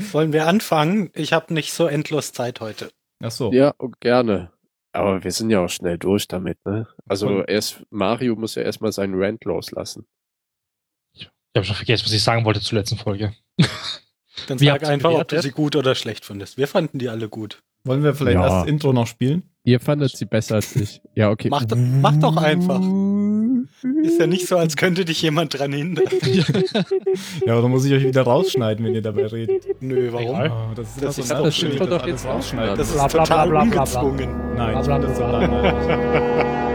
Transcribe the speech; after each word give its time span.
Wollen 0.00 0.32
wir 0.32 0.46
anfangen? 0.46 1.10
Ich 1.14 1.32
habe 1.32 1.52
nicht 1.54 1.72
so 1.72 1.86
endlos 1.86 2.32
Zeit 2.32 2.60
heute. 2.60 2.90
Ach 3.22 3.30
so. 3.30 3.52
Ja, 3.52 3.74
gerne. 4.00 4.52
Aber 4.92 5.24
wir 5.24 5.32
sind 5.32 5.50
ja 5.50 5.60
auch 5.60 5.68
schnell 5.68 5.98
durch 5.98 6.28
damit, 6.28 6.58
ne? 6.64 6.86
Also 7.06 7.28
Und- 7.28 7.48
erst 7.48 7.82
Mario 7.90 8.36
muss 8.36 8.54
ja 8.54 8.62
erstmal 8.62 8.92
seinen 8.92 9.14
Rant 9.22 9.44
loslassen. 9.44 10.06
Ich 11.14 11.28
habe 11.56 11.64
schon 11.64 11.76
vergessen, 11.76 12.04
was 12.04 12.12
ich 12.12 12.22
sagen 12.22 12.44
wollte 12.44 12.60
zur 12.60 12.78
letzten 12.78 12.98
Folge. 12.98 13.34
Dann 14.46 14.58
sag 14.58 14.84
einfach, 14.84 15.10
ob 15.12 15.28
du 15.28 15.40
sie 15.40 15.50
gut 15.50 15.76
oder 15.76 15.94
schlecht 15.94 16.24
findest. 16.26 16.58
Wir 16.58 16.68
fanden 16.68 16.98
die 16.98 17.08
alle 17.08 17.28
gut. 17.30 17.62
Wollen 17.86 18.02
wir 18.02 18.14
vielleicht 18.14 18.34
Ja. 18.36 18.42
erst 18.44 18.56
das 18.62 18.66
Intro 18.66 18.92
noch 18.92 19.06
spielen? 19.06 19.42
Ihr 19.64 19.80
fandet 19.80 20.16
sie 20.16 20.26
besser 20.26 20.56
als 20.56 20.76
ich. 20.76 21.00
Ja, 21.14 21.30
okay. 21.30 21.48
Mach, 21.50 21.64
doch- 21.64 21.76
mach 21.76 22.16
doch 22.16 22.36
einfach. 22.36 22.80
Ist 24.02 24.20
ja 24.20 24.26
nicht 24.26 24.46
so, 24.46 24.56
als 24.56 24.76
könnte 24.76 25.04
dich 25.04 25.20
jemand 25.22 25.58
dran 25.58 25.72
hindern. 25.72 26.04
Ja, 27.44 27.52
aber 27.52 27.62
dann 27.62 27.70
muss 27.70 27.84
ich 27.84 27.92
euch 27.92 28.04
wieder 28.04 28.22
rausschneiden, 28.22 28.84
wenn 28.84 28.94
ihr 28.94 29.02
dabei 29.02 29.26
redet. 29.26 29.64
Nö, 29.80 30.08
warum? 30.12 30.50
Oh, 30.52 30.74
das 30.74 30.88
ist 30.96 31.02
Das 31.04 31.16
so 31.16 31.22
ist 31.22 31.30
Das 31.30 31.38
das 31.88 32.00
doch 32.00 32.06
jetzt 32.06 32.24
alles 32.26 32.36
rausschneidet. 32.36 32.78
Das 32.78 32.94
ist 32.94 33.08
total 33.10 33.54
ungezwungen. 33.54 34.30
Nein, 34.56 34.78
ich 34.80 34.86
das 34.86 35.16
so 35.18 36.65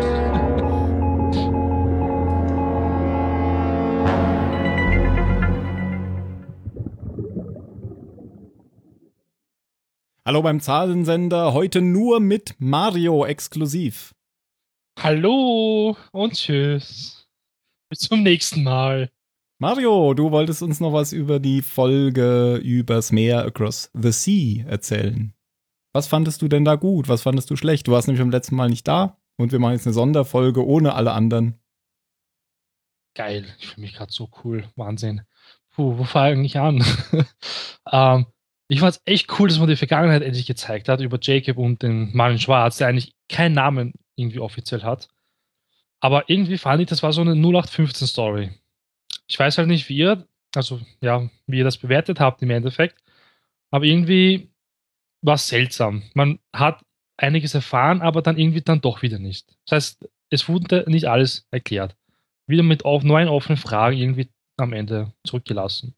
Hallo 10.31 10.44
beim 10.44 10.62
Zahlensender, 10.62 11.52
heute 11.52 11.81
nur 11.81 12.21
mit 12.21 12.55
Mario 12.58 13.26
exklusiv. 13.26 14.16
Hallo 14.98 15.98
und 16.13 16.35
tschüss. 16.35 17.27
Bis 17.89 17.99
zum 17.99 18.23
nächsten 18.23 18.63
Mal. 18.63 19.12
Mario, 19.59 20.13
du 20.13 20.31
wolltest 20.31 20.63
uns 20.63 20.80
noch 20.80 20.94
was 20.94 21.12
über 21.12 21.41
die 21.41 21.62
Folge 21.62 22.55
übers 22.63 23.12
Meer 23.12 23.44
Across 23.44 23.91
the 23.94 24.13
Sea 24.13 24.66
erzählen. 24.67 25.34
Was 25.91 26.08
fandest 26.08 26.41
du 26.41 26.48
denn 26.48 26.63
da 26.63 26.75
gut? 26.75 27.09
Was 27.09 27.23
fandest 27.23 27.50
du 27.50 27.58
schlecht? 27.58 27.89
Du 27.89 27.92
warst 27.92 28.08
nämlich 28.08 28.22
beim 28.22 28.31
letzten 28.31 28.55
Mal 28.55 28.70
nicht 28.70 28.88
da 28.88 29.17
und 29.36 29.52
wir 29.52 29.59
machen 29.59 29.73
jetzt 29.73 29.86
eine 29.86 29.94
Sonderfolge 29.94 30.66
ohne 30.66 30.95
alle 30.95 31.11
anderen. 31.11 31.59
Geil. 33.16 33.53
Ich 33.59 33.67
fühle 33.67 33.81
mich 33.81 33.95
gerade 33.95 34.14
so 34.14 34.30
cool. 34.45 34.64
Wahnsinn. 34.77 35.23
Puh, 35.72 35.98
wo 35.98 36.05
fange 36.05 36.45
ich 36.45 36.58
an? 36.58 36.86
ähm, 37.92 38.27
ich 38.72 38.80
fand 38.80 38.95
es 38.95 39.02
echt 39.03 39.38
cool, 39.38 39.50
dass 39.50 39.59
man 39.59 39.67
die 39.67 39.75
Vergangenheit 39.75 40.22
endlich 40.22 40.45
gezeigt 40.45 40.88
hat 40.88 41.02
über 41.02 41.19
Jacob 41.22 41.58
und 41.58 41.83
den 41.83 42.16
Marvin 42.16 42.39
Schwarz, 42.39 42.77
der 42.77 42.88
eigentlich 42.88 43.14
keinen 43.27 43.53
Namen 43.53 43.91
irgendwie 44.16 44.39
offiziell 44.39 44.83
hat. 44.83 45.09
Aber 46.00 46.30
irgendwie 46.30 46.58
fand 46.58 46.81
ich, 46.81 46.88
das 46.88 47.03
war 47.03 47.11
so 47.11 47.19
eine 47.19 47.33
0815-Story. 47.33 48.49
Ich 49.27 49.38
weiß 49.38 49.58
halt 49.58 49.67
nicht, 49.67 49.89
wie 49.89 49.97
ihr, 49.97 50.25
also 50.55 50.80
ja, 51.02 51.30
wie 51.47 51.58
ihr 51.58 51.64
das 51.66 51.80
bewertet 51.80 52.22
habt 52.22 52.42
im 52.44 52.49
Endeffekt. 52.49 52.97
Aber 53.72 53.83
irgendwie 53.83 54.53
war 55.22 55.36
es 55.36 55.49
seltsam. 55.49 56.03
Man 56.14 56.39
hat 56.53 56.81
einiges 57.17 57.53
erfahren, 57.53 58.02
aber 58.02 58.22
dann 58.22 58.38
irgendwie 58.38 58.61
dann 58.61 58.80
doch 58.80 59.02
wieder 59.02 59.19
nicht. 59.19 59.49
Das 59.66 59.75
heißt, 59.75 60.09
es 60.30 60.47
wurde 60.47 60.86
nicht 60.88 61.09
alles 61.09 61.45
erklärt. 61.52 61.97
Wieder 62.47 62.64
mit 62.64 62.86
auf, 62.86 63.03
neuen 63.03 63.27
offenen 63.27 63.58
Fragen 63.58 63.97
irgendwie 63.97 64.30
am 64.55 64.72
Ende 64.72 65.11
zurückgelassen. 65.25 65.94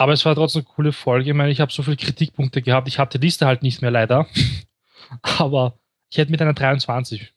Aber 0.00 0.12
es 0.12 0.24
war 0.24 0.34
trotzdem 0.36 0.60
eine 0.62 0.68
coole 0.74 0.92
Folge. 0.92 1.30
Ich 1.30 1.34
meine, 1.36 1.50
ich 1.50 1.58
habe 1.60 1.72
so 1.72 1.82
viele 1.82 1.96
Kritikpunkte 1.96 2.62
gehabt. 2.62 2.86
Ich 2.86 3.00
habe 3.00 3.10
die 3.10 3.18
Liste 3.24 3.46
halt 3.46 3.62
nicht 3.64 3.82
mehr 3.82 3.90
leider. 3.90 4.28
Aber 5.38 5.78
ich 6.10 6.18
hätte 6.18 6.30
mit 6.30 6.40
einer 6.40 6.54
23 6.54 7.34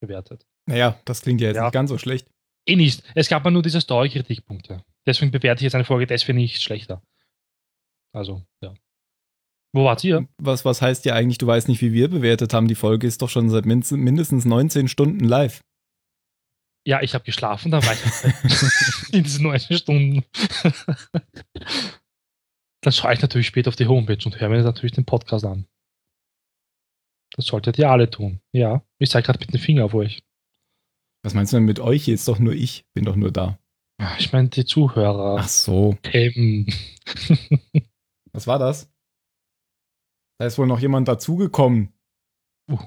bewertet. 0.00 0.46
Naja, 0.66 0.98
das 1.04 1.20
klingt 1.20 1.40
ja 1.42 1.48
jetzt 1.48 1.56
Ja. 1.56 1.64
nicht 1.64 1.72
ganz 1.74 1.90
so 1.90 1.98
schlecht. 1.98 2.26
Eh 2.66 2.76
nicht. 2.76 3.02
Es 3.14 3.28
gab 3.28 3.44
ja 3.44 3.50
nur 3.50 3.62
diese 3.62 3.80
Story-Kritikpunkte. 3.82 4.82
Deswegen 5.06 5.30
bewerte 5.30 5.60
ich 5.60 5.64
jetzt 5.64 5.74
eine 5.74 5.84
Folge 5.84 6.06
deswegen 6.06 6.38
nicht 6.38 6.62
schlechter. 6.62 7.02
Also, 8.14 8.42
ja. 8.62 8.72
Wo 9.72 9.84
wart 9.84 10.02
ihr? 10.02 10.26
Was, 10.38 10.64
was 10.64 10.80
heißt 10.80 11.04
ja 11.04 11.14
eigentlich, 11.14 11.38
du 11.38 11.46
weißt 11.46 11.68
nicht, 11.68 11.80
wie 11.82 11.92
wir 11.92 12.08
bewertet 12.08 12.54
haben. 12.54 12.66
Die 12.66 12.74
Folge 12.74 13.06
ist 13.06 13.20
doch 13.20 13.28
schon 13.28 13.50
seit 13.50 13.66
min- 13.66 13.84
mindestens 13.90 14.44
19 14.46 14.88
Stunden 14.88 15.24
live. 15.24 15.60
Ja, 16.86 17.02
ich 17.02 17.12
habe 17.14 17.24
geschlafen, 17.24 17.70
dann 17.70 17.84
war 17.84 17.92
ich 17.92 19.12
in 19.12 19.22
diesen 19.22 19.42
90 19.44 19.76
Stunden. 19.76 20.24
Dann 22.82 22.92
schaue 22.92 23.12
ich 23.12 23.22
natürlich 23.22 23.46
später 23.46 23.68
auf 23.68 23.76
die 23.76 23.86
Homepage 23.86 24.24
und 24.24 24.40
höre 24.40 24.48
mir 24.48 24.62
natürlich 24.62 24.92
den 24.92 25.04
Podcast 25.04 25.44
an. 25.44 25.66
Das 27.32 27.46
solltet 27.46 27.78
ihr 27.78 27.90
alle 27.90 28.10
tun. 28.10 28.40
Ja, 28.52 28.82
ich 28.98 29.10
zeige 29.10 29.26
gerade 29.26 29.38
mit 29.38 29.52
dem 29.52 29.60
Finger 29.60 29.84
auf 29.84 29.94
euch. 29.94 30.22
Was 31.22 31.34
meinst 31.34 31.52
du 31.52 31.58
denn 31.58 31.64
mit 31.64 31.80
euch? 31.80 32.06
Jetzt 32.06 32.26
doch 32.26 32.38
nur 32.38 32.54
ich, 32.54 32.86
bin 32.94 33.04
doch 33.04 33.16
nur 33.16 33.30
da. 33.30 33.58
Ich 34.18 34.32
meine, 34.32 34.48
die 34.48 34.64
Zuhörer. 34.64 35.36
Ach 35.38 35.48
so, 35.48 35.98
Ähm, 36.04 36.66
was 38.32 38.46
war 38.46 38.58
das? 38.58 38.90
Da 40.38 40.46
ist 40.46 40.56
wohl 40.56 40.66
noch 40.66 40.80
jemand 40.80 41.06
dazugekommen. 41.06 41.92
Uh. 42.70 42.78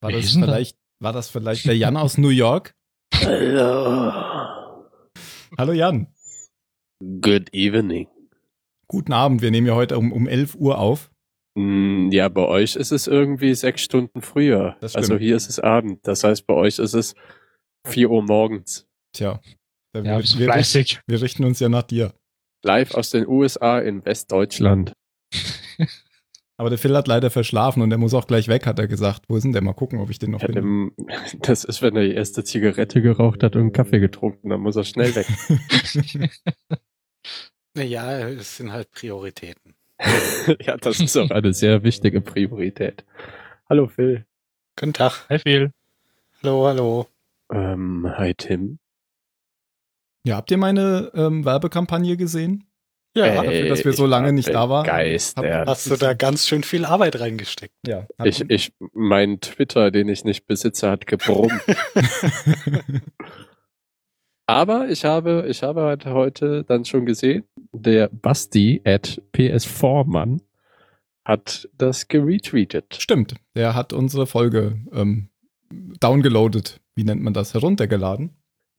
War 0.00 0.12
das 0.12 0.32
denn 0.32 0.42
da? 0.42 0.46
vielleicht, 0.46 0.78
war 1.00 1.12
das 1.12 1.28
vielleicht 1.28 1.66
der 1.66 1.76
Jan 1.76 1.96
aus 1.96 2.18
New 2.18 2.28
York? 2.28 2.76
Hallo. 3.12 4.86
Hallo 5.58 5.72
Jan. 5.72 6.14
Good 7.20 7.52
evening. 7.52 8.06
Guten 8.90 9.12
Abend, 9.12 9.40
wir 9.40 9.52
nehmen 9.52 9.68
ja 9.68 9.76
heute 9.76 9.96
um, 9.96 10.10
um 10.10 10.26
11 10.26 10.56
Uhr 10.56 10.76
auf. 10.78 11.12
Hm, 11.56 12.10
Ja, 12.10 12.28
bei 12.28 12.44
euch 12.44 12.74
ist 12.74 12.90
es 12.90 13.06
irgendwie 13.06 13.54
sechs 13.54 13.82
Stunden 13.82 14.20
früher. 14.20 14.76
Also 14.80 15.16
hier 15.16 15.36
ist 15.36 15.48
es 15.48 15.60
Abend. 15.60 16.00
Das 16.08 16.24
heißt, 16.24 16.44
bei 16.44 16.54
euch 16.54 16.80
ist 16.80 16.94
es 16.94 17.14
vier 17.86 18.10
Uhr 18.10 18.24
morgens. 18.24 18.88
Tja, 19.12 19.40
ja, 19.94 20.02
wir, 20.02 20.18
wir, 20.18 20.22
fleißig. 20.24 21.02
wir 21.06 21.22
richten 21.22 21.44
uns 21.44 21.60
ja 21.60 21.68
nach 21.68 21.84
dir. 21.84 22.14
Live 22.64 22.94
aus 22.94 23.10
den 23.10 23.28
USA 23.28 23.78
in 23.78 24.04
Westdeutschland. 24.04 24.92
Aber 26.58 26.68
der 26.68 26.78
Phil 26.78 26.96
hat 26.96 27.06
leider 27.06 27.30
verschlafen 27.30 27.82
und 27.84 27.92
er 27.92 27.98
muss 27.98 28.12
auch 28.12 28.26
gleich 28.26 28.48
weg, 28.48 28.66
hat 28.66 28.80
er 28.80 28.88
gesagt. 28.88 29.22
Wo 29.28 29.36
ist 29.36 29.44
denn 29.44 29.52
der? 29.52 29.62
Mal 29.62 29.72
gucken, 29.72 30.00
ob 30.00 30.10
ich 30.10 30.18
den 30.18 30.32
noch 30.32 30.42
Ja, 30.42 30.48
Das 31.42 31.62
ist, 31.62 31.80
wenn 31.80 31.94
er 31.94 32.02
die 32.02 32.14
erste 32.14 32.42
Zigarette 32.42 33.00
geraucht 33.02 33.44
hat 33.44 33.54
und 33.54 33.62
einen 33.62 33.72
Kaffee 33.72 34.00
getrunken, 34.00 34.48
dann 34.48 34.60
muss 34.60 34.74
er 34.74 34.82
schnell 34.82 35.14
weg. 35.14 35.28
Naja, 37.80 38.28
es 38.28 38.58
sind 38.58 38.72
halt 38.72 38.90
Prioritäten. 38.90 39.74
ja, 40.60 40.76
das 40.76 41.00
ist 41.00 41.16
auch 41.16 41.30
eine 41.30 41.54
sehr 41.54 41.82
wichtige 41.82 42.20
Priorität. 42.20 43.06
Hallo 43.70 43.86
Phil. 43.86 44.26
Guten 44.78 44.92
Tag. 44.92 45.24
Hi 45.30 45.38
Phil. 45.38 45.72
Hallo, 46.42 46.66
hallo. 46.66 47.06
Ähm, 47.50 48.06
hi 48.18 48.34
Tim. 48.34 48.80
ja, 50.26 50.36
habt 50.36 50.50
ihr 50.50 50.58
meine 50.58 51.10
ähm, 51.14 51.46
Werbekampagne 51.46 52.18
gesehen? 52.18 52.66
Ja, 53.16 53.24
Ey. 53.24 53.46
dafür, 53.46 53.68
dass 53.70 53.84
wir 53.86 53.94
so 53.94 54.04
lange 54.04 54.34
nicht 54.34 54.50
da 54.50 54.68
waren. 54.68 54.84
begeistert. 54.84 55.66
hast 55.66 55.90
du 55.90 55.96
da 55.96 56.12
ganz 56.12 56.46
schön 56.46 56.62
viel 56.62 56.84
Arbeit 56.84 57.18
reingesteckt. 57.18 57.74
Ja. 57.86 58.06
Ich, 58.22 58.42
ich, 58.50 58.74
mein 58.92 59.40
Twitter, 59.40 59.90
den 59.90 60.10
ich 60.10 60.24
nicht 60.24 60.46
besitze, 60.46 60.90
hat 60.90 61.06
gebrummt. 61.06 61.62
Aber 64.50 64.88
ich 64.88 65.04
habe, 65.04 65.46
ich 65.48 65.62
habe 65.62 65.82
halt 65.82 66.06
heute 66.06 66.64
dann 66.64 66.84
schon 66.84 67.06
gesehen, 67.06 67.44
der 67.72 68.08
Basti 68.08 68.82
at 68.84 69.22
PS4-Mann 69.32 70.42
hat 71.24 71.68
das 71.78 72.08
geretweetet. 72.08 72.96
Stimmt, 72.98 73.36
der 73.54 73.76
hat 73.76 73.92
unsere 73.92 74.26
Folge 74.26 74.80
ähm, 74.92 75.28
downgeloadet. 75.70 76.80
Wie 76.96 77.04
nennt 77.04 77.22
man 77.22 77.32
das? 77.32 77.54
Heruntergeladen. 77.54 78.30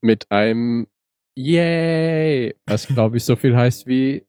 Mit 0.02 0.30
einem 0.30 0.88
Yay! 1.34 2.54
Was 2.66 2.86
glaube 2.86 3.16
ich 3.16 3.24
so 3.24 3.36
viel 3.36 3.56
heißt 3.56 3.86
wie 3.86 4.26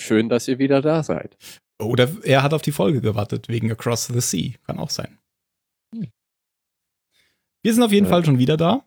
schön, 0.00 0.28
dass 0.28 0.48
ihr 0.48 0.58
wieder 0.58 0.82
da 0.82 1.04
seid. 1.04 1.36
Oder 1.80 2.08
er 2.24 2.42
hat 2.42 2.52
auf 2.52 2.62
die 2.62 2.72
Folge 2.72 3.00
gewartet, 3.00 3.48
wegen 3.48 3.70
Across 3.70 4.08
the 4.08 4.20
Sea. 4.20 4.54
Kann 4.66 4.80
auch 4.80 4.90
sein. 4.90 5.18
Wir 7.62 7.74
sind 7.74 7.84
auf 7.84 7.92
jeden 7.92 8.06
Ja. 8.06 8.10
Fall 8.10 8.24
schon 8.24 8.40
wieder 8.40 8.56
da 8.56 8.84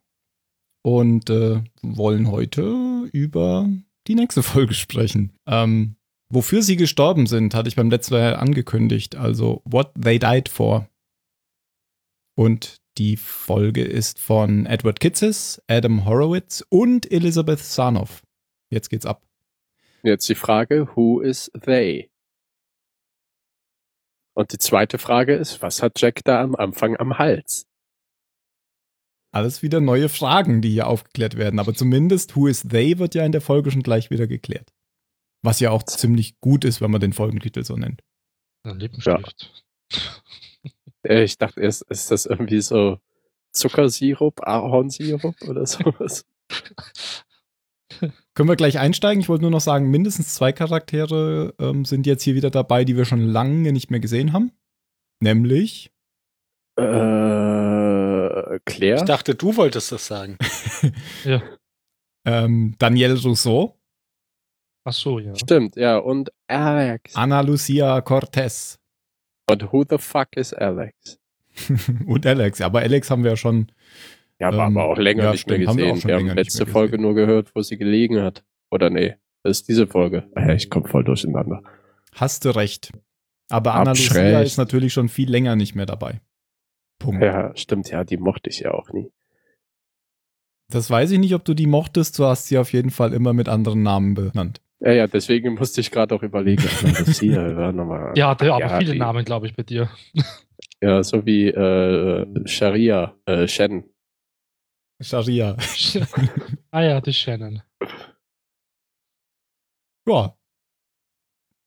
und 0.84 1.30
äh, 1.30 1.64
wollen 1.82 2.30
heute 2.30 3.10
über 3.12 3.68
die 4.08 4.16
nächste 4.16 4.44
Folge 4.44 4.76
sprechen. 4.76 5.32
Ähm, 5.48 5.96
wofür 6.30 6.62
sie 6.62 6.76
gestorben 6.76 7.26
sind, 7.26 7.56
hatte 7.56 7.70
ich 7.70 7.76
beim 7.76 7.90
letzten 7.90 8.14
Mal 8.14 8.36
angekündigt. 8.36 9.16
Also 9.16 9.62
What 9.66 9.94
They 10.00 10.20
Died 10.20 10.50
For. 10.50 10.88
Und 12.36 12.78
die 12.98 13.18
Folge 13.18 13.84
ist 13.84 14.20
von 14.20 14.66
Edward 14.66 15.00
Kitzes, 15.00 15.62
Adam 15.68 16.06
Horowitz 16.06 16.64
und 16.70 17.12
Elizabeth 17.12 17.60
Sarnoff. 17.60 18.22
Jetzt 18.70 18.90
geht's 18.90 19.06
ab. 19.06 19.24
Jetzt 20.04 20.28
die 20.30 20.36
Frage, 20.36 20.90
who 20.96 21.22
is 21.22 21.52
they? 21.60 22.12
Und 24.36 24.52
die 24.52 24.58
zweite 24.58 24.98
Frage 24.98 25.36
ist, 25.36 25.62
was 25.62 25.82
hat 25.82 26.02
Jack 26.02 26.24
da 26.24 26.42
am 26.42 26.56
Anfang 26.56 26.98
am 26.98 27.18
Hals? 27.18 27.68
Alles 29.34 29.64
wieder 29.64 29.82
neue 29.82 30.10
Fragen, 30.10 30.62
die 30.62 30.70
hier 30.70 30.88
aufgeklärt 30.88 31.36
werden. 31.38 31.60
Aber 31.60 31.74
zumindest 31.74 32.36
Who 32.36 32.48
is 32.48 32.62
They 32.62 33.00
wird 33.00 33.16
ja 33.16 33.26
in 33.26 33.32
der 33.32 33.42
Folge 33.42 33.72
schon 33.72 33.82
gleich 33.84 34.12
wieder 34.12 34.28
geklärt. 34.28 34.72
Was 35.42 35.60
ja 35.60 35.72
auch 35.72 35.84
ziemlich 35.84 36.40
gut 36.40 36.64
ist, 36.64 36.82
wenn 36.82 36.92
man 36.92 37.02
den 37.02 37.14
Folgentitel 37.14 37.64
so 37.64 37.76
nennt. 37.76 38.02
Ein 38.64 38.80
Lippenstift. 38.80 39.66
Äh, 41.04 41.24
Ich 41.24 41.38
dachte 41.38 41.60
erst, 41.62 41.82
ist 41.90 42.12
das 42.12 42.26
irgendwie 42.26 42.62
so 42.62 43.00
Zuckersirup, 43.52 44.48
Ahornsirup 44.48 45.36
oder 45.48 45.66
sowas? 45.66 46.26
Können 48.36 48.50
wir 48.50 48.56
gleich 48.56 48.80
einsteigen? 48.80 49.22
Ich 49.22 49.30
wollte 49.30 49.44
nur 49.44 49.52
noch 49.52 49.62
sagen, 49.62 49.90
mindestens 49.92 50.34
zwei 50.34 50.52
Charaktere 50.52 51.54
ähm, 51.60 51.86
sind 51.86 52.08
jetzt 52.08 52.24
hier 52.24 52.36
wieder 52.36 52.50
dabei, 52.50 52.86
die 52.86 52.98
wir 52.98 53.06
schon 53.06 53.26
lange 53.28 53.72
nicht 53.72 53.92
mehr 53.92 54.00
gesehen 54.00 54.34
haben. 54.34 54.52
Nämlich 55.22 55.92
Äh, 56.78 56.84
Ich 58.58 58.66
Claire? 58.66 59.06
dachte, 59.06 59.36
du 59.36 59.56
wolltest 59.56 59.92
das 59.92 60.06
sagen. 60.08 60.38
ähm, 62.26 62.76
Daniel 62.80 63.14
Rousseau, 63.18 63.78
Ach 64.86 64.94
so, 64.94 65.18
ja. 65.20 65.34
Stimmt, 65.36 65.76
ja. 65.78 65.98
Und 65.98 66.30
Alex. 66.48 67.16
Ana 67.16 67.40
Lucia 67.42 68.02
Cortez 68.02 68.78
Und 69.50 69.72
who 69.72 69.86
the 69.90 69.98
fuck 69.98 70.36
is 70.36 70.54
Alex? 70.54 71.20
und 72.06 72.26
Alex. 72.26 72.60
Aber 72.62 72.80
Alex 72.82 73.10
haben 73.10 73.24
wir 73.24 73.32
ja 73.32 73.38
schon. 73.38 73.72
Ja, 74.40 74.48
aber, 74.50 74.66
Ähm, 74.66 74.78
aber 74.78 74.90
auch 74.90 74.98
länger 74.98 75.24
ja, 75.26 75.32
nicht 75.32 75.42
stimmt, 75.42 75.60
mehr 75.60 75.68
haben 75.70 75.78
wir 75.78 75.86
auch 75.86 75.90
gesehen. 75.94 76.02
schon 76.02 76.10
Wir, 76.10 76.18
länger 76.18 76.30
haben 76.32 76.38
letzte 76.38 76.66
Folge 76.66 76.92
gesehen. 76.92 77.02
nur 77.04 77.14
gehört, 77.16 77.56
wo 77.56 77.62
sie 77.62 77.78
gelegen 77.78 78.22
hat. 78.22 78.44
Oder 78.72 78.90
nee, 78.90 79.16
das 79.44 79.60
ist 79.60 79.70
diese 79.70 79.88
Folge. 79.88 80.30
Ah 80.36 80.48
Ja, 80.48 80.54
ich 80.54 80.70
komme 80.70 80.88
voll 80.90 81.06
durcheinander. 81.06 81.62
Hast 82.16 82.44
du 82.44 82.50
recht. 82.50 82.92
Aber 83.50 83.76
Ana 83.76 83.92
Hab's 83.92 84.10
Lucia 84.10 84.42
ist 84.42 84.58
natürlich 84.58 84.92
schon 84.92 85.08
viel 85.08 85.30
länger 85.30 85.56
nicht 85.56 85.76
mehr 85.76 85.86
dabei. 85.86 86.20
Punkt. 87.04 87.22
Ja, 87.24 87.56
stimmt, 87.56 87.90
ja, 87.90 88.04
die 88.04 88.18
mochte 88.18 88.50
ich 88.50 88.60
ja 88.60 88.72
auch 88.72 88.92
nie. 88.92 89.12
Das 90.72 90.90
weiß 90.90 91.12
ich 91.12 91.20
nicht, 91.20 91.36
ob 91.36 91.46
du 91.46 91.54
die 91.54 91.68
mochtest. 91.68 92.18
Du 92.18 92.26
hast 92.26 92.48
sie 92.48 92.58
auf 92.58 92.74
jeden 92.74 92.90
Fall 92.90 93.14
immer 93.14 93.34
mit 93.34 93.48
anderen 93.50 93.84
Namen 93.84 94.14
benannt. 94.16 94.62
Ja, 94.80 94.92
ja, 94.92 95.08
deswegen 95.08 95.54
musste 95.56 95.82
ich 95.82 95.92
gerade 95.92 96.14
auch 96.16 96.24
überlegen. 96.24 96.64
Hier 97.20 97.42
nochmal. 97.74 98.14
Ja, 98.18 98.34
der, 98.36 98.54
aber 98.54 98.66
Ja, 98.66 98.80
viele 98.80 98.94
die- 98.94 99.00
Namen, 99.00 99.24
glaube 99.24 99.46
ich, 99.48 99.56
bei 99.56 99.64
dir. 99.64 99.90
Ja, 100.82 101.04
so 101.04 101.26
wie 101.26 101.48
äh, 101.50 102.26
Sharia, 102.48 103.16
äh, 103.26 103.48
Shen. 103.48 103.86
Sharia. 105.02 105.58
ah 106.72 106.82
ja, 106.82 107.02
das 107.02 107.16
Shannon. 107.16 107.62
Ja. 110.08 110.36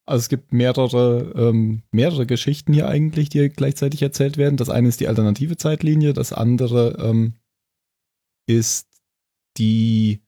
Also 0.07 0.21
es 0.21 0.29
gibt 0.29 0.53
mehrere, 0.53 1.33
ähm, 1.37 1.83
mehrere 1.91 2.27
Geschichten 2.27 2.73
hier 2.73 2.89
eigentlich, 2.89 3.29
die 3.29 3.49
gleichzeitig 3.49 4.03
erzählt 4.03 4.37
werden. 4.37 4.57
Das 4.57 4.71
eine 4.71 4.89
ist 4.89 5.01
die 5.01 5.09
alternative 5.09 5.57
Zeitlinie, 5.57 6.13
das 6.13 6.33
andere 6.33 6.97
ähm, 7.01 7.35
ist 8.47 8.89
die 9.59 10.23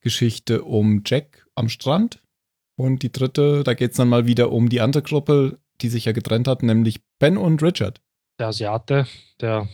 Geschichte 0.00 0.62
um 0.62 1.02
Jack 1.04 1.46
am 1.54 1.70
Strand. 1.70 2.22
Und 2.78 3.02
die 3.02 3.10
dritte, 3.10 3.64
da 3.64 3.72
geht 3.72 3.92
es 3.92 3.96
dann 3.96 4.10
mal 4.10 4.26
wieder 4.26 4.52
um 4.52 4.68
die 4.68 4.82
andere 4.82 5.02
Gruppe, 5.02 5.58
die 5.80 5.88
sich 5.88 6.04
ja 6.04 6.12
getrennt 6.12 6.46
hat, 6.46 6.62
nämlich 6.62 7.00
Ben 7.18 7.38
und 7.38 7.62
Richard. 7.62 8.02
Der 8.38 8.48
Asiate, 8.48 9.06
der 9.40 9.66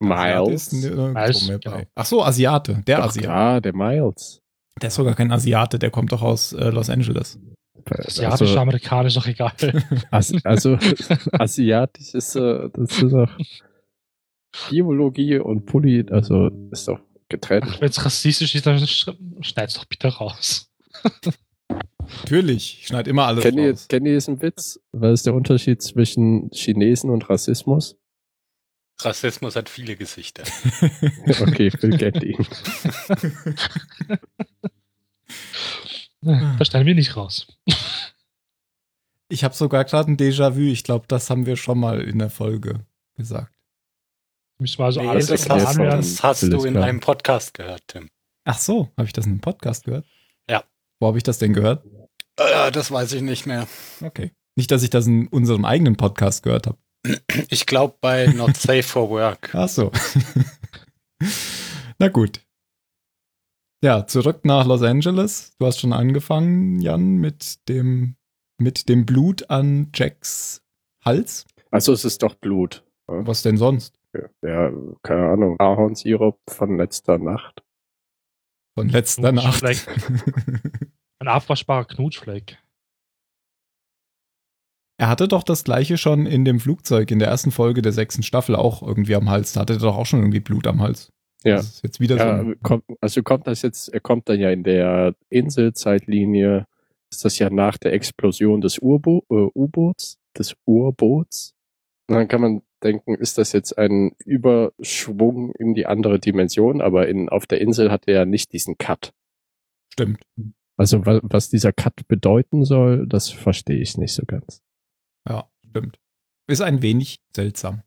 Asiate 0.00 0.50
Miles. 0.50 0.62
ist 0.62 0.72
nirgendwo 0.72 1.20
Miles, 1.20 1.60
genau. 1.60 1.82
Ach 1.94 2.06
so, 2.06 2.24
Asiate, 2.24 2.82
der 2.86 2.98
Doch, 2.98 3.04
Asiate. 3.04 3.28
Ja, 3.28 3.60
der 3.60 3.76
Miles. 3.76 4.40
Der 4.80 4.88
ist 4.88 4.94
sogar 4.94 5.14
kein 5.14 5.30
Asiate, 5.30 5.78
der 5.78 5.90
kommt 5.90 6.12
doch 6.12 6.22
aus 6.22 6.54
äh, 6.54 6.70
Los 6.70 6.88
Angeles. 6.88 7.38
Asiatische, 7.86 8.30
Also, 8.30 8.58
amerikanisch, 8.58 9.16
auch 9.18 9.26
egal. 9.26 9.52
As 10.10 10.32
also 10.44 10.78
asiatisch 11.32 12.14
ist, 12.14 12.36
äh, 12.36 12.68
das 12.72 12.92
ist 13.02 13.12
doch 13.12 13.30
Biologie 14.70 15.38
und 15.38 15.64
Polit, 15.66 16.12
also 16.12 16.50
ist 16.70 16.86
doch 16.88 17.00
getrennt. 17.28 17.80
Wenn 17.80 17.88
es 17.88 18.04
rassistisch 18.04 18.54
ist, 18.54 18.66
dann 18.66 18.76
sch- 18.78 19.16
schneid's 19.42 19.74
doch 19.74 19.86
bitte 19.86 20.08
raus. 20.08 20.70
Natürlich, 22.24 22.80
ich 22.80 22.86
schneide 22.88 23.08
immer 23.10 23.26
alles 23.26 23.42
Kennt 23.42 23.58
ihr, 23.58 23.70
raus. 23.70 23.88
kennt 23.88 24.06
ihr 24.06 24.14
diesen 24.14 24.42
Witz? 24.42 24.78
Was 24.92 25.12
ist 25.20 25.26
der 25.26 25.34
Unterschied 25.34 25.80
zwischen 25.80 26.50
Chinesen 26.52 27.08
und 27.08 27.30
Rassismus? 27.30 27.96
Rassismus 29.00 29.56
hat 29.56 29.70
viele 29.70 29.96
Gesichter. 29.96 30.42
Okay, 31.40 31.70
Phil 31.70 31.96
kennt 31.96 32.22
ihn. 32.22 32.36
Ah. 36.24 36.56
Da 36.58 36.64
schneiden 36.64 36.86
wir 36.86 36.94
nicht 36.94 37.16
raus. 37.16 37.46
Ich 39.28 39.44
habe 39.44 39.54
sogar 39.54 39.84
gerade 39.84 40.10
ein 40.10 40.16
Déjà-vu. 40.16 40.60
Ich 40.60 40.84
glaube, 40.84 41.06
das 41.08 41.30
haben 41.30 41.46
wir 41.46 41.56
schon 41.56 41.78
mal 41.80 42.00
in 42.02 42.18
der 42.18 42.30
Folge 42.30 42.84
gesagt. 43.16 43.54
Müssen 44.58 44.78
wir 44.78 44.84
also 44.84 45.00
Nee, 45.00 45.08
alles 45.08 45.26
das, 45.26 45.48
hast, 45.48 45.78
das 45.78 46.22
hast 46.22 46.42
du 46.42 46.64
in 46.64 46.74
klar. 46.74 46.84
einem 46.84 47.00
Podcast 47.00 47.54
gehört, 47.54 47.82
Tim. 47.88 48.08
Ach 48.44 48.58
so, 48.58 48.90
habe 48.96 49.06
ich 49.06 49.12
das 49.12 49.24
in 49.26 49.32
einem 49.32 49.40
Podcast 49.40 49.84
gehört? 49.84 50.06
Ja. 50.48 50.64
Wo 51.00 51.08
habe 51.08 51.18
ich 51.18 51.24
das 51.24 51.38
denn 51.38 51.52
gehört? 51.54 51.84
Äh, 52.36 52.70
das 52.70 52.90
weiß 52.90 53.12
ich 53.12 53.22
nicht 53.22 53.46
mehr. 53.46 53.66
Okay. 54.00 54.32
Nicht, 54.54 54.70
dass 54.70 54.82
ich 54.82 54.90
das 54.90 55.06
in 55.06 55.28
unserem 55.28 55.64
eigenen 55.64 55.96
Podcast 55.96 56.42
gehört 56.42 56.66
habe. 56.66 56.78
Ich 57.48 57.66
glaube 57.66 57.96
bei 58.00 58.26
Not 58.26 58.56
Safe 58.56 58.82
for 58.82 59.10
Work. 59.10 59.50
Ach 59.54 59.68
so. 59.68 59.90
Na 61.98 62.08
gut. 62.08 62.40
Ja, 63.84 64.06
zurück 64.06 64.44
nach 64.44 64.64
Los 64.64 64.82
Angeles. 64.82 65.56
Du 65.58 65.66
hast 65.66 65.80
schon 65.80 65.92
angefangen, 65.92 66.78
Jan, 66.78 67.16
mit 67.16 67.68
dem, 67.68 68.14
mit 68.56 68.88
dem 68.88 69.04
Blut 69.04 69.50
an 69.50 69.90
Jacks 69.92 70.62
Hals. 71.04 71.46
Also 71.72 71.92
es 71.92 72.04
ist 72.04 72.22
doch 72.22 72.36
Blut. 72.36 72.84
Was 73.08 73.42
denn 73.42 73.56
sonst? 73.56 73.98
Ja, 74.42 74.70
keine 75.02 75.30
Ahnung. 75.30 75.58
Ahornsirup 75.58 76.38
von 76.48 76.76
letzter 76.76 77.18
Nacht. 77.18 77.64
Von 78.78 78.88
letzter 78.88 79.32
Nacht. 79.32 79.64
Ein 81.18 81.28
abwaschbarer 81.28 81.86
Knutschfleck. 81.86 82.58
Er 84.96 85.08
hatte 85.08 85.26
doch 85.26 85.42
das 85.42 85.64
gleiche 85.64 85.98
schon 85.98 86.26
in 86.26 86.44
dem 86.44 86.60
Flugzeug 86.60 87.10
in 87.10 87.18
der 87.18 87.26
ersten 87.26 87.50
Folge 87.50 87.82
der 87.82 87.92
sechsten 87.92 88.22
Staffel 88.22 88.54
auch 88.54 88.82
irgendwie 88.82 89.16
am 89.16 89.28
Hals. 89.28 89.54
Da 89.54 89.62
hatte 89.62 89.72
er 89.72 89.78
doch 89.80 89.96
auch 89.96 90.06
schon 90.06 90.20
irgendwie 90.20 90.38
Blut 90.38 90.68
am 90.68 90.80
Hals. 90.80 91.12
Ja. 91.44 91.56
Das 91.56 91.66
ist 91.66 91.82
jetzt 91.84 92.00
wieder 92.00 92.18
so. 92.18 92.24
Ja, 92.24 92.40
ein- 92.40 92.60
kommt, 92.62 92.84
also 93.00 93.22
kommt 93.22 93.46
das 93.46 93.62
jetzt, 93.62 93.88
er 93.92 94.00
kommt 94.00 94.28
dann 94.28 94.38
ja 94.40 94.50
in 94.50 94.62
der 94.62 95.14
Inselzeitlinie, 95.28 96.66
ist 97.10 97.24
das 97.24 97.38
ja 97.38 97.50
nach 97.50 97.78
der 97.78 97.92
Explosion 97.92 98.60
des 98.60 98.78
Urbo 98.78 99.24
äh, 99.30 99.34
U-Boots, 99.58 100.18
des 100.38 100.54
Urboots. 100.64 101.54
Und 102.08 102.16
dann 102.16 102.28
kann 102.28 102.40
man 102.40 102.62
denken, 102.82 103.14
ist 103.14 103.38
das 103.38 103.52
jetzt 103.52 103.78
ein 103.78 104.12
Überschwung 104.24 105.52
in 105.54 105.74
die 105.74 105.86
andere 105.86 106.18
Dimension, 106.18 106.80
aber 106.80 107.08
in, 107.08 107.28
auf 107.28 107.46
der 107.46 107.60
Insel 107.60 107.90
hat 107.90 108.08
er 108.08 108.14
ja 108.14 108.24
nicht 108.24 108.52
diesen 108.52 108.76
Cut. 108.78 109.12
Stimmt. 109.92 110.22
Also 110.76 111.04
wa 111.06 111.20
was 111.22 111.50
dieser 111.50 111.72
Cut 111.72 112.08
bedeuten 112.08 112.64
soll, 112.64 113.06
das 113.06 113.28
verstehe 113.30 113.78
ich 113.80 113.98
nicht 113.98 114.14
so 114.14 114.24
ganz. 114.26 114.62
Ja, 115.28 115.48
stimmt. 115.68 115.98
Ist 116.48 116.62
ein 116.62 116.82
wenig 116.82 117.20
seltsam. 117.36 117.82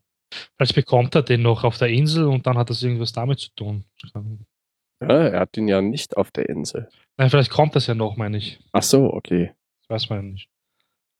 Vielleicht 0.56 0.74
bekommt 0.74 1.14
er 1.14 1.22
den 1.22 1.42
noch 1.42 1.64
auf 1.64 1.78
der 1.78 1.88
Insel 1.88 2.26
und 2.26 2.46
dann 2.46 2.58
hat 2.58 2.70
das 2.70 2.82
irgendwas 2.82 3.12
damit 3.12 3.38
zu 3.38 3.50
tun. 3.54 3.84
Ja, 5.00 5.08
er 5.08 5.40
hat 5.40 5.56
ihn 5.56 5.68
ja 5.68 5.80
nicht 5.80 6.16
auf 6.16 6.30
der 6.30 6.48
Insel. 6.48 6.88
Nein, 7.16 7.30
vielleicht 7.30 7.50
kommt 7.50 7.76
das 7.76 7.86
ja 7.86 7.94
noch, 7.94 8.16
meine 8.16 8.38
ich. 8.38 8.58
Ach 8.72 8.82
so, 8.82 9.12
okay. 9.12 9.52
Das 9.80 9.90
weiß 9.90 10.10
man 10.10 10.18
ja 10.18 10.32
nicht. 10.32 10.48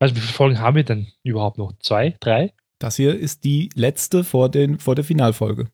Weißt 0.01 0.13
du, 0.13 0.17
wie 0.17 0.21
viele 0.21 0.33
Folgen 0.33 0.61
haben 0.61 0.77
wir 0.77 0.85
denn 0.85 1.09
überhaupt 1.23 1.59
noch? 1.59 1.73
Zwei? 1.81 2.17
Drei? 2.21 2.53
Das 2.79 2.97
hier 2.97 3.19
ist 3.19 3.45
die 3.45 3.71
letzte 3.75 4.25
vor, 4.25 4.51
den, 4.51 4.79
vor 4.79 4.95
der 4.95 5.05
Finalfolge. 5.05 5.71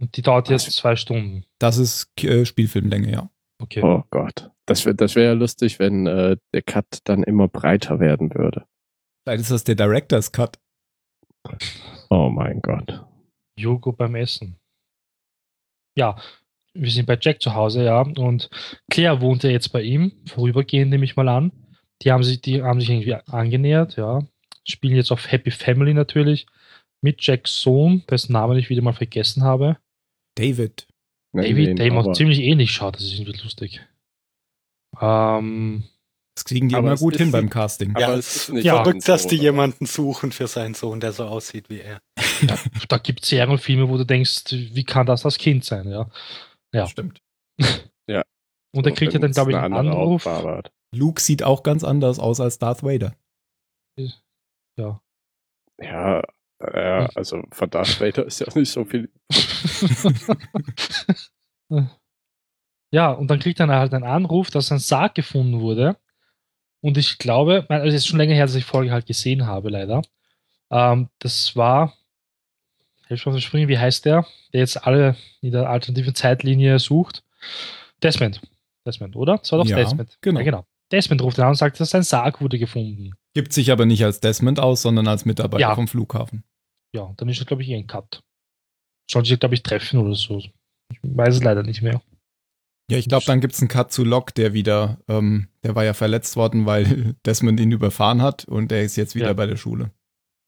Und 0.00 0.16
die 0.16 0.22
dauert 0.22 0.48
jetzt 0.48 0.70
zwei 0.72 0.96
Stunden. 0.96 1.44
Das 1.58 1.78
ist 1.78 2.10
äh, 2.22 2.44
Spielfilmlänge, 2.44 3.10
ja. 3.10 3.30
Okay. 3.60 3.82
Oh 3.82 4.04
Gott. 4.10 4.50
Das 4.66 4.84
wäre 4.84 4.94
das 4.94 5.16
wär 5.16 5.24
ja 5.24 5.32
lustig, 5.32 5.78
wenn 5.78 6.06
äh, 6.06 6.36
der 6.52 6.62
Cut 6.62 7.00
dann 7.04 7.22
immer 7.22 7.48
breiter 7.48 7.98
werden 7.98 8.34
würde. 8.34 8.66
Vielleicht 9.24 9.42
ist 9.42 9.50
das 9.50 9.64
der 9.64 9.74
Director's 9.74 10.30
Cut. 10.30 10.58
Oh 12.10 12.28
mein 12.28 12.60
Gott. 12.60 13.04
Jogo 13.58 13.92
beim 13.92 14.14
Essen. 14.14 14.56
Ja, 15.96 16.16
wir 16.74 16.90
sind 16.90 17.06
bei 17.06 17.18
Jack 17.20 17.42
zu 17.42 17.54
Hause, 17.54 17.84
ja. 17.84 18.00
Und 18.00 18.50
Claire 18.90 19.20
wohnt 19.20 19.42
ja 19.42 19.50
jetzt 19.50 19.72
bei 19.72 19.82
ihm, 19.82 20.12
vorübergehend 20.26 20.90
nehme 20.90 21.04
ich 21.04 21.16
mal 21.16 21.28
an. 21.28 21.52
Die 22.02 22.12
haben 22.12 22.22
sich, 22.22 22.40
die 22.40 22.62
haben 22.62 22.80
sich 22.80 22.90
irgendwie 22.90 23.14
angenähert, 23.14 23.96
ja. 23.96 24.20
Spielen 24.64 24.96
jetzt 24.96 25.10
auf 25.10 25.30
Happy 25.30 25.50
Family 25.50 25.94
natürlich. 25.94 26.46
Mit 27.00 27.24
Jacks 27.24 27.60
Sohn, 27.60 28.04
dessen 28.10 28.32
Namen 28.32 28.58
ich 28.58 28.70
wieder 28.70 28.82
mal 28.82 28.92
vergessen 28.92 29.42
habe. 29.42 29.78
David. 30.36 30.86
David, 31.32 31.68
ihn 31.68 31.76
der 31.76 31.86
ihm 31.86 31.98
auch 31.98 32.12
ziemlich 32.12 32.40
ähnlich 32.40 32.72
schaut, 32.72 32.96
das 32.96 33.04
ist 33.04 33.18
irgendwie 33.18 33.40
lustig. 33.42 33.86
Ähm, 35.00 35.84
Das 36.38 36.44
kriegen 36.44 36.68
die 36.68 36.76
Aber 36.76 36.92
immer 36.92 36.96
gut 36.96 37.16
hin 37.16 37.32
beim 37.32 37.50
Casting. 37.50 37.96
Aber 37.96 38.00
Ja, 38.00 38.14
es 38.14 38.28
es 38.28 38.36
ist 38.36 38.48
nicht 38.50 38.64
Ja. 38.64 38.84
verrückt, 38.84 39.08
dass 39.08 39.26
die 39.26 39.34
jemanden 39.34 39.86
suchen 39.86 40.30
für 40.30 40.46
seinen 40.46 40.74
Sohn, 40.74 41.00
der 41.00 41.10
so 41.10 41.24
aussieht 41.24 41.68
wie 41.68 41.80
er. 41.80 42.00
da 42.88 42.98
gibt 42.98 43.24
es 43.24 43.30
Serienfilme, 43.30 43.88
wo 43.88 43.96
du 43.96 44.04
denkst, 44.04 44.44
wie 44.52 44.84
kann 44.84 45.04
das 45.04 45.22
das 45.22 45.36
Kind 45.36 45.64
sein, 45.64 45.88
ja. 45.88 46.08
Ja. 46.72 46.86
Stimmt. 46.86 47.20
Und 48.76 48.86
er 48.86 48.92
kriegt 48.92 49.14
ja 49.14 49.18
dann, 49.18 49.32
glaube 49.32 49.50
ich, 49.50 49.56
Eine 49.56 49.78
einen 49.78 49.88
Anruf. 49.88 50.26
Hautfarbe. 50.26 50.70
Luke 50.94 51.20
sieht 51.20 51.42
auch 51.42 51.64
ganz 51.64 51.82
anders 51.82 52.20
aus 52.20 52.38
als 52.38 52.58
Darth 52.58 52.84
Vader. 52.84 53.16
Ja. 54.78 55.00
Ja, 55.82 56.22
äh, 56.60 57.08
also 57.14 57.42
von 57.50 57.70
Darth 57.70 58.00
Vader 58.00 58.26
ist 58.26 58.40
ja 58.40 58.46
auch 58.46 58.54
nicht 58.54 58.70
so 58.70 58.84
viel. 58.84 59.10
ja, 62.92 63.10
und 63.10 63.28
dann 63.28 63.40
kriegt 63.40 63.58
er 63.58 63.68
halt 63.68 63.94
einen 63.94 64.04
Anruf, 64.04 64.50
dass 64.50 64.70
ein 64.70 64.78
Sarg 64.78 65.14
gefunden 65.14 65.60
wurde. 65.60 65.96
Und 66.80 66.96
ich 66.96 67.18
glaube, 67.18 67.66
also 67.68 67.86
es 67.88 67.94
ist 67.94 68.06
schon 68.06 68.18
länger 68.18 68.34
her, 68.34 68.46
dass 68.46 68.54
ich 68.54 68.64
die 68.64 68.70
Folge 68.70 68.92
halt 68.92 69.06
gesehen 69.06 69.46
habe, 69.46 69.70
leider. 69.70 70.02
Ähm, 70.70 71.08
das 71.18 71.56
war, 71.56 71.94
helf 73.06 73.24
mir 73.26 73.32
auf 73.34 73.40
Springen, 73.40 73.68
wie 73.68 73.78
heißt 73.78 74.04
der, 74.04 74.26
der 74.52 74.60
jetzt 74.60 74.86
alle 74.86 75.16
in 75.40 75.52
der 75.52 75.68
alternativen 75.68 76.14
Zeitlinie 76.14 76.78
sucht? 76.78 77.24
Desmond. 78.02 78.40
Desmond, 78.86 79.16
oder? 79.16 79.38
Das 79.38 79.50
war 79.52 79.58
doch 79.58 79.66
Ja, 79.66 79.76
Desmond. 79.76 80.18
genau. 80.20 80.38
Ja, 80.40 80.44
genau. 80.44 80.66
Desmond 80.92 81.20
ruft 81.22 81.36
ihn 81.38 81.42
an 81.42 81.48
und 81.50 81.54
sagt, 81.56 81.78
dass 81.80 81.90
sein 81.90 82.02
Sarg 82.02 82.40
wurde 82.40 82.58
gefunden. 82.58 83.12
Gibt 83.34 83.52
sich 83.52 83.70
aber 83.72 83.84
nicht 83.84 84.04
als 84.04 84.20
Desmond 84.20 84.58
aus, 84.60 84.82
sondern 84.82 85.06
als 85.08 85.24
Mitarbeiter 85.24 85.60
Ja. 85.60 85.74
vom 85.74 85.88
Flughafen. 85.88 86.44
Ja, 86.94 87.12
dann 87.16 87.28
ist 87.28 87.40
er, 87.40 87.44
glaube 87.44 87.62
ich, 87.62 87.68
eh 87.68 87.76
ein 87.76 87.86
Cut. 87.86 88.22
Sollen 89.10 89.24
sich, 89.24 89.38
glaube 89.38 89.54
ich, 89.54 89.62
treffen 89.62 89.98
oder 90.00 90.14
so. 90.14 90.38
Ich 90.38 90.52
weiß 91.02 91.34
es 91.36 91.42
leider 91.42 91.62
nicht 91.62 91.82
mehr. 91.82 92.00
Ja, 92.90 92.96
ich 92.98 93.08
glaube, 93.08 93.24
dann 93.26 93.40
gibt 93.40 93.52
es 93.54 93.60
einen 93.60 93.68
Cut 93.68 93.92
zu 93.92 94.02
Locke, 94.04 94.32
der 94.32 94.54
wieder, 94.54 94.98
ähm, 95.08 95.48
der 95.62 95.74
war 95.74 95.84
ja 95.84 95.92
verletzt 95.94 96.36
worden, 96.36 96.64
weil 96.66 97.14
Desmond 97.26 97.60
ihn 97.60 97.70
überfahren 97.72 98.22
hat 98.22 98.44
und 98.46 98.70
der 98.70 98.82
ist 98.82 98.96
jetzt 98.96 99.14
wieder 99.14 99.26
Ja. 99.26 99.32
bei 99.34 99.46
der 99.46 99.56
Schule. 99.56 99.90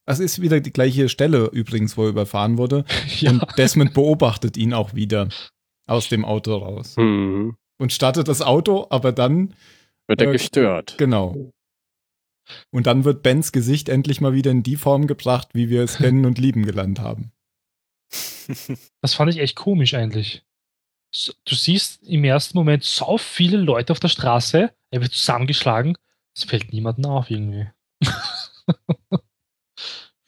Das 0.07 0.19
ist 0.21 0.41
wieder 0.41 0.61
die 0.61 0.73
gleiche 0.73 1.09
Stelle 1.09 1.47
übrigens, 1.53 1.97
wo 1.97 2.05
er 2.05 2.09
überfahren 2.11 2.57
wurde. 2.59 2.85
Ja, 3.21 3.31
Und 3.33 3.45
Desmond 3.59 3.93
beobachtet 3.95 4.57
ihn 4.57 4.73
auch 4.73 4.95
wieder 4.95 5.29
aus 5.87 6.09
dem 6.09 6.25
Auto 6.25 6.57
raus. 6.57 6.97
Hm. 6.97 7.57
Und 7.79 7.93
startet 7.93 8.27
das 8.29 8.43
Auto, 8.43 8.87
aber 8.91 9.13
dann, 9.13 9.55
Wird 10.09 10.21
er 10.23 10.29
Äh, 10.29 10.33
gestört. 10.33 10.95
genau. 10.99 11.53
Und 12.73 12.87
dann 12.87 13.05
wird 13.05 13.23
Bens 13.23 13.53
Gesicht 13.53 13.89
endlich 13.89 14.21
mal 14.21 14.33
wieder 14.33 14.51
in 14.51 14.63
die 14.63 14.77
Form 14.77 15.07
gebracht, 15.07 15.49
wie 15.53 15.69
wir 15.69 15.83
es 15.83 15.99
kennen 15.99 16.25
und 16.27 16.39
lieben 16.39 16.65
gelernt 16.67 16.99
haben. 17.01 17.31
das 19.03 19.15
fand 19.15 19.31
ich 19.31 19.39
echt 19.39 19.55
komisch 19.57 19.95
eigentlich. 19.95 20.43
Du 21.45 21.55
siehst 21.55 22.03
im 22.05 22.23
ersten 22.25 22.57
Moment 22.57 22.85
so 22.85 23.19
viele 23.19 23.57
Leute 23.57 23.93
auf 23.93 24.01
der 24.01 24.09
Straße, 24.09 24.73
er 24.91 25.01
wird 25.01 25.13
zusammengeschlagen, 25.13 25.97
es 26.37 26.45
fällt 26.45 26.73
niemandem 26.73 27.07
auf 27.07 27.31
irgendwie. 27.31 27.67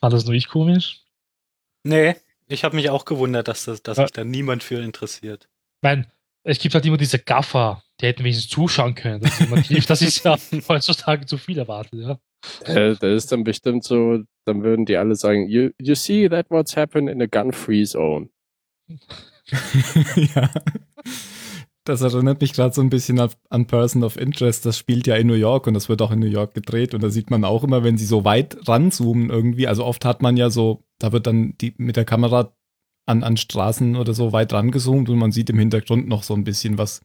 Fand 0.01 0.13
das 0.13 0.25
nur 0.25 0.35
ich 0.35 0.49
komisch? 0.49 1.05
Nee, 1.85 2.17
ich 2.49 2.65
habe 2.65 2.75
mich 2.77 2.91
auch 2.91 3.05
gewundert, 3.05 3.47
dass, 3.49 3.65
das, 3.65 3.83
dass 3.83 3.99
Ja. 3.99 4.05
sich 4.05 4.13
da 4.13 4.25
niemand 4.25 4.63
für 4.65 4.83
interessiert. 4.83 5.49
Ich 5.79 5.83
meine, 5.83 6.11
es 6.45 6.59
gibt 6.59 6.75
halt 6.75 6.85
immer 6.85 6.97
diese 6.97 7.21
Gaffer, 7.21 7.83
die 8.01 8.07
hätten 8.07 8.25
wenigstens 8.25 8.51
zuschauen 8.51 8.95
können. 8.97 9.21
Das 9.21 9.33
ist, 9.35 9.41
jemand 9.41 9.67
hilft. 9.67 9.91
das 9.91 10.03
ist 10.03 10.25
ja 10.25 10.37
heutzutage 10.69 11.27
zu 11.27 11.39
viel 11.39 11.59
erwartet, 11.59 12.01
ja. 12.01 12.19
Äh, 12.65 12.97
das 12.97 13.25
ist 13.25 13.31
dann 13.33 13.45
bestimmt 13.45 13.85
so, 13.85 14.19
dann 14.45 14.65
würden 14.65 14.85
die 14.85 14.97
alle 14.97 15.15
sagen, 15.15 15.49
you, 15.49 15.71
you 15.81 15.95
see 15.95 16.29
that 16.29 16.51
what's 16.51 16.77
happened 16.77 17.09
in 17.09 17.23
a 17.23 17.27
gun-free 17.27 17.85
zone. 17.85 18.31
ja. 20.35 20.51
Das 21.85 22.01
erinnert 22.01 22.41
mich 22.41 22.53
gerade 22.53 22.73
so 22.73 22.81
ein 22.81 22.91
bisschen 22.91 23.21
an 23.51 23.67
Person 23.67 24.05
of 24.05 24.17
Interest. 24.17 24.65
Das 24.65 24.79
spielt 24.79 25.07
ja 25.09 25.17
in 25.17 25.27
New 25.27 25.35
York 25.35 25.67
und 25.67 25.75
das 25.75 25.89
wird 25.89 26.01
auch 26.01 26.13
in 26.13 26.21
New 26.21 26.27
York 26.27 26.55
gedreht. 26.55 26.95
Und 26.95 27.03
da 27.03 27.11
sieht 27.11 27.31
man 27.31 27.45
auch 27.45 27.65
immer, 27.65 27.83
wenn 27.83 27.99
sie 27.99 28.07
so 28.07 28.25
weit 28.25 28.57
ranzoomen 28.69 29.31
irgendwie. 29.31 29.67
Also 29.67 29.85
oft 29.85 30.05
hat 30.05 30.23
man 30.23 30.37
ja 30.37 30.49
so, 30.49 30.85
da 30.99 31.11
wird 31.13 31.27
dann 31.27 31.55
die 31.61 31.75
mit 31.79 31.97
der 31.97 32.05
Kamera 32.05 32.53
an, 33.05 33.25
an 33.25 33.37
Straßen 33.37 33.97
oder 33.97 34.15
so 34.15 34.33
weit 34.33 34.53
rangezoomt 34.53 35.09
und 35.09 35.19
man 35.19 35.33
sieht 35.33 35.51
im 35.51 35.59
Hintergrund 35.59 36.07
noch 36.09 36.23
so 36.23 36.35
ein 36.35 36.45
bisschen 36.45 36.79
was. 36.79 37.03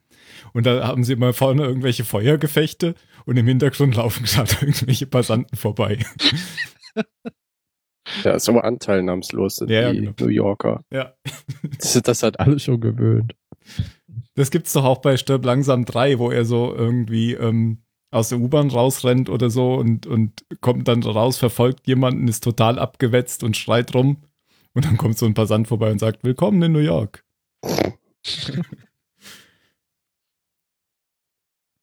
Und 0.53 0.65
da 0.65 0.87
haben 0.87 1.03
sie 1.03 1.13
immer 1.13 1.33
vorne 1.33 1.63
irgendwelche 1.63 2.03
Feuergefechte 2.03 2.93
und 3.25 3.37
im 3.37 3.47
Hintergrund 3.47 3.95
laufen 3.95 4.25
gerade 4.25 4.53
irgendwelche 4.61 5.07
Passanten 5.07 5.57
vorbei. 5.57 6.05
Ja, 8.23 8.39
so 8.39 8.57
anteilnahmslos 8.59 9.57
sind 9.57 9.69
Ja, 9.69 9.91
die 9.91 9.99
genau. 9.99 10.13
New 10.19 10.27
Yorker. 10.27 10.83
Ja. 10.91 11.13
Das 11.79 11.95
ist 11.95 12.07
das 12.07 12.23
hat 12.23 12.39
alle 12.39 12.59
schon 12.59 12.79
gewöhnt. 12.79 13.35
Das 14.35 14.51
gibt's 14.51 14.73
doch 14.73 14.83
auch 14.83 14.99
bei 14.99 15.17
Stirb 15.17 15.45
langsam 15.45 15.85
3, 15.85 16.19
wo 16.19 16.31
er 16.31 16.45
so 16.45 16.73
irgendwie 16.73 17.33
ähm, 17.33 17.79
aus 18.11 18.29
der 18.29 18.39
U-Bahn 18.39 18.69
rausrennt 18.69 19.29
oder 19.29 19.49
so 19.49 19.73
und, 19.75 20.05
und 20.07 20.45
kommt 20.61 20.87
dann 20.87 21.03
raus, 21.03 21.37
verfolgt 21.37 21.87
jemanden, 21.87 22.27
ist 22.27 22.43
total 22.43 22.79
abgewetzt 22.79 23.43
und 23.43 23.57
schreit 23.57 23.93
rum. 23.93 24.23
Und 24.73 24.85
dann 24.85 24.97
kommt 24.97 25.17
so 25.17 25.25
ein 25.25 25.33
Passant 25.33 25.67
vorbei 25.67 25.91
und 25.91 25.99
sagt, 25.99 26.23
willkommen 26.23 26.61
in 26.61 26.71
New 26.71 26.79
York. 26.79 27.25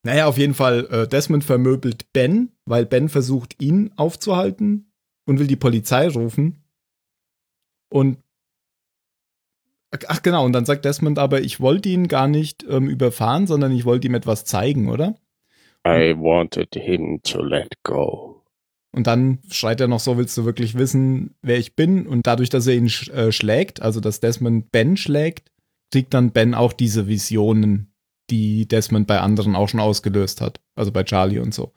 naja, 0.05 0.27
auf 0.27 0.39
jeden 0.39 0.55
Fall, 0.55 0.87
äh, 0.91 1.09
Desmond 1.09 1.45
vermöbelt 1.45 2.13
Ben, 2.13 2.53
weil 2.65 2.87
Ben 2.87 3.09
versucht, 3.09 3.61
ihn 3.61 3.91
aufzuhalten 3.97 4.94
und 5.27 5.39
will 5.39 5.47
die 5.47 5.57
Polizei 5.57 6.09
rufen. 6.09 6.63
Und 7.91 8.19
Ach 10.09 10.23
genau, 10.23 10.45
und 10.45 10.53
dann 10.53 10.65
sagt 10.65 10.85
Desmond 10.85 11.21
aber, 11.21 11.43
ich 11.43 11.61
wollte 11.61 11.89
ihn 11.89 12.09
gar 12.09 12.27
nicht 12.27 12.65
ähm, 12.69 12.89
überfahren, 12.89 13.47
sondern 13.47 13.71
ich 13.71 13.85
wollte 13.85 14.09
ihm 14.09 14.15
etwas 14.15 14.45
zeigen, 14.45 14.89
oder? 14.89 15.15
I 15.87 16.15
wanted 16.17 16.75
him 16.75 17.21
to 17.23 17.43
let 17.43 17.75
go. 17.85 18.43
Und 18.91 19.07
dann 19.07 19.41
schreit 19.51 19.81
er 19.81 19.89
noch 19.89 20.01
so, 20.01 20.17
willst 20.17 20.37
du 20.39 20.45
wirklich 20.45 20.77
wissen, 20.77 21.35
wer 21.43 21.59
ich 21.59 21.75
bin? 21.75 22.07
Und 22.07 22.27
dadurch, 22.27 22.49
dass 22.49 22.67
er 22.67 22.75
ihn 22.75 22.89
sch 22.89 23.09
äh, 23.11 23.33
schlägt, 23.33 23.83
also 23.83 24.01
dass 24.01 24.21
Desmond 24.21 24.71
Ben 24.73 24.97
schlägt, 24.97 25.51
kriegt 25.93 26.15
dann 26.15 26.31
Ben 26.31 26.55
auch 26.55 26.73
diese 26.73 27.07
Visionen, 27.07 27.93
die 28.31 28.67
Desmond 28.67 29.07
bei 29.07 29.21
anderen 29.21 29.57
auch 29.57 29.69
schon 29.69 29.81
ausgelöst 29.81 30.41
hat. 30.41 30.61
Also 30.77 30.93
bei 30.93 31.05
Charlie 31.05 31.41
und 31.41 31.53
so. 31.53 31.73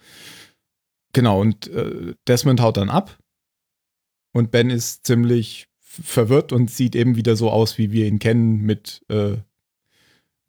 Genau, 1.14 1.42
und 1.42 1.68
äh, 1.68 2.14
Desmond 2.28 2.62
haut 2.62 2.78
dann 2.78 2.90
ab. 2.90 3.18
Und 4.38 4.52
Ben 4.52 4.70
ist 4.70 5.08
ziemlich 5.08 5.68
verwirrt 5.80 6.54
und 6.54 6.70
sieht 6.70 6.96
eben 6.96 7.16
wieder 7.16 7.36
so 7.36 7.50
aus, 7.50 7.80
wie 7.80 7.92
wir 7.92 8.06
ihn 8.06 8.20
kennen, 8.20 8.62
mit 8.62 9.04
äh, 9.10 9.38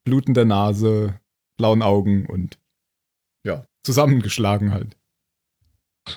blutender 0.05 0.45
Nase, 0.45 1.19
blauen 1.57 1.81
Augen 1.81 2.27
und 2.27 2.59
ja, 3.45 3.65
zusammengeschlagen 3.83 4.73
halt. 4.73 4.97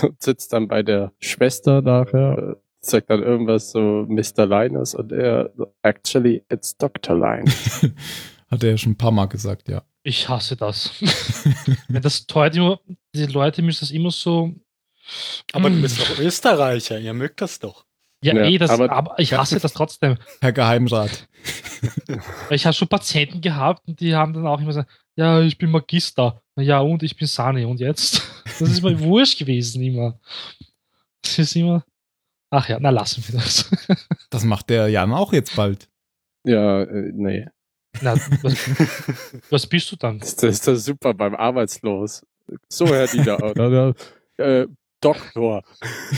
Und 0.00 0.22
sitzt 0.22 0.52
dann 0.52 0.68
bei 0.68 0.84
der 0.84 1.12
Schwester 1.18 1.82
nachher, 1.82 2.38
äh, 2.38 2.54
sagt 2.78 3.10
dann 3.10 3.20
irgendwas 3.20 3.72
so 3.72 4.06
Mr. 4.08 4.46
Linus 4.46 4.94
und 4.94 5.10
er, 5.10 5.50
actually, 5.82 6.44
it's 6.52 6.76
Dr. 6.76 7.16
Linus. 7.16 7.84
Hat 8.48 8.62
er 8.62 8.70
ja 8.70 8.78
schon 8.78 8.92
ein 8.92 8.98
paar 8.98 9.10
Mal 9.10 9.26
gesagt, 9.26 9.68
ja. 9.68 9.82
Ich 10.04 10.28
hasse 10.28 10.54
das. 10.54 10.92
Wenn 11.88 12.02
das 12.02 12.26
teuer 12.26 12.54
immer, 12.54 12.80
die 13.12 13.26
Leute 13.26 13.60
müssen 13.62 13.80
das 13.80 13.90
immer 13.90 14.12
so. 14.12 14.54
Aber 15.52 15.70
du 15.70 15.76
Mm. 15.76 15.82
bist 15.82 16.00
doch 16.00 16.18
Österreicher, 16.18 16.98
ihr 16.98 17.14
mögt 17.14 17.40
das 17.40 17.58
doch. 17.58 17.84
Ja, 18.22 18.34
Ja, 18.34 18.42
eh, 18.44 18.58
das, 18.58 18.70
aber- 18.70 18.90
aber, 18.90 19.18
ich 19.18 19.32
hasse 19.34 19.60
das 19.60 19.72
trotzdem. 19.72 20.16
Herr 20.40 20.52
Geheimrat. 20.52 21.28
Ich 22.50 22.66
habe 22.66 22.74
schon 22.74 22.88
Patienten 22.88 23.40
gehabt 23.40 23.86
und 23.86 24.00
die 24.00 24.14
haben 24.16 24.32
dann 24.32 24.46
auch 24.46 24.58
immer 24.58 24.68
gesagt, 24.68 24.90
ja, 25.16 25.40
ich 25.42 25.56
bin 25.58 25.70
Magister. 25.70 26.42
Ja, 26.56 26.80
und 26.80 27.02
ich 27.04 27.16
bin 27.16 27.28
Sani. 27.28 27.64
Und 27.64 27.78
jetzt? 27.80 28.22
Das 28.58 28.68
ist 28.70 28.82
mir 28.82 28.98
wurscht 29.00 29.38
gewesen 29.38 29.80
immer. 29.82 30.18
Das 31.22 31.38
ist 31.38 31.54
immer. 31.54 31.84
Ach 32.50 32.68
ja, 32.68 32.78
na 32.80 32.90
lassen 32.90 33.22
wir 33.28 33.38
das. 33.38 33.70
Das 34.30 34.42
macht 34.42 34.68
der 34.70 34.88
Jan 34.88 35.12
auch 35.12 35.32
jetzt 35.32 35.54
bald. 35.54 35.88
ja, 36.44 36.82
äh, 36.82 37.12
nee. 37.14 37.46
Na, 38.00 38.14
was, 38.42 38.56
was 39.50 39.66
bist 39.66 39.92
du 39.92 39.96
dann? 39.96 40.18
Das 40.18 40.34
ist 40.42 40.66
das 40.66 40.84
super 40.84 41.14
beim 41.14 41.34
Arbeitslos. 41.36 42.26
So, 42.68 42.86
Herr 42.86 43.06
Diener. 43.06 43.42
oder? 43.42 43.94
äh, 44.38 44.66
Doktor. 45.00 45.62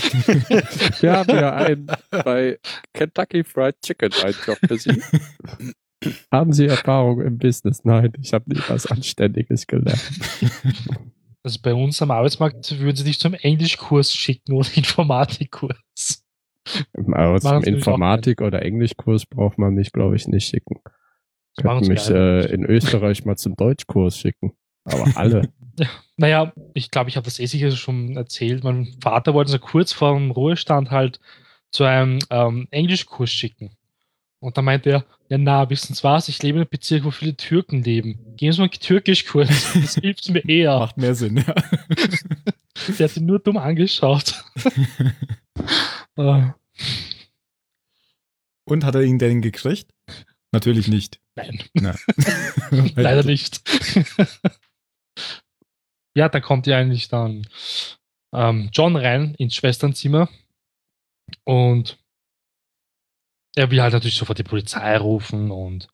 Wir 0.99 1.13
haben 1.13 1.35
ja 1.35 1.53
einen 1.53 1.87
bei 2.09 2.59
Kentucky 2.93 3.43
Fried 3.43 3.75
Chicken 3.81 4.11
einen 4.23 4.35
Job 4.45 4.57
für 4.67 4.77
Sie. 4.77 5.01
Haben 6.31 6.51
Sie 6.51 6.65
Erfahrung 6.65 7.21
im 7.21 7.37
Business? 7.37 7.83
Nein, 7.83 8.13
ich 8.21 8.33
habe 8.33 8.51
nie 8.51 8.61
was 8.67 8.87
Anständiges 8.87 9.67
gelernt. 9.67 10.01
Also 11.43 11.59
bei 11.61 11.73
uns 11.73 12.01
am 12.01 12.11
Arbeitsmarkt 12.11 12.79
würden 12.79 12.95
sie 12.95 13.03
dich 13.03 13.19
zum 13.19 13.33
Englischkurs 13.33 14.13
schicken 14.13 14.53
oder 14.53 14.69
Informatikkurs. 14.75 16.23
Aber 17.13 17.39
zum 17.39 17.63
Informatik- 17.63 18.41
oder 18.41 18.61
Englischkurs 18.61 19.25
braucht 19.25 19.57
man 19.57 19.73
mich, 19.73 19.91
glaube 19.91 20.15
ich, 20.15 20.27
nicht 20.27 20.47
schicken. 20.47 20.79
Könnten 21.57 21.87
mich 21.87 22.09
äh, 22.09 22.45
in 22.53 22.63
Österreich 22.63 23.25
mal 23.25 23.35
zum 23.35 23.55
Deutschkurs 23.55 24.17
schicken. 24.17 24.53
Aber 24.85 25.07
alle. 25.15 25.49
Naja, 26.17 26.53
ich 26.75 26.91
glaube, 26.91 27.09
ich 27.09 27.15
habe 27.15 27.25
das 27.25 27.39
eh 27.39 27.47
sicher 27.47 27.71
schon 27.71 28.15
erzählt. 28.15 28.63
Mein 28.63 28.95
Vater 29.01 29.33
wollte 29.33 29.49
so 29.49 29.57
kurz 29.57 29.91
vor 29.91 30.13
dem 30.13 30.29
Ruhestand 30.29 30.91
halt 30.91 31.19
zu 31.71 31.83
einem 31.85 32.19
ähm, 32.29 32.67
Englischkurs 32.69 33.31
schicken. 33.31 33.71
Und 34.39 34.57
dann 34.57 34.65
meinte 34.65 34.91
er, 34.91 35.05
ja 35.29 35.39
na, 35.39 35.67
wissen 35.71 35.95
Sie 35.95 36.03
was, 36.03 36.27
ich 36.27 36.43
lebe 36.43 36.57
in 36.57 36.63
einem 36.63 36.69
Bezirk, 36.69 37.05
wo 37.05 37.09
viele 37.11 37.35
Türken 37.35 37.81
leben. 37.81 38.35
Gehen 38.35 38.51
Sie 38.51 38.59
mal 38.59 38.65
einen 38.65 38.79
Türkischkurs, 38.79 39.47
das 39.73 39.95
hilft 40.01 40.29
mir 40.29 40.47
eher. 40.47 40.77
Macht 40.77 40.97
mehr 40.97 41.15
Sinn, 41.15 41.37
ja. 41.37 41.55
Der 42.99 43.09
hat 43.09 43.17
ihn 43.17 43.25
nur 43.25 43.39
dumm 43.39 43.57
angeschaut. 43.57 44.43
Äh, 46.17 46.43
Und 48.65 48.83
hat 48.83 48.95
er 48.95 49.01
ihn 49.03 49.17
denn 49.19 49.41
gekriegt? 49.41 49.91
Natürlich 50.51 50.87
nicht. 50.87 51.19
Nein, 51.35 51.63
Na. 51.73 51.95
leider 52.95 53.23
nicht. 53.23 53.61
Ja, 56.15 56.29
da 56.29 56.39
kommt 56.39 56.67
ja 56.67 56.77
eigentlich 56.77 57.07
dann 57.07 57.47
ähm, 58.33 58.69
John 58.73 58.95
rein 58.95 59.35
ins 59.35 59.55
Schwesternzimmer 59.55 60.29
und 61.43 61.97
er 63.55 63.69
will 63.69 63.81
halt 63.81 63.93
natürlich 63.93 64.17
sofort 64.17 64.39
die 64.39 64.43
Polizei 64.43 64.97
rufen 64.97 65.51
und 65.51 65.87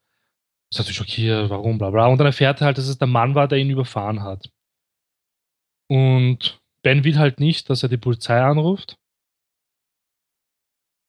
ist 0.71 0.79
natürlich 0.79 0.97
schockiert, 0.97 1.49
warum, 1.49 1.77
bla 1.77 1.89
bla. 1.89 2.07
Und 2.07 2.17
dann 2.17 2.27
erfährt 2.27 2.61
er 2.61 2.67
halt, 2.67 2.77
dass 2.77 2.87
es 2.87 2.97
der 2.97 3.07
Mann 3.07 3.35
war, 3.35 3.47
der 3.47 3.57
ihn 3.57 3.69
überfahren 3.69 4.21
hat. 4.21 4.51
Und 5.89 6.61
Ben 6.83 7.03
will 7.03 7.17
halt 7.17 7.39
nicht, 7.39 7.69
dass 7.69 7.83
er 7.83 7.89
die 7.89 7.97
Polizei 7.97 8.39
anruft. 8.39 8.97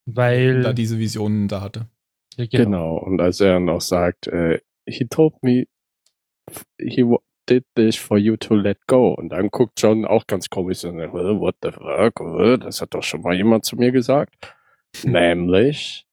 Weil. 0.06 0.62
Da 0.62 0.72
diese 0.72 0.98
Visionen 0.98 1.48
da 1.48 1.60
hatte. 1.60 1.88
ja, 2.36 2.46
Genau. 2.46 2.96
Und 2.96 3.20
als 3.20 3.40
er 3.40 3.60
noch 3.60 3.80
sagt, 3.80 4.28
äh, 4.28 4.60
he 4.86 5.06
told 5.06 5.34
me 5.42 5.66
he 6.80 7.04
did 7.48 7.64
this 7.76 7.96
for 7.96 8.18
you 8.18 8.36
to 8.36 8.54
let 8.54 8.78
go. 8.86 9.14
Und 9.14 9.30
dann 9.30 9.48
guckt 9.50 9.80
John 9.80 10.04
auch 10.04 10.26
ganz 10.26 10.48
komisch 10.50 10.84
und 10.84 10.98
sagt, 10.98 11.12
"Well, 11.14 11.40
what 11.40 11.56
the 11.62 11.70
fuck? 11.72 12.20
Well, 12.20 12.58
Das 12.58 12.80
hat 12.80 12.94
doch 12.94 13.02
schon 13.02 13.22
mal 13.22 13.34
jemand 13.34 13.64
zu 13.64 13.76
mir 13.76 13.92
gesagt. 13.92 14.34
Nämlich 15.04 16.06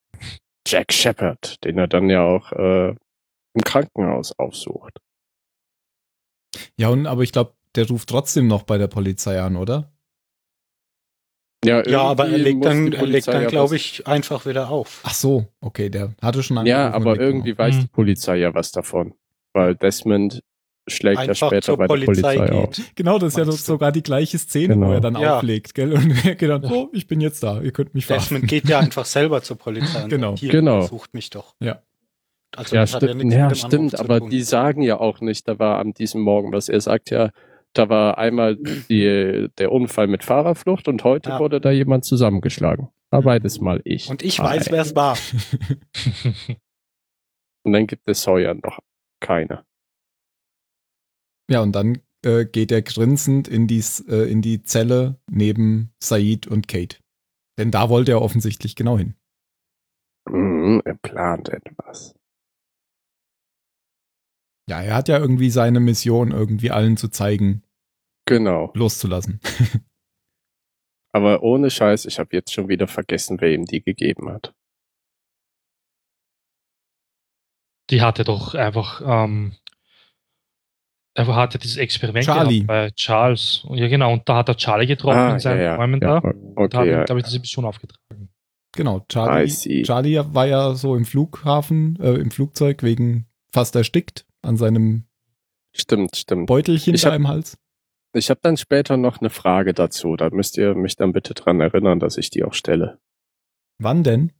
Jack 0.67 0.91
Shepard, 0.91 1.63
den 1.63 1.77
er 1.77 1.87
dann 1.87 2.09
ja 2.09 2.23
auch 2.23 2.51
äh, 2.51 2.89
im 2.89 3.61
Krankenhaus 3.63 4.37
aufsucht. 4.39 4.99
Ja, 6.77 6.89
und 6.89 7.05
aber 7.07 7.21
ich 7.23 7.31
glaube, 7.31 7.53
der 7.75 7.87
ruft 7.87 8.09
trotzdem 8.09 8.47
noch 8.47 8.63
bei 8.63 8.77
der 8.77 8.87
Polizei 8.87 9.39
an, 9.41 9.55
oder? 9.55 9.91
Ja, 11.63 12.01
aber 12.03 12.27
er 12.29 12.37
legt 12.37 12.63
dann, 12.63 12.93
er 12.93 13.05
legt 13.07 13.27
dann 13.27 13.41
ja 13.41 13.47
glaube 13.49 13.75
ich, 13.75 14.05
einfach 14.05 14.45
wieder 14.45 14.69
auf. 14.69 15.01
Ach 15.03 15.13
so, 15.15 15.47
okay, 15.61 15.89
der 15.89 16.13
hatte 16.21 16.43
schon 16.43 16.63
Ja, 16.65 16.87
angerufen 16.91 17.07
und 17.07 17.11
aber 17.17 17.21
irgendwie 17.23 17.57
weiß 17.57 17.75
Hm. 17.75 17.81
die 17.81 17.87
Polizei 17.87 18.35
ja 18.37 18.53
was 18.53 18.71
davon. 18.71 19.15
Weil 19.53 19.75
Desmond 19.75 20.43
schlägt 20.87 21.17
ja 21.21 21.29
Einfach 21.29 21.47
später 21.47 21.61
zur 21.63 21.77
bei 21.77 21.87
der 21.87 22.05
Polizei 22.05 22.37
Polizei 22.37 22.51
auf. 22.53 22.69
geht. 22.71 22.95
Genau, 22.95 23.17
das 23.19 23.33
ist 23.33 23.37
ja 23.37 23.45
Meinst 23.45 23.67
du? 23.67 23.71
sogar 23.73 23.91
die 23.91 24.03
gleiche 24.03 24.37
Szene, 24.37 24.75
Genau. 24.75 24.87
wo 24.87 24.91
er 24.93 25.01
dann 25.01 25.15
Ja. 25.19 25.37
auflegt, 25.37 25.73
gell? 25.75 25.93
Und 25.93 26.09
er 26.25 26.35
geht 26.35 26.49
dann, 26.49 26.65
oh, 26.65 26.89
ich 26.93 27.07
bin 27.07 27.21
jetzt 27.21 27.41
da, 27.43 27.61
ihr 27.61 27.71
könnt 27.71 27.93
mich 27.95 28.05
Desmond 28.07 28.27
verhaften. 28.29 28.47
geht 28.47 28.69
ja 28.69 28.79
einfach 28.79 29.05
selber 29.05 29.41
zur 29.41 29.57
Polizei 29.57 30.03
und 30.03 30.09
Genau. 30.09 30.35
hier, 30.37 30.51
Genau. 30.51 30.81
sucht 30.81 31.13
mich 31.13 31.29
doch. 31.29 31.55
Ja. 31.59 31.81
Also 32.55 32.75
Ja, 32.75 32.83
ja 32.83 32.87
stimmt, 32.87 33.33
ja, 33.33 33.45
Anruf 33.47 33.57
stimmt 33.57 33.99
aber 33.99 34.19
tun. 34.19 34.29
die 34.29 34.41
sagen 34.41 34.81
ja 34.81 34.99
auch 34.99 35.19
nicht, 35.21 35.47
da 35.47 35.59
war 35.59 35.79
an 35.79 35.93
diesem 35.93 36.21
Morgen 36.21 36.53
was. 36.53 36.69
Er 36.69 36.79
sagt 36.81 37.09
ja, 37.09 37.31
da 37.73 37.89
war 37.89 38.17
einmal 38.17 38.55
die, 38.55 39.49
der 39.57 39.71
Unfall 39.73 40.07
mit 40.07 40.23
Fahrerflucht 40.23 40.87
und 40.87 41.03
heute 41.03 41.31
Ja. 41.31 41.39
wurde 41.39 41.59
da 41.59 41.71
jemand 41.71 42.05
zusammengeschlagen. 42.05 42.87
War 43.09 43.23
beides 43.23 43.59
mal 43.59 43.81
ich. 43.83 44.09
Und 44.09 44.23
ich 44.23 44.39
weiß, 44.39 44.71
wer 44.71 44.81
es 44.81 44.95
war. 44.95 45.17
Und 47.63 47.73
dann 47.73 47.87
gibt 47.87 48.07
es 48.07 48.21
Sawyer 48.21 48.53
noch 48.53 48.79
keine. 49.19 49.63
Ja, 51.49 51.61
und 51.61 51.73
dann 51.73 52.01
äh, 52.25 52.45
geht 52.45 52.71
er 52.71 52.81
grinsend 52.81 53.47
in 53.47 53.67
die, 53.67 53.83
äh, 54.07 54.29
in 54.29 54.41
die 54.41 54.63
Zelle 54.63 55.19
neben 55.29 55.93
Said 56.01 56.47
und 56.47 56.67
Kate. 56.67 56.97
Denn 57.59 57.71
da 57.71 57.89
wollte 57.89 58.11
er 58.13 58.21
offensichtlich 58.21 58.75
genau 58.75 58.97
hin. 58.97 59.15
Mhm, 60.27 60.81
er 60.83 60.95
plant 60.95 61.49
etwas. 61.49 62.15
Ja, 64.67 64.81
er 64.81 64.95
hat 64.95 65.07
ja 65.07 65.19
irgendwie 65.19 65.51
seine 65.51 65.79
Mission, 65.79 66.31
irgendwie 66.31 66.71
allen 66.71 66.97
zu 66.97 67.09
zeigen, 67.09 67.61
Genau. 68.27 68.71
loszulassen. 68.73 69.39
Aber 71.13 71.43
ohne 71.43 71.69
Scheiß, 71.69 72.05
ich 72.05 72.17
habe 72.17 72.35
jetzt 72.35 72.51
schon 72.51 72.67
wieder 72.67 72.87
vergessen, 72.87 73.39
wer 73.39 73.53
ihm 73.53 73.65
die 73.65 73.83
gegeben 73.83 74.29
hat. 74.29 74.53
Die 77.91 78.01
hatte 78.01 78.23
doch 78.23 78.55
einfach, 78.55 79.01
ähm, 79.05 79.55
er 81.15 81.35
hatte 81.35 81.57
dieses 81.57 81.77
Experiment 81.77 82.25
Charlie. 82.25 82.59
gehabt 82.63 82.67
bei 82.67 82.89
Charles. 82.91 83.65
Ja, 83.71 83.87
genau. 83.87 84.13
Und 84.13 84.27
da 84.27 84.37
hat 84.37 84.49
er 84.49 84.57
Charlie 84.57 84.85
getroffen 84.87 85.17
Ah, 85.17 85.33
in 85.33 85.39
seinen 85.39 85.57
ja, 85.59 85.63
ja, 85.63 85.75
Räumen 85.77 86.01
ja. 86.01 86.19
da. 86.19 86.29
Und 86.29 86.57
Okay, 86.57 86.77
hat 86.77 86.85
ja. 86.87 87.03
glaube 87.05 87.19
ich, 87.21 87.25
diese 87.25 87.39
Mission 87.39 87.65
aufgetragen. 87.65 88.29
Genau, 88.75 89.05
Charlie. 89.07 89.83
Charlie 89.83 90.21
war 90.33 90.45
ja 90.45 90.73
so 90.75 90.95
im 90.95 91.05
Flughafen, 91.05 91.97
äh, 92.01 92.13
im 92.15 92.29
Flugzeug 92.31 92.83
wegen 92.83 93.25
fast 93.51 93.75
erstickt 93.75 94.25
an 94.41 94.57
seinem 94.57 95.05
Stimmt, 95.73 96.15
stimmt. 96.17 96.47
Beutelchen 96.47 96.93
Ich 96.95 97.01
da 97.01 97.09
hab- 97.09 97.15
im 97.15 97.27
Hals. 97.27 97.57
Ich 98.13 98.29
habe 98.29 98.39
dann 98.43 98.55
später 98.57 98.95
noch 98.97 99.19
eine 99.19 99.29
Frage 99.29 99.73
dazu. 99.73 100.15
Da 100.15 100.29
müsst 100.29 100.57
ihr 100.57 100.73
mich 100.75 100.95
dann 100.95 101.11
bitte 101.13 101.33
dran 101.33 101.59
erinnern, 101.59 101.99
dass 101.99 102.17
ich 102.17 102.29
die 102.29 102.43
auch 102.45 102.53
stelle. 102.53 102.97
Wann 103.77 104.03
denn? 104.03 104.31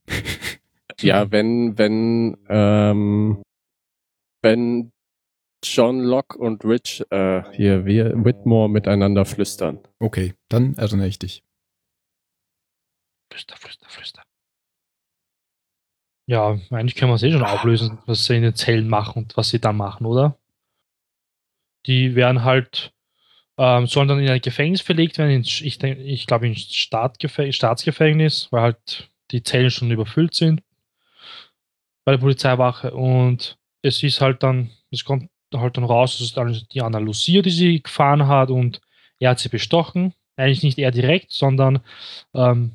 Ja, 1.01 1.29
wenn, 1.31 1.77
wenn, 1.77 2.37
ähm, 2.47 3.41
wenn 4.41 4.91
John 5.73 5.99
Locke 5.99 6.37
und 6.37 6.63
Rich 6.63 7.03
äh, 7.09 7.43
hier 7.53 7.85
wir 7.85 8.13
Whitmore 8.23 8.69
miteinander 8.69 9.25
flüstern. 9.25 9.79
Okay, 9.99 10.33
dann 10.49 10.75
erinnere 10.75 11.07
ich 11.07 11.19
dich. 11.19 11.43
Flüster, 13.31 13.57
flüster, 13.57 13.89
flüster. 13.89 14.23
Ja, 16.27 16.59
eigentlich 16.71 16.95
können 16.95 17.11
wir 17.11 17.15
es 17.15 17.23
eh 17.23 17.31
schon 17.31 17.43
auflösen, 17.43 17.99
was 18.05 18.25
sie 18.25 18.35
in 18.35 18.43
den 18.43 18.55
Zellen 18.55 18.89
machen 18.89 19.23
und 19.23 19.37
was 19.37 19.49
sie 19.49 19.59
dann 19.59 19.77
machen, 19.77 20.05
oder? 20.05 20.37
Die 21.85 22.15
werden 22.15 22.43
halt, 22.43 22.93
ähm, 23.57 23.85
sollen 23.85 24.07
dann 24.07 24.19
in 24.19 24.29
ein 24.29 24.41
Gefängnis 24.41 24.81
verlegt 24.81 25.17
werden, 25.17 25.31
in, 25.31 25.41
ich, 25.41 25.83
ich 25.83 26.27
glaube 26.27 26.47
in 26.47 26.55
Staatgefä 26.55 27.51
Staatsgefängnis, 27.51 28.51
weil 28.51 28.61
halt 28.61 29.11
die 29.31 29.43
Zellen 29.43 29.69
schon 29.69 29.91
überfüllt 29.91 30.33
sind 30.33 30.63
bei 32.05 32.13
der 32.13 32.19
Polizeiwache 32.19 32.93
und 32.93 33.57
es 33.81 34.01
ist 34.01 34.21
halt 34.21 34.41
dann, 34.43 34.71
es 34.91 35.03
kommt 35.03 35.29
halt 35.53 35.77
dann 35.77 35.83
raus, 35.83 36.17
dass 36.17 36.27
es 36.27 36.33
dann 36.33 36.59
die 36.71 36.81
Anna 36.81 36.99
Lucia, 36.99 37.41
die 37.41 37.51
sie 37.51 37.81
gefahren 37.81 38.27
hat 38.27 38.49
und 38.49 38.81
er 39.19 39.31
hat 39.31 39.39
sie 39.39 39.49
bestochen. 39.49 40.13
Eigentlich 40.37 40.63
nicht 40.63 40.77
er 40.77 40.91
direkt, 40.91 41.31
sondern 41.31 41.79
ähm, 42.33 42.73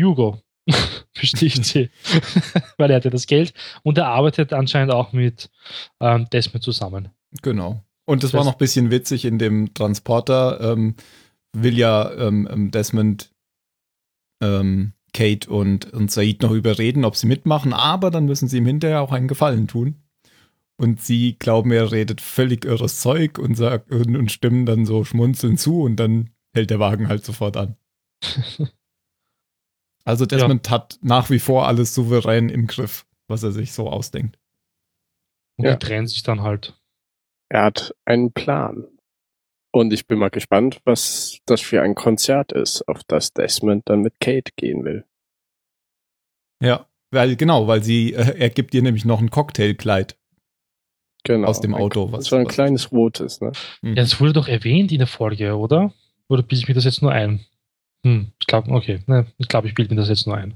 Hugo 0.00 0.40
besticht 1.14 1.64
sie, 1.64 1.90
weil 2.76 2.90
er 2.90 2.96
hatte 2.96 3.10
das 3.10 3.26
Geld 3.26 3.54
und 3.82 3.98
er 3.98 4.06
arbeitet 4.06 4.52
anscheinend 4.52 4.92
auch 4.92 5.12
mit 5.12 5.50
ähm, 6.00 6.28
Desmond 6.32 6.62
zusammen. 6.62 7.08
Genau. 7.42 7.82
Und 8.06 8.22
das 8.22 8.32
Das 8.32 8.38
war 8.38 8.44
noch 8.44 8.54
ein 8.54 8.58
bisschen 8.58 8.90
witzig 8.90 9.24
in 9.24 9.38
dem 9.38 9.74
Transporter. 9.74 10.72
Ähm, 10.72 10.96
will 11.52 11.78
ja 11.78 12.12
ähm, 12.12 12.48
ähm, 12.50 12.70
Desmond, 12.70 13.30
ähm, 14.42 14.92
Kate 15.12 15.50
und, 15.50 15.92
und 15.92 16.10
Said 16.10 16.42
noch 16.42 16.52
überreden, 16.52 17.04
ob 17.04 17.16
sie 17.16 17.26
mitmachen, 17.26 17.72
aber 17.72 18.10
dann 18.10 18.26
müssen 18.26 18.48
sie 18.48 18.58
ihm 18.58 18.66
hinterher 18.66 19.02
auch 19.02 19.12
einen 19.12 19.28
Gefallen 19.28 19.66
tun. 19.66 19.96
Und 20.80 20.98
sie 21.02 21.36
glauben, 21.38 21.72
er 21.72 21.92
redet 21.92 22.22
völlig 22.22 22.64
irres 22.64 23.00
Zeug 23.02 23.38
und, 23.38 23.54
sagt, 23.54 23.90
und, 23.90 24.16
und 24.16 24.32
stimmen 24.32 24.64
dann 24.64 24.86
so 24.86 25.04
schmunzeln 25.04 25.58
zu 25.58 25.82
und 25.82 25.96
dann 25.96 26.30
hält 26.54 26.70
der 26.70 26.78
Wagen 26.78 27.08
halt 27.08 27.24
sofort 27.24 27.56
an. 27.56 27.76
Also 30.06 30.24
Desmond 30.24 30.70
hat 30.70 30.98
nach 31.02 31.28
wie 31.28 31.38
vor 31.38 31.68
alles 31.68 31.94
souverän 31.94 32.48
im 32.48 32.66
Griff, 32.66 33.06
was 33.28 33.42
er 33.42 33.52
sich 33.52 33.72
so 33.74 33.88
ausdenkt. 33.88 34.38
Und 35.58 35.66
Ja. 35.66 35.72
die 35.76 35.86
trennen 35.86 36.06
sich 36.06 36.22
dann 36.22 36.40
halt. 36.40 36.80
Er 37.50 37.64
hat 37.64 37.94
einen 38.06 38.32
Plan. 38.32 38.88
Und 39.72 39.92
ich 39.92 40.06
bin 40.06 40.18
mal 40.18 40.30
gespannt, 40.30 40.80
was 40.84 41.38
das 41.44 41.60
für 41.60 41.82
ein 41.82 41.94
Konzert 41.94 42.50
ist, 42.50 42.82
auf 42.88 43.04
das 43.04 43.34
Desmond 43.34 43.82
dann 43.90 44.00
mit 44.00 44.18
Kate 44.20 44.50
gehen 44.56 44.84
will. 44.84 45.04
Ja, 46.62 46.88
weil 47.12 47.36
genau, 47.36 47.66
weil 47.68 47.82
sie, 47.82 48.14
äh, 48.14 48.38
er 48.38 48.50
gibt 48.50 48.74
ihr 48.74 48.82
nämlich 48.82 49.04
noch 49.04 49.20
ein 49.20 49.30
Cocktailkleid. 49.30 50.16
Genau. 51.24 51.48
Aus 51.48 51.60
dem 51.60 51.74
Auto, 51.74 52.10
was- 52.12 52.26
so 52.26 52.36
ein 52.36 52.46
was- 52.46 52.54
kleines 52.54 52.92
rotes, 52.92 53.40
ne? 53.40 53.52
Mhm. 53.82 53.90
Ja, 53.96 54.02
das 54.02 54.20
wurde 54.20 54.32
doch 54.32 54.48
erwähnt 54.48 54.90
in 54.92 54.98
der 54.98 55.06
Folge, 55.06 55.56
oder? 55.56 55.92
Oder 56.28 56.42
bilde 56.42 56.62
ich 56.62 56.68
mir 56.68 56.74
das 56.74 56.84
jetzt 56.84 57.02
nur 57.02 57.12
ein? 57.12 57.44
Hm, 58.04 58.32
ich 58.40 58.46
glaube, 58.46 58.70
okay. 58.70 59.00
Ne, 59.06 59.26
ich 59.38 59.48
glaube, 59.48 59.68
ich 59.68 59.74
bilde 59.74 59.94
mir 59.94 60.00
das 60.00 60.08
jetzt 60.08 60.26
nur 60.26 60.36
ein. 60.36 60.54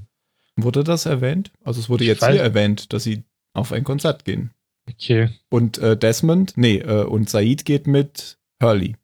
Wurde 0.57 0.85
das 0.85 1.05
erwähnt? 1.05 1.50
Also 1.64 1.81
es 1.81 1.88
wurde 1.88 2.05
Ich 2.05 2.09
jetzt 2.09 2.22
weiß- 2.22 2.33
hier 2.33 2.40
erwähnt, 2.42 2.92
dass 2.92 3.03
sie 3.05 3.24
auf 3.53 3.72
ein 3.72 3.85
Konzert 3.85 4.24
gehen. 4.24 4.53
Okay, 4.88 5.31
Und 5.50 5.79
äh, 5.79 5.96
Desmond, 5.96 6.55
nee, 6.57 6.77
äh, 6.79 7.05
und 7.05 7.29
Said 7.29 7.64
geht 7.64 7.87
mit 7.87 8.38
Hurley. 8.62 8.96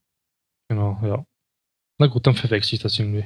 genau, 0.68 0.99
ja. 1.03 1.25
Na 1.99 2.07
gut, 2.07 2.27
dann 2.27 2.35
verwechsel 2.35 2.75
ich 2.77 2.83
das 2.83 2.99
irgendwie. 2.99 3.25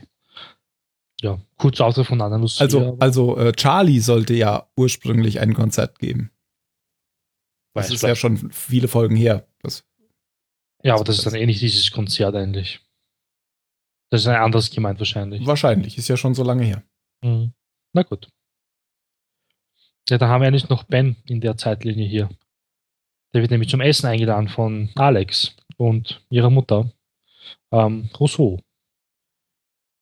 Ja, 1.20 1.38
kurz 1.58 1.80
Auto 1.80 2.02
von 2.04 2.18
Lucia. 2.18 2.62
Also, 2.64 2.96
also 3.00 3.36
äh, 3.38 3.52
Charlie 3.52 4.00
sollte 4.00 4.34
ja 4.34 4.66
ursprünglich 4.76 5.40
ein 5.40 5.54
Konzert 5.54 5.98
geben. 5.98 6.30
Das 7.74 7.90
ist 7.90 8.02
ja 8.02 8.14
schon 8.14 8.50
viele 8.50 8.88
Folgen 8.88 9.16
her. 9.16 9.46
Das, 9.62 9.84
ja, 10.82 10.94
aber 10.94 11.04
das 11.04 11.18
ist 11.18 11.26
dann 11.26 11.34
eh 11.34 11.46
nicht 11.46 11.60
dieses 11.60 11.90
Konzert 11.90 12.34
eigentlich. 12.34 12.80
Das 14.10 14.20
ist 14.20 14.26
ein 14.28 14.36
anderes 14.36 14.70
gemeint 14.70 14.98
wahrscheinlich. 15.00 15.44
wahrscheinlich, 15.44 15.98
ist 15.98 16.08
ja 16.08 16.16
schon 16.16 16.34
so 16.34 16.44
lange 16.44 16.64
her. 16.64 16.84
Mhm. 17.22 17.52
Na 17.92 18.02
gut. 18.02 18.28
Ja, 20.08 20.18
dann 20.18 20.28
haben 20.28 20.42
wir 20.42 20.48
eigentlich 20.48 20.68
noch 20.68 20.84
Ben 20.84 21.16
in 21.26 21.40
der 21.40 21.56
Zeitlinie 21.56 22.06
hier. 22.06 22.28
Der 23.32 23.40
wird 23.40 23.50
nämlich 23.50 23.70
zum 23.70 23.80
Essen 23.80 24.06
eingeladen 24.06 24.48
von 24.48 24.90
Alex 24.94 25.56
und 25.76 26.24
ihrer 26.30 26.50
Mutter, 26.50 26.92
ähm, 27.72 28.10
Rousseau. 28.20 28.60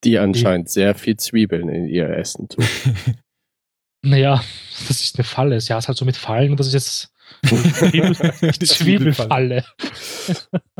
Die 0.04 0.18
anscheinend 0.18 0.68
sehr 0.68 0.94
viel 0.94 1.16
Zwiebeln 1.16 1.68
in 1.68 1.86
ihr 1.86 2.10
Essen 2.10 2.48
tut. 2.48 2.66
Naja, 4.04 4.42
das 4.88 5.00
ist 5.00 5.16
eine 5.16 5.24
Falle. 5.24 5.60
Sie 5.60 5.72
hat 5.72 5.86
halt 5.86 5.96
so 5.96 6.04
mit 6.04 6.16
Fallen 6.16 6.50
und 6.50 6.58
das 6.58 6.66
ist 6.66 6.72
jetzt 6.72 7.11
Zwiebel- 7.44 8.66
Zwiebelfalle. 8.66 9.64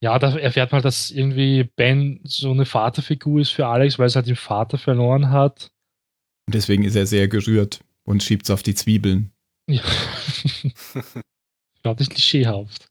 ja, 0.00 0.18
da 0.18 0.36
erfährt 0.36 0.72
man, 0.72 0.82
dass 0.82 1.10
irgendwie 1.10 1.64
Ben 1.64 2.20
so 2.24 2.50
eine 2.50 2.66
Vaterfigur 2.66 3.40
ist 3.40 3.50
für 3.50 3.66
Alex, 3.66 3.98
weil 3.98 4.06
es 4.06 4.16
halt 4.16 4.26
den 4.26 4.36
Vater 4.36 4.78
verloren 4.78 5.30
hat. 5.30 5.70
Und 6.46 6.54
deswegen 6.54 6.84
ist 6.84 6.94
er 6.96 7.06
sehr 7.06 7.28
gerührt 7.28 7.80
und 8.04 8.22
schiebt 8.22 8.44
es 8.44 8.50
auf 8.50 8.62
die 8.62 8.74
Zwiebeln. 8.74 9.32
Ja. 9.68 9.82
Überhaupt 11.80 12.00
nicht 12.00 12.12
klischeehaft. 12.12 12.88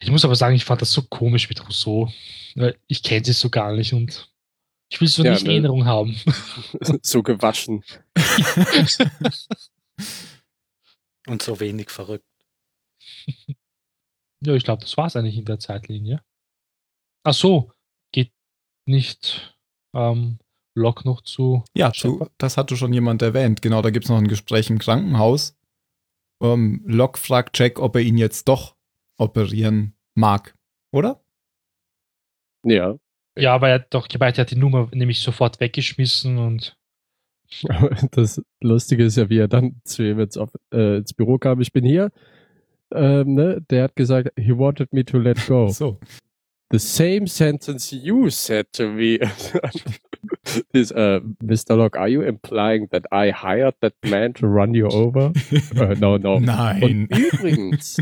Ich 0.00 0.10
muss 0.10 0.24
aber 0.24 0.34
sagen, 0.34 0.56
ich 0.56 0.64
fand 0.64 0.82
das 0.82 0.92
so 0.92 1.02
komisch 1.02 1.48
mit 1.48 1.64
Rousseau. 1.64 2.12
Weil 2.56 2.76
ich 2.88 3.02
kenne 3.02 3.24
sie 3.24 3.32
so 3.32 3.48
gar 3.48 3.72
nicht 3.74 3.92
und 3.92 4.28
ich 4.90 5.00
will 5.00 5.08
so 5.08 5.22
Ja, 5.24 5.30
nicht 5.32 5.42
in 5.42 5.46
ne? 5.46 5.52
Erinnerung 5.54 5.84
haben. 5.86 6.16
so 7.02 7.22
gewaschen. 7.22 7.84
Und 11.26 11.42
so 11.42 11.60
wenig 11.60 11.90
verrückt. 11.90 12.26
Ja, 14.44 14.54
ich 14.54 14.64
glaube, 14.64 14.82
das 14.82 14.96
war 14.96 15.06
es 15.06 15.14
eigentlich 15.14 15.38
in 15.38 15.44
der 15.44 15.60
Zeitlinie. 15.60 16.20
Ach 17.24 17.32
so, 17.32 17.70
geht 18.12 18.32
nicht 18.86 19.56
ähm, 19.94 20.40
Locke 20.74 21.06
noch 21.06 21.22
zu. 21.22 21.64
Ja, 21.76 21.90
du, 21.90 22.26
das 22.38 22.56
hatte 22.56 22.76
schon 22.76 22.92
jemand 22.92 23.22
erwähnt. 23.22 23.62
Genau, 23.62 23.82
da 23.82 23.90
gibt 23.90 24.06
es 24.06 24.10
noch 24.10 24.18
ein 24.18 24.26
Gespräch 24.26 24.68
im 24.68 24.80
Krankenhaus. 24.80 25.56
Ähm, 26.42 26.82
Locke 26.86 27.20
fragt 27.20 27.56
Jack, 27.58 27.78
ob 27.78 27.94
er 27.94 28.02
ihn 28.02 28.18
jetzt 28.18 28.48
doch 28.48 28.74
operieren 29.16 29.94
mag, 30.14 30.56
oder? 30.92 31.22
Ja. 32.64 32.98
Ja, 33.38 33.60
weil 33.60 33.70
er 33.70 33.78
doch 33.78 34.08
gemeint 34.08 34.38
er 34.38 34.42
hat 34.42 34.50
die 34.50 34.56
Nummer 34.56 34.90
nämlich 34.92 35.20
sofort 35.20 35.60
weggeschmissen 35.60 36.38
und 36.38 36.76
Das 38.12 38.42
Lustige 38.60 39.04
ist 39.04 39.16
ja, 39.16 39.28
wie 39.28 39.38
er 39.38 39.48
dann 39.48 39.76
zu 39.84 40.02
ihm 40.02 40.26
auf, 40.36 40.50
äh, 40.72 40.98
ins 40.98 41.12
Büro 41.14 41.38
kam. 41.38 41.60
Ich 41.60 41.72
bin 41.72 41.84
hier. 41.84 42.10
Ähm, 42.94 43.34
ne? 43.34 43.62
Der 43.70 43.84
hat 43.84 43.96
gesagt, 43.96 44.30
he 44.36 44.56
wanted 44.56 44.92
me 44.92 45.04
to 45.04 45.18
let 45.18 45.46
go. 45.46 45.68
So. 45.68 45.98
The 46.70 46.78
same 46.78 47.26
sentence 47.26 47.92
you 47.92 48.30
said 48.30 48.66
to 48.72 48.88
me. 48.88 49.18
This, 50.72 50.90
uh, 50.90 51.20
Mr. 51.42 51.76
Locke, 51.76 51.98
are 51.98 52.08
you 52.08 52.22
implying 52.22 52.88
that 52.88 53.04
I 53.12 53.30
hired 53.30 53.74
that 53.80 53.92
man 54.04 54.32
to 54.34 54.46
run 54.46 54.72
you 54.74 54.88
over? 54.88 55.32
Uh, 55.76 55.94
no, 55.98 56.16
no. 56.16 56.38
Nein. 56.38 56.82
Und 56.82 57.18
übrigens, 57.18 57.98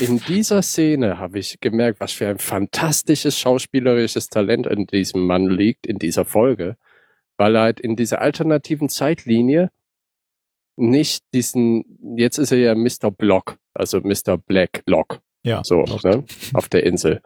in 0.00 0.20
dieser 0.26 0.62
Szene 0.62 1.18
habe 1.18 1.38
ich 1.38 1.60
gemerkt, 1.60 2.00
was 2.00 2.12
für 2.12 2.28
ein 2.28 2.38
fantastisches 2.38 3.38
schauspielerisches 3.38 4.28
Talent 4.28 4.66
in 4.66 4.86
diesem 4.86 5.26
Mann 5.26 5.48
liegt, 5.48 5.86
in 5.86 5.98
dieser 5.98 6.24
Folge, 6.24 6.76
weil 7.38 7.56
er 7.56 7.62
halt 7.62 7.80
in 7.80 7.96
dieser 7.96 8.20
alternativen 8.20 8.88
Zeitlinie 8.88 9.70
nicht 10.76 11.24
diesen, 11.34 11.98
jetzt 12.16 12.38
ist 12.38 12.52
er 12.52 12.58
ja 12.58 12.74
Mr. 12.74 13.10
Block, 13.10 13.56
also 13.74 14.00
Mr. 14.00 14.36
Black 14.36 14.82
Lock, 14.86 15.20
Ja. 15.42 15.62
so, 15.64 15.82
ne, 16.04 16.24
auf 16.54 16.68
der 16.68 16.84
Insel. 16.84 17.22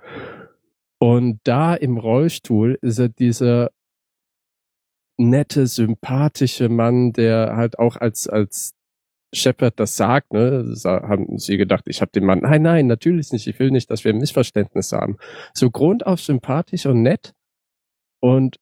Und 0.98 1.40
da 1.44 1.74
im 1.74 1.98
Rollstuhl 1.98 2.78
ist 2.80 2.98
er 2.98 3.08
dieser 3.08 3.70
nette, 5.18 5.66
sympathische 5.66 6.68
Mann, 6.68 7.12
der 7.12 7.56
halt 7.56 7.78
auch 7.78 7.96
als, 7.96 8.28
als 8.28 8.74
Shepard 9.34 9.78
das 9.80 9.96
sagt, 9.96 10.32
ne, 10.32 10.74
haben 10.84 11.38
sie 11.38 11.56
gedacht, 11.56 11.84
ich 11.88 12.00
habe 12.00 12.12
den 12.12 12.24
Mann, 12.24 12.40
nein, 12.40 12.62
nein, 12.62 12.86
natürlich 12.86 13.32
nicht, 13.32 13.46
ich 13.46 13.58
will 13.58 13.70
nicht, 13.70 13.90
dass 13.90 14.04
wir 14.04 14.12
ein 14.12 14.18
Missverständnis 14.18 14.92
haben. 14.92 15.16
So 15.54 15.70
grundauf 15.70 16.20
sympathisch 16.20 16.86
und 16.86 17.02
nett 17.02 17.34
und 18.20 18.56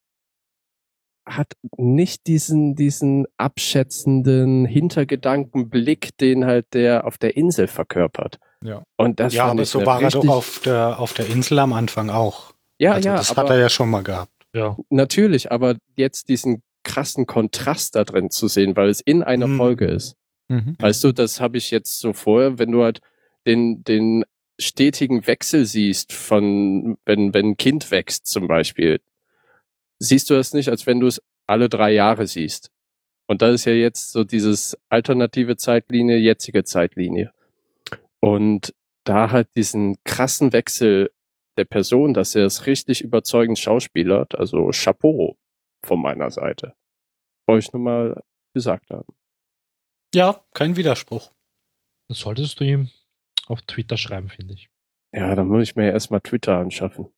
hat 1.36 1.52
nicht 1.76 2.26
diesen, 2.26 2.74
diesen 2.74 3.26
abschätzenden 3.36 4.64
Hintergedankenblick, 4.66 6.16
den 6.18 6.44
halt 6.44 6.66
der 6.74 7.06
auf 7.06 7.18
der 7.18 7.36
Insel 7.36 7.66
verkörpert. 7.66 8.38
Ja. 8.62 8.82
Und 8.96 9.20
das 9.20 9.34
ja, 9.34 9.46
aber 9.46 9.64
so 9.64 9.86
war 9.86 10.02
er 10.02 10.10
doch 10.10 10.28
auf 10.28 10.60
der, 10.64 10.98
auf 10.98 11.12
der 11.14 11.28
Insel 11.28 11.58
am 11.60 11.72
Anfang 11.72 12.10
auch. 12.10 12.52
Ja, 12.78 12.92
also 12.92 13.08
ja, 13.08 13.16
das 13.16 13.30
aber 13.30 13.42
hat 13.42 13.50
er 13.50 13.58
ja 13.58 13.68
schon 13.68 13.90
mal 13.90 14.02
gehabt. 14.02 14.32
ja. 14.54 14.76
natürlich, 14.90 15.52
aber 15.52 15.76
jetzt 15.96 16.28
diesen 16.28 16.62
krassen 16.82 17.26
Kontrast 17.26 17.94
da 17.94 18.04
drin 18.04 18.30
zu 18.30 18.48
sehen, 18.48 18.74
weil 18.76 18.88
es 18.88 19.00
in 19.00 19.22
einer 19.22 19.46
Hm. 19.46 19.56
Folge 19.56 19.86
ist. 19.86 20.16
Mhm. 20.48 20.76
Weißt 20.78 21.04
du, 21.04 21.12
das 21.12 21.40
habe 21.40 21.58
ich 21.58 21.70
jetzt 21.70 22.00
so 22.00 22.12
vorher, 22.12 22.58
wenn 22.58 22.72
du 22.72 22.82
halt 22.82 23.00
den, 23.46 23.84
den 23.84 24.24
stetigen 24.58 25.26
Wechsel 25.26 25.64
siehst 25.64 26.12
von, 26.12 26.98
wenn, 27.04 27.32
wenn 27.32 27.50
ein 27.50 27.56
Kind 27.56 27.90
wächst 27.90 28.26
zum 28.26 28.48
Beispiel, 28.48 29.00
siehst 30.00 30.30
du 30.30 30.34
das 30.34 30.52
nicht, 30.52 30.68
als 30.68 30.86
wenn 30.86 30.98
du 30.98 31.06
es 31.06 31.22
alle 31.46 31.68
drei 31.68 31.92
Jahre 31.92 32.26
siehst. 32.26 32.72
Und 33.28 33.42
das 33.42 33.54
ist 33.54 33.64
ja 33.66 33.72
jetzt 33.72 34.10
so 34.10 34.24
dieses 34.24 34.76
alternative 34.88 35.56
Zeitlinie, 35.56 36.16
jetzige 36.16 36.64
Zeitlinie. 36.64 37.32
Und 38.20 38.74
da 39.04 39.30
halt 39.30 39.54
diesen 39.54 39.96
krassen 40.04 40.52
Wechsel 40.52 41.12
der 41.56 41.64
Person, 41.64 42.14
dass 42.14 42.34
er 42.34 42.46
es 42.46 42.66
richtig 42.66 43.02
überzeugend 43.02 43.58
schauspielert, 43.58 44.34
also 44.34 44.70
Chapeau 44.72 45.36
von 45.84 46.00
meiner 46.00 46.30
Seite. 46.30 46.74
Wollte 47.46 47.66
ich 47.66 47.72
nur 47.72 47.82
mal 47.82 48.22
gesagt 48.54 48.90
haben. 48.90 49.14
Ja, 50.14 50.44
kein 50.54 50.76
Widerspruch. 50.76 51.30
Das 52.08 52.18
solltest 52.18 52.58
du 52.58 52.64
ihm 52.64 52.90
auf 53.46 53.62
Twitter 53.62 53.96
schreiben, 53.96 54.28
finde 54.28 54.54
ich. 54.54 54.68
Ja, 55.12 55.34
dann 55.34 55.48
muss 55.48 55.62
ich 55.62 55.76
mir 55.76 55.86
ja 55.86 55.92
erstmal 55.92 56.20
Twitter 56.20 56.58
anschaffen. 56.58 57.12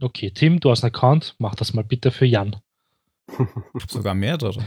Okay, 0.00 0.30
Tim, 0.30 0.60
du 0.60 0.70
hast 0.70 0.84
einen 0.84 0.94
Account, 0.94 1.34
mach 1.38 1.54
das 1.54 1.72
mal 1.74 1.84
bitte 1.84 2.10
für 2.10 2.26
Jan. 2.26 2.56
Ich 3.28 3.82
hab 3.82 3.90
sogar 3.90 4.14
mehrere. 4.14 4.62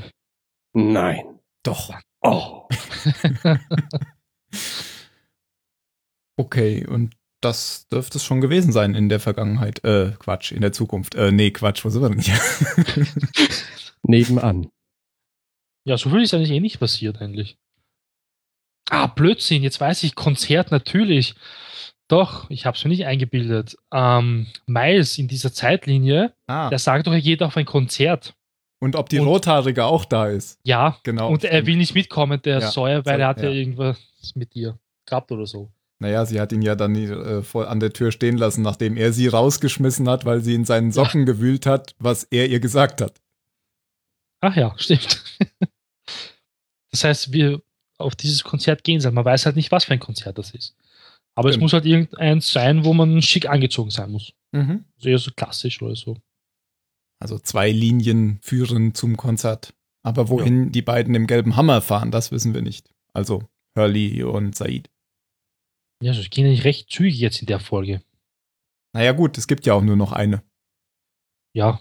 Nein. 0.74 1.40
Doch. 1.64 1.94
Oh. 2.22 2.68
Okay, 6.40 6.86
und 6.86 7.16
das 7.42 7.88
dürfte 7.88 8.20
es 8.20 8.24
schon 8.24 8.42
gewesen 8.42 8.72
sein 8.72 8.94
in 8.94 9.10
der 9.10 9.20
Vergangenheit. 9.20 9.84
Äh, 9.84 10.14
Quatsch, 10.20 10.52
in 10.52 10.62
der 10.62 10.72
Zukunft. 10.72 11.16
Äh, 11.16 11.32
nee, 11.32 11.52
Quatsch, 11.52 11.84
wo 11.84 11.90
sind 11.90 12.04
wir 12.04 12.10
denn 12.10 12.20
hier? 12.20 12.40
Nebenan. 14.04 14.70
Ja, 15.84 15.98
so 15.98 16.10
viel 16.10 16.22
ist 16.22 16.34
eigentlich 16.34 16.52
eh 16.52 16.60
nicht 16.60 16.80
passiert 16.80 17.22
eigentlich. 17.22 17.58
Ah, 18.90 19.08
Blödsinn, 19.08 19.64
jetzt 19.64 19.82
weiß 19.82 20.04
ich, 20.04 20.16
Konzert 20.16 20.72
natürlich. 20.72 21.36
Doch, 22.08 22.50
ich 22.50 22.66
habe 22.66 22.78
es 22.78 22.84
mir 22.84 22.90
nicht 22.90 23.06
eingebildet. 23.06 23.76
Ähm, 23.92 24.48
Miles 24.66 25.18
in 25.18 25.28
dieser 25.28 25.52
Zeitlinie, 25.54 26.34
ah, 26.48 26.70
der 26.70 26.80
sagt 26.80 27.06
doch, 27.08 27.12
er 27.14 27.22
geht 27.22 27.44
auf 27.44 27.58
ein 27.58 27.66
Konzert. 27.66 28.34
und 28.80 28.96
ob 28.96 29.10
die 29.10 29.20
und- 29.20 29.28
Rothaarige 29.28 29.86
auch 29.86 30.06
da 30.06 30.28
ist. 30.28 30.60
Ja, 30.64 30.98
Genau. 31.04 31.30
und 31.32 31.44
er 31.44 31.66
will 31.66 31.76
nicht 31.78 31.96
mitkommen, 31.96 32.42
der 32.44 32.60
Ja, 32.60 32.72
Sawyer, 32.72 33.06
weil 33.06 33.20
er 33.20 33.28
hat 33.28 33.42
ja 33.42 33.50
ja. 33.50 33.56
irgendwas 33.56 33.98
mit 34.36 34.56
ihr 34.56 34.78
gehabt 35.06 35.32
oder 35.32 35.46
so. 35.48 35.70
Naja, 36.00 36.26
sie 36.28 36.40
hat 36.40 36.52
ihn 36.52 36.62
ja 36.62 36.76
dann 36.76 36.96
äh, 36.96 37.42
vor, 37.42 37.68
an 37.70 37.80
der 37.80 37.92
Tür 37.92 38.12
stehen 38.12 38.38
lassen, 38.38 38.62
nachdem 38.62 38.96
er 38.96 39.12
sie 39.14 39.28
rausgeschmissen 39.28 40.08
hat, 40.08 40.26
weil 40.26 40.42
sie 40.42 40.54
in 40.54 40.64
seinen 40.64 40.92
Socken 40.92 41.26
gewühlt 41.26 41.66
hat, 41.66 41.96
was 41.98 42.24
er 42.26 42.48
ihr 42.50 42.60
gesagt 42.60 43.02
hat. 43.02 43.20
Ach 44.42 44.56
ja, 44.56 44.74
stimmt. 44.78 45.24
das 46.92 47.04
heißt, 47.04 47.34
wir 47.34 47.62
auf 47.98 48.16
dieses 48.16 48.44
Konzert 48.44 48.84
gehen 48.84 49.00
sollen. 49.02 49.16
Man 49.16 49.26
weiß 49.26 49.46
halt 49.48 49.56
nicht, 49.56 49.72
was 49.72 49.86
für 49.86 49.94
ein 49.94 50.00
Konzert 50.00 50.38
das 50.38 50.52
ist. 50.52 50.76
Aber 51.38 51.50
es 51.50 51.54
Stimmt. 51.56 51.62
muss 51.64 51.74
halt 51.74 51.86
irgendeins 51.86 52.52
sein, 52.52 52.84
wo 52.84 52.94
man 52.94 53.22
schick 53.22 53.48
angezogen 53.48 53.92
sein 53.92 54.12
muss. 54.12 54.34
Mhm. 54.54 54.86
Also 54.96 55.10
eher 55.10 55.20
so 55.20 55.32
klassisch 55.36 55.82
oder 55.84 55.96
so. 55.96 56.18
Also 57.20 57.38
zwei 57.38 57.72
Linien 57.72 58.40
führen 58.42 58.96
zum 58.96 59.18
Konzert. 59.18 59.76
Aber 60.04 60.30
wohin 60.30 60.72
die 60.72 60.82
beiden 60.82 61.14
im 61.14 61.28
gelben 61.28 61.56
Hammer 61.56 61.82
fahren, 61.82 62.10
das 62.12 62.32
wissen 62.32 62.54
wir 62.56 62.62
nicht. 62.64 62.90
Also 63.14 63.44
Hurley 63.78 64.24
und 64.24 64.56
Said. 64.56 64.90
Ja, 66.02 66.12
also 66.12 66.22
es 66.22 66.30
ging 66.32 66.46
eigentlich 66.46 66.64
recht 66.64 66.90
zügig 66.90 67.20
jetzt 67.20 67.40
in 67.42 67.48
der 67.48 67.60
Folge. 67.60 68.02
Naja 68.94 69.12
gut, 69.12 69.38
es 69.38 69.48
gibt 69.48 69.66
ja 69.68 69.74
auch 69.74 69.84
nur 69.84 69.96
noch 69.96 70.14
eine. 70.14 70.42
Ja. 71.54 71.80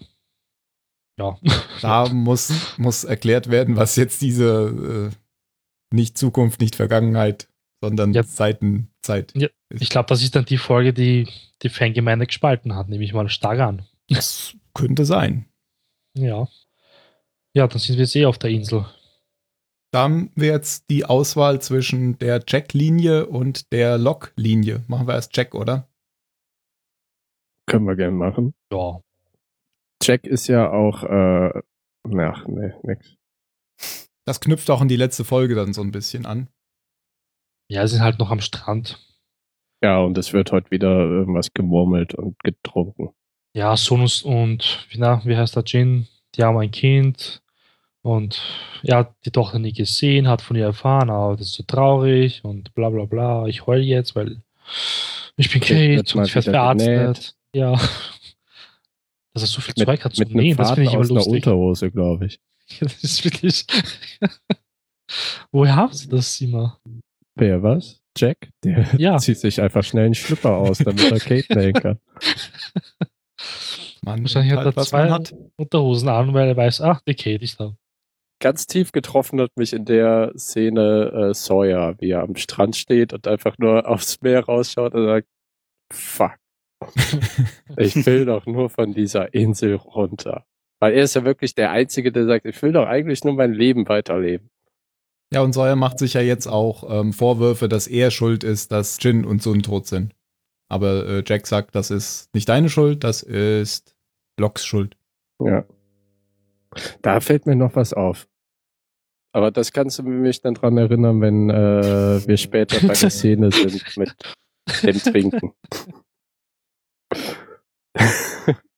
Ja. 1.19 1.38
Da 1.81 2.09
muss, 2.09 2.77
muss 2.79 3.05
erklärt 3.05 3.51
werden, 3.51 3.77
was 3.77 3.97
jetzt 3.97 4.21
diese 4.23 5.12
äh, 5.12 5.95
nicht 5.95 6.19
Zukunft, 6.19 6.61
nicht 6.61 6.75
Vergangenheit, 6.77 7.49
sondern 7.83 8.12
Ja. 8.12 8.23
Seitenzeit 9.07 9.42
Ja. 9.42 9.79
Ich 9.79 9.88
glaube, 9.88 10.09
das 10.09 10.23
ist 10.23 10.37
dann 10.37 10.45
die 10.45 10.59
Folge, 10.59 10.92
die 10.92 11.29
die 11.62 11.69
Fangemeinde 11.69 12.27
gespalten 12.27 12.75
hat, 12.75 12.88
nehme 12.88 13.05
ich 13.05 13.12
mal 13.12 13.29
stark 13.29 13.61
an. 13.61 13.87
Das 14.09 14.55
könnte 14.75 15.05
sein. 15.05 15.47
Ja. 16.14 16.49
Ja, 17.55 17.66
dann 17.66 17.79
sind 17.79 17.97
wir 17.97 18.05
jetzt 18.05 18.14
eh 18.14 18.27
auf 18.27 18.38
der 18.38 18.51
Insel. 18.51 18.87
Da 19.92 20.03
haben 20.03 20.31
wir 20.35 20.49
jetzt 20.49 20.90
die 20.90 21.07
Auswahl 21.07 21.62
zwischen 21.62 22.19
der 22.19 22.42
Jack-Linie 22.47 23.27
und 23.27 23.73
der 23.73 23.97
Log-Linie. 23.97 24.85
Machen 24.88 25.07
wir 25.07 25.14
erst 25.14 25.35
Jack, 25.37 25.55
oder? 25.55 25.88
Können 27.66 27.87
wir 27.87 27.97
gerne 27.97 28.16
machen. 28.16 28.55
Ja. 28.71 29.01
Jack 30.03 30.27
ist 30.27 30.49
ja 30.49 30.71
auch, 30.71 31.03
äh, 31.03 31.62
ach, 32.19 32.47
nee, 32.47 32.73
nix. 32.83 33.16
Das 34.27 34.40
knüpft 34.40 34.71
auch 34.71 34.81
an 34.81 34.88
die 34.88 34.97
letzte 34.97 35.25
Folge 35.25 35.55
dann 35.55 35.73
so 35.73 35.81
ein 35.81 35.92
bisschen 35.92 36.27
an. 36.27 36.49
Ja, 37.68 37.87
sie 37.87 37.96
sind 37.96 38.05
halt 38.05 38.18
noch 38.18 38.31
am 38.31 38.40
Strand. 38.40 38.98
Ja, 39.83 39.98
und 39.98 40.16
es 40.18 40.33
wird 40.33 40.52
heute 40.52 40.70
wieder 40.70 40.88
irgendwas 40.88 41.52
gemurmelt 41.52 42.14
und 42.14 42.38
getrunken. 42.42 43.11
Ja, 43.55 43.76
Sonus 43.76 44.22
und, 44.22 44.87
wie, 44.90 44.98
na, 44.98 45.22
wie 45.24 45.37
heißt 45.37 45.57
der 45.57 45.64
Jin? 45.64 46.07
Die 46.35 46.42
haben 46.42 46.59
ein 46.59 46.70
Kind 46.70 47.42
und 48.02 48.40
er 48.83 48.98
hat 48.98 49.14
die 49.24 49.31
Tochter 49.31 49.59
nie 49.59 49.72
gesehen, 49.72 50.29
hat 50.29 50.42
von 50.42 50.57
ihr 50.57 50.66
erfahren, 50.66 51.11
aber 51.11 51.37
das 51.37 51.48
ist 51.48 51.55
so 51.55 51.64
traurig 51.64 52.44
und 52.44 52.74
bla 52.74 52.90
bla 52.90 53.05
bla. 53.05 53.46
Ich 53.46 53.66
heul 53.66 53.81
jetzt, 53.81 54.14
weil 54.14 54.42
ich 55.37 55.50
bin 55.50 55.61
Kate 55.61 56.16
mal 56.16 56.22
und 56.22 56.29
ich 56.29 56.35
werde 56.35 56.50
verarztet. 56.50 57.35
Ja. 57.55 57.72
Dass 59.33 59.42
er 59.42 59.46
so 59.46 59.61
viel 59.61 59.74
Mit, 59.76 59.87
Zeug 59.87 60.05
hat 60.05 60.18
mit 60.18 60.29
zum 60.29 60.37
einem 60.37 60.44
Nähen, 60.44 60.57
das 60.57 60.72
finde 60.72 60.85
ich 60.85 60.92
immer 60.92 61.00
aus 61.00 61.11
einer 61.11 61.16
lustig. 61.16 61.35
Unterhose, 61.35 61.90
glaube 61.90 62.26
ich. 62.26 62.40
Das 62.81 63.02
ist 63.02 63.24
wirklich. 63.24 63.64
Woher 65.52 65.76
haben 65.76 65.92
sie 65.92 66.09
das 66.09 66.40
immer? 66.40 66.81
Wer 67.37 67.62
was? 67.62 68.01
Jack? 68.16 68.49
Der 68.64 68.87
Ja. 68.99 69.18
zieht 69.18 69.38
sich 69.38 69.61
einfach 69.61 69.85
schnell 69.85 70.07
einen 70.07 70.14
Schlüpper 70.14 70.57
aus, 70.57 70.79
damit 70.79 71.11
er 71.11 71.20
Kate 71.20 71.46
nähen 71.59 71.75
kann. 71.75 71.99
Man 74.03 74.20
Wahrscheinlich 74.22 74.53
hat 74.55 74.64
er 74.64 74.77
was 74.77 74.88
zwei 74.88 75.11
hat. 75.11 75.35
Unterhosen 75.57 76.09
an, 76.09 76.33
weil 76.33 76.49
er 76.49 76.57
weiß, 76.57 76.81
ach, 76.81 77.01
die 77.07 77.14
Kate 77.14 77.44
ist 77.44 77.61
da. 77.61 77.75
ganz 78.40 78.66
tief 78.66 78.92
getroffen 78.92 79.40
hat 79.40 79.51
mich 79.57 79.72
in 79.72 79.85
der 79.85 80.33
Szene 80.37 81.31
äh, 81.31 81.35
Sawyer, 81.35 81.94
wie 82.01 82.11
er 82.11 82.22
am 82.22 82.37
Strand 82.37 82.77
steht 82.77 83.12
und 83.12 83.27
einfach 83.29 83.57
nur 83.59 83.87
aufs 83.88 84.20
Meer 84.22 84.44
rausschaut 84.44 84.94
und 84.94 85.05
sagt, 85.07 85.29
fuck. 85.92 86.37
ich 87.79 88.05
will 88.07 88.27
doch 88.27 88.46
nur 88.46 88.70
von 88.70 88.92
dieser 88.92 89.33
Insel 89.35 89.75
runter. 89.75 90.44
Weil 90.81 90.92
er 90.94 91.05
ist 91.05 91.14
ja 91.16 91.25
wirklich 91.25 91.55
der 91.55 91.70
Einzige, 91.70 92.12
der 92.12 92.27
sagt, 92.27 92.44
ich 92.46 92.61
will 92.62 92.72
doch 92.72 92.87
eigentlich 92.87 93.25
nur 93.25 93.35
mein 93.35 93.53
Leben 93.55 93.88
weiterleben. 93.88 94.51
Ja, 95.32 95.40
und 95.40 95.52
Sawyer 95.52 95.76
macht 95.76 95.98
sich 95.98 96.14
ja 96.14 96.20
jetzt 96.20 96.46
auch 96.46 96.88
ähm, 96.88 97.12
Vorwürfe, 97.12 97.68
dass 97.68 97.86
er 97.86 98.10
schuld 98.10 98.44
ist, 98.44 98.70
dass 98.70 98.98
Jin 99.00 99.24
und 99.24 99.42
Sun 99.42 99.62
tot 99.62 99.86
sind. 99.86 100.14
Aber 100.68 101.06
äh, 101.06 101.22
Jack 101.26 101.46
sagt, 101.46 101.74
das 101.74 101.90
ist 101.90 102.32
nicht 102.34 102.48
deine 102.48 102.68
Schuld, 102.68 103.04
das 103.04 103.22
ist 103.22 103.96
Locks 104.38 104.64
Schuld. 104.64 104.96
Ja. 105.40 105.64
Da 107.02 107.20
fällt 107.20 107.46
mir 107.46 107.56
noch 107.56 107.74
was 107.74 107.92
auf. 107.92 108.28
Aber 109.32 109.50
das 109.50 109.72
kannst 109.72 109.98
du 109.98 110.02
mich 110.02 110.40
dann 110.40 110.54
dran 110.54 110.78
erinnern, 110.78 111.20
wenn 111.20 111.50
äh, 111.50 112.26
wir 112.26 112.36
später 112.36 112.80
bei 112.86 112.94
der 112.94 113.10
Szene 113.10 113.50
sind 113.52 113.96
mit 113.96 114.14
dem 114.82 114.98
Trinken. 114.98 115.52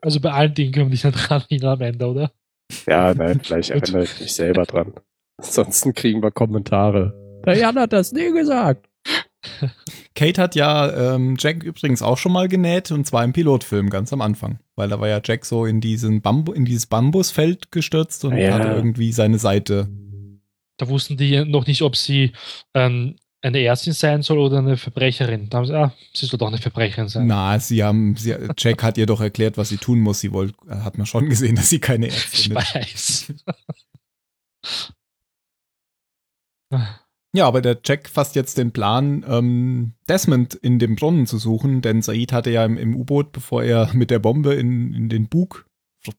Also 0.01 0.21
bei 0.21 0.31
allen 0.31 0.55
Dingen 0.55 0.73
können 0.73 0.87
wir 0.87 0.91
dich 0.93 1.05
nicht 1.05 1.29
dran 1.29 1.43
erinnern 1.43 1.73
am 1.73 1.81
Ende, 1.81 2.07
oder? 2.07 2.33
Ja, 2.87 3.13
nein, 3.15 3.41
vielleicht 3.43 3.71
erinnere 3.71 4.05
ich 4.05 4.21
mich 4.21 4.33
selber 4.33 4.65
dran. 4.65 4.95
Ansonsten 5.39 5.95
kriegen 5.95 6.23
wir 6.23 6.31
Kommentare. 6.31 7.15
Der 7.47 7.57
Jan 7.57 7.79
hat 7.79 7.93
das 7.93 8.13
nie 8.13 8.33
gesagt. 8.33 8.87
Kate 10.15 10.43
hat 10.43 10.55
ja 10.57 11.15
ähm, 11.15 11.37
Jack 11.39 11.63
übrigens 11.63 12.03
auch 12.03 12.19
schon 12.19 12.33
mal 12.33 12.49
genäht 12.49 12.91
und 12.91 13.07
zwar 13.07 13.23
im 13.25 13.33
Pilotfilm 13.33 13.89
ganz 13.89 14.13
am 14.13 14.21
Anfang, 14.21 14.59
weil 14.75 14.89
da 14.89 14.99
war 15.01 15.07
ja 15.09 15.21
Jack 15.25 15.45
so 15.47 15.65
in 15.65 15.81
diesen 15.81 16.21
Bambu 16.23 16.53
in 16.53 16.65
dieses 16.65 16.87
Bambusfeld 16.87 17.71
gestürzt 17.71 18.25
und 18.25 18.37
Ja. 18.37 18.55
hatte 18.55 18.69
irgendwie 18.69 19.13
seine 19.13 19.39
Seite. 19.39 19.89
Da 20.77 20.89
wussten 20.89 21.17
die 21.17 21.45
noch 21.45 21.67
nicht, 21.67 21.83
ob 21.83 21.95
sie 21.97 22.33
ähm, 22.75 23.15
eine 23.41 23.63
Ärztin 23.63 23.93
sein 23.93 24.23
soll 24.23 24.39
oder 24.39 24.59
eine 24.59 24.77
Verbrecherin. 24.77 25.49
Da 25.49 25.59
haben 25.59 25.67
sie, 25.67 25.75
ah, 25.75 25.95
sie 26.13 26.27
soll 26.27 26.39
doch 26.39 26.49
eine 26.49 26.59
Verbrecherin 26.59 27.09
sein. 27.09 27.29
Na, 27.29 27.59
sie 27.61 27.85
haben, 27.85 28.17
sie, 28.17 28.35
Jack 28.59 28.83
hat 28.83 28.99
ihr 28.99 29.07
doch 29.07 29.21
erklärt, 29.21 29.57
was 29.57 29.69
sie 29.69 29.77
tun 29.77 30.01
muss. 30.01 30.19
Sie 30.21 30.33
wollte, 30.33 30.55
hat 30.83 30.99
man 30.99 31.07
schon 31.07 31.29
gesehen, 31.29 31.55
dass 31.55 31.69
sie 31.71 31.79
keine 31.79 32.09
Ich 32.09 32.51
Ärztin 32.51 32.57
ist. 32.57 32.75
weiß. 32.75 33.35
Ja, 37.35 37.47
aber 37.47 37.61
der 37.61 37.79
Jack 37.85 38.09
fasst 38.09 38.37
jetzt 38.37 38.57
den 38.57 38.73
Plan, 38.73 39.25
ähm, 39.29 39.93
Desmond 40.09 40.55
in 40.55 40.79
dem 40.79 40.97
Brunnen 40.97 41.27
zu 41.27 41.39
suchen, 41.39 41.83
denn 41.83 42.01
Said 42.01 42.33
hatte 42.33 42.51
ja 42.51 42.65
im, 42.65 42.79
im 42.79 42.97
U-Boot, 42.97 43.33
bevor 43.33 43.63
er 43.63 43.91
mit 43.95 44.11
der 44.11 44.19
Bombe 44.19 44.55
in, 44.55 44.95
in 44.95 45.09
den 45.09 45.29
Bug, 45.29 45.67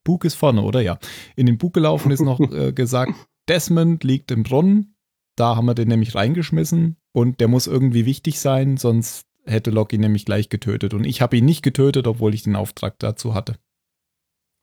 Bug 0.03 0.25
ist 0.25 0.35
vorne, 0.35 0.61
oder? 0.61 0.81
Ja. 0.81 0.99
In 1.35 1.45
den 1.45 1.57
Bug 1.57 1.73
gelaufen 1.73 2.11
ist 2.11 2.21
noch 2.21 2.39
äh, 2.39 2.73
gesagt, 2.73 3.13
Desmond 3.47 4.03
liegt 4.03 4.31
im 4.31 4.43
Brunnen. 4.43 4.95
Da 5.35 5.55
haben 5.55 5.65
wir 5.65 5.73
den 5.73 5.87
nämlich 5.87 6.15
reingeschmissen 6.15 6.97
und 7.13 7.39
der 7.39 7.47
muss 7.47 7.65
irgendwie 7.65 8.05
wichtig 8.05 8.39
sein, 8.39 8.77
sonst 8.77 9.25
hätte 9.45 9.71
Locke 9.71 9.95
ihn 9.95 10.01
nämlich 10.01 10.25
gleich 10.25 10.49
getötet. 10.49 10.93
Und 10.93 11.05
ich 11.05 11.21
habe 11.21 11.37
ihn 11.37 11.45
nicht 11.45 11.63
getötet, 11.63 12.07
obwohl 12.07 12.33
ich 12.33 12.43
den 12.43 12.55
Auftrag 12.55 12.99
dazu 12.99 13.33
hatte. 13.33 13.55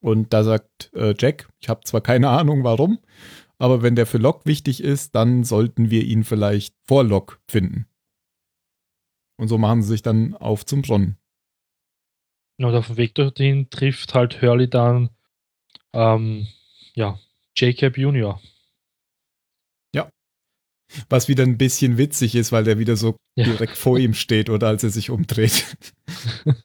Und 0.01 0.33
da 0.33 0.45
sagt 0.45 0.93
äh, 0.95 1.15
Jack, 1.19 1.49
ich 1.59 1.69
habe 1.69 1.81
zwar 1.85 2.03
keine 2.03 2.29
Ahnung 2.29 2.63
warum, 2.63 2.99
aber 3.59 3.83
wenn 3.83 3.97
der 3.97 4.07
für 4.07 4.19
Locke 4.19 4.47
wichtig 4.47 4.83
ist, 4.83 5.15
dann 5.15 5.45
sollten 5.45 5.91
wir 5.91 6.05
ihn 6.05 6.25
vielleicht 6.25 6.75
vor 6.87 7.05
Locke 7.05 7.39
finden. 7.49 7.87
Und 9.39 9.49
so 9.49 9.59
machen 9.59 9.83
sie 9.83 9.89
sich 9.89 10.03
dann 10.03 10.35
auf 10.35 10.65
zum 10.65 10.83
Brunnen. 10.83 11.19
Und 12.59 12.75
auf 12.75 12.87
dem 12.87 12.97
Weg 12.97 13.15
dorthin 13.15 13.69
trifft 13.69 14.15
halt 14.15 14.41
Hurley 14.41 14.69
dann 14.69 15.11
ähm, 15.93 16.47
ja, 16.95 17.19
Jacob 17.55 17.99
Junior. 17.99 18.41
Was 21.09 21.27
wieder 21.27 21.43
ein 21.43 21.59
bisschen 21.59 21.99
witzig 21.99 22.37
ist, 22.37 22.53
weil 22.53 22.63
der 22.63 22.79
wieder 22.79 22.97
so 22.97 23.17
Ja. 23.37 23.45
direkt 23.45 23.77
vor 23.77 23.99
ihm 23.99 24.15
steht 24.15 24.49
oder 24.49 24.69
als 24.69 24.85
er 24.85 24.91
sich 24.91 25.11
umdreht. 25.11 25.77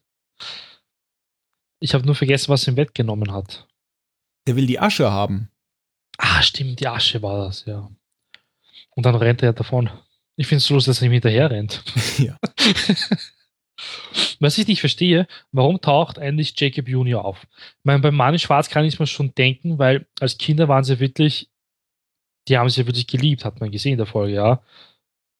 Ich 1.80 1.94
habe 1.94 2.06
nur 2.06 2.14
vergessen, 2.14 2.48
was 2.48 2.62
er 2.62 2.68
im 2.68 2.74
Bett 2.76 2.94
genommen 2.94 3.32
hat. 3.32 3.66
Der 4.46 4.54
will 4.54 4.66
die 4.66 4.78
Asche 4.78 5.10
haben. 5.10 5.50
Ah, 6.18 6.42
stimmt, 6.42 6.80
die 6.80 6.86
Asche 6.86 7.22
war 7.22 7.46
das, 7.46 7.64
ja. 7.64 7.90
Und 8.90 9.06
dann 9.06 9.14
rennt 9.14 9.42
er 9.42 9.50
ja 9.50 9.52
davon. 9.52 9.90
Ich 10.36 10.46
finde 10.46 10.58
es 10.58 10.66
so 10.66 10.74
lustig, 10.74 10.90
dass 10.92 11.02
er 11.02 11.06
ihm 11.06 11.12
hinterher 11.12 11.50
rennt. 11.50 11.82
Ja. 12.18 12.38
Was 14.38 14.58
ich 14.58 14.68
nicht 14.68 14.80
verstehe, 14.80 15.26
warum 15.50 15.80
taucht 15.80 16.18
eigentlich 16.18 16.54
Jacob 16.56 16.88
Junior 16.88 17.24
auf? 17.24 17.46
Ich 17.56 17.84
meine, 17.84 18.00
beim 18.00 18.14
Mann 18.14 18.34
in 18.34 18.38
Schwarz 18.38 18.68
kann 18.68 18.84
ich 18.84 19.00
mir 19.00 19.06
schon 19.06 19.34
denken, 19.34 19.78
weil 19.78 20.06
als 20.20 20.38
Kinder 20.38 20.68
waren 20.68 20.84
sie 20.84 21.00
wirklich, 21.00 21.50
die 22.48 22.58
haben 22.58 22.68
sie 22.68 22.82
ja 22.82 22.86
wirklich 22.86 23.06
geliebt, 23.06 23.44
hat 23.44 23.60
man 23.60 23.70
gesehen 23.70 23.92
in 23.92 23.98
der 23.98 24.06
Folge, 24.06 24.34
ja. 24.34 24.62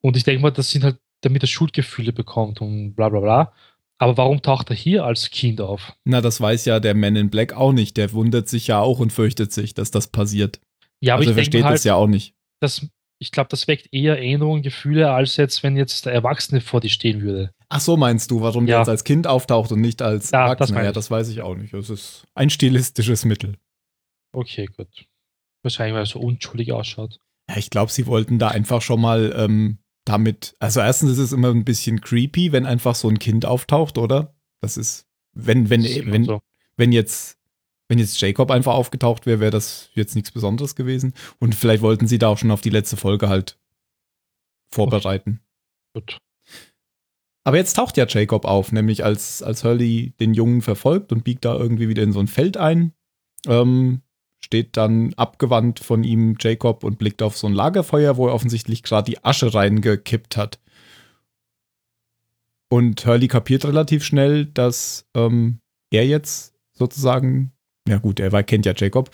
Und 0.01 0.17
ich 0.17 0.25
denke 0.25 0.43
mal, 0.43 0.51
das 0.51 0.71
sind 0.71 0.83
halt, 0.83 0.99
damit 1.21 1.43
er 1.45 1.47
Schuldgefühle 1.47 2.13
bekommt 2.13 2.61
und 2.61 2.95
bla 2.95 3.09
bla 3.11 3.21
bla. 3.21 3.53
Aber 4.03 4.17
warum 4.17 4.43
taucht 4.43 4.69
er 4.71 4.75
hier 4.75 5.05
als 5.05 5.31
Kind 5.31 5.61
auf? 5.61 5.93
Na, 6.05 6.21
das 6.21 6.41
weiß 6.41 6.65
ja 6.65 6.81
der 6.81 6.95
Man 6.95 7.15
in 7.15 7.31
Black 7.31 7.53
auch 7.53 7.73
nicht. 7.73 7.97
Der 7.97 8.13
wundert 8.13 8.49
sich 8.49 8.67
ja 8.67 8.81
auch 8.81 8.99
und 8.99 9.13
fürchtet 9.13 9.53
sich, 9.53 9.75
dass 9.75 9.93
das 9.93 10.09
passiert. 10.09 10.61
Ja, 11.01 11.15
aber 11.15 11.21
also 11.21 11.31
ich 11.31 11.35
versteht 11.37 11.63
halt, 11.63 11.75
das 11.75 11.85
ja 11.85 11.95
auch 11.95 12.09
nicht. 12.09 12.35
das, 12.61 12.85
ich 13.21 13.31
glaube, 13.31 13.49
das 13.51 13.69
weckt 13.69 13.89
eher 13.93 14.17
Erinnerungen, 14.19 14.63
Gefühle, 14.63 15.13
als 15.13 15.37
jetzt, 15.37 15.63
wenn 15.63 15.77
jetzt 15.77 16.07
der 16.07 16.13
Erwachsene 16.15 16.61
vor 16.61 16.81
dir 16.81 16.89
stehen 16.89 17.23
würde. 17.23 17.53
Ach 17.69 17.79
so 17.79 17.97
meinst 17.97 18.33
du, 18.33 18.41
warum 18.41 18.67
der 18.67 18.75
Ja. 18.75 18.81
jetzt 18.81 18.89
als 18.89 19.05
Kind 19.05 19.29
auftaucht 19.29 19.71
und 19.71 19.81
nicht 19.81 20.03
als 20.03 20.33
Ja, 20.33 20.41
das 20.41 20.71
Erwachsener? 20.71 20.75
meine 20.79 20.87
Ja, 20.89 20.93
das 20.93 21.09
weiß 21.13 21.29
ich 21.29 21.41
auch 21.43 21.55
nicht. 21.55 21.73
Das 21.73 21.89
ist 21.89 22.25
ein 22.35 22.51
stilistisches 22.51 23.25
Mittel. 23.25 23.57
Okay, 24.35 24.67
gut. 24.67 24.89
Wahrscheinlich, 25.63 25.95
weil 25.95 26.03
er 26.03 26.07
so 26.07 26.19
unschuldig 26.19 26.73
ausschaut. 26.73 27.19
Ja, 27.49 27.57
ich 27.57 27.71
glaube, 27.71 27.93
sie 27.93 28.07
wollten 28.09 28.41
da 28.41 28.49
einfach 28.49 28.83
schon 28.83 29.01
mal 29.01 29.33
ähm, 29.37 29.79
damit. 30.05 30.57
Also 30.59 30.81
erstens 30.81 31.13
ist 31.13 31.19
es 31.19 31.33
immer 31.33 31.51
ein 31.51 31.65
bisschen 31.65 32.01
creepy, 32.01 32.53
wenn 32.53 32.67
einfach 32.67 32.95
so 32.95 33.09
ein 33.09 33.19
Kind 33.19 33.47
auftaucht, 33.47 33.99
oder? 33.99 34.35
Das 34.61 34.77
ist, 34.77 35.07
wenn, 35.33 35.71
wenn, 35.71 35.85
ist 35.85 36.07
wenn, 36.07 36.25
so. 36.25 36.41
wenn 36.77 36.93
jetzt, 36.93 37.39
wenn 37.89 37.99
jetzt 37.99 38.21
Jacob 38.21 38.51
einfach 38.51 38.75
aufgetaucht 38.75 39.27
wäre, 39.27 39.41
wäre 39.41 39.51
das 39.51 39.91
jetzt 39.95 40.15
nichts 40.15 40.31
Besonderes 40.31 40.75
gewesen. 40.75 41.15
Und 41.39 41.55
vielleicht 41.55 41.83
wollten 41.83 42.07
sie 42.07 42.19
da 42.19 42.29
auch 42.29 42.39
schon 42.39 42.51
auf 42.51 42.61
die 42.61 42.71
letzte 42.71 42.97
Folge 42.97 43.29
halt 43.29 43.59
vorbereiten. 44.71 45.41
Gut. 45.95 46.19
Aber 47.45 47.57
jetzt 47.57 47.75
taucht 47.75 47.97
ja 47.97 48.07
Jacob 48.09 48.45
auf, 48.45 48.73
nämlich 48.73 49.05
als, 49.05 49.43
als 49.43 49.65
Hurley 49.65 50.15
den 50.21 50.33
Jungen 50.33 50.63
verfolgt 50.63 51.13
und 51.13 51.25
biegt 51.25 51.45
da 51.45 51.57
irgendwie 51.57 51.89
wieder 51.89 52.03
in 52.03 52.13
so 52.13 52.21
ein 52.21 52.29
Feld 52.29 52.57
ein. 52.57 52.93
Ähm, 53.47 54.03
steht 54.53 54.77
dann 54.77 55.15
abgewandt 55.15 55.81
von 55.81 56.05
ihm 56.05 56.37
Jacob 56.39 56.85
und 56.85 56.99
blickt 56.99 57.23
auf 57.23 57.39
so 57.39 57.47
ein 57.47 57.55
Lagerfeuer, 57.55 58.19
wo 58.19 58.27
er 58.27 58.35
offensichtlich 58.35 58.83
gerade 58.83 59.11
die 59.11 59.25
Asche 59.25 59.55
reingekippt 59.55 60.37
hat. 60.37 60.59
Und 62.69 63.07
Hurley 63.07 63.29
kapiert 63.29 63.65
relativ 63.65 64.05
schnell, 64.05 64.45
dass 64.45 65.07
ähm, 65.15 65.61
er 65.91 66.07
jetzt 66.07 66.53
sozusagen, 66.75 67.53
ja 67.89 67.97
gut, 67.97 68.21
er 68.21 68.31
war, 68.33 68.43
kennt 68.43 68.67
ja 68.67 68.75
Jacob 68.77 69.09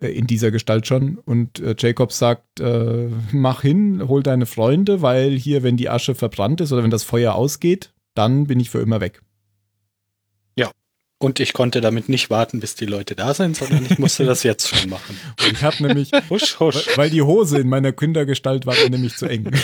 äh, 0.00 0.08
in 0.08 0.26
dieser 0.26 0.50
Gestalt 0.50 0.86
schon. 0.86 1.18
Und 1.18 1.60
äh, 1.60 1.74
Jacob 1.78 2.10
sagt, 2.10 2.60
äh, 2.60 3.10
mach 3.32 3.60
hin, 3.60 4.08
hol 4.08 4.22
deine 4.22 4.46
Freunde, 4.46 5.02
weil 5.02 5.32
hier, 5.32 5.62
wenn 5.62 5.76
die 5.76 5.90
Asche 5.90 6.14
verbrannt 6.14 6.62
ist 6.62 6.72
oder 6.72 6.82
wenn 6.82 6.90
das 6.90 7.04
Feuer 7.04 7.34
ausgeht, 7.34 7.92
dann 8.14 8.46
bin 8.46 8.60
ich 8.60 8.70
für 8.70 8.80
immer 8.80 9.02
weg. 9.02 9.20
Und 11.24 11.40
ich 11.40 11.54
konnte 11.54 11.80
damit 11.80 12.10
nicht 12.10 12.28
warten, 12.28 12.60
bis 12.60 12.74
die 12.74 12.84
Leute 12.84 13.14
da 13.14 13.32
sind, 13.32 13.56
sondern 13.56 13.86
ich 13.86 13.98
musste 13.98 14.26
das 14.26 14.42
jetzt 14.42 14.68
schon 14.68 14.90
machen. 14.90 15.18
Und 15.42 15.52
ich 15.52 15.62
habe 15.62 15.82
nämlich, 15.82 16.10
Husch, 16.28 16.60
husch. 16.60 16.98
weil 16.98 17.08
die 17.08 17.22
Hose 17.22 17.58
in 17.58 17.68
meiner 17.70 17.92
Kindergestalt 17.92 18.66
war 18.66 18.74
mir 18.74 18.90
nämlich 18.90 19.16
zu 19.16 19.24
eng. 19.26 19.50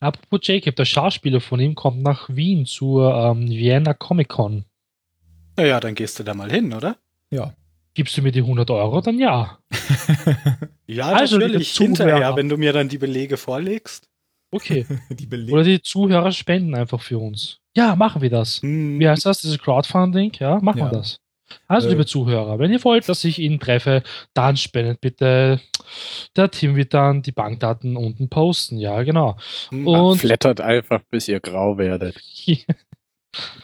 Apropos 0.00 0.40
Jacob, 0.42 0.74
der 0.74 0.86
Schauspieler 0.86 1.40
von 1.40 1.60
ihm 1.60 1.76
kommt 1.76 2.02
nach 2.02 2.28
Wien 2.28 2.66
zur 2.66 3.14
ähm, 3.14 3.48
Vienna 3.48 3.94
Comic 3.94 4.28
Con. 4.28 4.64
Naja, 5.56 5.78
dann 5.78 5.94
gehst 5.94 6.18
du 6.18 6.24
da 6.24 6.34
mal 6.34 6.50
hin, 6.50 6.72
oder? 6.72 6.96
Ja. 7.30 7.54
Gibst 7.94 8.16
du 8.16 8.22
mir 8.22 8.32
die 8.32 8.40
100 8.40 8.68
Euro, 8.70 9.02
dann 9.02 9.20
ja. 9.20 9.58
Ja, 10.86 11.12
Also, 11.12 11.38
natürlich. 11.38 11.76
Hinterher, 11.76 12.34
wenn 12.34 12.48
du 12.48 12.56
mir 12.56 12.72
dann 12.72 12.88
die 12.88 12.98
Belege 12.98 13.36
vorlegst. 13.36 14.09
Okay. 14.52 14.86
die. 15.10 15.28
Oder 15.52 15.62
die 15.64 15.80
Zuhörer 15.82 16.32
spenden 16.32 16.74
einfach 16.74 17.00
für 17.00 17.18
uns. 17.18 17.58
Ja, 17.76 17.94
machen 17.96 18.20
wir 18.22 18.30
das. 18.30 18.60
Hm, 18.62 18.98
Wie 18.98 19.08
heißt 19.08 19.24
das? 19.26 19.40
Dieses 19.42 19.58
Crowdfunding? 19.58 20.32
Ja, 20.38 20.58
machen 20.60 20.78
Ja. 20.78 20.90
wir 20.90 20.98
das. 20.98 21.20
Also, 21.66 21.88
Äh. 21.88 21.90
liebe 21.92 22.06
Zuhörer, 22.06 22.58
wenn 22.60 22.70
ihr 22.72 22.82
wollt, 22.84 23.08
dass 23.08 23.24
ich 23.24 23.38
ihn 23.40 23.58
treffe, 23.58 24.02
dann 24.34 24.56
spendet 24.56 25.00
bitte. 25.00 25.60
Der 26.36 26.50
Team 26.50 26.76
wird 26.76 26.94
dann 26.94 27.22
die 27.22 27.32
Bankdaten 27.32 27.96
unten 27.96 28.28
posten. 28.28 28.78
Ja, 28.78 29.02
genau. 29.02 29.36
hm, 29.70 29.86
Und 29.86 30.18
Flattert 30.18 30.60
einfach, 30.60 31.02
bis 31.10 31.26
ihr 31.28 31.40
grau 31.40 31.76
werdet. 31.78 32.20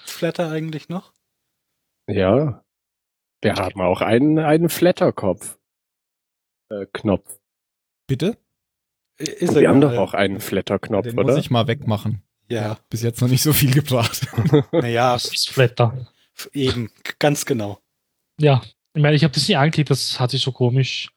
Flatter 0.05 0.51
eigentlich 0.51 0.88
noch? 0.88 1.12
Ja. 2.09 2.64
Wir 3.42 3.55
haben 3.55 3.81
auch 3.81 4.01
einen, 4.01 4.38
einen 4.38 4.68
Flatterkopf. 4.68 5.59
Äh, 6.70 6.87
Knopf. 6.92 7.38
Bitte? 8.09 8.37
Ist 9.18 9.55
Wir 9.55 9.68
haben 9.68 9.81
doch 9.81 9.94
auch 9.96 10.14
einen 10.14 10.40
Flatterknopf, 10.40 11.05
Den 11.07 11.14
muss 11.16 11.24
oder? 11.24 11.38
ich 11.38 11.50
mal 11.50 11.66
wegmachen. 11.66 12.22
Ja, 12.50 12.79
Bis 12.90 13.02
jetzt 13.02 13.20
noch 13.20 13.29
nicht 13.29 13.42
so 13.42 13.52
viel 13.52 13.72
gebracht. 13.72 14.26
naja, 14.72 15.14
das 15.14 15.24
ist 15.33 15.48
Flatter. 15.50 16.07
eben, 16.52 16.90
ganz 17.18 17.44
genau. 17.46 17.81
Ja, 18.38 18.62
Ich 18.94 19.02
meine, 19.02 19.16
ich 19.16 19.24
habe 19.24 19.33
das 19.35 19.48
nicht 19.48 19.57
angeklickt, 19.59 19.90
das 19.90 20.20
hat 20.20 20.31
sich 20.31 20.42
so 20.42 20.52
komisch 20.52 21.11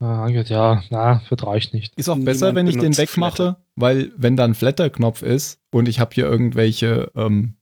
äh, 0.00 0.04
angehört. 0.04 0.48
Ja, 0.48 0.82
na, 0.90 1.20
vertraue 1.20 1.58
ich 1.58 1.72
nicht. 1.72 1.94
Ist 1.96 2.08
auch 2.08 2.16
besser, 2.18 2.46
Niemand 2.52 2.56
wenn 2.56 2.66
ich 2.74 2.78
den 2.82 2.96
wegmache, 2.96 3.36
Flatter. 3.36 3.64
weil 3.76 4.10
wenn 4.16 4.36
da 4.36 4.44
ein 4.44 4.54
Flatter-Knopf 4.54 5.22
ist 5.22 5.60
und 5.70 5.88
ich 5.88 6.00
habe 6.00 6.14
hier 6.14 6.24
irgendwelche 6.24 7.12
ähm, 7.14 7.54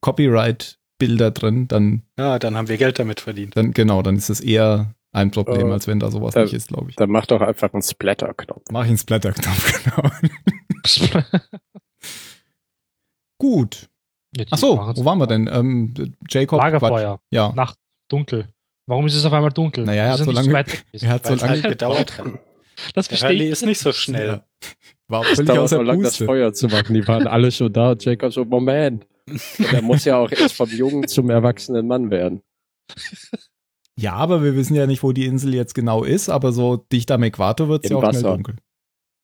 Copyright-Bilder 0.00 1.30
drin, 1.30 1.68
dann, 1.68 2.02
Ja, 2.18 2.38
dann 2.38 2.56
haben 2.56 2.68
wir 2.68 2.76
Geld 2.76 2.98
damit 2.98 3.20
verdient. 3.20 3.56
dann 3.56 3.72
genau, 3.72 4.02
dann 4.02 4.16
ist 4.16 4.30
es 4.30 4.40
eher 4.40 4.94
ein 5.12 5.30
Problem, 5.30 5.68
Äh, 5.68 5.72
als 5.72 5.86
wenn 5.86 6.00
da 6.00 6.10
sowas 6.10 6.34
da- 6.34 6.42
nicht 6.42 6.54
ist, 6.54 6.68
glaube 6.68 6.90
ich. 6.90 6.96
Dann 6.96 7.10
mach 7.10 7.26
doch 7.26 7.40
einfach 7.40 7.72
einen 7.72 7.82
Splatter-Knopf. 7.82 8.62
Mach 8.70 8.82
ich 8.84 8.88
einen 8.88 8.98
Splatter-Knopf, 8.98 9.84
genau. 9.84 10.10
Gut. 13.38 13.88
Ja, 14.36 14.44
die 14.44 14.52
Ach 14.52 14.58
so, 14.58 14.76
machen's- 14.76 14.98
wo 14.98 15.04
waren 15.04 15.18
wir 15.18 15.26
denn? 15.26 15.48
Ähm, 15.52 15.94
Jacob. 16.28 16.60
Lagerfeuer, 16.60 17.16
Quatsch. 17.18 17.20
Ja. 17.30 17.52
Nacht, 17.52 17.78
dunkel. 18.08 18.48
Warum 18.86 19.06
ist 19.06 19.14
es 19.14 19.24
auf 19.24 19.32
einmal 19.32 19.50
dunkel? 19.52 19.84
Naja, 19.84 20.04
er 20.04 20.12
hat 20.12 20.20
Ist 20.20 20.24
so 20.26 20.32
nicht 20.32 20.36
lange- 20.46 20.64
er 20.92 21.08
hat 21.08 21.26
so 21.26 21.34
lange 21.34 21.48
halt 21.48 21.62
gedauert. 21.68 22.22
Das 22.94 23.08
Der 23.08 23.18
verstehe 23.18 23.44
ich. 23.44 23.50
ist 23.52 23.64
nicht 23.64 23.78
so 23.78 23.92
schnell. 23.92 24.42
War 25.08 25.22
Es 25.22 25.28
völlig 25.36 25.48
dauert 25.48 25.60
aus 25.64 25.70
so 25.70 25.76
der 25.76 25.84
lange, 25.84 26.02
das. 26.04 26.16
Feuer 26.16 26.52
zu 26.54 26.68
machen. 26.68 26.94
Die 26.94 27.06
waren 27.06 27.26
alle 27.26 27.52
schon 27.52 27.72
da. 27.72 27.94
Jacob 27.98 28.32
so, 28.32 28.44
Moment. 28.44 29.06
Und 29.28 29.72
er 29.72 29.82
muss 29.82 30.04
ja 30.04 30.16
auch 30.16 30.30
erst 30.32 30.56
vom 30.56 30.68
Jungen 30.70 31.06
zum 31.06 31.28
erwachsenen 31.30 31.86
Mann 31.86 32.10
werden. 32.10 32.42
Ja, 34.00 34.14
aber 34.14 34.42
wir 34.42 34.56
wissen 34.56 34.74
ja 34.74 34.86
nicht, 34.86 35.02
wo 35.02 35.12
die 35.12 35.26
Insel 35.26 35.54
jetzt 35.54 35.74
genau 35.74 36.02
ist, 36.04 36.28
aber 36.28 36.52
so 36.52 36.76
dicht 36.76 37.10
am 37.10 37.22
Äquator 37.22 37.68
wird 37.68 37.84
es 37.84 37.90
ja 37.90 37.96
auch 37.96 38.00
schnell 38.02 38.14
Wasser. 38.14 38.34
dunkel. 38.34 38.56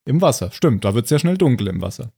Im 0.07 0.21
Wasser, 0.21 0.51
stimmt, 0.51 0.85
da 0.85 0.95
wird 0.95 1.05
es 1.07 1.11
ja 1.11 1.19
schnell 1.19 1.39
dunkel 1.39 1.69
im 1.69 1.81
Wasser. 1.81 2.13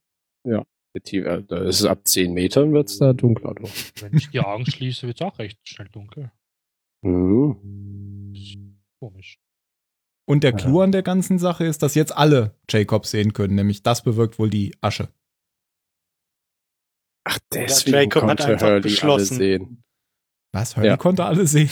Die- 0.45 1.19
äh, 1.19 1.43
Da 1.45 1.59
ist 1.63 1.81
es 1.81 1.87
ab 1.87 2.01
10 2.09 2.33
Metern 2.35 2.73
wird's 2.73 2.99
da 2.99 3.13
dunkler. 3.13 3.55
Doch. 3.55 3.71
Wenn 4.01 4.17
ich 4.17 4.31
die 4.31 4.41
Augen 4.41 4.67
schließe, 4.67 5.07
wird 5.07 5.21
es 5.21 5.27
auch 5.27 5.39
recht 5.39 5.61
schnell 5.63 5.89
dunkel. 5.89 6.33
Mhm. 7.03 8.77
Komisch. 8.99 9.39
Und 10.29 10.43
der 10.43 10.51
Ja. 10.51 10.57
Clou 10.57 10.81
an 10.81 10.91
der 10.93 11.03
ganzen 11.05 11.39
Sache 11.39 11.65
ist, 11.65 11.83
dass 11.85 11.95
jetzt 11.95 12.17
alle 12.17 12.57
Jacobs 12.69 13.13
sehen 13.13 13.33
können, 13.33 13.55
nämlich 13.55 13.83
das 13.85 14.03
bewirkt 14.03 14.39
wohl 14.41 14.51
die 14.51 14.75
Asche. 14.81 15.09
Ach, 17.25 17.39
deswegen 17.53 17.97
Jacob 17.97 18.23
hat 18.23 18.29
konnte 18.39 18.45
einfach 18.47 18.61
Hurley 18.67 18.73
alle 18.75 18.81
beschlossen. 18.83 19.37
sehen. 19.37 19.85
Was? 20.53 20.77
Hurley 20.77 20.89
Ja. 20.89 20.97
konnte 20.97 21.25
alle 21.25 21.47
sehen? 21.47 21.71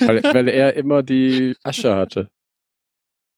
Weil, 0.00 0.22
weil 0.22 0.48
er 0.48 0.74
immer 0.74 1.02
die 1.02 1.56
Asche 1.62 1.94
hatte. 1.94 2.30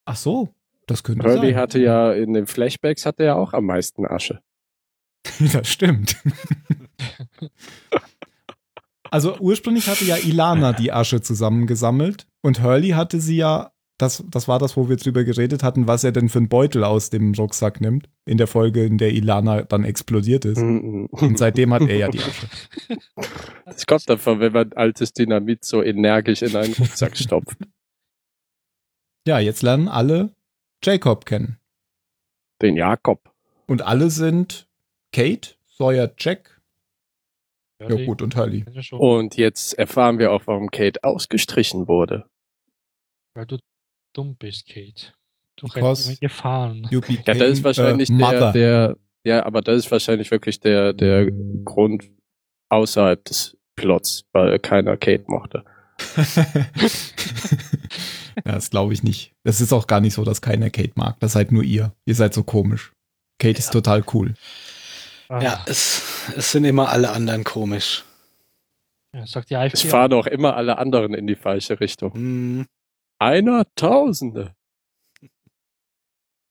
Ach 0.04 0.16
so, 0.16 0.48
das 0.86 1.02
könnte 1.02 1.26
Hurley 1.26 1.52
sein. 1.52 1.56
hatte 1.56 1.78
ja 1.78 2.12
in 2.12 2.32
den 2.34 2.46
Flashbacks 2.46 3.06
hatte 3.06 3.24
er 3.24 3.36
auch 3.36 3.52
am 3.52 3.66
meisten 3.66 4.06
Asche. 4.06 4.40
Das 5.52 5.68
stimmt. 5.68 6.16
also 9.10 9.38
ursprünglich 9.38 9.88
hatte 9.88 10.04
ja 10.04 10.16
Ilana 10.16 10.72
die 10.72 10.92
Asche 10.92 11.20
zusammengesammelt 11.20 12.26
und 12.42 12.62
Hurley 12.62 12.90
hatte 12.90 13.20
sie 13.20 13.36
ja, 13.36 13.72
das, 13.98 14.24
das 14.28 14.48
war 14.48 14.58
das, 14.58 14.76
wo 14.76 14.88
wir 14.88 14.96
drüber 14.96 15.24
geredet 15.24 15.62
hatten, 15.62 15.86
was 15.86 16.02
er 16.02 16.12
denn 16.12 16.28
für 16.28 16.38
einen 16.38 16.48
Beutel 16.48 16.82
aus 16.82 17.10
dem 17.10 17.34
Rucksack 17.34 17.80
nimmt, 17.80 18.08
in 18.24 18.38
der 18.38 18.46
Folge, 18.46 18.84
in 18.84 18.98
der 18.98 19.12
Ilana 19.12 19.62
dann 19.62 19.84
explodiert 19.84 20.44
ist. 20.44 20.58
Mhm. 20.58 21.06
Und 21.06 21.38
seitdem 21.38 21.72
hat 21.72 21.82
er 21.82 21.96
ja 21.96 22.08
die 22.08 22.20
Asche. 22.20 22.46
Das 23.64 23.86
kommt 23.86 24.08
davon, 24.08 24.40
wenn 24.40 24.52
man 24.52 24.72
altes 24.74 25.12
Dynamit 25.12 25.64
so 25.64 25.82
energisch 25.82 26.42
in 26.42 26.54
einen 26.56 26.74
Rucksack 26.74 27.16
stopft. 27.16 27.56
Ja, 29.26 29.38
jetzt 29.38 29.62
lernen 29.62 29.88
alle 29.88 30.34
Jacob 30.82 31.24
kennen. 31.24 31.58
Den 32.60 32.76
Jakob. 32.76 33.32
Und 33.66 33.82
alle 33.82 34.10
sind 34.10 34.68
Kate, 35.12 35.54
Sawyer, 35.68 36.12
Jack, 36.18 36.60
ja 37.80 37.88
Hurley, 37.88 38.06
gut, 38.06 38.22
und 38.22 38.34
schon, 38.80 38.98
Und 38.98 39.36
jetzt 39.36 39.74
erfahren 39.74 40.18
wir 40.18 40.32
auch, 40.32 40.42
warum 40.46 40.70
Kate 40.70 41.02
ausgestrichen 41.02 41.88
wurde. 41.88 42.26
Weil 43.34 43.46
du 43.46 43.58
dumm 44.12 44.36
bist, 44.36 44.66
Kate. 44.68 45.12
Du 45.56 45.66
Because- 45.68 46.16
Gefahren. 46.20 46.88
Ja, 46.90 47.34
das 47.34 47.48
ist 47.50 47.64
wahrscheinlich 47.64 48.10
a 48.10 48.30
der, 48.32 48.52
der, 48.52 48.96
ja, 49.24 49.44
aber 49.46 49.60
das 49.60 49.78
ist 49.84 49.90
wahrscheinlich 49.90 50.30
wirklich 50.30 50.58
der, 50.60 50.92
der 50.92 51.30
Grund 51.64 52.04
außerhalb 52.68 53.24
des 53.24 53.56
Plots, 53.76 54.24
weil 54.32 54.58
keiner 54.58 54.96
Kate 54.96 55.24
mochte. 55.28 55.64
ja, 58.44 58.52
das 58.52 58.70
glaube 58.70 58.92
ich 58.92 59.02
nicht. 59.02 59.32
Das 59.44 59.60
ist 59.60 59.72
auch 59.72 59.86
gar 59.86 60.00
nicht 60.00 60.14
so, 60.14 60.24
dass 60.24 60.40
keiner 60.40 60.70
Kate 60.70 60.92
mag. 60.96 61.18
Das 61.20 61.32
seid 61.32 61.52
nur 61.52 61.62
ihr. 61.62 61.92
Ihr 62.06 62.14
seid 62.14 62.34
so 62.34 62.42
komisch. 62.42 62.92
Kate 63.38 63.58
ist 63.58 63.72
total 63.72 64.02
cool. 64.14 64.34
Ah, 65.28 65.40
Ja, 65.42 65.64
es, 65.66 66.02
es 66.36 66.52
sind 66.52 66.64
immer 66.64 66.88
alle 66.88 67.10
anderen 67.10 67.44
komisch. 67.44 68.04
ja, 69.14 69.26
sagt 69.26 69.50
die 69.50 69.54
Es 69.54 69.60
AfD. 69.74 69.88
fahren 69.88 70.12
auch 70.14 70.26
immer 70.26 70.56
alle 70.56 70.78
anderen 70.78 71.14
in 71.14 71.26
die 71.26 71.36
falsche 71.36 71.78
Richtung. 71.80 72.12
Hm, 72.14 72.66
Einer 73.22 73.66
Tausende. 73.76 74.54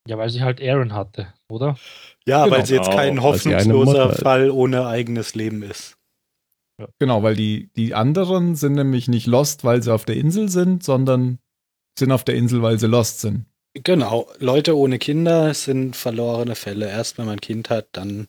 Ja, 0.07 0.17
weil 0.17 0.29
sie 0.29 0.41
halt 0.41 0.61
Aaron 0.61 0.93
hatte, 0.93 1.33
oder? 1.49 1.77
Ja, 2.25 2.45
Genau. 2.45 2.55
weil 2.55 2.65
sie 2.65 2.75
jetzt 2.75 2.89
kein 2.91 3.21
hoffnungsloser. 3.21 4.13
Fall 4.13 4.49
ohne 4.49 4.87
eigenes 4.87 5.35
Leben 5.35 5.63
ist. 5.63 5.97
Genau, 6.97 7.21
weil 7.21 7.35
die, 7.35 7.69
die 7.75 7.93
anderen 7.93 8.55
sind 8.55 8.73
nämlich 8.73 9.07
nicht 9.07 9.27
lost, 9.27 9.63
weil 9.63 9.83
sie 9.83 9.93
auf 9.93 10.05
der 10.05 10.15
Insel 10.15 10.49
sind, 10.49 10.83
sondern 10.83 11.37
sind 11.99 12.11
auf 12.11 12.23
der 12.23 12.35
Insel, 12.35 12.61
weil 12.63 12.79
sie 12.79 12.87
lost 12.87 13.19
sind. 13.19 13.45
Genau, 13.73 14.27
Leute 14.39 14.75
ohne 14.75 14.97
Kinder 14.97 15.53
sind 15.53 15.95
verlorene 15.95 16.55
Fälle. 16.55 16.89
Erst 16.89 17.17
wenn 17.17 17.25
man 17.25 17.35
ein 17.35 17.41
Kind 17.41 17.69
hat, 17.69 17.89
dann, 17.91 18.27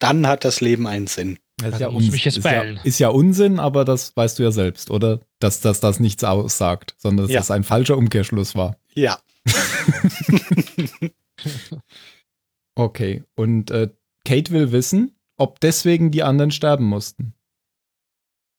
dann 0.00 0.26
hat 0.26 0.44
das 0.44 0.60
Leben 0.60 0.86
einen 0.86 1.06
Sinn. 1.06 1.38
Das 1.58 1.68
ist, 1.68 1.72
Also 1.74 1.84
ja 1.84 1.90
musst 1.92 2.08
du 2.08 2.12
mich 2.12 2.24
jetzt 2.24 2.36
ist, 2.38 2.44
ja, 2.44 2.50
beeilen. 2.50 2.80
ist 2.84 2.98
ja 2.98 3.08
Unsinn, 3.08 3.60
aber 3.60 3.84
das 3.84 4.16
weißt 4.16 4.38
du 4.38 4.42
ja 4.42 4.50
selbst, 4.50 4.90
oder? 4.90 5.20
Dass, 5.38 5.60
dass 5.60 5.80
das 5.80 6.00
nichts 6.00 6.24
aussagt, 6.24 6.94
sondern 6.98 7.26
dass 7.26 7.32
Ja. 7.32 7.40
das 7.40 7.50
ein 7.50 7.62
falscher 7.64 7.96
Umkehrschluss 7.96 8.54
war. 8.56 8.76
Ja. 8.94 9.18
Okay, 12.76 13.22
und 13.36 13.70
äh, 13.70 13.90
Kate 14.26 14.50
will 14.50 14.72
wissen, 14.72 15.16
ob 15.36 15.60
deswegen 15.60 16.10
die 16.10 16.22
anderen 16.24 16.50
sterben 16.50 16.84
mussten. 16.86 17.34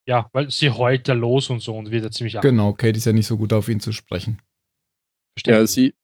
Ja, 0.08 0.30
weil 0.34 0.50
sie 0.52 0.70
heult 0.70 1.08
ja 1.08 1.16
los 1.16 1.50
und 1.50 1.60
so 1.62 1.76
und 1.76 1.92
wird 1.92 2.04
ja 2.06 2.12
ziemlich 2.12 2.40
Genau, 2.42 2.74
Kate 2.74 2.98
ist 2.98 3.06
ja 3.06 3.12
nicht 3.14 3.28
so 3.28 3.38
gut 3.38 3.52
auf 3.52 3.68
ihn 3.68 3.80
zu 3.80 3.92
sprechen. 3.92 4.42
Ja, 5.46 5.66
sie, 5.68 5.96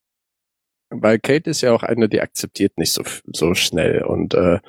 weil 0.90 1.20
Kate 1.20 1.50
ist 1.50 1.62
ja 1.62 1.72
auch 1.72 1.84
eine, 1.84 2.10
die 2.10 2.20
akzeptiert 2.20 2.78
nicht 2.78 2.92
so, 2.92 3.04
so 3.32 3.54
schnell 3.54 4.04
und 4.04 4.34
äh, 4.34 4.60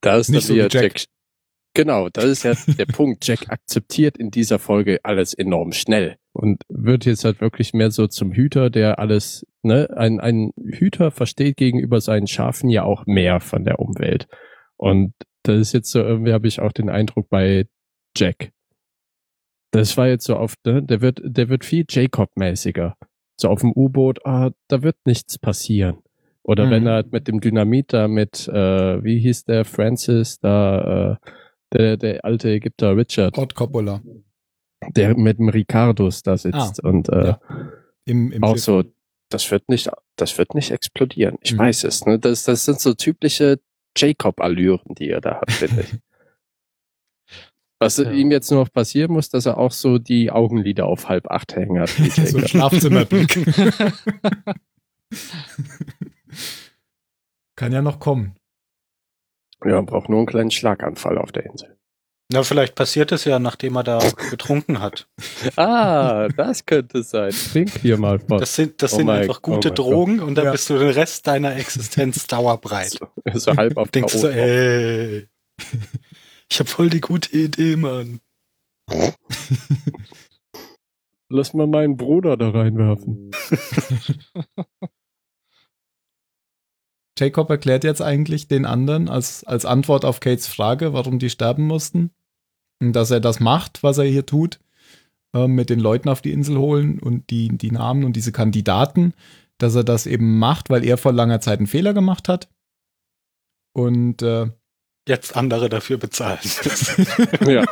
da 0.00 0.16
ist 0.16 0.28
Nicht 0.30 0.48
dann 0.48 0.56
so 0.56 0.62
Jack. 0.62 0.72
Jack. 0.72 1.04
Genau, 1.78 2.08
das 2.08 2.24
ist 2.24 2.42
ja 2.42 2.54
der 2.76 2.86
Punkt. 2.86 3.24
Jack 3.24 3.50
akzeptiert 3.50 4.18
in 4.18 4.32
dieser 4.32 4.58
Folge 4.58 4.98
alles 5.04 5.32
enorm 5.32 5.70
schnell 5.70 6.16
und 6.32 6.64
wird 6.68 7.04
jetzt 7.04 7.24
halt 7.24 7.40
wirklich 7.40 7.72
mehr 7.72 7.92
so 7.92 8.08
zum 8.08 8.32
Hüter, 8.32 8.68
der 8.68 8.98
alles, 8.98 9.46
ne, 9.62 9.88
ein, 9.96 10.18
ein 10.18 10.50
Hüter 10.56 11.12
versteht 11.12 11.56
gegenüber 11.56 12.00
seinen 12.00 12.26
Schafen 12.26 12.68
ja 12.68 12.82
auch 12.82 13.06
mehr 13.06 13.38
von 13.38 13.64
der 13.64 13.78
Umwelt. 13.78 14.26
Und 14.76 15.14
das 15.44 15.60
ist 15.60 15.72
jetzt 15.72 15.92
so, 15.92 16.00
irgendwie 16.00 16.32
habe 16.32 16.48
ich 16.48 16.58
auch 16.58 16.72
den 16.72 16.90
Eindruck 16.90 17.28
bei 17.28 17.68
Jack. 18.16 18.50
Das 19.70 19.96
war 19.96 20.08
jetzt 20.08 20.24
so 20.24 20.34
auf, 20.34 20.54
ne, 20.66 20.82
der 20.82 21.00
wird, 21.00 21.20
der 21.22 21.48
wird 21.48 21.64
viel 21.64 21.84
Jacob-mäßiger. 21.88 22.96
So 23.36 23.50
auf 23.50 23.60
dem 23.60 23.70
U-Boot, 23.72 24.26
ah, 24.26 24.50
da 24.66 24.82
wird 24.82 24.96
nichts 25.04 25.38
passieren. 25.38 25.98
Oder 26.42 26.66
Mhm. 26.66 26.70
wenn 26.72 26.86
er 26.88 26.92
halt 26.94 27.12
mit 27.12 27.28
dem 27.28 27.40
Dynamit 27.40 27.92
da 27.92 28.08
mit, 28.08 28.48
äh, 28.48 29.04
wie 29.04 29.20
hieß 29.20 29.44
der, 29.44 29.64
Francis, 29.64 30.40
da, 30.40 31.12
äh, 31.22 31.30
der, 31.72 31.96
der 31.96 32.24
alte 32.24 32.50
Ägypter 32.50 32.96
Richard, 32.96 33.36
Rod 33.36 33.54
Coppola. 33.54 34.00
der 34.96 35.16
mit 35.16 35.38
dem 35.38 35.48
Ricardus 35.48 36.22
da 36.22 36.36
sitzt 36.36 36.82
und 36.82 37.08
äh, 37.08 37.26
ja. 37.28 37.40
Im, 38.04 38.32
im 38.32 38.42
auch 38.44 38.54
Schiff. 38.54 38.64
so, 38.64 38.84
das 39.28 39.50
wird 39.50 39.68
nicht, 39.68 39.90
das 40.16 40.38
wird 40.38 40.54
nicht 40.54 40.70
explodieren. 40.70 41.36
Ich 41.42 41.52
Mhm. 41.52 41.58
weiß 41.58 41.84
es, 41.84 42.06
ne? 42.06 42.18
Das, 42.18 42.44
das 42.44 42.64
sind 42.64 42.80
so 42.80 42.94
typische 42.94 43.58
Jacob-Allüren, 43.96 44.94
die 44.94 45.10
er 45.10 45.20
da 45.20 45.40
hat, 45.40 45.50
finde 45.52 45.82
ich. 45.82 45.94
Was 47.80 47.96
Ja. 47.98 48.10
ihm 48.10 48.30
jetzt 48.32 48.50
nur 48.50 48.60
noch 48.64 48.72
passieren 48.72 49.12
muss, 49.12 49.28
dass 49.28 49.46
er 49.46 49.58
auch 49.58 49.70
so 49.72 49.98
die 49.98 50.30
Augenlider 50.32 50.86
auf 50.86 51.08
halb 51.08 51.30
acht 51.30 51.54
hängen 51.54 51.78
hat. 51.80 51.90
So 52.30 52.38
ein. 52.38 52.48
Schlafzimmerblick. 52.48 53.38
Kann 57.56 57.72
ja 57.72 57.82
noch 57.82 57.98
kommen. 58.00 58.34
Ja, 59.64 59.72
man 59.76 59.86
braucht 59.86 60.08
nur 60.08 60.18
einen 60.18 60.26
kleinen 60.26 60.50
Schlaganfall 60.50 61.18
auf 61.18 61.32
der 61.32 61.46
Insel. 61.46 61.76
Na, 62.30 62.42
vielleicht 62.42 62.74
passiert 62.74 63.10
es 63.12 63.24
ja, 63.24 63.38
nachdem 63.38 63.76
er 63.76 63.84
da 63.84 63.98
getrunken 64.30 64.80
hat. 64.80 65.08
Ah, 65.56 66.28
das 66.28 66.66
könnte 66.66 67.02
sein. 67.02 67.30
Trink 67.30 67.70
hier 67.80 67.96
mal 67.96 68.20
was. 68.28 68.40
Das 68.40 68.54
sind, 68.54 68.82
das 68.82 68.92
Oh 68.92 68.96
sind 68.98 69.08
einfach 69.08 69.40
gute 69.40 69.70
oh 69.70 69.74
Drogen 69.74 70.20
und 70.20 70.34
dann 70.34 70.46
Ja. 70.46 70.52
bist 70.52 70.68
du 70.68 70.78
den 70.78 70.90
Rest 70.90 71.26
deiner 71.26 71.56
Existenz 71.56 72.26
dauerbreit. 72.28 72.90
so, 73.32 73.38
so 73.38 73.56
halb 73.56 73.76
auf 73.78 73.90
Denkst 73.90 74.20
du, 74.20 74.26
ey, 74.26 75.26
ich 76.50 76.60
hab 76.60 76.68
voll 76.68 76.90
die 76.90 77.00
gute 77.00 77.34
Idee, 77.36 77.76
Mann. 77.76 78.20
Lass 81.30 81.54
mal 81.54 81.66
meinen 81.66 81.96
Bruder 81.96 82.36
da 82.36 82.50
reinwerfen. 82.50 83.30
Jacob 87.18 87.50
erklärt 87.50 87.84
jetzt 87.84 88.02
eigentlich 88.02 88.48
den 88.48 88.64
anderen 88.64 89.08
als, 89.08 89.44
als 89.44 89.64
Antwort 89.64 90.04
auf 90.04 90.20
Kates 90.20 90.46
Frage, 90.46 90.92
warum 90.92 91.18
die 91.18 91.30
sterben 91.30 91.66
mussten. 91.66 92.10
Und 92.80 92.92
dass 92.92 93.10
er 93.10 93.20
das 93.20 93.40
macht, 93.40 93.82
was 93.82 93.98
er 93.98 94.04
hier 94.04 94.26
tut, 94.26 94.60
äh, 95.34 95.48
mit 95.48 95.70
den 95.70 95.80
Leuten 95.80 96.08
auf 96.08 96.22
die 96.22 96.32
Insel 96.32 96.58
holen 96.58 96.98
und 96.98 97.30
die, 97.30 97.48
die 97.48 97.70
Namen 97.70 98.04
und 98.04 98.14
diese 98.14 98.32
Kandidaten, 98.32 99.14
dass 99.58 99.74
er 99.74 99.84
das 99.84 100.06
eben 100.06 100.38
macht, 100.38 100.70
weil 100.70 100.84
er 100.84 100.96
vor 100.96 101.12
langer 101.12 101.40
Zeit 101.40 101.58
einen 101.58 101.66
Fehler 101.66 101.92
gemacht 101.92 102.28
hat. 102.28 102.48
Und 103.72 104.22
äh, 104.22 104.50
Jetzt 105.08 105.36
andere 105.36 105.68
dafür 105.68 105.96
bezahlen. 105.96 106.38
Ja. 107.46 107.64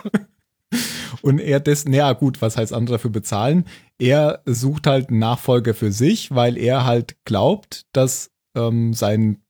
Und 1.22 1.38
er 1.38 1.60
das, 1.60 1.84
naja, 1.84 2.12
gut, 2.12 2.42
was 2.42 2.56
heißt 2.56 2.72
andere 2.72 2.96
dafür 2.96 3.10
bezahlen? 3.10 3.64
Er 3.98 4.42
sucht 4.44 4.86
halt 4.86 5.08
einen 5.08 5.18
Nachfolger 5.18 5.74
für 5.74 5.92
sich, 5.92 6.34
weil 6.34 6.56
er 6.56 6.84
halt 6.84 7.16
glaubt, 7.24 7.86
dass 7.92 8.30
ähm, 8.56 8.92
sein 8.92 9.42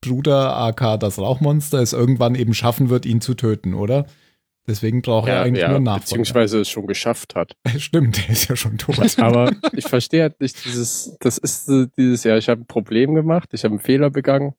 Bruder, 0.00 0.56
AK 0.56 0.98
das 1.00 1.18
Rauchmonster, 1.18 1.80
es 1.80 1.92
irgendwann 1.92 2.34
eben 2.34 2.54
schaffen 2.54 2.90
wird, 2.90 3.06
ihn 3.06 3.20
zu 3.20 3.34
töten, 3.34 3.74
oder? 3.74 4.06
Deswegen 4.66 5.02
braucht 5.02 5.28
er 5.28 5.42
eigentlich 5.42 5.66
nur 5.66 5.76
einen 5.76 5.84
Nachfolger. 5.84 6.04
beziehungsweise 6.04 6.60
es 6.60 6.68
schon 6.68 6.86
geschafft 6.86 7.34
hat. 7.34 7.56
Stimmt, 7.78 8.16
der 8.18 8.30
ist 8.30 8.48
ja 8.48 8.54
schon 8.54 8.78
tot. 8.78 9.18
Aber 9.18 9.52
ich 9.72 9.86
verstehe 9.86 10.22
halt 10.22 10.40
nicht 10.40 10.64
dieses, 10.64 11.16
das 11.20 11.38
ist 11.38 11.68
dieses 11.96 12.22
Jahr, 12.22 12.38
ich 12.38 12.48
habe 12.48 12.62
ein 12.62 12.66
Problem 12.66 13.14
gemacht, 13.14 13.50
ich 13.52 13.64
habe 13.64 13.72
einen 13.72 13.80
Fehler 13.80 14.10
begangen. 14.10 14.54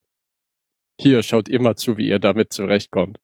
Hier, 1.00 1.24
schaut 1.24 1.50
mal 1.50 1.76
zu, 1.76 1.98
wie 1.98 2.08
ihr 2.08 2.20
damit 2.20 2.52
zurechtkommt. 2.52 3.20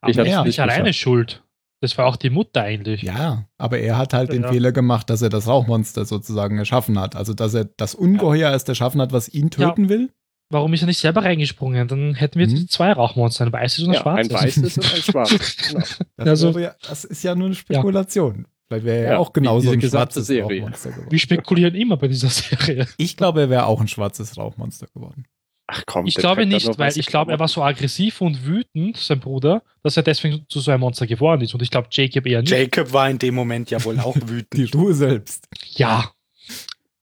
Aber 0.00 0.10
Ich 0.10 0.18
er 0.18 0.24
ist 0.24 0.30
ja, 0.30 0.44
nicht 0.44 0.60
alleine 0.60 0.92
schuld. 0.92 1.42
Das 1.80 1.96
war 1.96 2.06
auch 2.06 2.16
die 2.16 2.30
Mutter 2.30 2.62
eigentlich. 2.62 3.02
Ja, 3.02 3.46
aber 3.56 3.78
er 3.78 3.96
hat 3.96 4.12
halt 4.12 4.32
den 4.32 4.42
Ja. 4.42 4.52
Fehler 4.52 4.70
gemacht, 4.72 5.08
dass 5.08 5.22
er 5.22 5.30
das 5.30 5.46
Rauchmonster 5.48 6.04
sozusagen 6.04 6.58
erschaffen 6.58 6.98
hat. 6.98 7.16
Also, 7.16 7.32
dass 7.32 7.54
er 7.54 7.64
das 7.64 7.94
Ungeheuer 7.94 8.50
erst 8.50 8.68
erschaffen 8.68 9.00
hat, 9.00 9.12
was 9.12 9.28
ihn 9.28 9.50
töten 9.50 9.88
will. 9.88 10.10
Warum 10.52 10.74
ist 10.74 10.82
er 10.82 10.86
nicht 10.88 10.98
selber 10.98 11.22
reingesprungen? 11.22 11.86
Dann 11.88 12.14
hätten 12.14 12.38
wir 12.38 12.46
jetzt 12.46 12.60
Mhm. 12.60 12.68
zwei 12.68 12.92
Rauchmonster, 12.92 13.46
ein 13.46 13.52
weißes 13.52 13.84
und 13.84 13.90
ein 13.90 13.94
Ja, 13.94 14.04
ein 14.14 14.24
schwarzes. 14.28 14.62
weißes 14.62 14.78
und 14.78 14.94
ein 14.94 15.02
schwarzes. 15.02 15.56
Genau. 15.68 15.80
Das, 16.16 16.28
Also- 16.28 16.54
wäre 16.54 16.64
ja, 16.64 16.74
das 16.88 17.04
ist 17.04 17.22
ja 17.22 17.34
nur 17.34 17.46
eine 17.46 17.54
Spekulation. 17.54 18.46
Vielleicht 18.68 18.84
wäre 18.84 18.96
er 18.98 19.02
ja, 19.04 19.10
Ja, 19.12 19.18
auch 19.18 19.32
genauso 19.32 19.70
ein 19.70 19.80
schwarzes 19.80 20.26
Serie. 20.26 20.60
Rauchmonster 20.62 20.90
geworden. 20.90 21.10
Wir 21.10 21.18
spekulieren 21.18 21.74
immer 21.74 21.96
bei 21.96 22.08
dieser 22.08 22.28
Serie. 22.28 22.86
Ich 22.98 23.16
glaube, 23.16 23.40
er 23.42 23.50
wäre 23.50 23.66
auch 23.66 23.80
ein 23.80 23.88
schwarzes 23.88 24.36
Rauchmonster 24.36 24.86
geworden. 24.92 25.24
Ach 25.72 25.82
komm, 25.86 26.06
Ich 26.06 26.16
glaube 26.16 26.46
nicht, 26.46 26.78
weil 26.78 26.96
ich 26.98 27.06
glaube, 27.06 27.30
er 27.30 27.38
war 27.38 27.46
so 27.46 27.62
aggressiv 27.62 28.20
und 28.20 28.44
wütend, 28.44 28.96
sein 28.96 29.20
Bruder, 29.20 29.62
dass 29.84 29.96
er 29.96 30.02
deswegen 30.02 30.44
zu 30.48 30.58
so 30.58 30.72
einem 30.72 30.80
Monster 30.80 31.06
geworden 31.06 31.42
ist. 31.42 31.54
Und 31.54 31.62
ich 31.62 31.70
glaube, 31.70 31.86
Jacob 31.92 32.26
eher 32.26 32.40
nicht. 32.40 32.50
Jacob 32.50 32.92
war 32.92 33.08
in 33.08 33.18
dem 33.18 33.34
Moment 33.36 33.70
ja 33.70 33.82
wohl 33.84 34.00
auch 34.00 34.14
Die 34.18 34.28
wütend. 34.28 34.74
Ruhe 34.74 34.94
selbst. 34.94 35.46
Ja. 35.76 36.10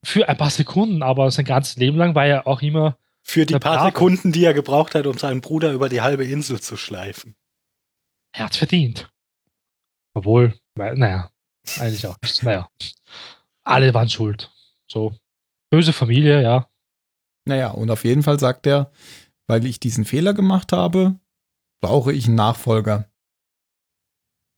Für 0.05 0.29
ein 0.29 0.37
paar 0.37 0.51
Sekunden, 0.51 1.03
aber 1.03 1.31
sein 1.31 1.47
ganzes 1.47 1.77
Leben 1.77 1.97
lang 1.97 2.14
war 2.14 2.27
er 2.27 2.47
auch 2.47 2.61
immer. 2.61 2.99
Für 3.23 3.47
die 3.47 3.59
paar 3.59 3.77
Brave. 3.79 3.87
Sekunden, 3.89 4.33
die 4.33 4.45
er 4.45 4.55
gebraucht 4.55 4.95
hat, 4.95 5.07
um 5.07 5.16
seinen 5.16 5.41
Bruder 5.41 5.73
über 5.73 5.89
die 5.89 6.01
halbe 6.03 6.25
Insel 6.25 6.61
zu 6.61 6.77
schleifen. 6.77 7.35
Er 8.33 8.45
hat 8.45 8.57
verdient. 8.57 9.11
Obwohl, 10.14 10.55
weil- 10.75 10.95
naja, 10.95 11.31
eigentlich 11.79 12.07
auch 12.07 12.16
nicht. 12.23 12.43
Naja. 12.43 12.69
Alle 13.64 13.93
waren 13.95 14.09
schuld. 14.09 14.51
So. 14.87 15.14
Böse 15.71 15.93
Familie, 15.93 16.43
ja. 16.43 16.68
Naja, 17.49 17.70
und 17.70 17.90
auf 17.90 18.05
jeden 18.05 18.22
Fall 18.22 18.38
sagt 18.38 18.66
er, 18.66 18.92
weil 19.46 19.64
ich 19.64 19.80
diesen 19.80 20.05
Fehler 20.05 20.34
gemacht 20.34 20.72
habe, 20.72 21.18
brauche 21.80 22.12
ich 22.12 22.26
einen 22.26 22.34
Nachfolger. 22.34 23.11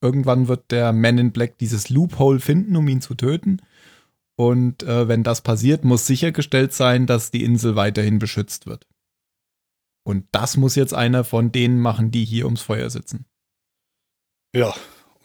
Irgendwann 0.03 0.49
wird 0.49 0.73
der 0.73 0.93
Man 0.93 1.19
in 1.19 1.31
Black 1.31 1.57
dieses 1.59 1.89
Loophole 1.89 2.41
finden, 2.41 2.75
um 2.75 2.89
ihn 2.89 3.01
zu 3.01 3.15
töten. 3.15 3.63
Und 4.37 4.83
äh, 4.83 5.07
wenn 5.07 5.23
das 5.23 5.43
passiert, 5.43 5.85
muss 5.85 6.07
sichergestellt 6.07 6.73
sein, 6.73 7.07
dass 7.07 7.31
die 7.31 7.45
Insel 7.45 7.77
weiterhin 7.77 8.19
beschützt 8.19 8.67
wird. 8.67 8.89
Und 10.03 10.27
das 10.33 10.57
muss 10.57 10.75
jetzt 10.75 10.95
einer 10.95 11.23
von 11.23 11.53
denen 11.53 11.79
machen, 11.79 12.11
die 12.11 12.25
hier 12.25 12.47
ums 12.47 12.63
Feuer 12.63 12.91
sitzen. 12.91 13.27
Ja. 14.53 14.75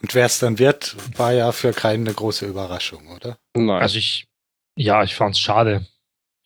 Und 0.02 0.14
wer 0.14 0.26
es 0.26 0.38
dann 0.38 0.60
wird, 0.60 0.94
war 1.18 1.32
ja 1.32 1.50
für 1.50 1.72
keinen 1.72 2.06
eine 2.06 2.14
große 2.14 2.46
Überraschung, 2.46 3.08
oder? 3.08 3.38
Nein. 3.56 3.82
Also 3.82 3.98
ich, 3.98 4.28
ja, 4.76 5.02
ich 5.02 5.16
fand's 5.16 5.40
schade. 5.40 5.86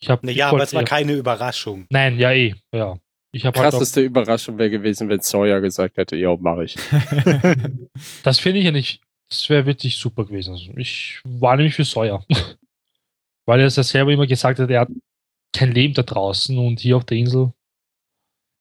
Ich 0.01 0.09
hab, 0.09 0.23
Naja, 0.25 0.47
ich 0.47 0.53
aber 0.53 0.63
es 0.63 0.75
war 0.75 0.85
keine 0.85 1.13
Überraschung. 1.13 1.87
Nein, 1.91 2.19
ja, 2.19 2.33
eh, 2.33 2.55
ja. 2.75 2.99
Ich 3.33 3.45
habe 3.45 3.59
halt 3.59 3.69
auch, 3.69 3.79
Krasseste 3.79 4.01
Überraschung 4.01 4.59
wäre 4.59 4.71
gewesen, 4.71 5.09
wenn 5.09 5.21
Sawyer 5.21 5.61
gesagt 5.61 5.97
hätte, 5.99 6.17
ja, 6.17 6.35
mache 6.37 6.65
ich. 6.65 6.77
das 8.23 8.41
finde 8.41 8.59
ich 8.59 8.65
ja 8.65 8.73
nicht, 8.73 9.03
das 9.29 9.49
wäre 9.49 9.67
wirklich 9.67 9.97
super 9.97 10.25
gewesen. 10.25 10.53
Also 10.53 10.73
ich 10.77 11.21
war 11.25 11.57
nämlich 11.57 11.75
für 11.75 11.85
Sawyer. 11.85 12.25
Weil 13.47 13.61
er 13.61 13.67
es 13.67 13.77
ja 13.77 13.83
selber 13.83 14.13
immer 14.13 14.27
gesagt 14.27 14.59
hat, 14.59 14.71
er 14.71 14.81
hat 14.81 14.89
kein 15.55 15.73
Leben 15.73 15.95
da 15.95 16.03
draußen 16.03 16.57
und 16.59 16.81
hier 16.81 16.97
auf 16.97 17.05
der 17.05 17.19
Insel. 17.19 17.53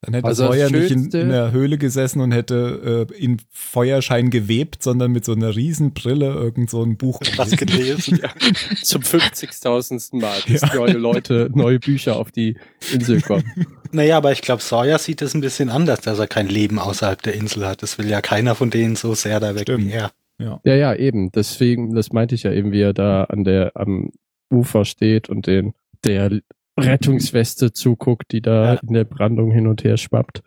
Dann 0.01 0.13
hätte 0.13 0.27
Also 0.27 0.45
Sawyer 0.47 0.69
nicht 0.69 0.91
in, 0.91 1.09
in 1.11 1.29
der 1.29 1.51
Höhle 1.51 1.77
gesessen 1.77 2.21
und 2.21 2.31
hätte 2.31 3.07
äh, 3.09 3.13
in 3.21 3.37
Feuerschein 3.49 4.29
gewebt, 4.29 4.81
sondern 4.81 5.11
mit 5.11 5.25
so 5.25 5.33
einer 5.33 5.55
riesen 5.55 5.93
Brille 5.93 6.27
irgend 6.33 6.69
so 6.69 6.81
ein 6.83 6.95
Buch 6.95 7.19
Was 7.35 7.51
gelesen. 7.51 8.21
Zum 8.83 9.01
50.000. 9.01 10.19
Mal, 10.19 10.37
bis 10.47 10.61
Ja. 10.61 10.73
neue 10.75 10.93
Leute, 10.93 11.49
neue 11.53 11.79
Bücher 11.79 12.15
auf 12.17 12.31
die 12.31 12.55
Insel 12.93 13.21
kommen. 13.21 13.43
Naja, 13.91 14.17
aber 14.17 14.31
ich 14.31 14.43
glaube, 14.43 14.61
Sawyer 14.61 14.99
sieht 14.99 15.23
es 15.23 15.33
ein 15.33 15.41
bisschen 15.41 15.69
anders, 15.69 16.01
dass 16.01 16.19
er 16.19 16.27
kein 16.27 16.47
Leben 16.47 16.77
außerhalb 16.77 17.19
der 17.23 17.33
Insel 17.33 17.65
hat. 17.65 17.81
Das 17.81 17.97
will 17.97 18.07
ja 18.07 18.21
keiner 18.21 18.53
von 18.53 18.69
denen 18.69 18.95
so 18.95 19.15
sehr 19.15 19.39
da 19.39 19.55
weg 19.55 19.63
Stimmt. 19.63 19.85
wie 19.87 19.91
er. 19.91 20.11
Ja. 20.37 20.61
Ja, 20.63 20.75
ja, 20.75 20.93
eben. 20.93 21.31
Deswegen, 21.31 21.95
das 21.95 22.11
meinte 22.13 22.35
ich 22.35 22.43
ja 22.43 22.51
eben, 22.51 22.71
wie 22.71 22.81
er 22.81 22.93
da 22.93 23.23
an 23.23 23.43
der, 23.45 23.71
am 23.73 24.11
Ufer 24.51 24.85
steht 24.85 25.27
und 25.27 25.47
den, 25.47 25.73
der 26.05 26.39
Rettungsweste 26.79 27.71
zuguckt, 27.73 28.31
die 28.31 28.41
da 28.41 28.73
Ja. 28.75 28.79
in 28.87 28.93
der 28.93 29.03
Brandung 29.05 29.51
hin 29.51 29.67
und 29.67 29.83
her 29.83 29.97
schwappt. 29.97 30.41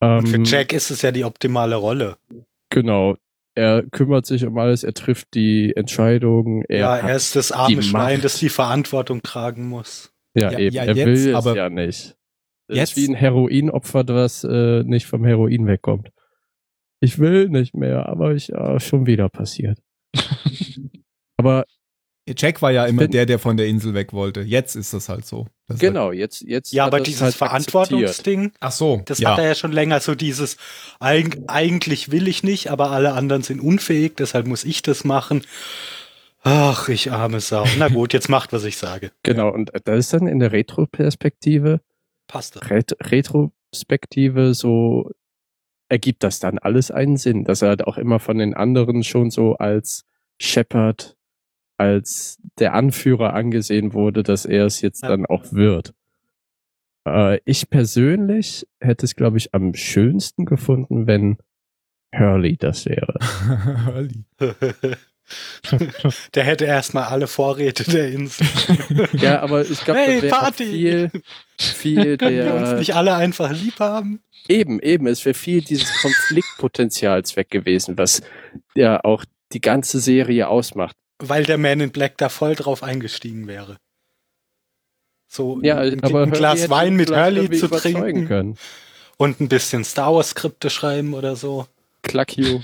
Und 0.00 0.28
für 0.28 0.36
Ähm, 0.36 0.44
Jack 0.44 0.72
ist 0.72 0.90
es 0.90 1.02
ja 1.02 1.12
die 1.12 1.24
optimale 1.24 1.76
Rolle. 1.76 2.16
Genau. 2.70 3.16
Er 3.54 3.82
kümmert 3.90 4.26
sich 4.26 4.44
um 4.46 4.56
alles, 4.58 4.84
er 4.84 4.94
trifft 4.94 5.34
die 5.34 5.74
Entscheidungen. 5.76 6.62
Er 6.68 6.78
ja, 6.78 6.96
er 6.96 7.16
ist 7.16 7.34
das 7.36 7.50
arme 7.52 7.82
Schwein, 7.82 8.20
das 8.20 8.38
die 8.38 8.48
Verantwortung 8.48 9.22
tragen 9.22 9.68
muss. 9.68 10.12
ja, 10.34 10.52
Ja, 10.52 10.58
eben. 10.58 10.76
ja, 10.76 10.84
er 10.84 10.94
jetzt, 10.94 11.06
will 11.06 11.28
es 11.30 11.34
aber 11.34 11.56
ja 11.56 11.68
nicht. 11.68 12.16
Das 12.68 12.76
jetzt- 12.78 12.90
ist 12.90 12.96
wie 12.96 13.08
ein 13.12 13.16
Heroinopfer, 13.16 14.04
das 14.04 14.44
äh, 14.44 14.84
nicht 14.84 15.06
vom 15.06 15.24
Heroin 15.24 15.66
wegkommt. 15.66 16.10
Ich 17.00 17.18
will 17.18 17.48
nicht 17.48 17.74
mehr, 17.74 18.08
aber 18.08 18.34
ich 18.34 18.48
ja, 18.48 18.78
schon 18.78 19.06
wieder 19.06 19.28
passiert. 19.28 19.78
aber 21.36 21.64
Jack 22.36 22.62
war 22.62 22.70
ja 22.70 22.86
immer 22.86 23.08
der, 23.08 23.26
der 23.26 23.38
von 23.38 23.56
der 23.56 23.66
Insel 23.66 23.94
weg 23.94 24.12
wollte. 24.12 24.40
Jetzt 24.40 24.76
ist 24.76 24.94
das 24.94 25.08
halt 25.08 25.26
so. 25.26 25.46
Das 25.66 25.76
ist 25.76 25.80
genau, 25.80 26.12
jetzt 26.12 26.42
jetzt 26.42 26.72
Ja, 26.72 26.84
hat 26.84 26.94
aber 26.94 27.02
dieses 27.02 27.22
halt. 27.22 27.34
Verantwortungsding, 27.34 28.52
ach 28.60 28.72
so, 28.72 29.02
das 29.04 29.18
ja. 29.18 29.30
hat 29.30 29.38
er 29.38 29.46
ja 29.46 29.54
schon 29.54 29.72
länger 29.72 30.00
so 30.00 30.14
dieses, 30.14 30.56
eig 30.98 31.38
eigentlich 31.46 32.10
will 32.10 32.28
ich 32.28 32.42
nicht, 32.42 32.70
aber 32.70 32.90
alle 32.90 33.12
anderen 33.12 33.42
sind 33.42 33.60
unfähig, 33.60 34.16
deshalb 34.16 34.46
muss 34.46 34.64
ich 34.64 34.82
das 34.82 35.04
machen. 35.04 35.42
Ach, 36.42 36.88
ich 36.88 37.12
arme 37.12 37.40
Sau. 37.40 37.66
Na 37.78 37.88
gut, 37.92 38.12
jetzt 38.12 38.28
macht, 38.28 38.52
was 38.52 38.64
ich 38.64 38.78
sage. 38.78 39.12
Genau, 39.22 39.50
und 39.50 39.70
das 39.84 39.98
ist 39.98 40.12
dann 40.12 40.26
in 40.26 40.38
der 40.38 40.52
Retro-Perspektive, 40.52 41.80
Passt 42.30 42.54
das. 42.54 42.70
Ret 42.70 42.96
Retrospektive 43.10 44.54
so 44.54 45.10
ergibt 45.88 46.22
das 46.22 46.38
dann 46.38 46.58
alles 46.58 46.92
einen 46.92 47.16
Sinn, 47.16 47.42
dass 47.42 47.62
er 47.62 47.70
halt 47.70 47.84
auch 47.84 47.98
immer 47.98 48.20
von 48.20 48.38
den 48.38 48.54
anderen 48.54 49.02
schon 49.02 49.30
so 49.30 49.56
als 49.56 50.04
Shepard, 50.38 51.16
als 51.80 52.38
der 52.58 52.74
Anführer 52.74 53.32
angesehen 53.32 53.94
wurde, 53.94 54.22
dass 54.22 54.44
er 54.44 54.66
es 54.66 54.82
jetzt 54.82 55.02
dann 55.02 55.24
auch 55.24 55.50
wird. 55.50 55.94
Äh, 57.08 57.40
ich 57.46 57.70
persönlich 57.70 58.66
hätte 58.80 59.06
es, 59.06 59.16
glaube 59.16 59.38
ich, 59.38 59.54
am 59.54 59.72
schönsten 59.72 60.44
gefunden, 60.44 61.06
wenn 61.06 61.38
Hurley 62.14 62.58
das 62.58 62.84
wäre. 62.84 63.14
Hurley. 63.86 64.24
Der 66.34 66.44
hätte 66.44 66.64
erstmal 66.64 67.04
alle 67.04 67.28
Vorräte 67.28 67.84
der 67.84 68.10
Insel. 68.10 68.46
Ja, 69.12 69.40
aber 69.40 69.62
ich 69.62 69.80
glaube, 69.84 70.00
Hey, 70.00 70.16
da 70.16 70.22
wäre 70.22 70.36
auch 70.36 70.40
Party! 70.40 70.64
viel, 70.64 71.10
viel 71.56 72.18
Können 72.18 72.36
wir 72.36 72.54
uns 72.54 72.70
der, 72.70 72.78
nicht 72.78 72.94
alle 72.96 73.14
einfach 73.14 73.52
lieb 73.52 73.78
haben? 73.78 74.20
Eben, 74.48 74.80
eben, 74.80 75.06
es 75.06 75.24
wäre 75.24 75.34
viel 75.34 75.62
dieses 75.62 76.02
Konfliktpotenzials 76.02 77.36
weg 77.36 77.48
gewesen, 77.48 77.96
was 77.96 78.22
ja 78.74 79.04
auch 79.04 79.24
die 79.52 79.60
ganze 79.60 80.00
Serie 80.00 80.48
ausmacht. 80.48 80.96
Weil 81.20 81.44
der 81.44 81.58
Man 81.58 81.80
in 81.80 81.90
Black 81.92 82.16
da 82.18 82.28
voll 82.28 82.54
drauf 82.54 82.82
eingestiegen 82.82 83.46
wäre. 83.46 83.78
So 85.28 85.60
Ja, 85.62 85.78
ein, 85.78 86.02
aber 86.02 86.22
ein 86.22 86.30
Glas 86.32 86.68
Wein 86.70 86.96
mit 86.96 87.10
Hurley 87.10 87.50
zu 87.56 87.68
trinken 87.68 88.26
können. 88.26 88.56
und 89.16 89.40
ein 89.40 89.48
bisschen 89.48 89.84
Star 89.84 90.14
Wars 90.14 90.30
Skripte 90.30 90.70
schreiben 90.70 91.14
oder 91.14 91.36
so. 91.36 91.66
Cluck 92.02 92.36
you. 92.36 92.60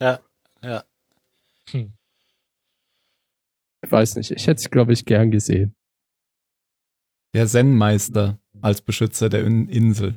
Ja, 0.00 0.20
ja. 0.62 0.82
Hm. 1.70 1.92
Ich 3.84 3.92
weiß 3.92 4.16
nicht, 4.16 4.30
ich 4.32 4.46
hätte 4.46 4.60
es, 4.60 4.70
glaube 4.70 4.92
ich, 4.92 5.04
gern 5.04 5.30
gesehen. 5.30 5.74
Der 7.34 7.46
Zen-Meister 7.46 8.38
als 8.60 8.80
Beschützer 8.80 9.28
der 9.28 9.44
In 9.44 9.68
Insel. 9.68 10.16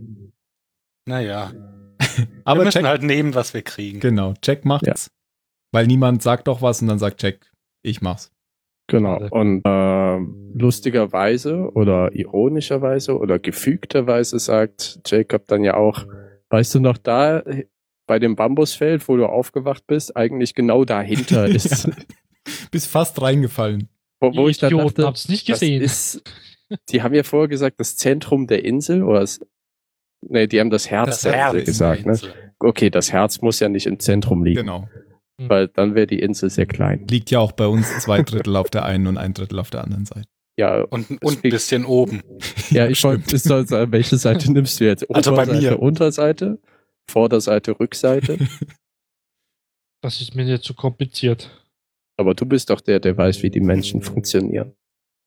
Naja. 1.05 1.51
wir 1.99 2.27
Aber 2.45 2.63
müssen 2.63 2.79
Jack, 2.79 2.85
halt 2.85 3.03
nehmen, 3.03 3.35
was 3.35 3.53
wir 3.53 3.61
kriegen. 3.61 3.99
genau, 3.99 4.33
Jack 4.43 4.65
macht's. 4.65 5.11
Weil 5.71 5.87
niemand 5.87 6.21
sagt 6.21 6.47
doch 6.47 6.61
was 6.61 6.81
und 6.81 6.87
dann 6.87 6.99
sagt 6.99 7.21
Jack, 7.23 7.51
ich 7.81 8.01
mach's. 8.01 8.31
Genau. 8.87 9.25
Und 9.29 9.61
ähm, 9.63 10.51
lustigerweise 10.53 11.71
oder 11.73 12.13
ironischerweise 12.13 13.17
oder 13.17 13.39
gefügterweise 13.39 14.37
sagt 14.39 14.99
Jacob 15.05 15.47
dann 15.47 15.63
ja 15.63 15.75
auch, 15.77 16.05
weißt 16.49 16.75
du 16.75 16.79
noch 16.81 16.97
da 16.97 17.39
äh, 17.39 17.67
bei 18.05 18.19
dem 18.19 18.35
Bambusfeld, 18.35 19.07
wo 19.07 19.15
du 19.15 19.25
aufgewacht 19.27 19.87
bist, 19.87 20.17
eigentlich 20.17 20.55
genau 20.55 20.83
dahinter 20.83 21.45
ist 21.47 21.89
Bist 22.71 22.87
fast 22.87 23.21
reingefallen. 23.21 23.87
Wo, 24.19 24.35
wo 24.35 24.47
ich 24.49 24.57
dann 24.57 24.75
dachte, 24.75 25.05
habt's 25.05 25.29
nicht 25.29 25.47
das 25.49 25.59
gesehen. 25.61 25.81
ist, 25.81 26.21
die 26.89 27.01
haben 27.01 27.13
ja 27.13 27.23
vorher 27.23 27.47
gesagt, 27.47 27.79
das 27.79 27.97
Zentrum 27.97 28.47
der 28.47 28.65
Insel, 28.65 29.03
oder 29.03 29.21
das, 29.21 29.39
nee, 30.21 30.47
die 30.47 30.59
haben 30.59 30.69
das 30.69 30.89
Herz 30.89 31.21
Das 31.21 31.33
Herz 31.33 31.65
gesagt, 31.65 32.05
ne? 32.05 32.19
Okay, 32.59 32.89
das 32.89 33.11
Herz 33.11 33.41
muss 33.41 33.59
ja 33.59 33.69
nicht 33.69 33.87
im 33.87 33.99
Zentrum 33.99 34.43
liegen, 34.43 34.61
Genau. 34.61 34.87
Weil 35.49 35.67
dann 35.67 35.95
wäre 35.95 36.07
die 36.07 36.19
Insel 36.19 36.49
sehr 36.49 36.65
klein. 36.65 37.05
Liegt 37.09 37.31
ja 37.31 37.39
auch 37.39 37.51
bei 37.51 37.67
uns 37.67 37.87
zwei 37.99 38.21
Drittel 38.23 38.55
auf 38.55 38.69
der 38.69 38.85
einen 38.85 39.07
und 39.07 39.17
ein 39.17 39.33
Drittel 39.33 39.59
auf 39.59 39.69
der 39.69 39.83
anderen 39.83 40.05
Seite. 40.05 40.27
Ja, 40.57 40.81
Und, 40.83 41.09
und 41.23 41.43
ein 41.43 41.49
bisschen 41.49 41.85
oben. 41.85 42.21
ja 42.69 42.87
ich 42.87 43.03
wollte, 43.03 43.37
soll 43.37 43.67
sagen, 43.67 43.91
welche 43.91 44.17
Seite 44.17 44.51
nimmst 44.51 44.79
du 44.79 44.85
jetzt? 44.85 45.09
Also 45.13 45.33
bei 45.33 45.45
mir. 45.45 45.79
Unterseite, 45.79 46.59
Vorderseite, 47.09 47.79
Rückseite. 47.79 48.37
Das 50.03 50.19
ist 50.19 50.33
mir 50.33 50.45
jetzt 50.45 50.65
zu 50.65 50.73
kompliziert. 50.73 51.51
Aber 52.17 52.33
du 52.33 52.43
bist 52.47 52.71
doch 52.71 52.81
der, 52.81 52.99
der 52.99 53.15
weiß, 53.15 53.43
wie 53.43 53.51
die 53.51 53.59
Menschen 53.59 54.01
funktionieren. 54.01 54.73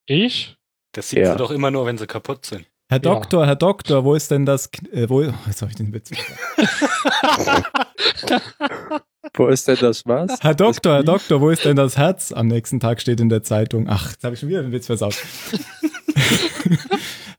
Ich? 0.07 0.57
Das 0.91 1.11
sieht 1.11 1.21
Ja. 1.21 1.31
sie 1.33 1.39
doch 1.39 1.53
immer 1.53 1.71
nur, 1.71 1.87
wenn 1.87 1.97
sie 1.97 2.09
kaputt 2.09 2.45
sind. 2.45 2.63
Herr 2.91 2.97
Ja. 2.97 2.99
Doktor, 2.99 3.47
Herr 3.47 3.55
Doktor, 3.55 4.05
wo 4.05 4.17
ist 4.17 4.33
denn 4.33 4.45
das? 4.45 4.69
Äh, 4.91 5.09
wo, 5.09 5.23
jetzt 5.23 5.63
habe 5.63 5.71
ich 5.71 5.77
den 5.77 5.93
Witz. 5.95 6.11
Wo 9.37 9.49
ist 9.49 9.67
denn 9.67 9.77
das 9.81 10.07
was? 10.07 10.41
Herr 10.41 10.55
Doktor, 10.55 10.95
Herr? 10.95 11.03
Doktor, 11.03 11.41
wo 11.41 11.51
ist 11.51 11.65
denn 11.65 11.75
das 11.75 11.97
Herz? 11.97 12.33
Am 12.33 12.47
nächsten 12.47 12.79
Tag 12.79 13.01
steht 13.01 13.19
in 13.21 13.29
der 13.29 13.43
Zeitung. 13.43 13.89
Ach, 13.89 14.13
jetzt 14.13 14.23
habe 14.23 14.35
ich 14.35 14.41
schon 14.41 14.49
wieder 14.49 14.63
den 14.63 14.71
Witz 14.71 14.87
versaut. 14.87 15.17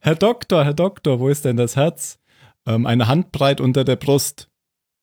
Herr 0.02 0.14
Doktor, 0.14 0.64
Herr 0.64 0.74
Doktor, 0.74 1.20
wo 1.20 1.28
ist 1.28 1.46
denn 1.46 1.56
das 1.56 1.74
Herz? 1.74 2.18
Ähm, 2.66 2.86
eine 2.86 3.08
Handbreit 3.08 3.62
unter 3.62 3.84
der 3.84 3.96
Brust. 3.96 4.50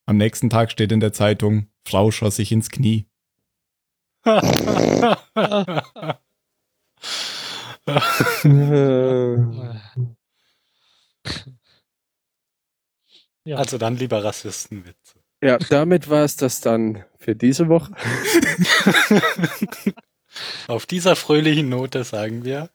Am 0.05 0.17
nächsten 0.17 0.51
Tag 0.51 0.71
steht 0.71 0.91
in 0.91 0.99
der 0.99 1.13
Zeitung, 1.13 1.67
Frau 1.83 2.11
schoss 2.11 2.35
sich 2.35 2.51
ins 2.51 2.69
Knie. 2.69 3.07
Ja. 13.45 13.57
Also 13.57 13.77
dann 13.77 13.97
lieber 13.97 14.23
Rassistenwitze. 14.23 15.02
Ja, 15.43 15.57
damit 15.57 16.09
war 16.09 16.23
es 16.23 16.35
das 16.35 16.61
dann 16.61 17.03
für 17.17 17.35
diese 17.35 17.69
Woche. 17.69 17.93
Auf 20.67 20.85
dieser 20.85 21.15
fröhlichen 21.15 21.69
Note 21.69 22.03
sagen 22.03 22.43
wir, 22.43 22.69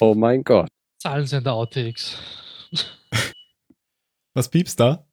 Oh 0.00 0.14
mein 0.14 0.44
Gott. 0.44 0.68
Zahlensender 0.98 1.54
Outtakes. 1.54 2.18
Was 4.34 4.48
piepst 4.48 4.80
da? 4.80 5.06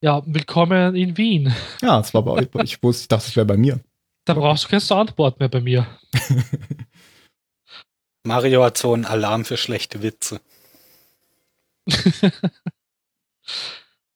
Ja, 0.00 0.22
willkommen 0.26 0.94
in 0.94 1.16
Wien. 1.16 1.54
Ja, 1.80 2.00
es 2.00 2.12
war 2.12 2.22
bei 2.22 2.32
euch. 2.32 2.48
Ich 2.64 2.82
wusste, 2.82 3.04
ich 3.04 3.08
dachte, 3.08 3.28
es 3.28 3.36
wäre 3.36 3.46
bei 3.46 3.56
mir. 3.56 3.80
Da 4.24 4.34
brauchst 4.34 4.64
du 4.64 4.68
kein 4.68 4.80
Soundboard 4.80 5.40
mehr 5.40 5.48
bei 5.48 5.60
mir. 5.60 5.86
Mario 8.24 8.64
hat 8.64 8.78
so 8.78 8.94
einen 8.94 9.04
Alarm 9.04 9.44
für 9.44 9.56
schlechte 9.56 10.02
Witze. 10.02 10.40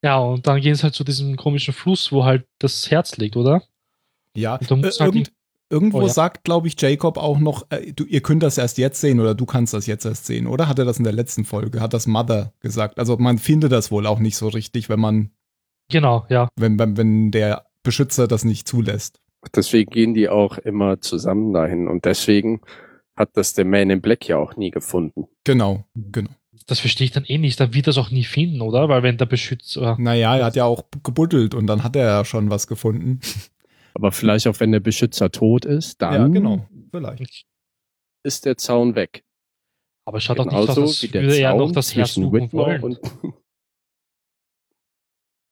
Ja, 0.03 0.19
und 0.19 0.47
dann 0.47 0.61
gehen 0.61 0.73
es 0.73 0.85
halt 0.85 0.95
zu 0.95 1.05
diesem 1.05 1.37
komischen 1.37 1.75
Fluss, 1.75 2.13
wo 2.13 2.25
halt 2.25 2.47
das 2.59 2.91
Herz 2.91 3.17
liegt, 3.17 3.37
oder? 3.37 3.63
Ja, 4.37 4.57
äh, 4.57 4.65
halt 4.65 5.01
irgend, 5.01 5.33
irgendwo 5.71 5.99
Oh, 5.99 6.03
ja. 6.03 6.09
sagt, 6.09 6.45
glaube 6.45 6.69
ich, 6.69 6.81
Jacob 6.81 7.17
auch 7.19 7.39
noch, 7.39 7.67
äh, 7.71 7.93
du, 7.93 8.05
ihr 8.05 8.21
könnt 8.21 8.43
das 8.43 8.59
erst 8.59 8.79
jetzt 8.79 9.01
sehen 9.01 9.19
oder 9.19 9.35
du 9.35 9.45
kannst 9.47 9.75
das 9.75 9.87
jetzt 9.87 10.05
erst 10.05 10.27
sehen, 10.27 10.47
oder? 10.47 10.69
Hat 10.69 10.79
er 10.79 10.85
das 10.85 10.99
in 10.99 11.05
der 11.05 11.13
letzten 11.13 11.45
Folge? 11.45 11.81
Hat 11.81 11.95
das 11.95 12.07
Mother 12.07 12.53
gesagt? 12.61 12.99
Also 12.99 13.17
man 13.17 13.39
findet 13.39 13.73
das 13.73 13.91
wohl 13.91 14.07
auch 14.07 14.21
nicht 14.21 14.37
so 14.37 14.49
richtig, 14.49 14.89
wenn 14.89 15.01
man, 15.01 15.31
Genau, 15.91 16.27
ja. 16.29 16.49
wenn, 16.57 16.79
wenn, 16.79 16.97
wenn 16.97 17.31
der 17.31 17.67
Beschützer 17.83 18.29
das 18.29 18.45
nicht 18.45 18.69
zulässt. 18.69 19.21
Deswegen 19.55 19.91
gehen 19.91 20.15
die 20.15 20.29
auch 20.29 20.59
immer 20.59 21.01
zusammen 21.01 21.53
dahin. 21.53 21.89
Und 21.89 22.05
deswegen 22.05 22.61
hat 23.17 23.31
das 23.35 23.55
der 23.55 23.65
Man 23.65 23.91
in 23.91 24.01
Black 24.01 24.29
ja 24.29 24.37
auch 24.37 24.57
nie 24.57 24.71
gefunden. 24.71 25.27
Genau, 25.45 25.85
genau. 25.95 26.31
Das 26.69 26.81
verstehe 26.81 27.07
ich 27.07 27.13
dann 27.13 27.25
eh 27.25 27.39
nicht. 27.39 27.59
Da 27.59 27.73
wird 27.73 27.87
das 27.87 27.97
auch 27.97 28.11
nie 28.11 28.25
finden, 28.25 28.61
oder? 28.61 28.91
Weil 28.91 29.03
wenn 29.03 29.17
der 29.17 29.25
Beschützer. 29.25 29.97
Naja, 29.99 30.37
er 30.37 30.45
hat 30.45 30.55
ja 30.55 30.65
auch 30.65 30.85
gebuddelt 31.03 31.55
und 31.55 31.67
dann 31.67 31.83
hat 31.83 31.97
er 31.97 32.05
ja 32.05 32.25
schon 32.27 32.51
was 32.51 32.67
gefunden. 32.67 33.21
Aber 33.95 34.13
vielleicht 34.13 34.47
auch, 34.47 34.61
wenn 34.61 34.71
der 34.71 34.81
Beschützer 34.81 35.31
tot 35.31 35.65
ist, 35.65 36.03
dann 36.03 36.13
ja, 36.15 36.29
genau. 36.29 36.69
Vielleicht. 36.91 37.47
ist 38.23 38.45
der 38.45 38.59
Zaun 38.59 38.95
weg. 38.95 39.25
Aber 40.05 40.21
schaut 40.21 40.39
auch 40.41 40.45
nicht 40.45 40.55
aus, 40.55 40.67
Genauso 40.67 40.83
als 40.83 41.03
wie 41.03 41.09
der 41.09 41.23
würde 41.23 41.39
er 41.39 41.55
noch 41.55 41.65
Zaun 41.65 41.73
das 41.73 41.95
Herz 41.95 42.13
zwischen 42.15 42.31
suchen 42.31 42.53
wollen. 42.53 42.83
und 42.83 43.01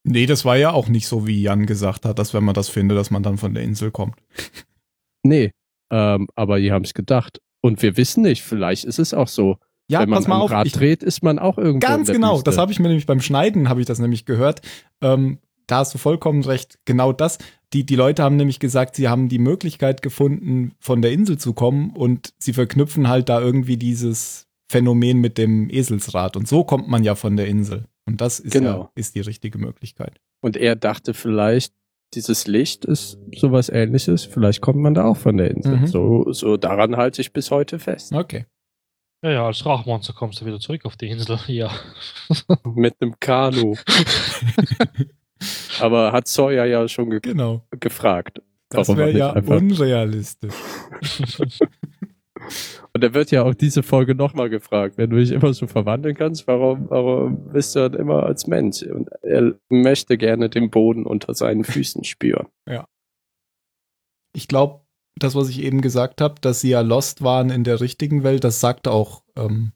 Nee, 0.09 0.27
das 0.27 0.45
war 0.45 0.57
ja 0.57 0.71
auch 0.71 0.89
nicht 0.89 1.09
so, 1.09 1.27
wie 1.27 1.43
Jan 1.43 1.67
gesagt 1.67 2.05
hat, 2.05 2.19
dass 2.19 2.33
wenn 2.33 2.45
man 2.45 2.55
das 2.55 2.69
findet, 2.69 2.97
dass 2.97 3.11
man 3.11 3.25
dann 3.25 3.39
von 3.39 3.55
der 3.55 3.65
Insel 3.65 3.91
kommt. 3.91 4.15
Nee, 5.25 5.51
ähm, 5.91 6.29
aber 6.37 6.61
die 6.61 6.71
haben 6.71 6.85
es 6.85 6.95
gedacht. 6.95 7.41
Und 7.61 7.83
wir 7.83 7.97
wissen 7.97 8.23
nicht, 8.23 8.43
vielleicht 8.43 8.85
ist 8.85 9.01
es 9.01 9.13
auch 9.13 9.27
so. 9.27 9.59
Ja, 9.89 10.01
wenn 10.01 10.11
man 10.11 10.19
pass 10.19 10.29
mal 10.29 10.41
auf. 10.41 10.51
Rad 10.51 10.67
Ich, 10.67 10.73
dreht, 10.73 11.03
ist 11.03 11.23
man 11.23 11.39
auch 11.39 11.59
irgendwo. 11.59 11.87
Ganz 11.87 12.11
genau, 12.11 12.35
Wüste. 12.35 12.45
das 12.45 12.59
habe 12.59 12.73
ich 12.73 12.79
mir 12.81 12.89
nämlich 12.89 13.07
beim 13.07 13.21
Schneiden, 13.21 13.69
habe 13.69 13.81
ich 13.81 13.87
das 13.87 13.99
nämlich 13.99 14.25
gehört. 14.25 14.61
Ähm, 15.01 15.39
da 15.67 15.79
hast 15.79 15.95
du 15.95 15.99
vollkommen 15.99 16.43
recht, 16.45 16.79
genau 16.85 17.13
das. 17.13 17.39
Die, 17.73 17.85
die 17.85 17.97
Leute 17.97 18.23
haben 18.23 18.37
nämlich 18.37 18.61
gesagt, 18.61 18.97
sie 18.97 19.09
haben 19.09 19.29
die 19.29 19.39
Möglichkeit 19.39 20.03
gefunden, 20.03 20.73
von 20.79 21.03
der 21.03 21.13
Insel 21.13 21.39
zu 21.39 21.53
kommen 21.53 21.91
und 21.91 22.33
sie 22.39 22.53
verknüpfen 22.53 23.09
halt 23.09 23.29
da 23.29 23.41
irgendwie 23.41 23.77
dieses 23.77 24.47
Phänomen 24.69 25.21
mit 25.21 25.39
dem 25.39 25.69
Eselsrad. 25.71 26.37
Und 26.37 26.47
so 26.49 26.65
kommt 26.65 26.89
man 26.89 27.05
ja 27.05 27.15
von 27.15 27.37
der 27.37 27.47
Insel. 27.49 27.85
Und 28.07 28.21
das 28.21 28.39
ist, 28.39 28.53
Genau. 28.53 28.79
ja, 28.79 28.91
ist 28.95 29.15
die 29.17 29.21
richtige 29.21 29.59
Möglichkeit. 29.59 30.21
Und 30.41 30.57
er 30.57 30.77
dachte 30.77 31.15
vielleicht, 31.15 31.75
dieses 32.15 32.47
Licht 32.47 32.85
ist 32.85 33.19
sowas 33.35 33.69
ähnliches. 33.69 34.25
Vielleicht 34.25 34.61
kommt 34.61 34.79
man 34.79 34.95
da 34.95 35.05
auch 35.05 35.17
von 35.17 35.37
der 35.37 35.51
Insel. 35.51 35.79
Mhm. 35.79 35.87
So, 35.89 36.33
so 36.33 36.57
daran 36.57 36.97
halte 36.97 37.21
ich 37.21 37.33
bis 37.33 37.51
heute 37.51 37.81
fest. 37.81 38.13
Okay. 38.13 38.47
Ja, 39.27 39.33
ja, 39.33 39.47
als 39.47 39.67
Rauchmonster 39.67 40.13
kommst 40.13 40.41
du 40.41 40.47
wieder 40.47 40.61
zurück 40.61 40.85
auf 40.85 40.97
die 40.97 41.09
Insel. 41.09 41.37
Ja. 41.49 41.73
Mit 42.65 42.95
einem 43.01 43.19
Kanu. 43.19 43.75
Aber 45.81 46.13
hat 46.13 46.29
Sawyer 46.29 46.65
ja 46.65 46.87
schon 46.87 47.11
ge 47.11 47.19
Genau. 47.21 47.67
gefragt. 47.81 48.41
Das 48.69 48.89
wäre 48.97 49.11
ja 49.11 49.33
einfach- 49.33 49.57
unrealistisch. 49.57 50.55
Und 52.93 53.03
er 53.03 53.15
wird 53.15 53.33
ja 53.33 53.43
auch 53.43 53.55
diese 53.55 53.83
Folge 53.83 54.15
nochmal 54.15 54.49
gefragt, 54.49 54.97
wenn 54.97 55.11
du 55.11 55.17
dich 55.17 55.33
immer 55.33 55.53
so 55.53 55.67
verwandeln 55.67 56.15
kannst, 56.15 56.47
warum, 56.47 56.89
warum 56.89 57.49
bist 57.53 57.75
du 57.75 57.89
dann 57.91 58.01
immer 58.01 58.23
als 58.23 58.47
Mensch? 58.47 58.83
Und 58.83 59.09
er 59.23 59.55
möchte 59.69 60.17
gerne 60.17 60.49
den 60.49 60.71
Boden 60.71 61.05
unter 61.05 61.35
seinen 61.35 61.65
Füßen 61.65 62.05
spüren. 62.05 62.47
Ich 64.35 64.47
glaube, 64.49 64.86
das, 65.19 65.35
was 65.35 65.49
ich 65.49 65.63
eben 65.63 65.81
gesagt 65.81 66.21
habe, 66.21 66.37
dass 66.41 66.61
sie 66.61 66.71
ja 66.71 66.81
lost 66.83 67.23
waren 67.23 67.51
in 67.51 67.65
der 67.65 67.81
richtigen 67.81 68.23
Welt, 68.23 68.45
das 68.45 68.61
sagt 68.61 68.87
auch 68.89 69.23
ähm, 69.37 69.73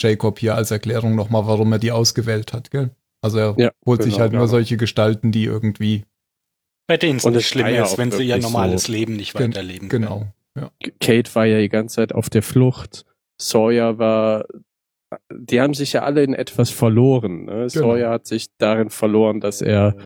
Jacob 0.00 0.38
hier 0.38 0.54
als 0.54 0.70
Erklärung 0.70 1.14
nochmal, 1.14 1.46
warum 1.46 1.72
er 1.72 1.78
die 1.78 1.92
ausgewählt 1.92 2.52
hat, 2.52 2.70
gell? 2.70 2.90
Also 3.22 3.38
er 3.38 3.54
Ja, 3.56 3.70
holt 3.86 4.02
sich 4.02 4.14
genau, 4.14 4.22
halt 4.22 4.32
nur 4.32 4.42
ja. 4.42 4.46
solche 4.48 4.76
Gestalten, 4.76 5.30
die 5.32 5.44
irgendwie, 5.44 6.04
Bei 6.88 6.96
denen 6.96 7.18
es 7.18 7.24
Und 7.24 7.34
nicht 7.34 7.44
es 7.44 7.48
schlimm 7.48 7.68
ja 7.68 7.84
ist, 7.84 7.96
wenn 7.98 8.10
sie 8.10 8.24
ihr 8.24 8.38
normales 8.38 8.84
so. 8.84 8.92
Leben 8.92 9.16
nicht 9.16 9.34
weiterleben 9.34 9.88
können. 9.88 10.04
genau. 10.04 10.26
Kate 11.00 11.34
war 11.34 11.46
ja 11.46 11.58
die 11.60 11.68
ganze 11.70 11.96
Zeit 11.96 12.14
auf 12.14 12.28
der 12.28 12.42
Flucht. 12.42 13.06
Sawyer 13.40 13.98
war, 13.98 14.44
die 15.32 15.60
haben 15.60 15.72
sich 15.74 15.94
ja 15.94 16.02
alle 16.02 16.22
in 16.24 16.34
etwas 16.34 16.70
verloren. 16.70 17.44
Ne? 17.46 17.70
Sawyer 17.70 18.10
hat 18.10 18.26
sich 18.26 18.48
darin 18.58 18.90
verloren, 18.90 19.40
dass 19.40 19.62
er 19.62 19.96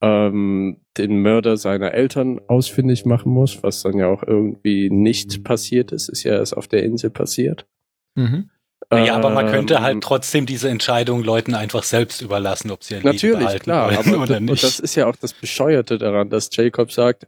ähm, 0.00 0.80
den 0.96 1.22
Mörder 1.22 1.56
seiner 1.56 1.92
Eltern 1.92 2.40
ausfindig 2.48 3.04
machen 3.04 3.32
muss, 3.32 3.62
was 3.62 3.82
dann 3.82 3.98
ja 3.98 4.06
auch 4.08 4.22
irgendwie 4.22 4.90
nicht 4.90 5.42
passiert 5.44 5.92
ist. 5.92 6.08
Ist 6.08 6.22
ja 6.24 6.32
erst 6.34 6.56
auf 6.56 6.68
der 6.68 6.82
Insel 6.84 7.10
passiert. 7.10 7.66
Mhm. 8.14 8.50
Ja, 8.92 9.16
aber 9.16 9.28
man 9.30 9.48
könnte 9.48 9.82
halt 9.82 9.94
Ähm, 9.96 10.00
trotzdem 10.00 10.46
diese 10.46 10.68
Entscheidung 10.70 11.22
Leuten 11.22 11.54
einfach 11.54 11.82
selbst 11.82 12.22
überlassen, 12.22 12.70
ob 12.70 12.82
sie 12.84 12.94
Leben 12.94 13.06
Natürlich, 13.08 13.38
behalten 13.40 13.64
klar. 13.64 13.86
wollen 13.88 13.98
Aber 14.14 14.22
oder 14.22 14.36
und 14.38 14.44
nicht. 14.46 14.62
das 14.62 14.80
ist 14.80 14.94
ja 14.94 15.06
auch 15.06 15.16
das 15.16 15.34
Bescheuerte 15.34 15.98
daran, 15.98 16.30
dass 16.30 16.48
Jacob 16.54 16.90
sagt, 16.90 17.26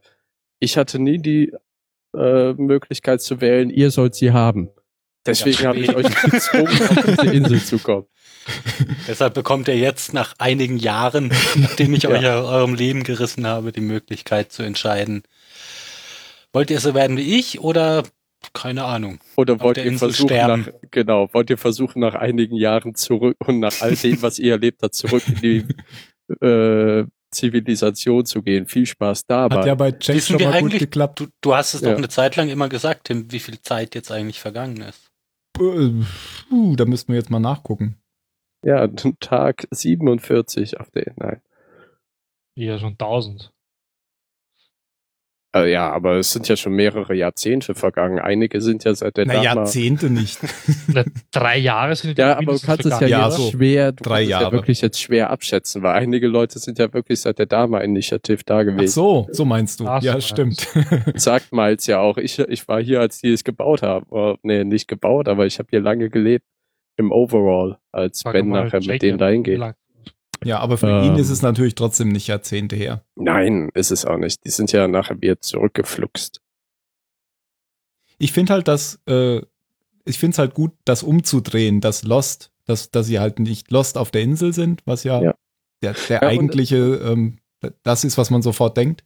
ich 0.59 0.77
hatte 0.77 0.97
nie 0.97 1.19
die 1.19 1.53
äh, 2.17 2.53
Möglichkeit 2.53 3.21
zu 3.21 3.41
wählen, 3.41 3.69
ihr 3.69 3.91
sollt 3.91 4.15
sie 4.15 4.31
haben. 4.31 4.69
Deswegen 5.25 5.61
Ja, 5.61 5.69
habe 5.69 5.79
ich 5.79 5.95
euch 5.95 6.21
gezwungen, 6.23 6.67
auf 6.67 7.05
diese 7.21 7.33
Insel 7.35 7.61
zu 7.61 7.77
kommen. 7.79 8.05
Deshalb 9.07 9.33
bekommt 9.33 9.67
ihr 9.67 9.77
jetzt 9.77 10.13
nach 10.13 10.33
einigen 10.39 10.77
Jahren, 10.77 11.31
nachdem 11.55 11.93
ich 11.93 12.03
Ja. 12.03 12.09
euch 12.09 12.25
aus 12.27 12.47
eurem 12.49 12.75
Leben 12.75 13.03
gerissen 13.03 13.45
habe, 13.47 13.71
die 13.71 13.81
Möglichkeit 13.81 14.51
zu 14.51 14.63
entscheiden, 14.63 15.23
wollt 16.53 16.69
ihr 16.71 16.79
so 16.79 16.93
werden 16.93 17.17
wie 17.17 17.37
ich 17.39 17.59
oder 17.61 18.03
keine 18.53 18.83
Ahnung. 18.85 19.19
Oder 19.37 19.59
wollt 19.59 19.77
ihr 19.77 19.83
Insel 19.85 20.09
versuchen, 20.09 20.29
sterben. 20.29 20.61
nach, 20.65 20.73
genau, 20.89 21.29
wollt 21.33 21.49
ihr 21.51 21.59
versuchen, 21.59 21.99
nach 21.99 22.15
einigen 22.15 22.55
Jahren 22.55 22.95
zurück 22.95 23.37
und 23.45 23.59
nach 23.59 23.81
all 23.81 23.95
dem, 23.95 24.21
was 24.23 24.39
ihr 24.39 24.53
erlebt 24.53 24.81
habt, 24.81 24.95
zurück 24.95 25.23
in 25.27 25.35
die 25.35 26.43
äh, 26.45 27.05
Zivilisation 27.29 28.25
zu 28.25 28.41
gehen? 28.41 28.65
Viel 28.65 28.87
Spaß 28.87 29.27
dabei. 29.27 29.57
Hat 29.57 29.65
ja 29.67 29.75
bei 29.75 29.89
Jack 29.89 30.15
Wissen 30.17 30.39
schon 30.39 30.49
mal 30.49 30.59
gut 30.59 30.69
eigentlich- 30.71 30.79
geklappt. 30.79 31.19
Du, 31.19 31.27
du 31.41 31.55
hast 31.55 31.75
es 31.75 31.81
Ja. 31.81 31.91
doch 31.91 31.97
eine 31.99 32.09
Zeit 32.09 32.35
lang 32.35 32.49
immer 32.49 32.67
gesagt, 32.67 33.05
Tim, 33.05 33.31
wie 33.31 33.39
viel 33.39 33.61
Zeit 33.61 33.93
jetzt 33.93 34.11
eigentlich 34.11 34.39
vergangen 34.39 34.81
ist. 34.81 35.11
Puh, 35.53 36.75
da 36.75 36.85
müssten 36.85 37.13
wir 37.13 37.19
jetzt 37.19 37.29
mal 37.29 37.39
nachgucken. 37.39 37.95
Ja, 38.63 38.87
Tag 39.19 39.67
47 39.71 40.79
auf 40.79 40.89
der, 40.91 41.13
nein. 41.17 41.41
Ja, 42.55 42.77
schon 42.79 42.91
1000. 42.93 43.51
Äh, 45.53 45.69
ja, 45.69 45.91
aber 45.91 46.15
es 46.15 46.31
sind 46.31 46.47
ja 46.47 46.55
schon 46.55 46.71
mehrere 46.73 47.13
Jahrzehnte 47.13 47.75
vergangen. 47.75 48.19
Einige 48.19 48.61
sind 48.61 48.85
ja 48.85 48.95
seit 48.95 49.17
der 49.17 49.25
Na, 49.25 49.33
Dama- 49.33 49.43
Jahrzehnte 49.43 50.09
nicht. 50.09 50.39
Na, 50.87 51.03
drei 51.31 51.57
Jahre 51.57 51.93
sind 51.97 52.17
Ja, 52.17 52.37
aber 52.37 52.53
du 52.53 52.59
kannst 52.59 52.85
es 52.85 52.91
ja, 52.91 52.97
vergangen, 52.99 53.09
Ja, 53.21 53.27
jetzt 53.27 53.37
so 53.37 53.51
schwer, 53.51 53.91
du 53.91 54.01
drei 54.03 54.09
kannst 54.19 54.23
es 54.23 54.29
Jahre. 54.29 54.43
ja 54.45 54.51
wirklich 54.53 54.81
jetzt 54.81 55.01
schwer 55.01 55.29
abschätzen, 55.29 55.83
weil 55.83 55.95
einige 55.95 56.27
Leute 56.29 56.57
sind 56.59 56.79
ja 56.79 56.93
wirklich 56.93 57.19
seit 57.19 57.37
der 57.37 57.47
Dama-Initiative 57.47 58.43
da 58.45 58.59
Ach 58.59 58.63
gewesen. 58.63 58.93
so, 58.93 59.27
so 59.31 59.43
meinst 59.43 59.81
du. 59.81 59.87
Ach 59.87 59.99
so 60.01 60.05
ja, 60.07 60.13
meinst 60.13 60.29
stimmt. 60.29 60.67
Sagt 61.15 61.51
Miles 61.51 61.85
ja 61.85 61.99
auch, 61.99 62.17
ich, 62.17 62.39
ich 62.39 62.65
war 62.69 62.81
hier, 62.81 63.01
als 63.01 63.19
die 63.19 63.33
es 63.33 63.43
gebaut 63.43 63.81
haben. 63.81 64.05
Oder, 64.07 64.37
nee, 64.43 64.63
nicht 64.63 64.87
gebaut, 64.87 65.27
aber 65.27 65.45
ich 65.47 65.59
habe 65.59 65.67
hier 65.69 65.81
lange 65.81 66.09
gelebt. 66.09 66.45
Im 67.01 67.11
Overall, 67.11 67.77
als 67.91 68.19
Sag 68.19 68.33
Ben 68.33 68.49
nachher 68.49 68.77
mit 68.79 68.85
Jacob, 68.85 68.99
denen 69.01 69.17
dahin 69.17 69.39
wie 69.41 69.51
geht. 69.51 69.59
lang- 69.59 69.75
ja, 70.43 70.59
aber 70.59 70.77
für 70.77 70.87
Ähm. 70.87 71.03
ihn 71.03 71.15
ist 71.17 71.29
es 71.29 71.41
natürlich 71.43 71.75
trotzdem 71.75 72.09
nicht 72.09 72.27
Jahrzehnte 72.27 72.75
her. 72.75 73.03
Nein, 73.15 73.69
ist 73.75 73.91
es 73.91 74.05
auch 74.05 74.17
nicht. 74.17 74.43
Die 74.45 74.49
sind 74.49 74.71
ja 74.71 74.87
nachher 74.87 75.21
wieder 75.21 75.39
zurückgefluxt. 75.39 76.41
Ich 78.17 78.31
finde 78.31 78.53
halt, 78.53 78.67
dass 78.67 78.99
äh, 79.07 79.41
ich 80.05 80.17
finde 80.17 80.33
es 80.33 80.39
halt 80.39 80.53
gut, 80.55 80.71
das 80.85 81.03
umzudrehen, 81.03 81.79
dass 81.81 82.03
Lost, 82.03 82.51
dass, 82.65 82.89
dass 82.91 83.05
sie 83.05 83.19
halt 83.19 83.37
nicht 83.39 83.69
Lost 83.71 83.97
auf 83.97 84.09
der 84.11 84.21
Insel 84.23 84.51
sind, 84.53 84.81
was 84.85 85.03
ja, 85.03 85.21
Ja. 85.21 85.35
der, 85.83 85.93
der 86.09 86.21
Ja, 86.21 86.27
eigentliche, 86.27 86.77
ähm, 86.77 87.37
das 87.83 88.03
ist, 88.03 88.17
was 88.17 88.31
man 88.31 88.41
sofort 88.41 88.77
denkt, 88.77 89.03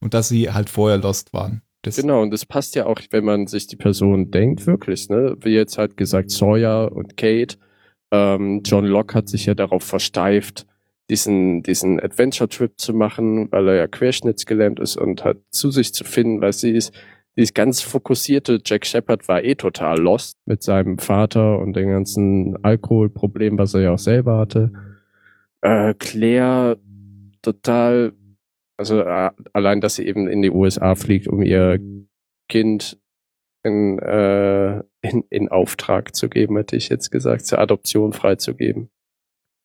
und 0.00 0.12
dass 0.12 0.28
sie 0.28 0.50
halt 0.52 0.68
vorher 0.68 0.98
Lost 0.98 1.32
waren. 1.32 1.62
Das, 1.86 1.96
Genau, 1.96 2.22
und 2.22 2.30
das 2.30 2.46
passt 2.46 2.74
ja 2.74 2.86
auch, 2.86 3.00
wenn 3.10 3.24
man 3.24 3.46
sich 3.46 3.66
die 3.66 3.76
Person 3.76 4.30
denkt, 4.30 4.66
wirklich, 4.66 5.08
ne? 5.08 5.36
Wie 5.40 5.54
jetzt 5.54 5.78
halt 5.78 5.96
gesagt, 5.96 6.30
Sawyer 6.30 6.92
und 6.92 7.16
Kate. 7.16 7.56
Ähm, 8.10 8.62
John 8.64 8.84
Locke 8.86 9.14
hat 9.14 9.28
sich 9.28 9.46
ja 9.46 9.54
darauf 9.54 9.82
versteift, 9.82 10.66
diesen, 11.10 11.62
diesen 11.62 12.00
Adventure-Trip 12.00 12.72
zu 12.76 12.94
machen, 12.94 13.50
weil 13.52 13.68
er 13.68 13.74
ja 13.74 13.86
querschnittsgelähmt 13.86 14.80
ist 14.80 14.96
und 14.96 15.24
hat 15.24 15.38
zu 15.50 15.70
sich 15.70 15.92
zu 15.92 16.04
finden, 16.04 16.40
weil 16.40 16.52
sie 16.52 16.70
ist, 16.70 16.92
dieses 17.36 17.52
ganz 17.52 17.80
fokussierte 17.80 18.60
Jack 18.64 18.86
Shepard 18.86 19.26
war 19.26 19.42
eh 19.42 19.56
total 19.56 19.98
lost 19.98 20.38
mit 20.46 20.62
seinem 20.62 20.98
Vater 20.98 21.58
und 21.58 21.74
dem 21.74 21.88
ganzen 21.88 22.56
Alkoholproblem, 22.64 23.58
was 23.58 23.74
er 23.74 23.80
ja 23.80 23.92
auch 23.92 23.98
selber 23.98 24.38
hatte. 24.38 24.72
Äh, 25.60 25.94
Claire 25.94 26.78
total, 27.42 28.12
also 28.76 29.00
äh, 29.00 29.30
allein, 29.52 29.80
dass 29.80 29.96
sie 29.96 30.06
eben 30.06 30.26
in 30.28 30.42
die 30.42 30.50
USA 30.50 30.94
fliegt, 30.94 31.28
um 31.28 31.42
ihr 31.42 31.78
Kind 32.48 32.98
in, 33.62 33.98
äh, 33.98 34.78
in, 35.00 35.24
in 35.30 35.48
Auftrag 35.48 36.14
zu 36.14 36.28
geben, 36.28 36.56
hätte 36.56 36.76
ich 36.76 36.88
jetzt 36.88 37.10
gesagt, 37.10 37.46
zur 37.46 37.58
Adoption 37.58 38.12
freizugeben. 38.12 38.90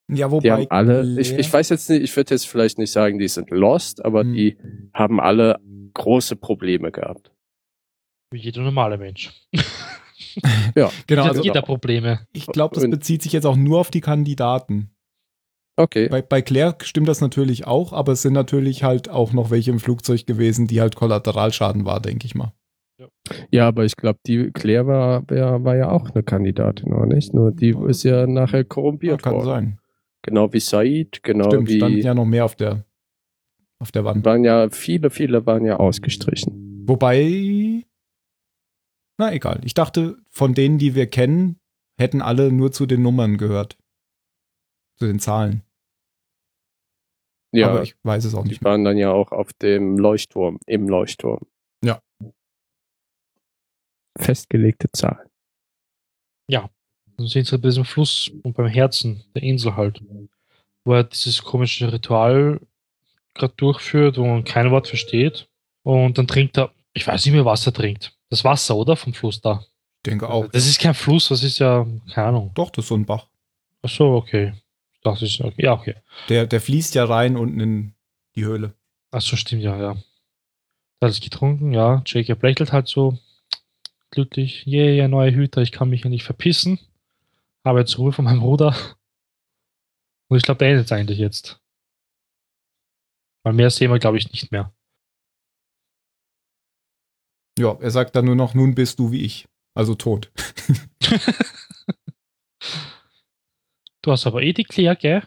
ja, 0.10 0.32
wobei 0.32 0.41
Die 0.43 0.51
haben 0.51 0.68
alle, 0.70 1.20
ich, 1.20 1.34
ich 1.34 1.51
weiß 1.51 1.70
jetzt 1.70 1.89
nicht, 1.89 2.03
ich 2.03 2.16
würde 2.16 2.34
jetzt 2.36 2.47
vielleicht 2.47 2.78
nicht 2.78 2.91
sagen, 2.91 3.20
die 3.20 3.28
sind 3.28 3.49
lost, 3.51 4.03
aber 4.05 4.22
Hm. 4.22 4.34
die 4.34 4.57
haben 4.93 5.20
alle 5.20 5.60
große 5.93 6.36
Probleme 6.38 6.91
gehabt. 6.91 7.32
Wie 8.32 8.39
jeder 8.39 8.62
normale 8.62 8.97
Mensch. 8.97 9.34
Ja, 9.53 9.62
genau, 11.07 11.24
Jeder- 11.24 11.24
also 11.24 11.41
jeder 11.43 11.62
Probleme. 11.64 12.28
ich 12.32 12.45
glaube, 12.47 12.76
das 12.76 12.89
bezieht 12.89 13.24
sich 13.24 13.34
jetzt 13.34 13.45
auch 13.45 13.55
nur 13.57 13.80
auf 13.80 13.89
die 13.91 14.01
Kandidaten. 14.01 14.91
Okay. 15.80 16.07
Bei, 16.09 16.21
bei 16.21 16.41
Claire 16.41 16.75
stimmt 16.84 17.07
das 17.07 17.21
natürlich 17.21 17.65
auch, 17.67 17.93
aber 17.93 18.11
es 18.13 18.21
sind 18.21 18.34
natürlich 18.34 18.84
halt 18.84 19.09
auch 19.09 19.34
noch 19.34 19.49
welche 19.51 19.71
im 19.71 19.80
Flugzeug 19.80 20.25
gewesen, 20.27 20.67
die 20.67 20.82
halt 20.82 20.95
Kollateralschaden 20.95 21.86
war, 21.86 21.99
denke 21.99 22.25
ich 22.25 22.36
mal. 22.36 22.53
Ja, 23.49 23.67
aber 23.67 23.86
ich 23.86 23.95
glaube, 23.95 24.19
die 24.27 24.51
Claire 24.51 24.86
war, 24.88 25.30
war, 25.30 25.63
war 25.63 25.75
ja 25.75 25.89
auch 25.89 26.09
eine 26.09 26.23
Kandidatin, 26.23 26.93
oder 26.93 27.05
nicht? 27.05 27.34
Nur 27.34 27.51
die 27.51 27.75
ist 27.88 28.03
ja 28.03 28.27
nachher 28.27 28.59
Ja, 28.59 28.63
korrumpiert 28.65 29.23
kann 29.23 29.34
worden. 29.36 29.45
sein. 29.45 29.80
Genau 30.21 30.51
wie 30.51 30.59
Said, 30.59 31.23
genau 31.23 31.45
Stimmt, 31.49 31.71
standen 31.71 31.97
wie 31.97 32.01
ja 32.01 32.13
noch 32.13 32.25
mehr 32.25 32.43
auf 32.43 32.55
der, 32.55 32.84
auf 33.80 33.91
der 33.91 34.03
Wand. 34.03 34.25
waren 34.25 34.43
ja, 34.43 34.69
viele, 34.69 35.09
viele 35.09 35.45
waren 35.45 35.63
ja 35.65 35.77
ausgestrichen. 35.77 36.84
Wobei, 36.86 37.86
na 39.17 39.34
egal. 39.34 39.61
Ich 39.63 39.73
dachte, 39.73 40.17
von 40.30 40.53
denen, 40.53 40.77
die 40.77 40.93
wir 40.95 41.07
kennen, 41.07 41.57
hätten 41.97 42.21
alle 42.21 42.51
nur 42.51 42.71
zu 42.71 42.86
den 42.86 43.01
Nummern 43.01 43.38
gehört. 43.38 43.77
Zu 44.97 45.05
den 45.07 45.19
Zahlen. 45.19 45.63
Ja, 47.51 47.69
Aber 47.69 47.83
ich 47.83 47.95
weiß 48.03 48.25
es 48.25 48.35
auch 48.35 48.43
die 48.43 48.49
nicht 48.49 48.61
mehr. 48.61 48.71
waren 48.71 48.83
dann 48.83 48.97
ja 48.97 49.11
auch 49.11 49.31
auf 49.31 49.53
dem 49.53 49.97
Leuchtturm, 49.97 50.59
im 50.65 50.87
Leuchtturm. 50.87 51.39
Ja. 51.83 51.99
Festgelegte 54.17 54.91
Zahlen. 54.91 55.29
Dann 57.19 57.27
sind 57.27 57.47
sie 57.47 57.57
bei 57.57 57.67
diesem 57.67 57.83
Fluss 57.83 58.31
und 58.43 58.55
beim 58.55 58.67
Herzen 58.67 59.25
der 59.35 59.43
Insel 59.43 59.75
halt, 59.75 60.01
wo 60.85 60.93
er 60.93 61.03
dieses 61.03 61.43
komische 61.43 61.91
Ritual 61.91 62.61
gerade 63.33 63.53
durchführt, 63.57 64.17
wo 64.17 64.25
man 64.25 64.45
kein 64.45 64.71
Wort 64.71 64.87
versteht. 64.87 65.49
Und 65.83 66.17
dann 66.17 66.27
trinkt 66.27 66.57
er, 66.57 66.71
ich 66.93 67.05
weiß 67.05 67.25
nicht 67.25 67.33
mehr, 67.33 67.43
was 67.43 67.65
er 67.65 67.73
trinkt. 67.73 68.17
Das 68.29 68.45
Wasser, 68.45 68.77
oder? 68.77 68.95
Vom 68.95 69.13
Fluss 69.13 69.41
da. 69.41 69.65
Ich 69.97 70.11
denke 70.11 70.29
auch. 70.29 70.47
Das 70.47 70.65
ist 70.65 70.79
kein 70.79 70.93
Fluss, 70.93 71.27
das 71.27 71.43
ist 71.43 71.59
ja, 71.59 71.85
keine 72.13 72.27
Ahnung. 72.27 72.51
Doch, 72.53 72.69
das 72.69 72.85
ist 72.85 72.89
so 72.89 72.95
ein 72.95 73.05
Bach. 73.05 73.27
Ach 73.81 73.89
so, 73.89 74.13
okay. 74.13 74.53
Das 75.01 75.21
ist, 75.21 75.39
okay. 75.39 75.63
ja, 75.63 75.73
okay. 75.73 75.95
Der, 76.27 76.45
der 76.45 76.59
fließt 76.59 76.95
ja 76.95 77.05
rein 77.05 77.37
unten 77.37 77.59
in 77.59 77.93
die 78.35 78.45
Höhle. 78.45 78.73
Ach 79.11 79.21
so, 79.21 79.35
stimmt, 79.35 79.63
ja, 79.63 79.77
ja. 79.77 79.93
Da 80.99 81.07
hat 81.07 81.13
es 81.13 81.21
getrunken, 81.21 81.71
ja. 81.71 82.03
Jacob 82.05 82.43
lächelt 82.43 82.73
halt 82.73 82.87
so 82.87 83.17
glücklich. 84.11 84.67
Yeah, 84.67 85.07
neue 85.07 85.33
Hüter, 85.33 85.61
ich 85.61 85.71
kann 85.71 85.89
mich 85.89 86.03
ja 86.03 86.09
nicht 86.09 86.23
verpissen. 86.23 86.79
Habe 87.63 87.79
jetzt 87.79 87.97
Ruhe 87.97 88.11
von 88.11 88.25
meinem 88.25 88.41
Bruder. 88.41 88.75
Und 90.27 90.37
ich 90.37 90.43
glaube, 90.43 90.59
der 90.59 90.69
endet 90.69 90.91
eigentlich 90.91 91.17
jetzt. 91.17 91.61
Weil 93.43 93.53
mehr 93.53 93.69
sehen 93.69 93.91
wir, 93.91 93.99
glaube 93.99 94.17
ich, 94.17 94.31
nicht 94.31 94.51
mehr. 94.51 94.73
Ja, 97.57 97.77
er 97.79 97.91
sagt 97.91 98.15
dann 98.15 98.25
nur 98.25 98.35
noch, 98.35 98.53
nun 98.53 98.75
bist 98.75 98.99
du 98.99 99.11
wie 99.11 99.23
ich. 99.23 99.47
Also 99.73 99.95
tot. 99.95 100.31
Du 104.10 104.14
hast 104.14 104.26
aber 104.26 104.41
eh 104.41 104.53
die 104.53 104.64
Claire, 104.64 104.95
gell? 104.95 105.22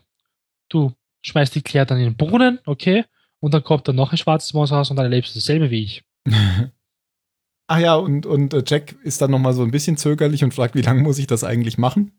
Du 0.68 0.92
schmeißt 1.20 1.54
die 1.54 1.62
Claire 1.62 1.86
dann 1.86 1.98
in 1.98 2.06
den 2.06 2.16
Brunnen, 2.16 2.58
okay? 2.66 3.04
Und 3.38 3.54
dann 3.54 3.62
kommt 3.62 3.86
dann 3.86 3.94
noch 3.94 4.10
ein 4.10 4.18
schwarzes 4.18 4.54
Monster 4.54 4.74
raus 4.74 4.90
und 4.90 4.96
dann 4.96 5.04
erlebst 5.04 5.36
du 5.36 5.38
dasselbe 5.38 5.70
wie 5.70 5.84
ich. 5.84 6.04
Ach 7.68 7.78
ja, 7.78 7.94
und, 7.94 8.26
und 8.26 8.52
äh, 8.52 8.64
Jack 8.66 8.96
ist 9.04 9.22
dann 9.22 9.30
nochmal 9.30 9.52
so 9.52 9.62
ein 9.62 9.70
bisschen 9.70 9.96
zögerlich 9.96 10.42
und 10.42 10.52
fragt, 10.52 10.74
wie 10.74 10.82
lange 10.82 11.00
muss 11.00 11.20
ich 11.20 11.28
das 11.28 11.44
eigentlich 11.44 11.78
machen? 11.78 12.10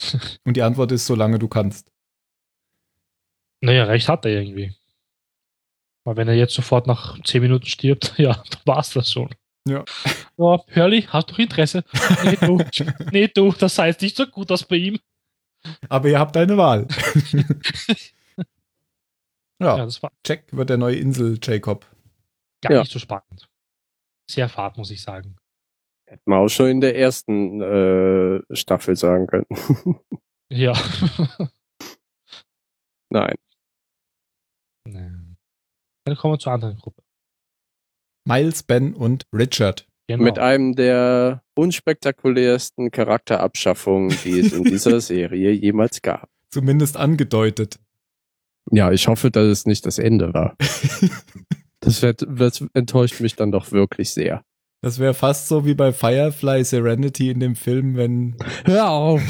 Und 0.44 0.56
die 0.56 0.62
Antwort 0.62 0.92
ist, 0.92 1.06
solange 1.06 1.40
du 1.40 1.48
kannst. 1.48 1.90
Naja, 3.60 3.84
recht 3.86 4.08
hat 4.08 4.24
er 4.24 4.30
irgendwie. 4.30 4.72
Weil 6.04 6.16
wenn 6.16 6.28
er 6.28 6.34
jetzt 6.34 6.54
sofort 6.54 6.86
nach 6.86 7.20
10 7.24 7.42
Minuten 7.42 7.66
stirbt, 7.66 8.14
ja, 8.18 8.34
dann 8.34 8.60
war's 8.66 8.90
das 8.90 9.10
schon. 9.10 9.34
Ja. 9.66 9.84
Ja, 10.36 10.60
Hurley, 10.76 11.02
hast 11.08 11.32
du 11.32 11.42
Interesse? 11.42 11.82
Nee, 12.22 12.36
du. 12.40 12.62
nee, 13.10 13.26
du, 13.26 13.50
das 13.50 13.76
heißt 13.76 14.00
nicht 14.02 14.16
so 14.16 14.26
gut 14.26 14.52
aus 14.52 14.62
bei 14.62 14.76
ihm. 14.76 15.00
Aber 15.88 16.08
ihr 16.08 16.18
habt 16.18 16.36
eine 16.36 16.56
Wahl. 16.56 16.86
Ja, 19.58 19.78
ja, 19.78 19.84
das 19.86 20.02
war 20.02 20.12
Jack 20.26 20.54
wird 20.54 20.68
der 20.68 20.76
neue 20.76 20.96
Insel 20.96 21.38
Jacob. 21.42 21.86
gar 22.60 22.72
Ja. 22.74 22.80
nicht 22.80 22.92
so 22.92 22.98
spannend. 22.98 23.48
Sehr 24.30 24.50
fad, 24.50 24.76
muss 24.76 24.90
ich 24.90 25.00
sagen. 25.00 25.36
Hätten 26.06 26.30
wir 26.30 26.36
auch 26.36 26.48
schon 26.48 26.66
in 26.68 26.80
der 26.82 26.94
ersten 26.98 27.62
äh, 27.62 28.42
Staffel 28.54 28.96
sagen 28.96 29.26
können. 29.26 29.46
Ja. 30.52 30.74
Nein. 33.10 33.34
nee. 34.86 35.10
Dann 36.04 36.16
kommen 36.16 36.34
wir 36.34 36.38
zur 36.38 36.52
anderen 36.52 36.76
Gruppe. 36.78 37.02
Miles, 38.28 38.62
Ben 38.62 38.94
und 38.94 39.24
Richard. 39.32 39.88
Genau. 40.08 40.22
Mit 40.22 40.38
einem 40.38 40.74
der 40.74 41.42
unspektakulärsten 41.54 42.92
Charakterabschaffungen, 42.92 44.16
die 44.24 44.38
es 44.38 44.52
in 44.52 44.62
dieser 44.62 45.00
Serie 45.00 45.50
jemals 45.50 46.00
gab. 46.00 46.28
Zumindest 46.50 46.96
angedeutet. 46.96 47.80
Ja, 48.70 48.92
ich 48.92 49.08
hoffe, 49.08 49.30
dass 49.30 49.46
es 49.46 49.66
nicht 49.66 49.86
das 49.86 49.98
Ende 49.98 50.32
war. 50.34 50.56
Das, 51.80 52.02
wird, 52.02 52.26
das 52.28 52.64
enttäuscht 52.72 53.20
mich 53.20 53.36
dann 53.36 53.52
doch 53.52 53.70
wirklich 53.70 54.10
sehr. 54.10 54.42
Das 54.82 54.98
wäre 54.98 55.14
fast 55.14 55.46
so 55.46 55.64
wie 55.64 55.74
bei 55.74 55.92
Firefly 55.92 56.64
Serenity 56.64 57.30
in 57.30 57.38
dem 57.38 57.54
Film, 57.54 57.96
wenn. 57.96 58.36
Hör 58.64 58.90
auf! 58.90 59.22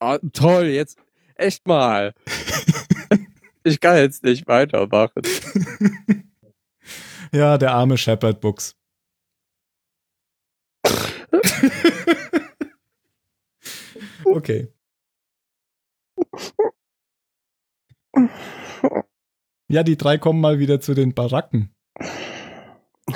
Ah, 0.00 0.18
toll, 0.32 0.64
jetzt 0.66 0.98
echt 1.36 1.66
mal. 1.68 2.12
Ich 3.66 3.80
kann 3.80 3.96
jetzt 3.96 4.22
nicht 4.22 4.46
weitermachen. 4.46 5.22
ja, 7.32 7.58
der 7.58 7.72
arme 7.72 7.98
Shepard 7.98 8.40
Books. 8.40 8.76
okay. 14.24 14.68
Ja, 19.66 19.82
die 19.82 19.96
drei 19.96 20.16
kommen 20.16 20.40
mal 20.40 20.60
wieder 20.60 20.80
zu 20.80 20.94
den 20.94 21.12
Baracken. 21.12 21.74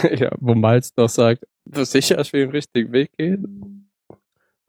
Ja, 0.03 0.33
wo 0.41 0.57
Miles 0.57 0.93
doch 0.95 1.09
sagt, 1.09 1.47
du 1.65 1.85
sicher, 1.85 2.17
dass 2.17 2.33
wir 2.33 2.41
den 2.41 2.51
richtigen 2.51 2.93
Weg 2.93 3.13
gehen? 3.17 3.80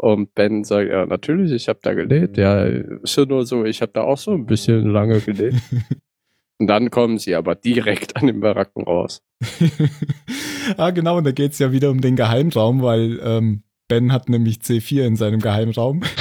Und 0.01 0.33
Ben 0.33 0.63
sagt, 0.63 0.89
ja, 0.89 1.05
natürlich, 1.05 1.51
ich 1.51 1.69
habe 1.69 1.77
da 1.83 1.93
gelebt. 1.93 2.35
Ja, 2.35 2.63
ist 2.63 3.15
ja 3.15 3.25
nur 3.25 3.45
so, 3.45 3.65
ich 3.65 3.83
habe 3.83 3.91
da 3.91 4.01
auch 4.01 4.17
so 4.17 4.31
ein 4.31 4.47
bisschen 4.47 4.89
lange 4.89 5.19
gelebt. 5.19 5.57
Und 6.57 6.65
dann 6.65 6.89
kommen 6.89 7.19
sie 7.19 7.35
aber 7.35 7.53
direkt 7.53 8.15
an 8.15 8.25
den 8.25 8.39
Baracken 8.39 8.83
raus. 8.83 9.21
ah, 10.77 10.89
genau, 10.91 11.17
und 11.17 11.23
da 11.23 11.31
geht's 11.31 11.57
ja 11.57 11.71
wieder 11.71 11.89
um 11.89 12.01
den 12.01 12.15
Geheimraum, 12.15 12.83
weil 12.83 13.19
ähm, 13.23 13.63
Ben 13.87 14.13
hat 14.13 14.29
nämlich 14.29 14.57
C4 14.57 15.07
in 15.07 15.15
seinem 15.15 15.39
Geheimraum. 15.39 16.01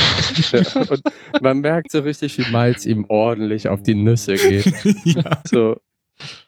Ja, 0.52 0.62
und 0.82 1.02
man 1.42 1.58
merkt 1.58 1.90
so 1.90 2.00
richtig, 2.00 2.38
wie 2.38 2.50
Miles 2.52 2.86
ihm 2.86 3.04
ordentlich 3.08 3.68
auf 3.68 3.82
die 3.82 3.96
Nüsse 3.96 4.36
geht. 4.36 4.72
ja. 5.04 5.42
So, 5.44 5.76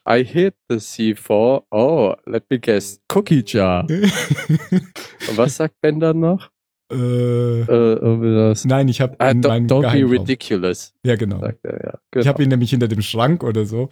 I 0.08 0.24
hit 0.24 0.54
the 0.68 0.76
C4. 0.76 1.64
Oh, 1.70 2.14
let 2.24 2.44
me 2.48 2.60
guess. 2.60 3.02
Cookie 3.12 3.42
jar. 3.44 3.84
Und 3.90 5.36
was 5.36 5.56
sagt 5.56 5.80
Ben 5.80 5.98
dann 5.98 6.20
noch? 6.20 6.51
Äh, 6.92 8.50
Äh, 8.52 8.54
nein, 8.64 8.88
ich 8.88 9.00
habe 9.00 9.16
Ah, 9.18 9.30
in 9.30 9.42
don't, 9.42 9.68
don't 9.68 9.92
be 9.92 10.08
ridiculous, 10.10 10.94
Ja, 11.04 11.16
genau. 11.16 11.40
sagt 11.40 11.64
er, 11.64 11.84
ja. 11.84 11.92
Ich 11.94 12.00
Genau. 12.10 12.26
habe 12.26 12.42
ihn 12.42 12.48
nämlich 12.48 12.70
hinter 12.70 12.88
dem 12.88 13.02
Schrank 13.02 13.42
oder 13.42 13.64
so. 13.66 13.88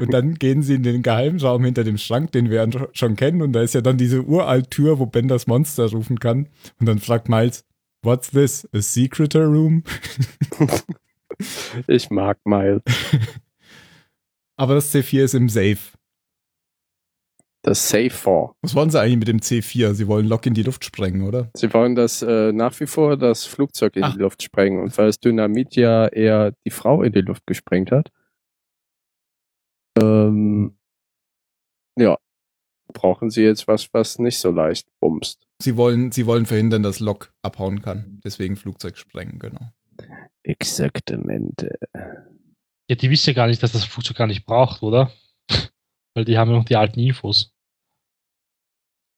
Und 0.00 0.12
dann 0.12 0.34
gehen 0.38 0.62
sie 0.62 0.74
in 0.74 0.82
den 0.82 1.02
Geheimraum 1.02 1.64
hinter 1.64 1.84
dem 1.84 1.98
Schrank, 1.98 2.32
den 2.32 2.50
wir 2.50 2.68
schon 2.92 3.16
kennen. 3.16 3.42
Und 3.42 3.52
da 3.52 3.62
ist 3.62 3.74
ja 3.74 3.80
dann 3.80 3.96
diese 3.98 4.22
uralt 4.22 4.70
Tür, 4.70 4.98
wo 4.98 5.06
Ben 5.06 5.28
das 5.28 5.46
Monster 5.46 5.86
rufen 5.90 6.18
kann. 6.18 6.48
Und 6.80 6.86
dann 6.86 6.98
fragt 6.98 7.28
Miles, 7.28 7.64
What's 8.02 8.30
this? 8.30 8.68
A 8.72 8.80
secreter 8.80 9.46
room? 9.46 9.82
ich 11.86 12.10
mag 12.10 12.38
Miles. 12.44 12.82
Aber 14.56 14.74
das 14.74 14.94
C4 14.94 15.24
ist 15.24 15.34
im 15.34 15.48
Safe. 15.48 15.78
Das 17.66 17.88
Safe 17.88 18.10
4. 18.10 18.54
Was 18.62 18.76
wollen 18.76 18.90
sie 18.90 19.00
eigentlich 19.00 19.18
mit 19.18 19.26
dem 19.26 19.40
C4? 19.40 19.92
Sie 19.94 20.06
wollen 20.06 20.28
Lok 20.28 20.46
in 20.46 20.54
die 20.54 20.62
Luft 20.62 20.84
sprengen, 20.84 21.22
oder? 21.22 21.50
Sie 21.56 21.74
wollen 21.74 21.96
das 21.96 22.22
äh, 22.22 22.52
nach 22.52 22.78
wie 22.78 22.86
vor 22.86 23.16
das 23.16 23.44
Flugzeug 23.44 23.96
in 23.96 24.04
Ach. 24.04 24.14
die 24.14 24.20
Luft 24.20 24.40
sprengen. 24.44 24.80
Und 24.80 24.96
weil 24.96 25.06
das 25.06 25.18
Dynamit 25.18 25.74
ja 25.74 26.06
eher 26.06 26.52
die 26.64 26.70
Frau 26.70 27.02
in 27.02 27.12
die 27.12 27.22
Luft 27.22 27.44
gesprengt 27.44 27.90
hat, 27.90 28.12
ähm, 30.00 30.78
ja, 31.98 32.16
brauchen 32.92 33.30
sie 33.30 33.42
jetzt 33.42 33.66
was, 33.66 33.92
was 33.92 34.20
nicht 34.20 34.38
so 34.38 34.52
leicht 34.52 34.86
bumst. 35.00 35.44
Sie 35.60 35.76
wollen, 35.76 36.12
sie 36.12 36.26
wollen 36.26 36.46
verhindern, 36.46 36.84
dass 36.84 37.00
Lok 37.00 37.34
abhauen 37.42 37.82
kann. 37.82 38.20
Deswegen 38.22 38.54
Flugzeug 38.54 38.96
sprengen, 38.96 39.40
genau. 39.40 39.72
Exaktamente. 40.44 41.76
Ja, 42.88 42.94
die 42.94 43.10
wissen 43.10 43.30
ja 43.30 43.34
gar 43.34 43.48
nicht, 43.48 43.60
dass 43.60 43.72
das 43.72 43.84
Flugzeug 43.84 44.18
gar 44.18 44.28
nicht 44.28 44.46
braucht, 44.46 44.84
oder? 44.84 45.10
Weil 46.14 46.24
die 46.24 46.38
haben 46.38 46.52
ja 46.52 46.58
noch 46.58 46.64
die 46.64 46.76
alten 46.76 47.00
Infos. 47.00 47.55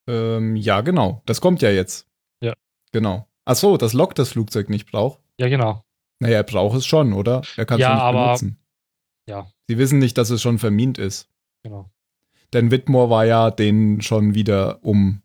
Ähm, 0.09 0.57
ja, 0.57 0.81
genau. 0.81 1.23
Das 1.27 1.41
kommt 1.41 1.63
ja 1.63 1.71
jetzt. 1.71 2.07
Ja. 2.41 2.55
Genau. 2.93 3.29
Ach 3.45 3.55
so, 3.57 3.77
dass 3.77 3.93
Lok 3.93 4.15
das 4.15 4.31
Flugzeug 4.31 4.69
nicht 4.71 4.91
braucht. 4.91 5.21
Ja, 5.39 5.49
genau. 5.49 5.85
Naja, 6.21 6.37
er 6.39 6.43
braucht 6.43 6.77
es 6.79 6.87
schon, 6.87 7.13
oder? 7.13 7.43
Er 7.57 7.65
kann 7.67 7.79
es 7.79 7.83
Ja, 7.83 7.95
nicht 7.95 8.03
aber- 8.03 8.25
benutzen. 8.25 8.59
Ja. 9.29 9.47
Sie 9.69 9.79
wissen 9.79 9.99
nicht, 9.99 10.17
dass 10.19 10.31
es 10.31 10.41
schon 10.43 10.59
vermint 10.59 10.99
ist. 10.99 11.29
Genau. 11.63 11.91
Denn 12.55 12.71
Whitmore 12.71 13.11
war 13.11 13.27
ja 13.27 13.51
denen 13.51 14.01
schon 14.01 14.35
wieder 14.35 14.83
um 14.83 15.21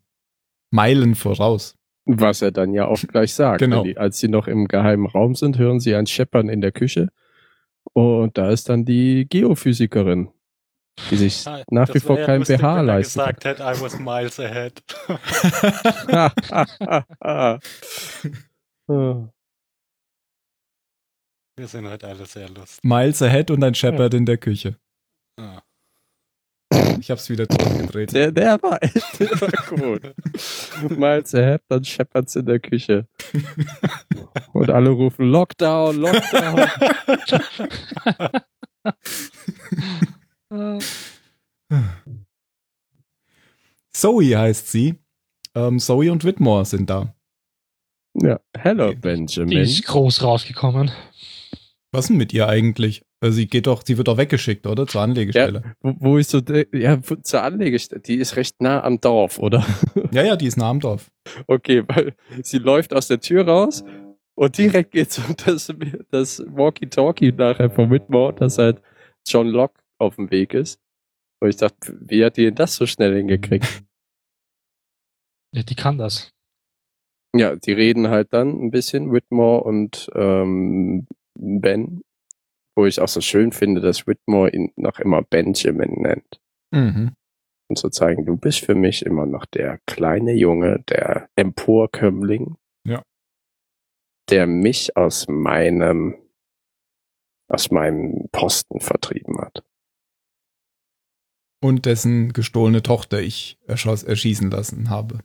Meilen 0.70 1.14
voraus. 1.14 1.76
Was 2.04 2.42
er 2.42 2.52
dann 2.52 2.74
ja 2.74 2.86
auch 2.86 3.00
gleich 3.00 3.32
sagt. 3.32 3.60
Genau. 3.60 3.82
Die, 3.82 3.96
als 3.96 4.18
sie 4.18 4.28
noch 4.28 4.46
im 4.46 4.68
geheimen 4.68 5.06
Raum 5.06 5.34
sind, 5.34 5.56
hören 5.56 5.80
sie 5.80 5.94
ein 5.94 6.06
Scheppern 6.06 6.50
in 6.50 6.60
der 6.60 6.72
Küche. 6.72 7.08
Und 7.94 8.36
da 8.36 8.50
ist 8.50 8.68
dann 8.68 8.84
die 8.84 9.26
Geophysikerin, 9.28 10.28
die 11.10 11.16
sich 11.16 11.46
Ah, 11.46 11.62
nach 11.70 11.92
wie 11.94 12.00
vor 12.00 12.18
ja 12.18 12.26
kein 12.26 12.40
lustig, 12.40 12.58
BH 12.60 12.80
leisten 12.82 13.20
kann. 13.20 13.34
gesagt 13.34 13.44
hätte, 13.44 13.62
I 13.62 13.80
was 13.80 13.98
miles 13.98 14.38
ahead. 14.40 14.82
Ah. 17.20 17.58
Wir 21.56 21.68
sind 21.68 21.88
heute 21.88 22.06
alle 22.08 22.26
sehr 22.26 22.48
lustig. 22.50 22.82
Miles 22.84 23.22
ahead 23.22 23.50
und 23.50 23.62
ein 23.64 23.74
Shepard 23.74 24.12
in 24.14 24.26
der 24.26 24.36
Küche. 24.38 24.76
Ah. 25.40 25.62
Ich 27.00 27.10
hab's 27.10 27.28
wieder 27.30 27.48
zurückgedreht. 27.48 28.12
Der, 28.12 28.30
der 28.32 28.62
war 28.62 28.82
echt 28.82 29.20
der 29.20 29.40
war 29.40 29.48
gut. 29.68 30.14
Miles 30.98 31.34
ahead, 31.34 31.62
dann 31.68 31.84
scheppert's 31.84 32.36
in 32.36 32.44
der 32.46 32.58
Küche. 32.60 33.06
Und 34.52 34.70
alle 34.70 34.90
rufen 34.90 35.26
Lockdown, 35.30 35.96
Lockdown. 35.96 36.68
Zoe 43.92 44.36
heißt 44.38 44.70
sie. 44.70 44.94
Ähm, 45.54 45.78
Zoe 45.78 46.10
und 46.10 46.24
Whitmore 46.24 46.64
sind 46.64 46.90
da. 46.90 47.14
Ja, 48.14 48.40
hello 48.56 48.90
Die 48.90 48.96
Benjamin. 48.96 49.58
ist 49.58 49.84
groß 49.86 50.22
rausgekommen. 50.22 50.90
Was 51.92 52.08
denn 52.08 52.16
mit 52.16 52.32
ihr 52.32 52.48
eigentlich? 52.48 53.04
Äh, 53.20 53.30
Sie 53.30 53.46
geht 53.46 53.66
doch, 53.66 53.82
sie 53.84 53.96
wird 53.96 54.08
doch 54.08 54.16
weggeschickt, 54.18 54.66
oder? 54.66 54.86
Zur 54.86 55.02
Anlegestelle. 55.02 55.74
Wo, 55.80 55.94
wo 55.98 56.18
ich 56.18 56.26
so, 56.28 56.40
ja, 56.72 57.00
zur 57.02 57.42
Anlegestelle, 57.42 58.00
die 58.02 58.16
ist 58.16 58.36
recht 58.36 58.60
nah 58.60 58.82
am 58.82 59.00
Dorf, 59.00 59.38
oder? 59.38 59.64
Ja, 60.10 60.22
ja, 60.22 60.36
die 60.36 60.46
ist 60.46 60.56
nah 60.56 60.70
am 60.70 60.80
Dorf. 60.80 61.10
Okay, 61.46 61.82
weil 61.88 62.14
sie 62.42 62.58
läuft 62.58 62.92
aus 62.94 63.08
der 63.08 63.20
Tür 63.20 63.46
raus 63.46 63.84
und 64.34 64.58
direkt 64.58 64.92
geht's 64.92 65.18
um 65.28 65.34
das, 65.44 65.72
das 66.10 66.42
Walkie-Talkie 66.48 67.32
nachher 67.32 67.70
von 67.70 67.90
Whitmore, 67.90 68.34
dass 68.34 68.58
halt 68.58 68.80
John 69.26 69.46
Locke 69.48 69.80
auf 69.98 70.16
dem 70.16 70.30
Weg 70.30 70.54
ist. 70.54 70.80
Und 71.40 71.50
ich 71.50 71.56
dachte, 71.56 71.96
wie 72.00 72.24
hat 72.24 72.36
die 72.36 72.44
denn 72.44 72.54
das 72.54 72.74
so 72.74 72.86
schnell 72.86 73.16
hingekriegt? 73.16 73.84
Ja, 75.54 75.62
die 75.62 75.76
kann 75.76 75.98
das. 75.98 76.32
Ja, 77.36 77.56
die 77.56 77.72
reden 77.72 78.08
halt 78.08 78.32
dann 78.32 78.60
ein 78.60 78.70
bisschen, 78.70 79.12
Whitmore 79.12 79.64
und 79.64 80.10
ähm, 80.14 81.06
Ben, 81.34 82.02
wo 82.76 82.86
ich 82.86 83.00
auch 83.00 83.08
so 83.08 83.20
schön 83.20 83.52
finde, 83.52 83.80
dass 83.80 84.06
Whitmore 84.06 84.50
ihn 84.50 84.72
noch 84.76 84.98
immer 85.00 85.22
Benjamin 85.22 86.00
nennt. 86.02 86.40
Mhm. 86.72 87.12
Und 87.68 87.76
zu 87.76 87.90
zeigen, 87.90 88.24
du 88.24 88.36
bist 88.36 88.64
für 88.64 88.74
mich 88.74 89.04
immer 89.04 89.26
noch 89.26 89.46
der 89.46 89.78
kleine 89.86 90.32
Junge, 90.32 90.82
der 90.88 91.28
Emporkömmling. 91.36 92.56
Ja. 92.86 93.02
Der 94.30 94.46
mich 94.46 94.96
aus 94.96 95.28
meinem, 95.28 96.16
aus 97.48 97.70
meinem 97.70 98.28
Posten 98.32 98.80
vertrieben 98.80 99.40
hat. 99.40 99.64
Und 101.64 101.86
dessen 101.86 102.34
gestohlene 102.34 102.82
Tochter 102.82 103.22
ich 103.22 103.56
erschoss, 103.66 104.02
erschießen 104.02 104.50
lassen 104.50 104.90
habe. 104.90 105.20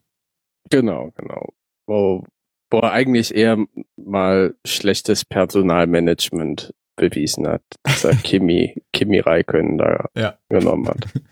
Genau, 0.69 1.11
genau. 1.17 1.49
Wo, 1.85 2.23
wo 2.71 2.77
er 2.79 2.93
eigentlich 2.93 3.35
eher 3.35 3.57
mal 3.97 4.55
schlechtes 4.65 5.25
Personalmanagement 5.25 6.73
bewiesen 6.95 7.45
hat, 7.45 7.61
dass 7.83 8.05
er 8.05 8.15
Kimi, 8.23 8.81
Kimi 8.93 9.19
Räikkönen 9.19 9.77
da 9.79 10.05
Ja. 10.15 10.37
genommen 10.47 10.87
hat. 10.87 11.13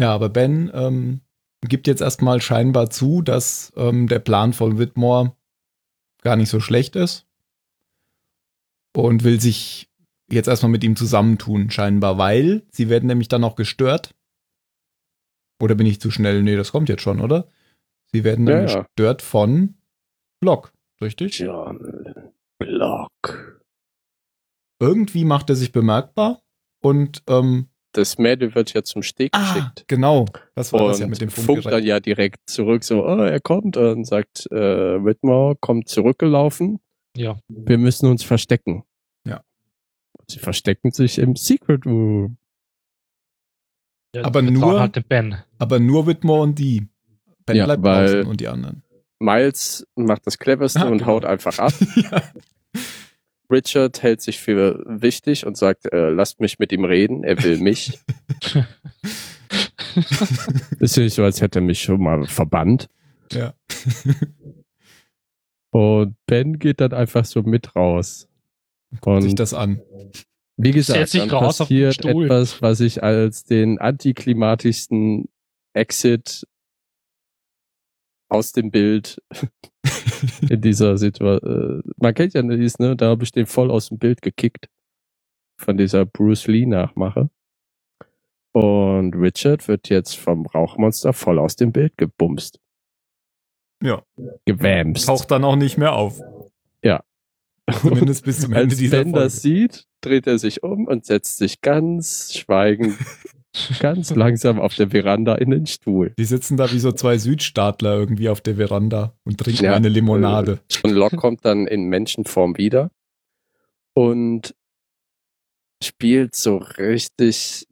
Ja, 0.00 0.12
aber 0.14 0.30
Ben 0.30 0.70
ähm, 0.74 1.20
gibt 1.60 1.86
jetzt 1.86 2.00
erstmal 2.00 2.40
scheinbar 2.40 2.88
zu, 2.88 3.20
dass 3.20 3.72
ähm, 3.76 4.08
der 4.08 4.20
Plan 4.20 4.52
von 4.54 4.78
Whitmore 4.78 5.36
gar 6.22 6.34
nicht 6.36 6.48
so 6.48 6.60
schlecht 6.60 6.96
ist 6.96 7.26
und 8.96 9.22
will 9.22 9.38
sich 9.38 9.88
jetzt 10.30 10.48
erstmal 10.48 10.70
mit 10.72 10.84
ihm 10.84 10.96
zusammentun, 10.96 11.70
scheinbar, 11.70 12.18
weil 12.18 12.62
sie 12.70 12.88
werden 12.88 13.06
nämlich 13.06 13.28
dann 13.28 13.44
auch 13.44 13.56
gestört. 13.56 14.14
Oder 15.62 15.74
bin 15.74 15.86
ich 15.86 16.00
zu 16.00 16.10
schnell? 16.10 16.42
Nee, 16.42 16.56
das 16.56 16.72
kommt 16.72 16.88
jetzt 16.88 17.02
schon, 17.02 17.20
oder? 17.20 17.48
Sie 18.12 18.24
werden 18.24 18.46
dann 18.46 18.66
Ja, 18.68 18.74
ja. 18.74 18.82
gestört 18.82 19.22
von 19.22 19.74
Block, 20.40 20.72
richtig? 21.00 21.38
John 21.38 22.32
Block. 22.58 23.62
Irgendwie 24.80 25.24
macht 25.24 25.50
er 25.50 25.56
sich 25.56 25.72
bemerkbar 25.72 26.42
und 26.82 27.22
ähm, 27.28 27.68
Das 27.92 28.18
Mädel 28.18 28.54
wird 28.54 28.74
ja 28.74 28.82
zum 28.82 29.02
Steg 29.02 29.30
ah, 29.34 29.54
geschickt. 29.54 29.84
genau, 29.86 30.26
das 30.54 30.72
war 30.72 30.88
das 30.88 30.98
ja 30.98 31.04
Und 31.04 31.10
mit 31.10 31.20
dem 31.20 31.30
funkt 31.30 31.48
dann 31.48 31.62
Funkgerät. 31.62 31.84
ja 31.84 32.00
direkt 32.00 32.38
zurück, 32.46 32.82
so, 32.84 33.04
oh, 33.06 33.16
er 33.22 33.40
kommt 33.40 33.76
und 33.76 34.04
sagt, 34.04 34.46
äh, 34.50 35.04
Whitmore 35.04 35.56
kommt 35.60 35.88
zurückgelaufen. 35.88 36.80
Ja. 37.16 37.38
Wir 37.48 37.78
müssen 37.78 38.06
uns 38.08 38.24
verstecken. 38.24 38.84
Sie 40.28 40.38
verstecken 40.38 40.90
sich 40.92 41.18
im 41.18 41.36
Secret 41.36 41.84
Room. 41.86 42.36
ja 44.14 44.24
Aber 44.24 44.42
nur- 44.42 44.80
Halt 44.80 45.08
Ben. 45.08 45.36
Aber 45.58 45.78
nur 45.78 46.06
Whitmore 46.06 46.42
und 46.42 46.58
die. 46.58 46.86
Ben 47.46 47.56
Ja, 47.56 47.64
bleibt 47.66 47.82
weil- 47.82 48.06
draußen 48.14 48.26
und 48.30 48.40
die 48.40 48.48
anderen. 48.48 48.82
Miles 49.20 49.86
macht 49.94 50.26
das 50.26 50.38
Cleverste 50.38 50.80
Ah, 50.80 50.88
und 50.88 50.98
genau. 50.98 51.06
haut 51.12 51.24
einfach 51.24 51.58
ab. 51.60 51.72
ja. 51.96 52.22
Richard 53.50 54.02
hält 54.02 54.20
sich 54.22 54.40
für 54.40 54.82
wichtig 54.86 55.46
und 55.46 55.56
sagt, 55.56 55.92
äh, 55.92 56.08
lasst 56.10 56.40
mich 56.40 56.58
mit 56.58 56.72
ihm 56.72 56.84
reden, 56.84 57.22
er 57.24 57.42
will 57.42 57.58
mich. 57.60 57.98
Ist 60.80 60.96
nicht 60.96 61.14
so, 61.14 61.22
als 61.22 61.40
hätte 61.40 61.60
er 61.60 61.62
mich 61.62 61.82
schon 61.82 62.02
mal 62.02 62.26
verbannt. 62.26 62.88
ja. 63.32 63.54
Und 65.70 66.14
Ben 66.26 66.58
geht 66.60 66.80
dann 66.80 66.92
einfach 66.92 67.24
so 67.24 67.42
mit 67.42 67.74
raus. 67.74 68.28
Und 69.02 69.22
sich 69.22 69.34
das 69.34 69.54
an. 69.54 69.80
wie 70.56 70.70
gesagt, 70.70 71.14
dann 71.14 71.28
passiert 71.28 72.04
etwas, 72.04 72.62
was 72.62 72.80
ich 72.80 73.02
als 73.02 73.44
den 73.44 73.78
antiklimatischsten 73.78 75.28
Exit 75.72 76.46
aus 78.28 78.52
dem 78.52 78.70
Bild 78.70 79.22
in 80.48 80.60
dieser 80.60 80.96
Situation. 80.96 81.82
Äh, 81.84 81.92
man 81.96 82.14
kennt 82.14 82.34
ja 82.34 82.42
dies, 82.42 82.78
ne? 82.78 82.96
Da 82.96 83.06
habe 83.06 83.24
ich 83.24 83.32
den 83.32 83.46
voll 83.46 83.70
aus 83.70 83.88
dem 83.88 83.98
Bild 83.98 84.22
gekickt. 84.22 84.68
Von 85.56 85.76
dieser 85.76 86.04
Bruce 86.04 86.48
Lee-Nachmache. 86.48 87.30
Und 88.52 89.14
Richard 89.14 89.66
wird 89.68 89.88
jetzt 89.88 90.16
vom 90.16 90.46
Rauchmonster 90.46 91.12
voll 91.12 91.38
aus 91.38 91.56
dem 91.56 91.72
Bild 91.72 91.96
gebumst. 91.96 92.60
Ja. 93.82 94.02
Gewämst. 94.44 95.06
Taucht 95.06 95.30
dann 95.30 95.44
auch 95.44 95.56
nicht 95.56 95.76
mehr 95.76 95.94
auf. 95.94 96.20
Ja. 96.82 97.02
Zumindest 97.80 98.24
bis 98.24 98.40
zum 98.40 98.52
Ende 98.52 98.70
Als 98.72 98.76
dieser 98.78 98.98
Ben 98.98 99.10
Folge. 99.12 99.24
das 99.24 99.42
sieht, 99.42 99.86
dreht 100.00 100.26
er 100.26 100.38
sich 100.38 100.62
um 100.62 100.86
und 100.86 101.06
setzt 101.06 101.38
sich 101.38 101.60
ganz 101.62 102.34
schweigend, 102.34 102.96
ganz 103.80 104.14
langsam 104.14 104.60
auf 104.60 104.74
der 104.74 104.90
Veranda 104.90 105.34
in 105.36 105.50
den 105.50 105.66
Stuhl. 105.66 106.12
Die 106.18 106.24
sitzen 106.24 106.56
da 106.56 106.70
wie 106.72 106.78
so 106.78 106.92
zwei 106.92 107.16
Südstaatler 107.18 107.96
irgendwie 107.96 108.28
auf 108.28 108.40
der 108.40 108.56
Veranda 108.56 109.14
und 109.24 109.38
trinken 109.38 109.64
Ja, 109.64 109.74
eine 109.74 109.88
Limonade. 109.88 110.60
Und 110.82 110.90
Locke 110.92 111.16
kommt 111.16 111.44
dann 111.44 111.66
in 111.66 111.84
Menschenform 111.84 112.58
wieder 112.58 112.90
und 113.94 114.54
spielt 115.82 116.34
so 116.34 116.56
richtig, 116.58 117.66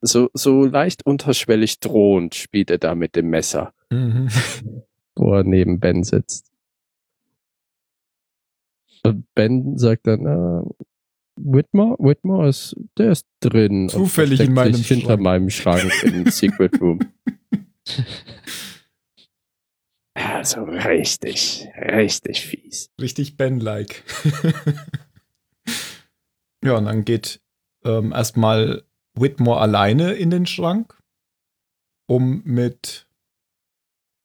so, 0.00 0.28
so 0.34 0.64
leicht 0.64 1.04
unterschwellig 1.06 1.80
drohend 1.80 2.34
spielt 2.34 2.70
er 2.70 2.78
da 2.78 2.94
mit 2.94 3.14
dem 3.16 3.28
Messer, 3.30 3.72
Mhm. 3.90 4.28
wo 5.14 5.34
er 5.34 5.44
neben 5.44 5.78
Ben 5.80 6.02
sitzt. 6.02 6.50
Ben 9.34 9.76
sagt 9.76 10.06
dann, 10.06 10.26
äh, 10.26 10.62
Whitmore, 11.36 11.96
Whitmore 11.98 12.48
ist, 12.48 12.76
der 12.96 13.12
ist 13.12 13.26
drin. 13.40 13.88
Zufällig 13.88 14.40
in 14.40 14.54
meinem 14.54 14.74
sich 14.74 14.88
hinter 14.88 15.06
Schrank. 15.08 15.20
meinem 15.20 15.50
Schrank 15.50 15.92
im 16.04 16.26
Secret 16.30 16.80
Room. 16.80 17.00
Also 20.18 20.62
richtig, 20.62 21.68
richtig 21.76 22.40
fies. 22.40 22.90
Richtig 22.98 23.36
Ben-like. 23.36 24.02
ja, 26.64 26.76
und 26.76 26.86
dann 26.86 27.04
geht 27.04 27.42
ähm, 27.84 28.12
erstmal 28.12 28.82
Whitmore 29.14 29.60
alleine 29.60 30.12
in 30.12 30.30
den 30.30 30.46
Schrank, 30.46 30.98
um 32.08 32.42
mit, 32.44 33.06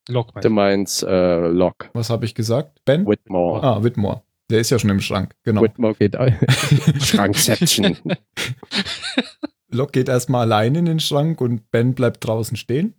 Lock 0.07 0.39
Du 0.41 0.49
meinst 0.49 1.03
äh, 1.03 1.47
Locke, 1.47 1.89
was 1.93 2.09
habe 2.09 2.25
ich 2.25 2.35
gesagt? 2.35 2.83
Ben? 2.85 3.05
Whitmore. 3.05 3.61
Ah, 3.61 3.83
Whitmore. 3.83 4.23
Der 4.51 4.59
ist 4.59 4.69
ja 4.69 4.77
schon 4.77 4.89
im 4.89 4.99
Schrank, 4.99 5.33
genau. 5.43 5.61
Whitmore 5.61 5.95
geht. 5.95 6.17
Schrankception. 7.01 7.97
Locke 9.69 9.93
geht 9.93 10.09
erstmal 10.09 10.41
alleine 10.41 10.79
in 10.79 10.85
den 10.85 10.99
Schrank 10.99 11.39
und 11.39 11.71
Ben 11.71 11.93
bleibt 11.93 12.27
draußen 12.27 12.57
stehen. 12.57 12.93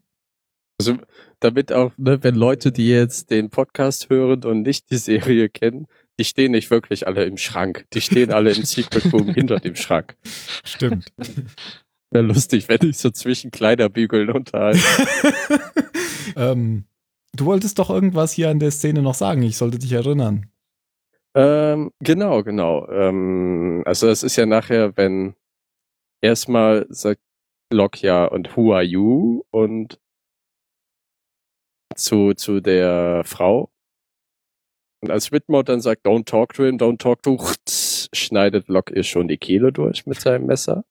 Also, 0.81 0.97
damit 1.41 1.71
auch, 1.71 1.93
ne, 1.99 2.25
wenn 2.25 2.37
Leute, 2.37 2.73
die 2.73 2.89
jetzt 2.89 3.31
den 3.31 3.51
Podcast 3.51 4.09
hören 4.09 4.45
und 4.45 4.63
nicht 4.63 4.91
die 4.91 4.97
Serie 4.97 5.51
kennen, 5.51 5.89
die 6.19 6.25
stehen 6.25 6.53
nicht 6.53 6.71
wirklich 6.71 7.07
alle 7.07 7.25
im 7.25 7.37
Schrank. 7.37 7.85
Die 7.93 8.01
stehen 8.01 8.33
alle 8.33 8.53
im 8.53 8.65
Secret 8.65 9.13
Room 9.13 9.29
hinter 9.35 9.61
dem 9.61 9.77
Schrank. 9.77 10.17
Stimmt. 10.65 11.13
Wäre 12.11 12.25
lustig, 12.25 12.67
wenn 12.71 12.89
ich 12.89 12.97
so 12.97 13.11
zwischen 13.11 13.51
Kleiderbügeln 13.51 14.31
unterhalte. 14.31 14.81
ähm, 16.35 16.87
du 17.35 17.45
wolltest 17.45 17.79
doch 17.79 17.91
irgendwas 17.91 18.33
hier 18.33 18.49
an 18.49 18.59
der 18.59 18.71
Szene 18.71 19.03
noch 19.03 19.15
sagen. 19.15 19.43
Ich 19.43 19.59
sollte 19.59 19.79
dich 19.79 19.93
erinnern. 19.93 20.47
Ähm, 21.35 21.93
genau, 22.01 22.43
genau. 22.43 22.89
Ähm, 22.89 23.83
also 23.87 24.09
es 24.09 24.23
ist 24.23 24.37
ja 24.37 24.47
nachher, 24.47 24.97
wenn 24.97 25.35
erstmal 26.21 26.87
sagt 26.89 27.23
Locke 27.73 28.07
ja 28.07 28.27
und 28.27 28.57
who 28.57 28.73
are 28.73 28.83
you 28.83 29.43
und 29.51 29.99
zu, 31.97 32.35
zu 32.35 32.61
der 32.61 33.23
Frau. 33.25 33.71
Und 35.03 35.11
als 35.11 35.33
Whitmore 35.33 35.65
dann 35.65 35.81
sagt, 35.81 36.07
don't 36.07 36.27
talk 36.27 36.55
to 36.55 36.65
him, 36.65 36.77
don't 36.77 36.99
talk 36.99 37.23
to, 37.23 37.39
schneidet 38.15 38.69
Locke 38.69 38.95
ihr 38.95 39.03
schon 39.03 39.29
die 39.29 39.39
Kehle 39.39 39.73
durch 39.73 40.07
mit 40.07 40.21
seinem 40.21 40.47
Messer. 40.47 40.85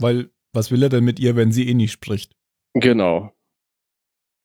Weil, 0.00 0.30
was 0.52 0.70
will 0.70 0.82
er 0.82 0.88
denn 0.88 1.04
mit 1.04 1.18
ihr, 1.20 1.36
wenn 1.36 1.52
sie 1.52 1.68
eh 1.68 1.74
nicht 1.74 1.92
spricht? 1.92 2.36
Genau. 2.74 3.32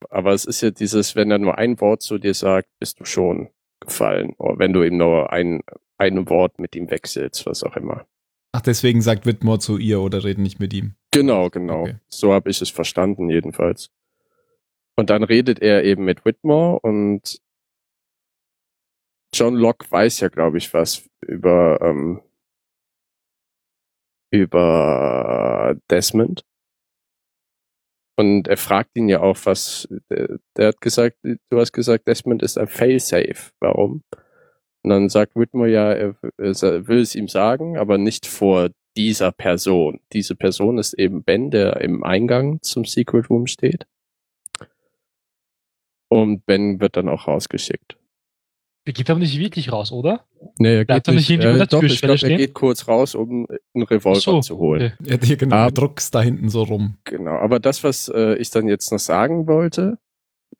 Aber 0.10 0.34
es 0.34 0.46
ist 0.46 0.62
ja 0.62 0.72
dieses, 0.72 1.16
wenn 1.16 1.30
er 1.30 1.40
nur 1.40 1.58
ein 1.58 1.82
Wort 1.82 2.02
zu 2.02 2.20
dir 2.20 2.34
sagt, 2.34 2.70
bist 2.80 3.00
du 3.00 3.06
schon 3.06 3.50
gefallen. 3.90 4.34
Oder 4.38 4.60
wenn 4.60 4.74
du 4.74 4.84
ihm 4.84 4.98
nur 4.98 5.32
ein, 5.32 5.62
ein 5.98 6.30
Wort 6.30 6.60
mit 6.60 6.76
ihm 6.76 6.90
wechselst, 6.90 7.46
was 7.46 7.64
auch 7.64 7.76
immer. 7.76 8.06
Ach, 8.52 8.62
deswegen 8.62 9.02
sagt 9.02 9.26
Whitmore 9.26 9.60
zu 9.60 9.78
ihr 9.78 10.02
oder 10.02 10.24
redet 10.24 10.40
nicht 10.40 10.60
mit 10.60 10.74
ihm. 10.74 10.96
Genau, 11.12 11.50
genau. 11.50 11.82
Okay. 11.82 11.96
So 12.08 12.34
habe 12.34 12.50
ich 12.50 12.62
es 12.62 12.70
verstanden, 12.70 13.30
jedenfalls. 13.30 13.92
Und 14.96 15.10
dann 15.10 15.24
redet 15.24 15.62
er 15.62 15.84
eben 15.84 16.04
mit 16.04 16.26
Whitmore 16.26 16.80
und 16.80 17.40
John 19.34 19.56
Locke 19.56 19.90
weiß 19.90 20.22
ja, 20.22 20.30
glaube 20.30 20.58
ich, 20.58 20.74
was 20.74 21.08
über, 21.22 21.80
ähm, 21.82 22.22
über 24.32 25.76
Desmond. 25.90 26.44
Und 28.20 28.50
er 28.50 28.58
fragt 28.58 28.98
ihn 28.98 29.08
ja 29.08 29.22
auch, 29.22 29.38
was, 29.46 29.88
der, 30.10 30.40
der 30.58 30.68
hat 30.68 30.82
gesagt, 30.82 31.16
du 31.24 31.58
hast 31.58 31.72
gesagt, 31.72 32.06
Desmond 32.06 32.44
ist 32.44 32.58
ein 32.58 32.68
Failsafe. 32.68 33.54
Warum? 33.62 34.04
Und 34.84 34.90
dann 34.90 35.08
sagt 35.08 35.38
Whitmore 35.38 35.70
ja, 35.70 35.94
er, 35.94 36.16
er 36.38 36.88
will 36.90 37.00
es 37.00 37.16
ihm 37.16 37.30
sagen, 37.30 37.78
aber 37.78 37.98
nicht 37.98 38.28
vor 38.28 38.72
dieser 38.98 39.32
Person. 39.32 40.02
Diese 40.12 40.36
Person 40.36 40.80
ist 40.80 40.96
eben 40.96 41.24
Ben, 41.24 41.50
der 41.50 41.80
im 41.80 42.04
Eingang 42.04 42.62
zum 42.62 42.84
Secret 42.84 43.30
Room 43.30 43.48
steht. 43.48 43.88
Und 46.10 46.46
Ben 46.46 46.82
wird 46.82 46.98
dann 46.98 47.08
auch 47.08 47.26
rausgeschickt. 47.26 47.99
Der 48.88 48.94
geht 48.94 49.10
aber 49.10 49.20
nicht 49.20 49.38
wirklich 49.38 49.72
raus, 49.72 49.92
oder? 49.92 50.26
Nee, 50.58 50.78
er 50.78 50.86
Bleibt 50.86 51.08
er 51.08 51.14
nicht 51.14 51.28
hinter 51.28 51.54
der 51.54 51.66
doch, 51.68 51.84
ich 51.84 52.00
Türschwelle 52.00 52.18
glaub, 52.18 52.32
er 52.32 52.38
geht 52.38 52.54
kurz 52.54 52.88
raus, 52.88 53.14
um 53.14 53.46
einen 53.76 53.84
Revolver 53.84 54.20
so, 54.20 54.40
zu 54.42 54.58
holen. 54.58 54.94
okay. 55.00 55.10
Er 55.10 55.14
hat 55.16 55.26
hier 55.26 55.38
genau, 55.38 55.56
Ah. 55.58 55.68
du 55.68 55.74
druckst 55.82 56.16
da 56.16 56.22
hinten 56.22 56.50
so 56.50 56.64
rum. 56.64 56.98
Genau, 57.04 57.36
aber 57.38 57.60
das, 57.60 57.84
was 57.84 58.10
äh, 58.10 58.36
ich 58.36 58.50
dann 58.50 58.68
jetzt 58.68 58.92
noch 58.92 59.00
sagen 59.00 59.48
wollte, 59.48 59.98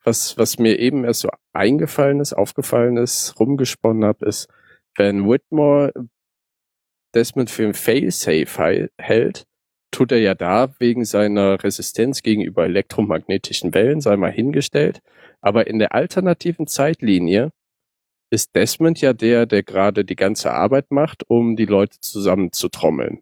was, 0.04 0.38
was 0.38 0.58
mir 0.58 0.78
eben 0.78 1.04
erst 1.04 1.20
so 1.20 1.28
eingefallen 1.52 2.20
ist, 2.20 2.32
aufgefallen 2.32 2.96
ist, 2.98 3.34
rumgesponnen 3.40 4.04
habe, 4.04 4.24
ist, 4.26 4.48
wenn 4.96 5.28
Whitmore 5.28 5.92
Desmond 7.14 7.50
für 7.50 7.64
ein 7.66 7.74
Failsafe 7.74 8.90
hält, 8.98 9.46
tut 9.90 10.12
er 10.12 10.18
ja 10.20 10.34
da 10.34 10.72
wegen 10.78 11.04
seiner 11.04 11.62
Resistenz 11.64 12.22
gegenüber 12.22 12.64
elektromagnetischen 12.64 13.74
Wellen, 13.74 14.00
sei 14.00 14.16
mal 14.16 14.30
hingestellt. 14.30 15.00
Aber 15.40 15.66
in 15.66 15.78
der 15.80 15.94
alternativen 15.94 16.66
Zeitlinie 16.68 17.50
ist 18.30 18.54
Desmond 18.54 19.00
ja 19.00 19.12
der, 19.12 19.46
der 19.46 19.62
gerade 19.62 20.04
die 20.04 20.16
ganze 20.16 20.52
Arbeit 20.52 20.90
macht, 20.90 21.28
um 21.28 21.56
die 21.56 21.66
Leute 21.66 21.98
zusammenzutrommeln. 22.00 23.20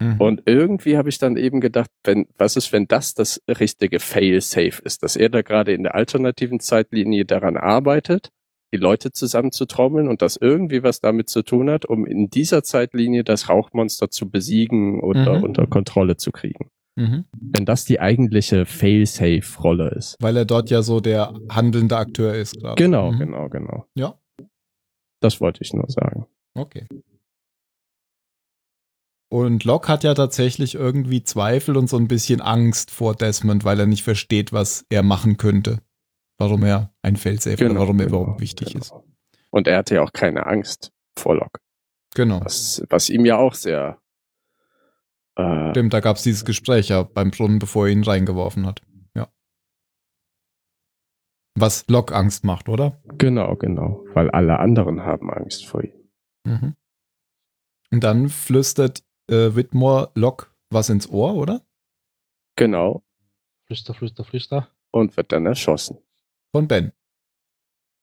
Mhm. 0.00 0.20
Und 0.20 0.42
irgendwie 0.46 0.98
habe 0.98 1.08
ich 1.08 1.18
dann 1.18 1.36
eben 1.38 1.60
gedacht, 1.60 1.90
wenn, 2.04 2.26
was 2.36 2.56
ist, 2.56 2.72
wenn 2.72 2.86
das 2.86 3.14
das 3.14 3.42
richtige 3.48 3.98
Fail-Safe 3.98 4.82
ist, 4.84 5.02
dass 5.02 5.16
er 5.16 5.30
da 5.30 5.40
gerade 5.42 5.72
in 5.72 5.84
der 5.84 5.94
alternativen 5.94 6.60
Zeitlinie 6.60 7.24
daran 7.24 7.56
arbeitet, 7.56 8.28
die 8.74 8.78
Leute 8.78 9.10
zusammenzutrommeln 9.12 10.08
und 10.08 10.20
das 10.20 10.36
irgendwie 10.36 10.82
was 10.82 11.00
damit 11.00 11.30
zu 11.30 11.42
tun 11.42 11.70
hat, 11.70 11.86
um 11.86 12.04
in 12.04 12.28
dieser 12.28 12.62
Zeitlinie 12.62 13.24
das 13.24 13.48
Rauchmonster 13.48 14.10
zu 14.10 14.28
besiegen 14.28 15.00
oder 15.00 15.38
Mhm. 15.38 15.44
unter 15.44 15.66
Kontrolle 15.66 16.16
zu 16.18 16.30
kriegen. 16.30 16.68
Mhm. 16.96 17.24
Wenn 17.38 17.64
das 17.64 17.84
die 17.84 18.00
eigentliche 18.00 18.66
Fail-Safe-Rolle 18.66 19.90
ist. 19.90 20.16
Weil 20.20 20.36
er 20.36 20.44
dort 20.44 20.68
ja 20.70 20.82
so 20.82 21.00
der 21.00 21.32
handelnde 21.50 21.96
Akteur 21.96 22.34
ist 22.34 22.58
gerade. 22.60 22.82
Genau, 22.82 23.12
Mhm. 23.12 23.18
genau, 23.18 23.48
genau. 23.48 23.86
Ja. 23.94 24.18
Das 25.20 25.40
wollte 25.40 25.62
ich 25.62 25.72
nur 25.72 25.88
sagen. 25.88 26.26
Okay. 26.54 26.86
Und 29.28 29.64
Locke 29.64 29.88
hat 29.88 30.04
ja 30.04 30.14
tatsächlich 30.14 30.74
irgendwie 30.74 31.24
Zweifel 31.24 31.76
und 31.76 31.88
so 31.88 31.96
ein 31.96 32.08
bisschen 32.08 32.40
Angst 32.40 32.90
vor 32.90 33.14
Desmond, 33.14 33.64
weil 33.64 33.80
er 33.80 33.86
nicht 33.86 34.04
versteht, 34.04 34.52
was 34.52 34.86
er 34.88 35.02
machen 35.02 35.36
könnte. 35.36 35.80
Warum 36.38 36.62
er 36.62 36.92
ein 37.02 37.16
Failsafe 37.16 37.64
oder 37.64 37.74
warum 37.76 37.98
er 37.98 38.06
genau, 38.06 38.22
überhaupt 38.22 38.40
wichtig 38.40 38.68
genau. 38.68 38.80
ist. 38.80 38.94
Und 39.50 39.66
er 39.66 39.78
hatte 39.78 39.96
ja 39.96 40.02
auch 40.02 40.12
keine 40.12 40.46
Angst 40.46 40.92
vor 41.18 41.34
Locke, 41.34 41.60
Genau. 42.14 42.44
was, 42.44 42.82
was 42.90 43.08
ihm 43.08 43.24
ja 43.24 43.36
auch 43.38 43.54
sehr 43.54 43.98
äh, 45.36 45.70
Stimmt, 45.70 45.92
da 45.92 46.00
gab 46.00 46.16
es 46.16 46.22
dieses 46.22 46.44
Gespräch 46.44 46.88
ja 46.88 47.02
beim 47.02 47.30
Brunnen, 47.30 47.58
bevor 47.58 47.86
er 47.86 47.92
ihn 47.92 48.04
reingeworfen 48.04 48.66
hat. 48.66 48.82
Was 51.58 51.86
Locke 51.88 52.14
Angst 52.14 52.44
macht, 52.44 52.68
oder? 52.68 53.00
Genau, 53.18 53.56
genau. 53.56 54.04
Weil 54.12 54.30
alle 54.30 54.58
anderen 54.58 55.00
haben 55.00 55.30
Angst 55.32 55.64
vor 55.66 55.82
ihm. 55.82 55.92
Mhm. 56.44 56.76
Und 57.90 58.04
dann 58.04 58.28
flüstert 58.28 59.02
äh, 59.30 59.54
Whitmore 59.54 60.10
Locke 60.14 60.48
was 60.70 60.90
ins 60.90 61.08
Ohr, 61.08 61.34
oder? 61.34 61.62
Genau. 62.56 63.02
Flüster, 63.66 63.94
flüster, 63.94 64.22
flüster. 64.24 64.68
Und 64.90 65.16
wird 65.16 65.32
dann 65.32 65.46
erschossen. 65.46 65.98
Von 66.52 66.68
Ben. 66.68 66.92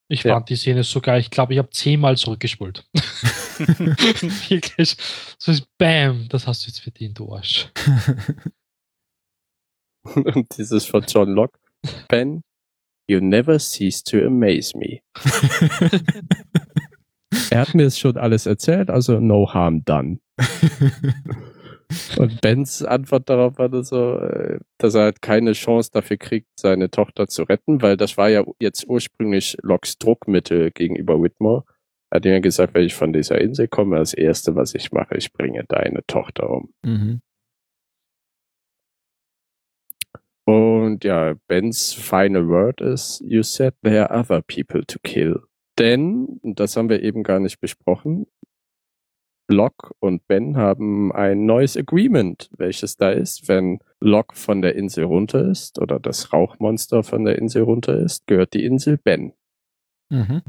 Ich 0.09 0.23
Ja. 0.23 0.33
fand 0.33 0.49
die 0.49 0.55
Szene 0.55 0.83
so 0.83 0.99
geil. 0.99 1.19
Ich 1.21 1.29
glaube, 1.29 1.53
ich 1.53 1.59
habe 1.59 1.69
zehnmal 1.69 2.17
zurückgespult. 2.17 2.87
Wirklich. 3.57 4.97
So 5.37 5.51
ist 5.51 5.67
Bam, 5.77 6.27
das 6.29 6.47
hast 6.47 6.63
du 6.63 6.67
jetzt 6.67 6.79
verdient, 6.79 7.19
du 7.19 7.33
Arsch. 7.33 7.71
Und 10.03 10.57
dieses 10.57 10.85
von 10.85 11.03
John 11.07 11.29
Locke. 11.29 11.59
Ben, 12.09 12.41
You 13.07 13.19
never 13.19 13.59
cease 13.59 14.03
to 14.03 14.25
amaze 14.25 14.77
me. 14.77 15.01
er 17.49 17.61
hat 17.61 17.75
mir 17.75 17.83
das 17.83 17.99
schon 17.99 18.17
alles 18.17 18.45
erzählt, 18.45 18.89
also 18.89 19.19
no 19.19 19.53
harm 19.53 19.83
done. 19.83 20.19
Und 22.17 22.41
Bens 22.41 22.83
Antwort 22.83 23.29
darauf 23.29 23.57
war 23.57 23.83
so, 23.83 24.17
äh, 24.17 24.59
dass 24.77 24.95
er 24.95 25.03
halt 25.03 25.21
keine 25.21 25.53
Chance 25.53 25.91
dafür 25.91 26.17
kriegt, 26.17 26.47
seine 26.59 26.89
Tochter 26.89 27.27
zu 27.27 27.43
retten, 27.43 27.81
weil 27.81 27.97
das 27.97 28.17
war 28.17 28.29
ja 28.29 28.43
jetzt 28.59 28.87
ursprünglich 28.87 29.57
Locks 29.61 29.97
Druckmittel 29.97 30.71
gegenüber 30.71 31.21
Whitmore. 31.21 31.63
Er 32.09 32.17
hat 32.17 32.25
ihm 32.25 32.31
ja 32.31 32.39
gesagt, 32.39 32.73
wenn 32.73 32.85
ich 32.85 32.95
von 32.95 33.13
dieser 33.13 33.39
Insel 33.39 33.67
komme, 33.67 33.97
das 33.97 34.13
erste, 34.13 34.55
was 34.55 34.73
ich 34.75 34.91
mache, 34.91 35.17
ich 35.17 35.33
bringe 35.33 35.63
deine 35.67 36.01
Tochter 36.07 36.49
um. 36.49 36.73
Mhm. 36.83 37.21
Und 40.45 41.03
ja, 41.03 41.35
Bens 41.47 41.93
final 41.93 42.47
word 42.47 42.81
ist, 42.81 43.21
you 43.25 43.43
said 43.43 43.73
there 43.83 44.09
are 44.09 44.19
other 44.19 44.41
people 44.41 44.85
to 44.85 44.99
kill. 45.03 45.41
Denn, 45.79 46.39
das 46.43 46.75
haben 46.75 46.89
wir 46.89 47.01
eben 47.01 47.23
gar 47.23 47.39
nicht 47.39 47.59
besprochen, 47.59 48.27
Locke 49.49 49.93
und 49.99 50.27
Ben 50.27 50.57
haben 50.57 51.11
ein 51.11 51.45
neues 51.45 51.77
Agreement, 51.77 52.49
welches 52.57 52.97
da 52.97 53.11
ist, 53.11 53.47
wenn 53.47 53.79
Locke 53.99 54.35
von 54.35 54.61
der 54.61 54.75
Insel 54.75 55.05
runter 55.05 55.49
ist 55.49 55.79
oder 55.79 55.99
das 55.99 56.33
Rauchmonster 56.33 57.03
von 57.03 57.25
der 57.25 57.37
Insel 57.37 57.63
runter 57.63 57.97
ist, 57.97 58.25
gehört 58.27 58.53
die 58.53 58.65
Insel 58.65 58.97
Ben. 58.97 59.33
Mhm. 60.09 60.41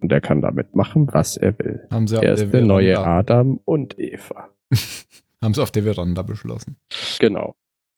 Und 0.00 0.12
er 0.12 0.20
kann 0.20 0.40
damit 0.40 0.74
machen, 0.74 1.08
was 1.12 1.36
er 1.36 1.58
will. 1.58 1.86
Haben 1.90 2.06
sie 2.06 2.18
auf 2.18 2.24
er 2.24 2.34
ist 2.34 2.52
der 2.52 2.62
neue 2.62 2.98
Adam 2.98 3.60
und 3.64 3.98
Eva. 3.98 4.50
haben 5.42 5.54
sie 5.54 5.62
auf 5.62 5.70
der 5.70 5.84
Veranda 5.84 6.22
beschlossen. 6.22 6.76
Genau. 7.18 7.54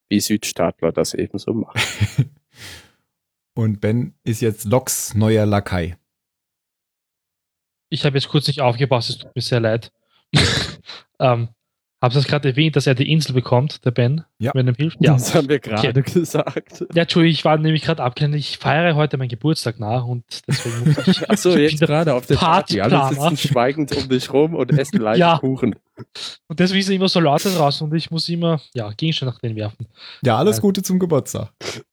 Wie 0.08 0.20
Südstaatler 0.20 0.92
das 0.92 1.14
ebenso 1.14 1.52
machen. 1.54 1.80
und 3.54 3.80
Ben 3.80 4.14
ist 4.24 4.40
jetzt 4.40 4.64
Locks 4.64 5.14
neuer 5.14 5.46
Lakai. 5.46 5.96
Ich 7.90 8.04
habe 8.04 8.16
jetzt 8.16 8.28
kurz 8.28 8.46
nicht 8.46 8.60
aufgepasst, 8.60 9.10
es 9.10 9.18
tut 9.18 9.34
mir 9.34 9.42
sehr 9.42 9.60
leid. 9.60 9.92
ähm, 11.20 11.48
Hab's 12.00 12.14
das 12.14 12.28
gerade 12.28 12.50
erwähnt, 12.50 12.76
dass 12.76 12.86
er 12.86 12.94
die 12.94 13.10
Insel 13.10 13.32
bekommt, 13.32 13.84
der 13.84 13.90
Ben, 13.90 14.22
Ja. 14.38 14.52
wenn 14.54 14.68
er 14.68 14.72
ihm 14.72 14.76
hilft? 14.76 14.98
Ja, 15.00 15.14
das 15.14 15.34
haben 15.34 15.48
wir 15.48 15.58
gerade 15.58 15.88
Okay. 16.00 16.12
gesagt. 16.20 16.84
Ja, 16.94 17.02
Entschuldigung, 17.02 17.32
ich 17.34 17.44
war 17.44 17.58
nämlich 17.58 17.82
gerade 17.82 18.04
abgelenkt. 18.04 18.36
Ich 18.38 18.56
feiere 18.58 18.94
heute 18.94 19.16
meinen 19.18 19.30
Geburtstag 19.30 19.80
nach 19.80 20.04
und 20.04 20.22
deswegen 20.46 20.84
muss 20.94 21.08
ich. 21.08 21.28
Achso, 21.28 21.50
ich 21.56 21.72
jetzt 21.72 21.80
gerade 21.80 22.14
auf 22.14 22.24
der 22.26 22.36
Party. 22.36 22.80
Alle 22.80 23.08
sitzen 23.12 23.36
schweigend 23.48 23.96
um 23.96 24.08
dich 24.08 24.32
rum 24.32 24.54
und 24.54 24.70
essen 24.78 24.98
leicht 25.00 25.18
Ja. 25.18 25.38
Kuchen. 25.38 25.74
Und 26.46 26.60
deswegen 26.60 26.88
er 26.88 26.94
immer 26.94 27.08
so 27.08 27.18
laut 27.18 27.44
da 27.44 27.50
draußen 27.50 27.88
und 27.90 27.96
ich 27.96 28.12
muss 28.12 28.28
immer, 28.28 28.60
ja, 28.74 28.90
Gegenstände 28.92 29.32
nach 29.34 29.40
denen 29.40 29.56
werfen. 29.56 29.88
Ja, 30.22 30.38
alles 30.38 30.58
Ja. 30.58 30.62
Gute 30.62 30.82
zum 30.84 31.00
Geburtstag. 31.00 31.50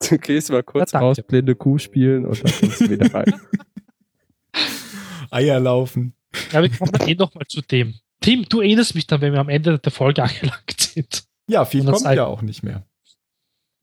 Du 0.08 0.18
gehst 0.18 0.52
mal 0.52 0.62
kurz 0.62 0.92
Ja, 0.92 1.00
raus, 1.00 1.16
blinde 1.26 1.56
Kuh 1.56 1.78
spielen 1.78 2.26
und 2.26 2.44
dann 2.44 2.52
kommst 2.60 2.80
du 2.82 2.90
wieder 2.90 3.12
rein. 3.12 3.34
Eier 5.32 5.58
laufen. 5.58 6.14
Ja, 6.52 6.62
wir 6.62 6.70
kommen 6.70 6.92
dann 6.92 7.08
eh 7.08 7.14
nochmal 7.16 7.46
zu 7.48 7.60
dem. 7.60 7.94
Tim, 8.20 8.44
du 8.48 8.60
erinnerst 8.60 8.94
mich 8.94 9.06
dann, 9.06 9.20
wenn 9.20 9.32
wir 9.32 9.40
am 9.40 9.48
Ende 9.48 9.78
der 9.78 9.92
Folge 9.92 10.22
angelangt 10.24 10.80
sind. 10.80 11.24
Ja, 11.48 11.64
viel 11.64 11.84
kommt 11.84 12.06
Ei- 12.06 12.16
ja 12.16 12.26
auch 12.26 12.42
nicht 12.42 12.62
mehr. 12.62 12.84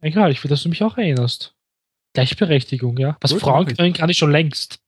Egal, 0.02 0.32
ich 0.32 0.44
will, 0.44 0.50
dass 0.50 0.64
du 0.64 0.70
mich 0.70 0.84
auch 0.84 0.98
erinnerst. 0.98 1.56
Gleichberechtigung, 2.14 2.98
ja. 2.98 3.18
Was 3.22 3.32
Gut, 3.32 3.42
Frauen 3.42 3.66
können, 3.66 3.94
kann 3.94 4.10
ich 4.10 4.18
schon 4.18 4.32
längst. 4.32 4.80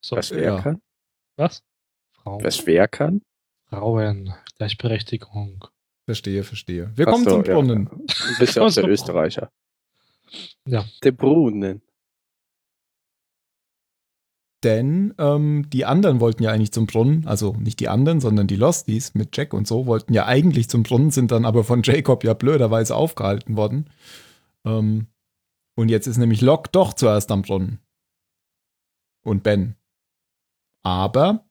So, 0.00 0.16
Was 0.16 0.30
wer 0.30 0.42
Ja. 0.54 0.60
kann? 0.60 0.80
was? 1.36 1.62
Frauen. 2.12 2.42
Was 2.44 2.66
wer 2.66 2.88
kann? 2.88 3.22
Frauen. 3.68 4.34
Gleichberechtigung. 4.58 5.64
Verstehe, 6.04 6.42
verstehe. 6.44 6.90
Wir 6.96 7.06
Ach 7.08 7.12
kommen 7.12 7.24
so, 7.24 7.30
zum 7.30 7.44
ja. 7.44 7.54
Brunnen. 7.54 7.86
Du 8.06 8.38
bist 8.38 8.56
ja 8.56 8.62
auch 8.62 8.72
der 8.74 8.88
Österreicher. 8.88 9.50
Ja. 10.66 10.84
Der 11.02 11.12
Brunnen. 11.12 11.82
Denn 14.66 15.14
ähm, 15.18 15.70
die 15.70 15.84
anderen 15.84 16.18
wollten 16.18 16.42
ja 16.42 16.50
eigentlich 16.50 16.72
zum 16.72 16.88
Brunnen, 16.88 17.24
also 17.24 17.52
nicht 17.52 17.78
die 17.78 17.88
anderen, 17.88 18.20
sondern 18.20 18.48
die 18.48 18.56
Losties 18.56 19.14
mit 19.14 19.36
Jack 19.36 19.54
und 19.54 19.68
so, 19.68 19.86
wollten 19.86 20.12
ja 20.12 20.26
eigentlich 20.26 20.68
zum 20.68 20.82
Brunnen, 20.82 21.12
sind 21.12 21.30
dann 21.30 21.44
aber 21.44 21.62
von 21.62 21.82
Jacob 21.84 22.24
ja 22.24 22.34
blöderweise 22.34 22.96
aufgehalten 22.96 23.56
worden. 23.56 23.88
Ähm, 24.64 25.06
und 25.76 25.88
jetzt 25.88 26.08
ist 26.08 26.16
nämlich 26.16 26.40
Locke 26.40 26.70
doch 26.72 26.94
zuerst 26.94 27.30
am 27.30 27.42
Brunnen. 27.42 27.78
Und 29.24 29.44
Ben. 29.44 29.76
Aber 30.82 31.46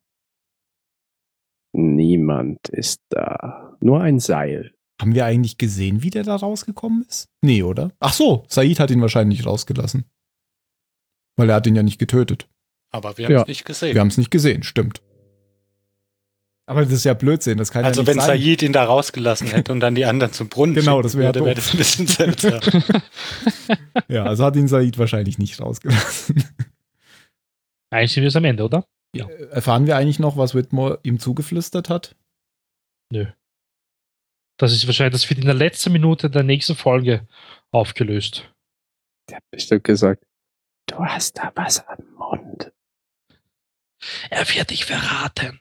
Niemand 1.72 2.68
ist 2.68 3.00
da. 3.08 3.78
Nur 3.80 4.02
ein 4.02 4.20
Seil. 4.20 4.74
haben 5.00 5.16
wir 5.16 5.24
eigentlich 5.26 5.58
gesehen, 5.58 6.04
wie 6.04 6.10
der 6.10 6.24
da 6.24 6.36
rausgekommen 6.36 7.06
ist? 7.08 7.30
Nee, 7.42 7.64
oder? 7.64 7.94
Ach 8.02 8.12
so, 8.12 8.44
Said 8.50 8.82
hat 8.82 8.92
ihn 8.92 9.00
wahrscheinlich 9.00 9.46
rausgelassen. 9.46 10.04
Weil 11.38 11.50
er 11.50 11.56
hat 11.56 11.68
ihn 11.68 11.78
ja 11.78 11.84
nicht 11.84 12.00
getötet. 12.00 12.50
Aber 12.96 13.18
wir 13.18 13.26
haben 13.26 13.34
Ja. 13.34 13.42
es 13.42 13.48
nicht 13.48 13.66
gesehen. 13.66 13.94
Wir 13.94 14.02
haben 14.02 14.08
es 14.08 14.18
nicht 14.18 14.32
gesehen, 14.32 14.64
stimmt. 14.64 15.02
Aber 16.68 16.82
das 16.84 16.94
ist 16.94 17.04
ja 17.04 17.14
Blödsinn, 17.14 17.60
das 17.60 17.72
kann 17.72 17.86
also 17.86 18.02
ja 18.02 18.08
wenn 18.08 18.16
nicht 18.16 18.26
sein. 18.26 18.40
Said 18.42 18.62
ihn 18.64 18.74
da 18.74 18.86
rausgelassen 18.86 19.48
hätte 19.50 19.72
und 19.72 19.82
dann 19.82 19.94
die 19.94 20.06
anderen 20.06 20.34
zum 20.34 20.50
Brunnen 20.50 20.74
Genau, 20.74 21.02
das 21.04 21.16
wäre 21.16 21.28
würde, 21.36 21.46
wäre 21.46 21.56
doof. 21.56 21.64
das 21.64 21.74
ein 21.74 21.78
bisschen 21.78 22.08
seltsam. 22.08 22.60
Ja, 24.08 24.24
also 24.24 24.44
hat 24.46 24.56
ihn 24.56 24.68
Said 24.68 24.98
wahrscheinlich 24.98 25.38
nicht 25.38 25.60
rausgelassen. 25.62 26.44
Eigentlich 27.92 28.14
sind 28.14 28.24
wir 28.24 28.30
es 28.30 28.36
am 28.36 28.46
Ende, 28.46 28.64
oder? 28.64 28.86
Ja. 29.16 29.28
Erfahren 29.30 29.86
wir 29.86 29.96
eigentlich 29.96 30.20
noch, 30.20 30.38
was 30.38 30.56
Whitmore 30.56 31.00
ihm 31.04 31.20
zugeflüstert 31.20 31.90
hat? 31.90 32.16
Nö. 33.12 33.28
Das 34.58 34.72
ist 34.74 34.88
wahrscheinlich, 34.88 35.14
das 35.22 35.30
wird 35.30 35.40
in 35.40 35.46
der 35.46 35.54
letzten 35.54 35.92
Minute 35.92 36.30
der 36.30 36.44
nächsten 36.44 36.76
Folge 36.76 37.28
aufgelöst. 37.72 38.52
Der 39.30 39.38
hat 39.38 39.44
bestimmt 39.52 39.84
gesagt, 39.84 40.24
du 40.88 40.98
hast 40.98 41.38
da 41.38 41.52
was 41.56 41.86
am 41.88 42.00
Mund. 42.18 42.72
Er 44.30 44.48
wird 44.50 44.70
dich 44.72 44.86
verraten. 44.86 45.60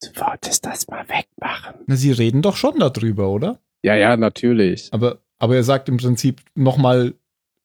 Du 0.00 0.08
wolltest 0.20 0.64
das 0.64 0.86
mal 0.88 1.08
wegmachen. 1.08 1.74
Na, 1.86 1.96
sie 1.96 2.12
reden 2.12 2.42
doch 2.42 2.56
schon 2.56 2.78
darüber, 2.78 3.28
oder? 3.30 3.60
Ja, 3.82 3.94
ja, 3.96 4.16
natürlich. 4.16 4.88
Aber, 4.92 5.18
aber 5.38 5.56
er 5.56 5.64
sagt 5.64 5.88
im 5.88 5.96
Prinzip 5.96 6.40
nochmal, 6.54 7.14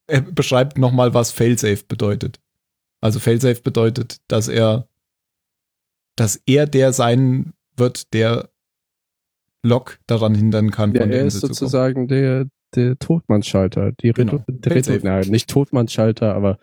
er 0.07 0.21
beschreibt 0.21 0.77
nochmal, 0.77 1.13
was 1.13 1.31
Failsafe 1.31 1.83
bedeutet. 1.87 2.39
Also 3.01 3.19
Failsafe 3.19 3.61
bedeutet, 3.61 4.17
dass 4.27 4.47
er, 4.47 4.87
dass 6.15 6.41
er 6.45 6.65
der 6.65 6.93
sein 6.93 7.53
wird, 7.75 8.13
der 8.13 8.49
Locke 9.63 9.97
daran 10.07 10.35
hindern 10.35 10.71
kann, 10.71 10.93
Ja, 10.93 11.01
von 11.01 11.09
der 11.09 11.19
er 11.21 11.25
ist 11.27 11.39
sozusagen 11.39 12.07
der, 12.07 12.47
der 12.75 12.97
Todmannsschalter. 12.97 13.91
Die 13.93 14.11
Genau. 14.11 14.43
Redu 14.47 14.69
Failsafe. 14.69 14.99
nein, 15.03 15.27
nicht 15.29 15.49
Todmannsschalter, 15.49 16.33
aber 16.33 16.57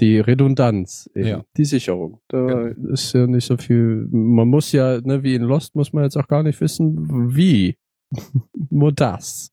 die 0.00 0.18
Redundanz, 0.20 1.08
eben. 1.14 1.28
Ja. 1.28 1.44
die 1.56 1.64
Sicherung. 1.64 2.20
Da 2.28 2.46
Genau. 2.46 2.92
ist 2.92 3.12
ja 3.14 3.26
nicht 3.26 3.46
so 3.46 3.56
viel. 3.56 4.06
Man 4.10 4.48
muss 4.48 4.72
ja, 4.72 5.00
ne, 5.00 5.22
wie 5.22 5.34
in 5.34 5.42
Lost, 5.42 5.74
muss 5.74 5.92
man 5.92 6.04
jetzt 6.04 6.16
auch 6.16 6.28
gar 6.28 6.42
nicht 6.42 6.60
wissen, 6.60 7.34
wie. 7.36 7.76
Nur 8.70 8.92
das. 8.92 9.50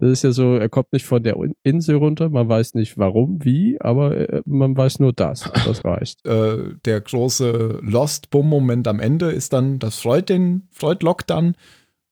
Das 0.00 0.10
ist 0.12 0.22
ja 0.22 0.30
so, 0.30 0.54
er 0.54 0.68
kommt 0.68 0.92
nicht 0.92 1.06
von 1.06 1.20
der 1.24 1.36
Insel 1.64 1.96
runter, 1.96 2.28
man 2.28 2.48
weiß 2.48 2.74
nicht 2.74 2.98
warum, 2.98 3.44
wie, 3.44 3.80
aber 3.80 4.16
äh, 4.16 4.42
man 4.46 4.76
weiß 4.76 5.00
nur 5.00 5.12
das. 5.12 5.50
Das 5.64 5.84
reicht. 5.84 6.24
äh, 6.24 6.74
der 6.84 7.00
große 7.00 7.80
Lost-Bumm-Moment 7.82 8.86
am 8.86 9.00
Ende 9.00 9.32
ist 9.32 9.52
dann, 9.52 9.80
das 9.80 9.98
freut 9.98 10.28
den, 10.28 10.68
freut 10.70 11.02
Locke 11.02 11.24
dann, 11.26 11.56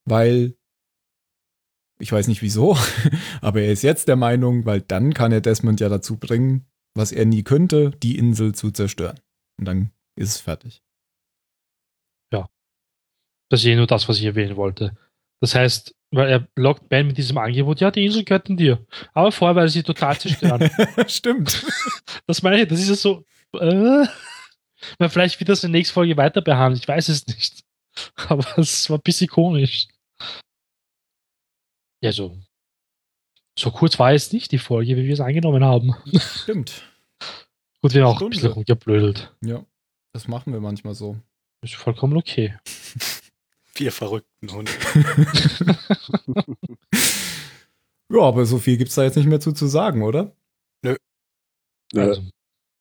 weil 0.05 0.57
ich 1.99 2.12
weiß 2.12 2.28
nicht 2.28 2.42
wieso, 2.42 2.76
aber 3.40 3.62
er 3.62 3.72
ist 3.72 3.82
jetzt 3.82 4.09
der 4.09 4.16
Meinung, 4.16 4.66
weil 4.66 4.80
dann 4.80 5.14
kann 5.14 5.32
er 5.32 5.40
Desmond 5.40 5.80
ja 5.80 5.88
dazu 5.88 6.16
bringen, 6.16 6.66
was 6.94 7.12
er 7.12 7.26
nie 7.26 7.42
könnte, 7.42 7.90
die 8.03 8.18
Insel 8.18 8.55
zu 8.55 8.70
zerstören. 8.70 9.18
Und 9.59 9.66
dann 9.66 9.90
ist 10.16 10.30
es 10.30 10.40
fertig. 10.40 10.82
Das 13.49 13.61
ist 13.61 13.66
eh 13.66 13.76
nur 13.76 13.86
das, 13.86 14.09
was 14.09 14.18
ich 14.18 14.24
erwähnen 14.24 14.57
wollte. 14.57 14.97
Das 15.40 15.55
heißt, 15.55 15.94
weil 16.11 16.28
er 16.28 16.49
lockt 16.57 16.88
Ben 16.88 17.07
mit 17.07 17.18
diesem 17.18 17.38
Angebot, 17.38 17.80
ja, 17.80 17.90
die 17.90 18.05
Insel 18.05 18.24
gehört 18.24 18.49
dir. 18.49 18.84
Aber 19.12 19.32
vorher, 19.32 19.57
weil 19.57 19.68
sie 19.68 19.82
total 19.82 20.18
zerstören. 20.18 20.70
Stimmt. 21.09 21.64
das 22.26 22.42
meine 22.42 22.62
ich, 22.62 22.68
das 22.68 22.80
ist 22.80 22.88
ja 22.88 22.94
so. 22.94 23.24
Äh, 23.59 24.07
vielleicht 25.09 25.38
wird 25.38 25.49
das 25.49 25.62
in 25.64 25.72
der 25.72 25.78
nächsten 25.78 25.94
Folge 25.94 26.16
weiter 26.16 26.42
behandelt, 26.42 26.82
ich 26.82 26.88
weiß 26.88 27.09
es 27.09 27.26
nicht. 27.26 27.64
Aber 28.28 28.47
es 28.59 28.88
war 28.90 28.99
ein 28.99 29.03
bisschen 29.03 29.28
komisch. 29.28 29.88
Ja, 32.07 32.12
so. 32.12 32.38
So 33.59 33.72
kurz 33.72 33.98
war 33.98 34.12
es 34.12 34.32
nicht, 34.32 34.52
die 34.52 34.59
Folge, 34.59 34.96
wie 34.96 35.07
wir 35.07 35.12
es 35.14 35.18
angenommen 35.18 35.64
haben. 35.64 35.96
Stimmt. 36.14 36.84
Gut, 37.82 37.94
wir 37.94 38.07
haben 38.07 38.16
auch 38.16 38.22
ein 38.22 38.30
bisschen 38.30 38.52
rumgeblödelt. 38.52 39.34
Ja, 39.44 39.64
das 40.12 40.28
machen 40.28 40.52
wir 40.52 40.61
manchmal 40.61 40.94
so. 40.94 41.16
Ist 41.62 41.74
vollkommen 41.74 42.16
okay. 42.16 42.54
Vier 43.74 43.90
verrückten 43.90 44.52
Hunde. 44.52 44.70
Ja, 48.09 48.20
aber 48.20 48.46
so 48.46 48.59
viel 48.59 48.76
gibt 48.76 48.90
es 48.90 48.94
da 48.94 49.02
jetzt 49.02 49.16
nicht 49.16 49.26
mehr 49.26 49.40
zu, 49.40 49.50
zu 49.50 49.66
sagen, 49.66 50.02
oder? 50.04 50.30
Äh, 50.84 50.94
Also, 51.96 52.22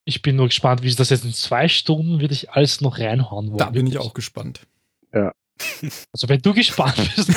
ich 0.05 0.21
bin 0.21 0.35
nur 0.35 0.45
gespannt, 0.49 0.83
wie 0.83 0.87
es 0.87 0.95
das 0.97 1.09
jetzt 1.09 1.25
in 1.25 1.33
zwei 1.33 1.67
Stunden 1.67 2.21
würde 2.21 2.35
ich 2.35 2.51
alles 2.51 2.79
noch 2.79 2.99
reinhauen 2.99 3.47
wollen. 3.47 3.57
Da 3.57 3.71
bin 3.71 3.87
ich 3.87 3.95
Wirklich. 3.95 4.07
auch 4.07 4.13
gespannt. 4.13 4.67
Also, 5.11 6.27
wenn 6.29 6.43
du 6.43 6.53
gespannt 6.53 6.95
bist. 7.15 7.31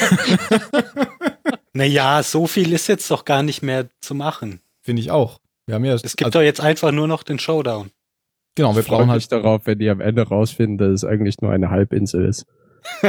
Naja, 1.79 2.23
so 2.25 2.47
viel 2.49 2.73
ist 2.73 2.89
jetzt 2.89 3.09
doch 3.11 3.25
gar 3.25 3.45
nicht 3.45 3.63
mehr 3.63 3.89
zu 4.01 4.15
machen. 4.17 4.61
Finde 4.83 5.01
ich 5.01 5.13
auch. 5.13 5.39
Wir 5.67 5.77
haben 5.77 5.85
ja, 5.85 5.95
Es 5.95 6.03
gibt 6.17 6.25
also, 6.25 6.41
doch 6.41 6.45
jetzt 6.45 6.61
einfach 6.61 6.91
nur 6.91 7.07
noch 7.07 7.23
den 7.23 7.39
Showdown. 7.39 7.91
genau, 8.57 8.75
wir 8.75 8.83
brauchen 8.83 9.11
halt 9.11 9.31
darauf, 9.31 9.65
wenn 9.67 9.79
die 9.79 9.89
am 9.89 10.01
Ende 10.01 10.27
rausfinden, 10.27 10.79
dass 10.79 10.91
es 10.91 11.05
eigentlich 11.05 11.41
nur 11.41 11.53
eine 11.53 11.71
Halbinsel 11.71 12.25
ist. 12.25 12.47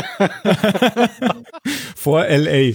vor 1.95 2.25
LA. 2.27 2.53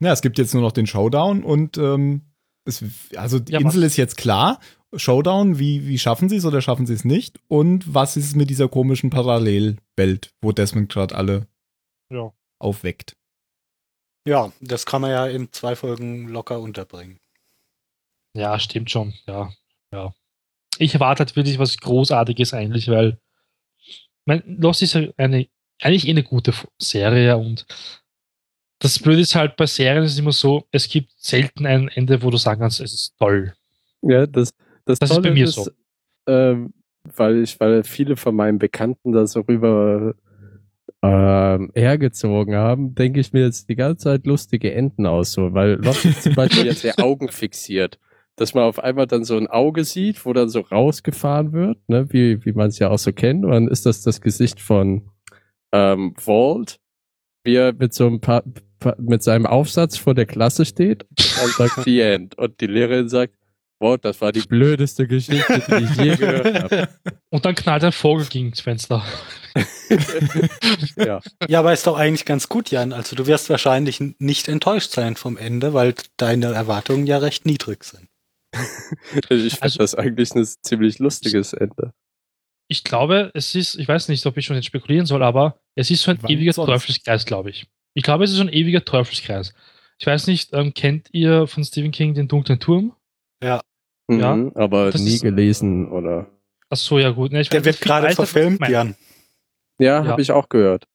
ja, 0.00 0.12
es 0.12 0.22
gibt 0.22 0.38
jetzt 0.38 0.52
nur 0.54 0.62
noch 0.62 0.72
den 0.72 0.86
Showdown 0.88 1.44
und 1.44 1.78
ähm, 1.78 2.22
es, 2.64 2.82
also 3.16 3.38
die 3.38 3.52
Ja, 3.52 3.60
Insel 3.60 3.82
was- 3.82 3.92
ist 3.92 3.96
jetzt 3.96 4.16
klar. 4.16 4.58
Showdown, 4.96 5.60
wie, 5.60 5.86
wie 5.86 5.98
schaffen 6.00 6.28
sie 6.28 6.34
es 6.36 6.44
oder 6.44 6.60
schaffen 6.60 6.84
sie 6.84 6.94
es 6.94 7.04
nicht? 7.04 7.38
Und 7.46 7.94
was 7.94 8.16
ist 8.16 8.34
mit 8.34 8.50
dieser 8.50 8.66
komischen 8.68 9.08
Parallelwelt, 9.10 10.32
wo 10.40 10.50
Desmond 10.50 10.90
gerade 10.92 11.14
alle 11.14 11.46
Ja. 12.10 12.32
Aufweckt? 12.60 13.16
Ja, 14.26 14.52
das 14.60 14.86
kann 14.86 15.00
man 15.00 15.10
ja 15.10 15.26
in 15.26 15.52
zwei 15.52 15.74
Folgen 15.74 16.28
locker 16.28 16.60
unterbringen. 16.60 17.18
Ja, 18.36 18.58
stimmt 18.58 18.90
schon. 18.90 19.14
Ja, 19.26 19.52
ja. 19.92 20.14
Ich 20.78 20.94
erwarte 20.94 21.24
halt 21.24 21.34
wirklich 21.36 21.58
was 21.58 21.76
Großartiges 21.78 22.54
eigentlich, 22.54 22.88
weil 22.88 23.18
mein 24.24 24.42
Lost 24.60 24.82
ist 24.82 24.94
ja 24.94 25.08
eine, 25.16 25.48
eigentlich 25.80 26.06
eh 26.06 26.10
eine 26.10 26.22
gute 26.22 26.52
Serie 26.78 27.36
und 27.36 27.66
das 28.78 28.98
Blöde 28.98 29.20
ist 29.20 29.34
halt 29.34 29.56
bei 29.56 29.66
Serien 29.66 30.04
ist 30.04 30.12
es 30.12 30.18
immer 30.18 30.32
so, 30.32 30.66
es 30.70 30.88
gibt 30.88 31.12
selten 31.16 31.66
ein 31.66 31.88
Ende, 31.88 32.22
wo 32.22 32.30
du 32.30 32.38
sagen 32.38 32.60
kannst, 32.60 32.80
es 32.80 32.92
ist 32.94 33.16
toll. 33.18 33.54
Ja, 34.02 34.26
das, 34.26 34.54
das, 34.84 34.98
Das 34.98 35.10
ist 35.10 35.22
bei 35.22 35.30
mir 35.30 35.46
so. 35.48 35.68
ähm, 36.26 36.72
weil 37.04 37.42
ich, 37.42 37.58
weil 37.60 37.84
viele 37.84 38.16
von 38.16 38.34
meinen 38.34 38.58
Bekannten 38.58 39.12
da 39.12 39.26
so 39.26 39.40
rüber 39.40 40.14
ähm, 41.02 41.70
hergezogen 41.74 42.54
haben, 42.56 42.94
denke 42.94 43.20
ich 43.20 43.32
mir 43.32 43.42
jetzt 43.44 43.68
die 43.68 43.76
ganze 43.76 44.04
Zeit 44.04 44.26
lustige 44.26 44.72
Enden 44.74 45.06
aus, 45.06 45.32
so, 45.32 45.54
weil 45.54 45.74
Lost 45.82 46.04
ist 46.04 46.22
zum 46.24 46.34
Beispiel 46.34 46.66
jetzt 46.66 46.82
sehr 46.82 46.98
augenfixiert. 47.02 47.98
Dass 48.36 48.54
man 48.54 48.64
auf 48.64 48.78
einmal 48.78 49.06
dann 49.06 49.24
so 49.24 49.36
ein 49.36 49.48
Auge 49.48 49.84
sieht, 49.84 50.24
wo 50.24 50.32
dann 50.32 50.48
so 50.48 50.60
rausgefahren 50.60 51.52
wird, 51.52 51.76
ne, 51.88 52.06
wie, 52.10 52.42
wie 52.46 52.52
man 52.52 52.68
es 52.68 52.78
ja 52.78 52.88
auch 52.88 52.98
so 52.98 53.12
kennt. 53.12 53.44
Und 53.44 53.50
dann 53.50 53.68
ist 53.68 53.84
das 53.84 54.02
das 54.02 54.22
Gesicht 54.22 54.60
von 54.60 55.10
ähm, 55.72 56.14
Walt, 56.24 56.78
wie 57.44 57.56
er 57.56 57.74
mit 57.74 57.92
so 57.92 58.06
ein 58.06 58.20
paar, 58.20 58.42
pa- 58.78 58.96
mit 58.98 59.22
seinem 59.22 59.44
Aufsatz 59.44 59.98
vor 59.98 60.14
der 60.14 60.24
Klasse 60.24 60.64
steht 60.64 61.04
und 61.10 61.52
sagt 61.52 61.80
The 61.84 62.00
End. 62.00 62.38
Und 62.38 62.60
die 62.62 62.66
Lehrerin 62.66 63.08
sagt, 63.10 63.34
Walt, 63.80 64.04
das 64.04 64.20
war 64.20 64.30
die 64.30 64.40
blödeste 64.42 65.06
Geschichte, 65.08 65.62
die 65.68 65.84
ich 65.84 65.96
je 65.96 66.16
gehört 66.16 66.62
habe. 66.62 66.88
Und 67.30 67.44
dann 67.44 67.54
knallt 67.54 67.82
ein 67.82 67.92
Vogel 67.92 68.26
gegen 68.26 68.50
das 68.50 68.60
Fenster. 68.60 69.04
ja. 70.96 71.20
Ja, 71.48 71.58
aber 71.60 71.72
ist 71.72 71.86
doch 71.86 71.96
eigentlich 71.96 72.24
ganz 72.24 72.48
gut, 72.48 72.70
Jan. 72.70 72.92
Also 72.92 73.16
du 73.16 73.26
wirst 73.26 73.48
wahrscheinlich 73.50 74.00
nicht 74.18 74.48
enttäuscht 74.48 74.90
sein 74.92 75.16
vom 75.16 75.36
Ende, 75.36 75.72
weil 75.74 75.94
deine 76.16 76.52
Erwartungen 76.52 77.06
ja 77.06 77.18
recht 77.18 77.46
niedrig 77.46 77.84
sind. 77.84 78.08
Ich 79.12 79.24
finde 79.26 79.50
Also- 79.60 79.78
das 79.78 79.94
eigentlich 79.94 80.34
ein 80.34 80.44
ziemlich 80.62 80.98
lustiges 80.98 81.52
Ende. 81.52 81.92
Ich 82.68 82.84
glaube, 82.84 83.32
es 83.34 83.54
ist, 83.56 83.74
ich 83.76 83.88
weiß 83.88 84.08
nicht, 84.08 84.24
ob 84.26 84.36
ich 84.36 84.44
schon 84.46 84.54
jetzt 84.56 84.66
spekulieren 84.66 85.06
soll, 85.06 85.24
aber 85.24 85.58
es 85.74 85.90
ist 85.90 86.02
so 86.02 86.12
ein 86.12 86.18
Wann 86.22 86.30
ewiger 86.30 86.52
sonst? 86.52 86.68
Teufelskreis, 86.68 87.24
glaube 87.26 87.50
ich. 87.50 87.66
Ich 87.94 88.04
glaube, 88.04 88.22
es 88.24 88.30
ist 88.30 88.36
so 88.36 88.42
ein 88.42 88.52
ewiger 88.52 88.84
Teufelskreis. 88.84 89.52
Ich 89.98 90.06
weiß 90.06 90.28
nicht, 90.28 90.50
ähm, 90.52 90.72
kennt 90.72 91.08
ihr 91.12 91.48
von 91.48 91.64
Stephen 91.64 91.90
King 91.90 92.14
den 92.14 92.28
dunklen 92.28 92.60
Turm? 92.60 92.94
Ja. 93.42 93.60
Mhm, 94.18 94.52
aber 94.54 94.90
Das 94.90 95.00
nie 95.02 95.14
ist- 95.14 95.22
gelesen 95.22 95.88
oder. 95.90 96.26
Ach 96.68 96.76
so, 96.76 96.98
ja 96.98 97.10
gut. 97.10 97.32
Ne, 97.32 97.40
ich 97.40 97.48
Der 97.48 97.64
wird 97.64 97.80
gerade 97.80 98.10
verfilmt. 98.14 98.60
Jan. 98.68 98.94
Ja, 99.78 100.02
Ja. 100.02 100.06
habe 100.06 100.22
ich 100.22 100.30
auch 100.32 100.48
gehört. 100.48 100.86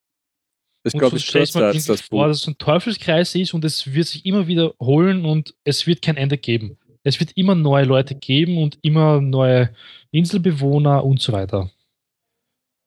Ich 0.84 0.93
Und 0.93 0.99
glaube, 0.99 1.18
ich 1.18 1.36
als 1.36 1.55
irgendwie 1.55 1.78
das 1.88 2.01
vor, 2.01 2.24
Buch. 2.24 2.28
dass 2.28 2.41
es 2.41 2.47
ein 2.47 2.57
Teufelskreis 2.59 3.34
ist 3.36 3.53
und 3.53 3.66
es 3.66 3.91
wird 3.93 4.07
sich 4.07 4.26
immer 4.26 4.45
wiederholen 4.47 5.26
und 5.26 5.55
es 5.63 5.88
wird 5.88 6.01
kein 6.03 6.16
Ende 6.18 6.38
geben. 6.38 6.78
Es 7.03 7.20
wird 7.20 7.32
immer 7.36 7.55
neue 7.55 7.86
Leute 7.86 8.13
geben 8.16 8.57
und 8.61 8.78
immer 8.84 9.20
neue 9.22 9.74
Inselbewohner 10.11 11.03
und 11.03 11.20
so 11.22 11.34
weiter. 11.34 11.72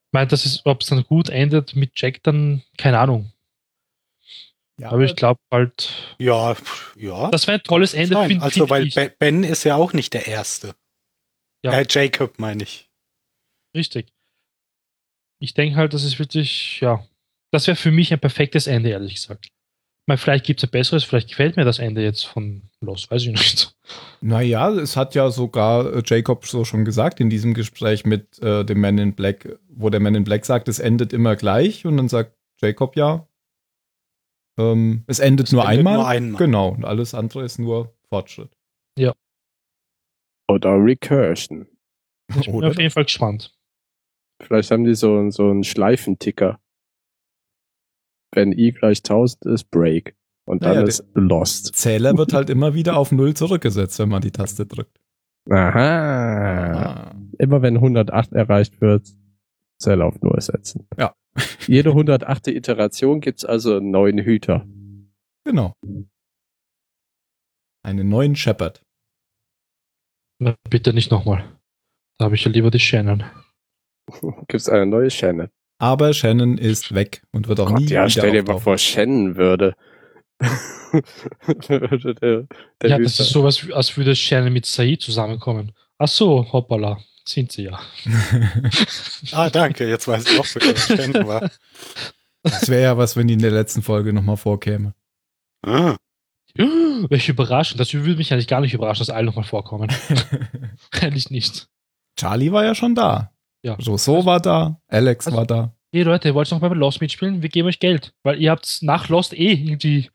Ich 0.07 0.13
meine, 0.13 0.29
das 0.29 0.47
ist, 0.47 0.63
ob 0.65 0.81
es 0.83 0.89
dann 0.89 1.03
gut 1.05 1.29
endet 1.29 1.75
mit 1.77 1.91
Jack, 1.97 2.23
dann 2.23 2.63
keine 2.77 2.99
Ahnung. 3.01 3.33
Ja, 4.81 4.91
Aber 4.93 5.03
ich 5.03 5.17
glaube 5.17 5.41
halt, 5.53 6.15
Ja, 6.19 6.57
ja. 6.97 7.31
das 7.31 7.47
wäre 7.47 7.59
ein 7.59 7.65
tolles 7.65 7.95
Ende. 7.95 8.17
Find- 8.27 8.43
also 8.43 8.61
find 8.61 8.71
weil 8.71 8.87
ich. 8.87 8.95
Be- 8.95 9.13
Ben 9.19 9.43
ist 9.45 9.65
ja 9.65 9.75
auch 9.77 9.93
nicht 9.93 10.15
der 10.15 10.27
Erste. 10.29 10.75
Ja. 11.65 11.73
Äh, 11.73 11.87
Jacob 11.89 12.39
meine 12.39 12.63
ich. 12.63 12.89
Richtig. 13.77 14.13
Ich 15.41 15.55
denke 15.55 15.77
halt, 15.77 15.95
das 15.95 16.05
ist 16.05 16.19
wirklich, 16.19 16.81
ja, 16.81 17.05
das 17.53 17.67
wäre 17.67 17.77
für 17.77 17.91
mich 17.91 18.13
ein 18.13 18.21
perfektes 18.21 18.67
Ende, 18.67 18.91
ehrlich 18.91 19.15
gesagt. 19.15 19.49
Meine, 20.07 20.19
vielleicht 20.19 20.47
gibt 20.47 20.61
es 20.63 20.69
ein 20.69 20.71
besseres, 20.71 21.05
vielleicht 21.05 21.29
gefällt 21.29 21.57
mir 21.57 21.65
das 21.65 21.79
Ende 21.79 22.03
jetzt 22.03 22.25
von 22.25 22.63
Los, 22.81 23.11
weiß 23.11 23.23
ich 23.25 23.29
nicht. 23.31 23.75
Naja, 24.21 24.71
es 24.71 24.97
hat 24.97 25.15
ja 25.15 25.31
sogar 25.31 25.93
äh, 25.93 26.03
Jacob 26.05 26.47
so 26.47 26.65
schon 26.65 26.85
gesagt 26.85 27.21
in 27.21 27.29
diesem 27.31 27.53
Gespräch 27.53 28.05
mit 28.07 28.39
äh, 28.41 28.65
dem 28.65 28.81
Man 28.81 28.99
in 28.99 29.15
Black, 29.15 29.59
wo 29.69 29.91
der 29.91 30.01
Man 30.01 30.15
in 30.15 30.25
Black 30.25 30.47
sagt, 30.47 30.69
es 30.69 30.79
endet 30.79 31.13
immer 31.13 31.37
gleich 31.37 31.85
und 31.85 31.97
dann 31.97 32.09
sagt 32.09 32.37
Jacob 32.61 32.97
ja, 32.97 33.27
ähm, 34.59 35.05
es 35.07 35.19
endet, 35.19 35.47
Es 35.47 35.53
nur, 35.53 35.63
endet 35.63 35.79
einmal. 35.79 35.95
nur 35.97 36.07
einmal. 36.09 36.39
Genau, 36.39 36.69
und 36.71 36.85
alles 36.85 37.15
andere 37.15 37.45
ist 37.45 37.59
nur 37.59 37.95
Fortschritt. 38.09 38.51
Oder 40.51 40.83
Recursion. 40.83 41.67
Ich 42.35 42.47
bin 42.47 42.55
Oder 42.55 42.69
auf 42.69 42.79
jeden 42.79 42.91
Fall 42.91 43.05
gespannt. 43.05 43.55
Vielleicht 44.43 44.71
haben 44.71 44.85
die 44.85 44.95
so, 44.95 45.29
so 45.31 45.51
einen 45.51 45.65
Schleifenticker. 45.65 46.59
Wenn 48.35 48.53
i 48.53 48.73
gleich 48.73 48.99
1000 48.99 49.47
ist, 49.47 49.71
Break. 49.71 50.17
Und 50.47 50.63
dann 50.63 50.77
Naja, 50.77 50.87
ist 50.87 51.05
Lost. 51.15 51.75
Zähler 51.75 52.17
wird 52.17 52.33
halt 52.33 52.49
immer 52.49 52.73
wieder 52.73 52.97
auf 52.97 53.13
Null 53.13 53.35
zurückgesetzt, 53.35 53.99
wenn 53.99 54.09
man 54.09 54.23
die 54.23 54.31
Taste 54.31 54.65
drückt. 54.65 54.99
Aha. 55.51 57.11
Ah. 57.11 57.15
Immer 57.39 57.61
wenn 57.61 57.77
108 57.77 58.33
erreicht 58.33 58.81
wird, 58.81 59.07
Zähler 59.79 60.07
auf 60.07 60.21
Null 60.23 60.41
setzen. 60.41 60.87
Ja. 60.99 61.15
Jede 61.67 61.91
108. 61.91 62.49
Iteration 62.49 63.21
gibt's 63.21 63.45
also 63.45 63.77
einen 63.77 63.91
neuen 63.91 64.19
Hüter. 64.19 64.67
Genau. 65.45 65.75
Einen 67.83 68.09
neuen 68.09 68.37
Shepard. 68.37 68.83
Na, 70.41 70.57
bitte 70.69 70.93
nicht 70.93 71.11
nochmal. 71.11 71.59
Da 72.19 72.27
habe 72.27 72.35
ich 72.35 72.45
ja 72.45 72.51
lieber 72.51 72.71
die 72.71 72.81
Shannon. 72.81 73.25
Gibt's 74.49 74.69
eine 74.69 74.87
neue 74.87 75.11
Shannon. 75.11 75.49
Aber 75.81 76.13
Shannon 76.13 76.59
ist 76.59 76.95
weg 76.95 77.23
und 77.33 77.49
wird 77.49 77.61
auch 77.61 77.71
nie 77.71 77.85
Gott, 77.85 77.91
ja, 77.91 78.03
wieder 78.03 78.11
stell 78.11 78.33
dir 78.33 78.43
mal 78.43 78.59
vor, 78.59 78.79
Shannon 78.79 79.37
würde. 79.37 79.75
Würde 81.69 82.15
der, 82.15 82.47
der 82.81 82.91
ja, 82.91 82.99
das 82.99 83.15
Hüter. 83.15 83.23
ist 83.25 83.31
sowas, 83.31 83.71
als 83.73 83.97
würde 83.97 84.17
Shannon 84.17 84.53
mit 84.53 84.65
Said 84.65 85.03
zusammenkommen. 85.03 85.73
Ach 85.99 86.09
so, 86.09 86.51
hoppala. 86.53 86.99
Sind 87.29 87.53
sie 87.53 87.65
ja. 87.65 87.79
Ah, 89.33 89.51
danke, 89.51 89.87
jetzt 89.87 90.09
weiß 90.09 90.25
ich 90.31 90.39
auch, 90.41 90.47
wer 90.55 90.73
das 90.73 90.87
Shannon 90.87 91.27
war. 91.29 91.51
Das 92.43 92.69
wäre 92.71 92.83
ja 92.83 92.97
was, 92.97 93.17
wenn 93.17 93.29
die 93.29 93.35
in 93.35 93.41
der 93.43 93.51
letzten 93.51 93.83
Folge 93.83 94.13
nochmal 94.15 94.39
vorkäme. 94.39 94.95
Ah, 95.67 95.97
Welche 96.57 97.33
Überraschung. 97.33 97.77
Das 97.77 97.93
würde 97.93 98.17
mich 98.17 98.33
eigentlich 98.33 98.47
gar 98.47 98.63
nicht 98.63 98.73
überraschen, 98.73 99.01
dass 99.01 99.11
alle 99.15 99.27
nochmal 99.27 99.45
vorkommen. 99.45 99.93
eigentlich 100.93 101.31
nicht. 101.31 101.69
Charlie 102.17 102.51
war 102.51 102.65
ja 102.65 102.75
schon 102.75 102.95
da. 102.95 103.31
Ja. 103.63 103.75
Rousseau 103.75 104.25
war 104.25 104.41
da, 104.41 104.81
Alex 104.89 105.27
Also- 105.27 105.37
war 105.37 105.47
da. 105.47 105.75
Hey 105.93 106.03
Leute, 106.03 106.29
ihr 106.29 106.35
wollt 106.35 106.51
noch 106.51 106.61
mal 106.61 106.69
bei 106.69 106.75
Lost 106.77 107.01
mitspielen? 107.01 107.43
Wir 107.43 107.49
geben 107.49 107.69
euch 107.69 107.79
Geld. 107.81 108.13
Weil 108.23 108.41
ihr 108.41 108.51
habt 108.51 108.79
nach 108.83 109.09
Lost 109.09 109.33
eh 109.33 109.53
irgendwie 109.53 110.11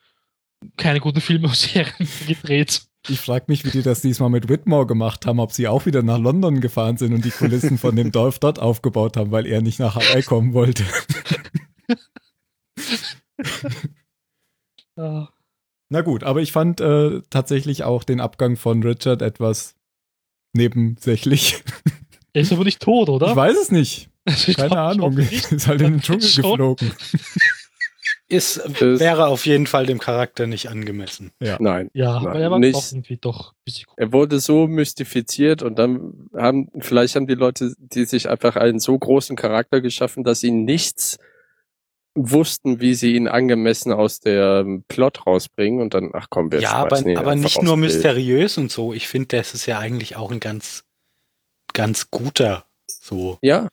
keine 0.78 1.00
guten 1.00 1.20
Filme 1.22 1.48
und 1.48 1.56
Serien 1.56 2.08
gedreht. 2.28 2.82
Ich 3.10 3.20
frage 3.20 3.46
mich, 3.48 3.66
wie 3.66 3.70
die 3.72 3.82
das 3.82 4.02
diesmal 4.02 4.30
mit 4.30 4.48
Whitmore 4.48 4.88
gemacht 4.88 5.26
haben, 5.26 5.40
ob 5.40 5.52
sie 5.52 5.68
auch 5.68 5.86
wieder 5.86 6.04
nach 6.04 6.20
London 6.20 6.62
gefahren 6.62 6.96
sind 6.98 7.14
und 7.14 7.26
die 7.26 7.32
Kulissen 7.32 7.78
von 7.78 7.96
dem 7.98 8.12
Dorf 8.14 8.40
dort 8.40 8.60
aufgebaut 8.60 9.18
haben, 9.18 9.32
weil 9.32 9.46
er 9.46 9.62
nicht 9.62 9.80
nach 9.80 9.96
Hawaii 9.96 10.24
kommen 10.24 10.54
wollte. 10.54 10.84
Ah, 14.96 15.30
Na 15.90 16.02
gut, 16.02 16.24
aber 16.24 16.42
ich 16.42 16.52
fand 16.52 16.80
äh, 16.80 17.22
tatsächlich 17.32 17.84
auch 17.84 18.04
den 18.04 18.20
Abgang 18.22 18.58
von 18.58 18.84
Richard 18.84 19.24
etwas 19.24 19.76
nebensächlich. 20.56 21.64
er 22.34 22.42
ist 22.44 22.54
aber 22.54 22.64
nicht 22.64 22.80
tot, 22.80 23.10
oder? 23.10 23.30
Ich 23.32 23.36
weiß 23.36 23.58
es 23.58 23.72
nicht. 23.72 24.10
Ich 24.48 24.56
Keine 24.56 24.80
Ahnung. 24.80 25.16
nicht. 25.16 25.52
Ist 25.52 25.68
halt 25.68 25.82
in 25.82 25.94
den 25.94 26.02
Dschungel 26.02 26.22
geflogen. 26.34 26.94
Ist, 28.30 28.58
Das- 28.80 29.00
wäre 29.00 29.28
auf 29.28 29.46
jeden 29.46 29.68
Fall 29.68 29.86
dem 29.86 30.00
Charakter 30.00 30.48
nicht 30.48 30.70
angemessen. 30.70 31.32
Nein. 31.40 31.90
Ja, 31.94 32.16
Nein, 32.20 32.28
aber 32.28 32.40
er 32.40 32.52
war 32.52 32.60
nicht. 32.60 32.76
doch 32.76 32.92
irgendwie 32.92 33.18
doch 33.18 33.52
ein 33.54 33.58
bisschen 33.66 33.86
cool. 33.90 33.96
Er 33.98 34.14
wurde 34.14 34.40
so 34.40 34.68
mystifiziert 34.68 35.62
und 35.62 35.78
dann 35.78 36.30
haben, 36.36 36.70
vielleicht 36.80 37.16
haben 37.16 37.28
die 37.28 37.36
Leute, 37.36 37.74
die 37.78 38.06
sich 38.06 38.30
einfach 38.30 38.56
einen 38.56 38.80
so 38.80 38.98
großen 38.98 39.36
Charakter 39.36 39.82
geschaffen, 39.82 40.24
dass 40.24 40.40
sie 40.40 40.52
nichts 40.52 41.20
wussten, 42.16 42.80
wie 42.80 42.94
sie 42.94 43.16
ihn 43.16 43.28
angemessen 43.28 43.92
aus 43.92 44.20
der 44.20 44.66
Plot 44.88 45.26
rausbringen 45.26 45.82
und 45.82 45.94
dann, 45.96 46.12
ach 46.14 46.28
komm, 46.30 46.52
wir 46.52 46.60
ja, 46.62 46.74
aber, 46.74 46.98
aber 47.18 47.36
nicht 47.36 47.62
nur 47.64 47.76
Bild. 47.76 47.92
mysteriös 47.94 48.58
und 48.58 48.72
so. 48.72 48.94
Ich 48.94 49.08
finde, 49.08 49.38
das 49.38 49.54
ist 49.56 49.66
ja 49.66 49.80
eigentlich 49.80 50.16
auch 50.16 50.32
ein 50.32 50.40
ganz, 50.40 50.84
ganz 51.74 52.12
guter. 52.12 52.66
So. 52.88 53.40
Ja, 53.42 53.68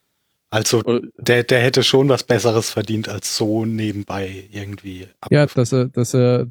Also 0.50 0.80
Oder- 0.80 1.02
der, 1.18 1.44
der 1.44 1.60
hätte 1.60 1.82
schon 1.84 2.08
was 2.08 2.24
Besseres 2.24 2.70
verdient, 2.70 3.08
als 3.08 3.36
so 3.36 3.64
nebenbei 3.64 4.44
irgendwie. 4.50 5.06
Ja, 5.30 5.44
abgef- 5.44 5.54
dass 5.54 5.72
er, 5.72 5.84
dass 5.86 6.12
er, 6.14 6.46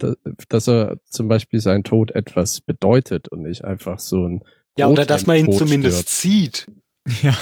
dass 0.48 0.68
er 0.70 0.98
zum 1.06 1.28
Beispiel 1.28 1.60
sein 1.60 1.84
Tod 1.84 2.12
etwas 2.12 2.62
bedeutet 2.62 3.28
und 3.28 3.42
nicht 3.42 3.66
einfach 3.66 4.00
so 4.00 4.26
ein 4.26 4.44
ja 4.78 4.88
oder 4.88 5.06
dass 5.06 5.26
man 5.28 5.36
ihn 5.38 5.46
Tod 5.48 5.58
zumindest 5.58 6.10
stirbt. 6.10 6.10
sieht. 6.10 6.68
Ja. 7.24 7.36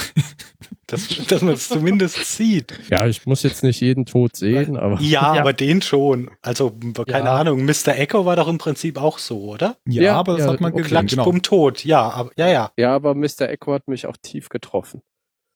Dass, 0.88 1.08
dass 1.28 1.42
man 1.42 1.56
es 1.56 1.68
zumindest 1.68 2.16
sieht. 2.38 2.74
Ja, 2.90 3.06
ich 3.08 3.26
muss 3.26 3.44
jetzt 3.44 3.62
nicht 3.64 3.82
jeden 3.82 4.06
Tod 4.06 4.36
sehen, 4.38 4.78
aber 4.78 5.00
Ja, 5.02 5.36
Ja. 5.36 5.42
aber 5.42 5.52
den 5.52 5.82
schon. 5.82 6.32
Also, 6.42 6.72
keine 7.06 7.26
Ja. 7.26 7.36
Ahnung, 7.36 7.66
Mr. 7.66 7.90
Echo 7.98 8.26
war 8.26 8.38
doch 8.38 8.48
im 8.48 8.58
Prinzip 8.58 8.98
auch 8.98 9.18
so, 9.20 9.42
oder? 9.42 9.76
Ja, 9.86 10.02
Ja, 10.04 10.16
aber 10.16 10.38
das 10.38 10.46
ja, 10.46 10.54
hat 10.54 10.62
man 10.62 10.72
okay. 10.72 10.84
gesehen. 10.84 10.90
Klatsch, 10.98 11.10
Genau. 11.12 11.26
bumm, 11.26 11.42
tot. 11.42 11.84
Ja, 11.84 12.10
aber, 12.10 12.32
ja, 12.38 12.48
ja. 12.48 12.72
ja, 12.78 12.96
aber 12.96 13.14
Mr. 13.16 13.50
Echo 13.50 13.74
hat 13.74 13.88
mich 13.90 14.06
auch 14.08 14.16
tief 14.22 14.48
getroffen. 14.48 15.02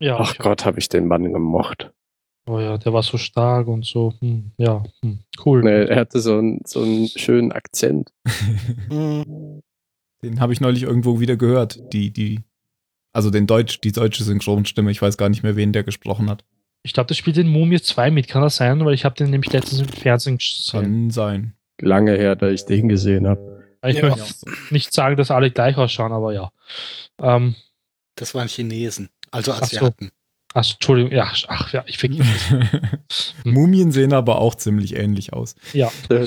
Ja, 0.02 0.18
Ach 0.20 0.36
Gott, 0.38 0.66
habe 0.66 0.80
ich 0.80 0.90
den 0.90 1.08
Mann 1.08 1.32
gemocht. 1.32 1.92
Oh 2.48 2.60
ja, 2.60 2.78
der 2.80 2.92
war 2.92 3.04
so 3.04 3.18
stark 3.18 3.68
und 3.68 3.86
so. 3.86 4.14
Hm, 4.20 4.52
ja, 4.58 4.84
hm, 5.04 5.20
cool. 5.46 5.62
Nee, 5.64 5.86
er 5.86 5.96
hatte 5.98 6.20
so 6.20 6.40
einen, 6.40 6.62
so 6.66 6.82
einen 6.82 7.08
schönen 7.08 7.52
Akzent. 7.52 8.12
Den 8.90 10.40
habe 10.40 10.54
ich 10.54 10.62
neulich 10.62 10.84
irgendwo 10.84 11.20
wieder 11.20 11.36
gehört. 11.36 11.80
Die, 11.94 12.12
die, 12.12 12.42
also 13.14 13.30
den 13.32 13.48
Deutsch, 13.48 13.82
die 13.82 13.92
deutsche 13.92 14.24
Synchronstimme. 14.24 14.92
Ich 14.92 15.02
weiß 15.02 15.18
gar 15.18 15.30
nicht 15.30 15.44
mehr, 15.44 15.56
wen 15.56 15.74
der 15.74 15.84
gesprochen 15.84 16.30
hat. 16.30 16.44
Ich 16.84 16.94
glaube, 16.94 17.08
das 17.08 17.18
spielt 17.18 17.38
in 17.38 17.48
Mumie 17.48 17.80
2 17.82 18.10
mit, 18.12 18.28
kann 18.28 18.42
das 18.42 18.56
sein? 18.56 18.84
Weil 18.86 18.94
ich 18.94 19.06
habe 19.06 19.16
den 19.16 19.30
nämlich 19.30 19.52
letztens 19.54 19.82
im 19.82 19.88
Fernsehen 19.88 20.38
gesehen. 20.38 20.82
Kann 20.82 21.10
sein. 21.12 21.54
Lange 21.80 22.16
her, 22.16 22.36
dass 22.36 22.52
ich 22.52 22.66
den 22.66 22.88
gesehen 22.90 23.28
habe. 23.28 23.64
Ich 23.86 23.98
Ja. 23.98 24.10
möchte 24.10 24.24
nicht 24.70 24.94
sagen, 24.94 25.16
dass 25.16 25.32
alle 25.32 25.50
gleich 25.52 25.78
ausschauen, 25.78 26.12
aber 26.12 26.34
ja. 26.34 26.52
Ähm, 27.20 27.56
Das 28.16 28.36
waren 28.36 28.48
Chinesen, 28.48 29.10
also 29.32 29.54
Ach 29.54 29.58
so. 29.58 29.64
Asiaten. 29.64 30.12
achso, 30.54 30.74
Entschuldigung, 30.74 31.12
ja, 31.12 31.32
ach 31.48 31.74
ja, 31.74 31.84
ich 31.88 31.98
vergesse. 31.98 32.70
Mumien 33.44 33.92
sehen 33.92 34.14
aber 34.14 34.40
auch 34.40 34.56
ziemlich 34.56 34.96
ähnlich 34.96 35.34
aus. 35.34 35.56
ja. 35.74 35.92
Da, 36.10 36.26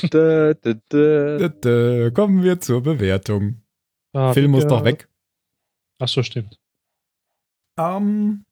da, 0.55 2.11
kommen 2.11 2.43
wir 2.43 2.61
zur 2.61 2.83
Bewertung. 2.83 3.63
Äh, 4.15 4.33
Film 4.33 4.53
muss 4.53 4.67
doch 4.67 4.85
weg. 4.85 5.09
Achso, 5.99 6.23
stimmt. 6.23 6.59
Ähm, 7.79 8.45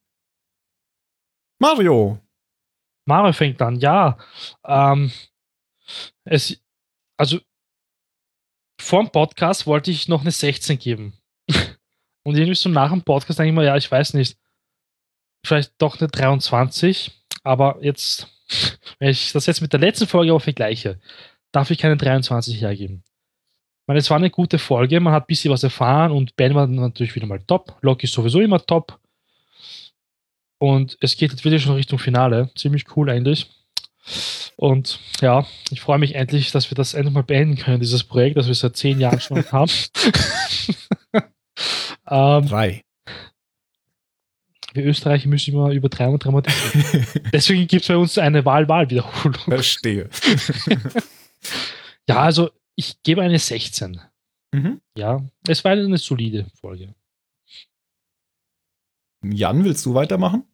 Mario. 1.60 2.18
Mario 3.06 3.32
fängt 3.32 3.62
an, 3.62 3.78
ja. 3.78 4.18
Ähm, 4.64 5.12
es, 6.24 6.60
also 7.16 7.38
vor 8.80 9.02
dem 9.02 9.10
Podcast 9.10 9.66
wollte 9.66 9.90
ich 9.90 10.08
noch 10.08 10.22
eine 10.22 10.32
16 10.32 10.78
geben. 10.78 11.16
Und 12.24 12.36
irgendwie 12.36 12.54
so 12.54 12.68
nach 12.68 12.90
dem 12.90 13.02
Podcast 13.02 13.38
denke 13.38 13.50
ich 13.50 13.54
mir, 13.54 13.64
ja, 13.64 13.76
ich 13.76 13.90
weiß 13.90 14.14
nicht, 14.14 14.38
vielleicht 15.44 15.72
doch 15.78 16.00
eine 16.00 16.08
23, 16.08 17.10
aber 17.42 17.78
jetzt, 17.80 18.28
wenn 18.98 19.10
ich 19.10 19.32
das 19.32 19.46
jetzt 19.46 19.60
mit 19.60 19.72
der 19.72 19.80
letzten 19.80 20.06
Folge 20.06 20.32
aber 20.32 20.40
vergleiche, 20.40 21.00
darf 21.52 21.70
ich 21.70 21.78
keine 21.78 21.96
23 21.96 22.60
hergeben. 22.60 23.02
Ich 23.82 23.88
meine, 23.88 23.98
es 23.98 24.10
war 24.10 24.16
eine 24.16 24.30
gute 24.30 24.58
Folge, 24.58 25.00
man 25.00 25.12
hat 25.12 25.24
ein 25.24 25.26
bisschen 25.26 25.52
was 25.52 25.64
erfahren 25.64 26.12
und 26.12 26.36
Ben 26.36 26.54
war 26.54 26.66
natürlich 26.66 27.14
wieder 27.14 27.26
mal 27.26 27.40
top, 27.40 27.76
Loki 27.80 28.06
ist 28.06 28.12
sowieso 28.12 28.40
immer 28.40 28.64
top. 28.64 28.98
Und 30.62 30.96
es 31.00 31.16
geht 31.16 31.32
jetzt 31.32 31.44
wirklich 31.44 31.64
schon 31.64 31.74
Richtung 31.74 31.98
Finale. 31.98 32.48
Ziemlich 32.54 32.96
cool 32.96 33.10
eigentlich. 33.10 33.50
Und 34.54 35.00
ja, 35.20 35.44
ich 35.70 35.80
freue 35.80 35.98
mich 35.98 36.14
endlich, 36.14 36.52
dass 36.52 36.70
wir 36.70 36.76
das 36.76 36.94
endlich 36.94 37.12
mal 37.12 37.24
beenden 37.24 37.56
können, 37.56 37.80
dieses 37.80 38.04
Projekt, 38.04 38.36
das 38.36 38.46
wir 38.46 38.54
seit 38.54 38.76
zehn 38.76 39.00
Jahren 39.00 39.18
schon 39.18 39.44
haben. 39.52 39.72
ähm, 42.08 42.46
Drei. 42.48 42.84
Wir 44.74 44.84
Österreicher 44.84 45.28
müssen 45.28 45.52
immer 45.52 45.70
übertreiben 45.70 46.14
und 46.14 46.24
dramatisieren. 46.24 47.06
Deswegen 47.32 47.66
gibt 47.66 47.82
es 47.82 47.88
bei 47.88 47.96
uns 47.96 48.18
eine 48.18 48.44
Wahl-Wahl-Wiederholung. 48.44 49.42
Verstehe. 49.44 50.08
Ja, 52.08 52.22
also 52.22 52.50
ich 52.74 53.02
gebe 53.02 53.22
eine 53.22 53.38
16. 53.38 54.00
mhm. 54.52 54.80
Ja, 54.96 55.24
es 55.46 55.64
war 55.64 55.72
eine 55.72 55.98
solide 55.98 56.46
Folge. 56.60 56.94
Jan, 59.24 59.64
willst 59.64 59.86
du 59.86 59.94
weitermachen? 59.94 60.44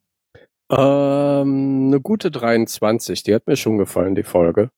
Ähm, 0.70 1.86
eine 1.86 2.00
gute 2.00 2.30
23, 2.30 3.22
die 3.22 3.34
hat 3.34 3.46
mir 3.46 3.56
schon 3.56 3.78
gefallen, 3.78 4.14
die 4.14 4.22
Folge. 4.22 4.70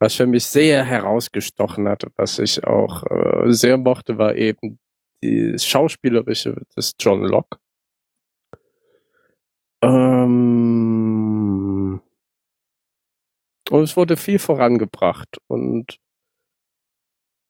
Was 0.00 0.14
für 0.14 0.26
mich 0.26 0.44
sehr 0.46 0.84
herausgestochen 0.84 1.86
hat, 1.86 2.06
was 2.16 2.38
ich 2.38 2.64
auch 2.64 3.04
äh, 3.04 3.52
sehr 3.52 3.76
mochte, 3.76 4.16
war 4.16 4.34
eben 4.34 4.78
die 5.22 5.56
Schauspielerische 5.58 6.62
des 6.76 6.94
John 6.98 7.22
Locke. 7.22 7.58
Ähm, 9.82 10.80
und 13.70 13.82
es 13.82 13.96
wurde 13.96 14.16
viel 14.16 14.38
vorangebracht 14.38 15.38
und 15.48 15.98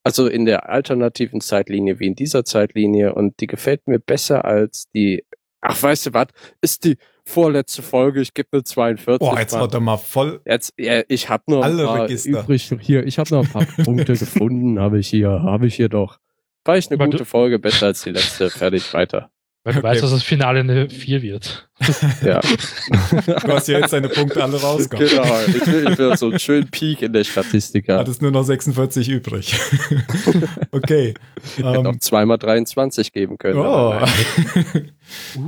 also 0.05 0.27
in 0.27 0.47
der 0.47 0.69
alternativen 0.69 1.41
Zeitlinie 1.41 2.01
wie 2.01 2.09
in 2.09 2.15
dieser 2.17 2.45
Zeitlinie 2.45 3.15
und 3.15 3.39
die 3.41 3.47
gefällt 3.47 3.87
mir 3.87 3.99
besser 4.01 4.45
als 4.45 4.89
die 4.95 5.25
Ach, 5.65 5.81
weißt 5.81 6.07
du 6.07 6.13
was? 6.13 6.27
Ist 6.61 6.85
die 6.85 6.97
vorletzte 7.25 7.83
Folge, 7.83 8.21
ich 8.21 8.35
gebe 8.35 8.49
eine 8.51 8.65
42. 8.65 9.21
Boah, 9.21 9.39
jetzt 9.39 9.57
wird 9.57 9.73
er 9.73 9.79
mal 9.81 9.97
voll. 9.97 10.41
Jetzt, 10.45 10.75
ja, 10.77 11.03
ich 11.07 11.29
habe 11.29 11.45
noch 11.47 11.63
Alle 11.63 11.83
ein 11.83 11.87
paar 11.87 12.05
Register. 12.09 12.31
übrig 12.31 12.75
hier. 12.81 13.07
Ich 13.07 13.21
habe 13.21 13.33
noch 13.33 13.45
ein 13.45 13.49
paar 13.51 13.65
Punkte 13.85 14.15
gefunden, 14.15 14.81
habe 14.81 14.99
ich 14.99 15.07
hier, 15.07 15.31
habe 15.31 15.69
ich 15.69 15.77
hier 15.77 15.89
doch. 15.89 16.19
War 16.65 16.77
ich 16.77 16.91
eine 16.91 16.99
Weil 16.99 17.11
gute 17.11 17.25
Folge, 17.25 17.61
besser 17.61 17.87
als 17.87 18.03
die 18.03 18.11
letzte. 18.11 18.51
Fertig, 18.51 18.93
weiter. 18.93 19.31
Weil 19.65 19.75
du 19.75 19.79
Okay. 19.79 19.89
weißt, 19.89 20.03
dass 20.03 20.11
das 20.11 20.23
Finale 20.25 20.61
eine 20.61 20.89
4 20.91 21.23
wird. 21.23 21.69
Ja, 22.25 22.41
Du 22.41 23.49
hast 23.53 23.69
ja 23.69 23.79
jetzt 23.79 23.93
deine 23.93 24.09
Punkte 24.09 24.43
alle 24.43 24.61
rausgehauen. 24.61 25.09
genau. 25.09 25.39
Ich 25.47 25.67
will, 25.67 25.93
ich 25.93 25.99
will 25.99 26.17
so 26.17 26.31
einen 26.31 26.39
schöenen 26.39 26.69
Peak 26.69 27.03
in 27.03 27.13
der 27.13 27.23
Statistik 27.25 27.89
haben. 27.89 27.99
Hattest 28.01 28.23
nur 28.23 28.31
noch 28.33 28.43
46 28.45 29.09
übrig. 29.09 29.55
okay. 30.73 31.15
Hätte 31.57 31.69
auch 31.69 31.85
Ähm, 31.85 32.01
zweimal 32.01 32.39
23 32.39 33.13
geben 33.13 33.39
können. 33.39 33.59
oh. 33.59 33.95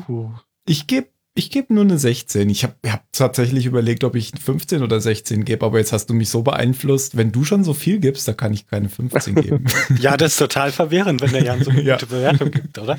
Uh. 0.08 0.30
Ich 0.66 0.86
gebe 0.86 1.08
ich 1.36 1.50
geb 1.50 1.68
nur 1.70 1.82
eine 1.82 1.98
16. 1.98 2.48
Ich 2.48 2.62
habe 2.62 2.74
hab 2.86 3.02
tatsächlich 3.12 3.66
überlegt, 3.66 4.04
ob 4.04 4.14
ich 4.14 4.30
15 4.40 4.84
oder 4.84 5.00
16 5.00 5.44
gebe, 5.44 5.66
aber 5.66 5.78
jetzt 5.78 5.92
hast 5.92 6.06
du 6.06 6.14
mich 6.14 6.28
so 6.30 6.42
beeinflusst. 6.42 7.16
Wenn 7.16 7.32
du 7.32 7.42
schon 7.42 7.64
so 7.64 7.74
viel 7.74 7.98
gibst, 7.98 8.28
da 8.28 8.32
kann 8.34 8.52
ich 8.52 8.68
keine 8.68 8.88
15 8.88 9.34
geben. 9.34 9.64
Ja, 10.00 10.16
das 10.16 10.32
ist 10.34 10.38
total 10.38 10.70
verwirrend, 10.70 11.20
wenn 11.22 11.32
der 11.32 11.42
Jan 11.42 11.64
so 11.64 11.70
eine 11.72 11.82
Ja. 11.82 11.94
gute 11.96 12.06
Bewertung 12.06 12.52
gibt, 12.52 12.78
oder? 12.78 12.96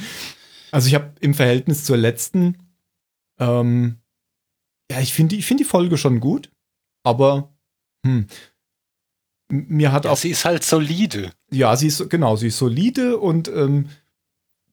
Also 0.76 0.88
ich 0.90 0.96
habe 0.96 1.14
im 1.22 1.34
Verhältnis 1.34 1.86
zur 1.86 1.96
letzten, 1.98 2.58
ähm, 3.40 3.98
ja, 4.92 5.00
ich 5.00 5.14
finde 5.14 5.36
die, 5.36 5.40
ich 5.40 5.46
find 5.46 5.60
die 5.62 5.64
Folge 5.66 5.98
schon 5.98 6.20
gut, 6.20 6.52
aber 7.04 7.56
hm, 8.06 8.28
mir 9.50 9.92
hat 9.92 10.06
Ja, 10.06 10.12
auch 10.12 10.18
sie 10.18 10.30
ist 10.32 10.44
halt 10.46 10.64
solide. 10.64 11.32
Ja, 11.52 11.76
sie 11.78 11.88
ist 11.88 12.10
genau, 12.10 12.36
sie 12.36 12.48
ist 12.48 12.58
solide 12.58 13.18
und 13.18 13.48
ähm, 13.48 13.88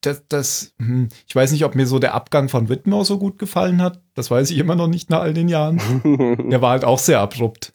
das, 0.00 0.24
das 0.28 0.74
hm, 0.80 1.08
ich 1.28 1.36
weiß 1.36 1.52
nicht, 1.52 1.64
ob 1.64 1.76
mir 1.76 1.86
so 1.86 2.00
der 2.00 2.14
Abgang 2.14 2.48
von 2.48 2.68
Whitmore 2.68 3.04
so 3.04 3.18
gut 3.18 3.38
gefallen 3.38 3.80
hat. 3.80 4.02
Das 4.14 4.28
weiß 4.30 4.50
ich 4.50 4.58
immer 4.58 4.74
noch 4.74 4.88
nicht 4.88 5.08
nach 5.10 5.20
all 5.20 5.34
den 5.34 5.48
Jahren. 5.48 5.78
Der 6.50 6.60
war 6.60 6.72
halt 6.72 6.84
auch 6.84 6.98
sehr 6.98 7.20
abrupt. 7.20 7.72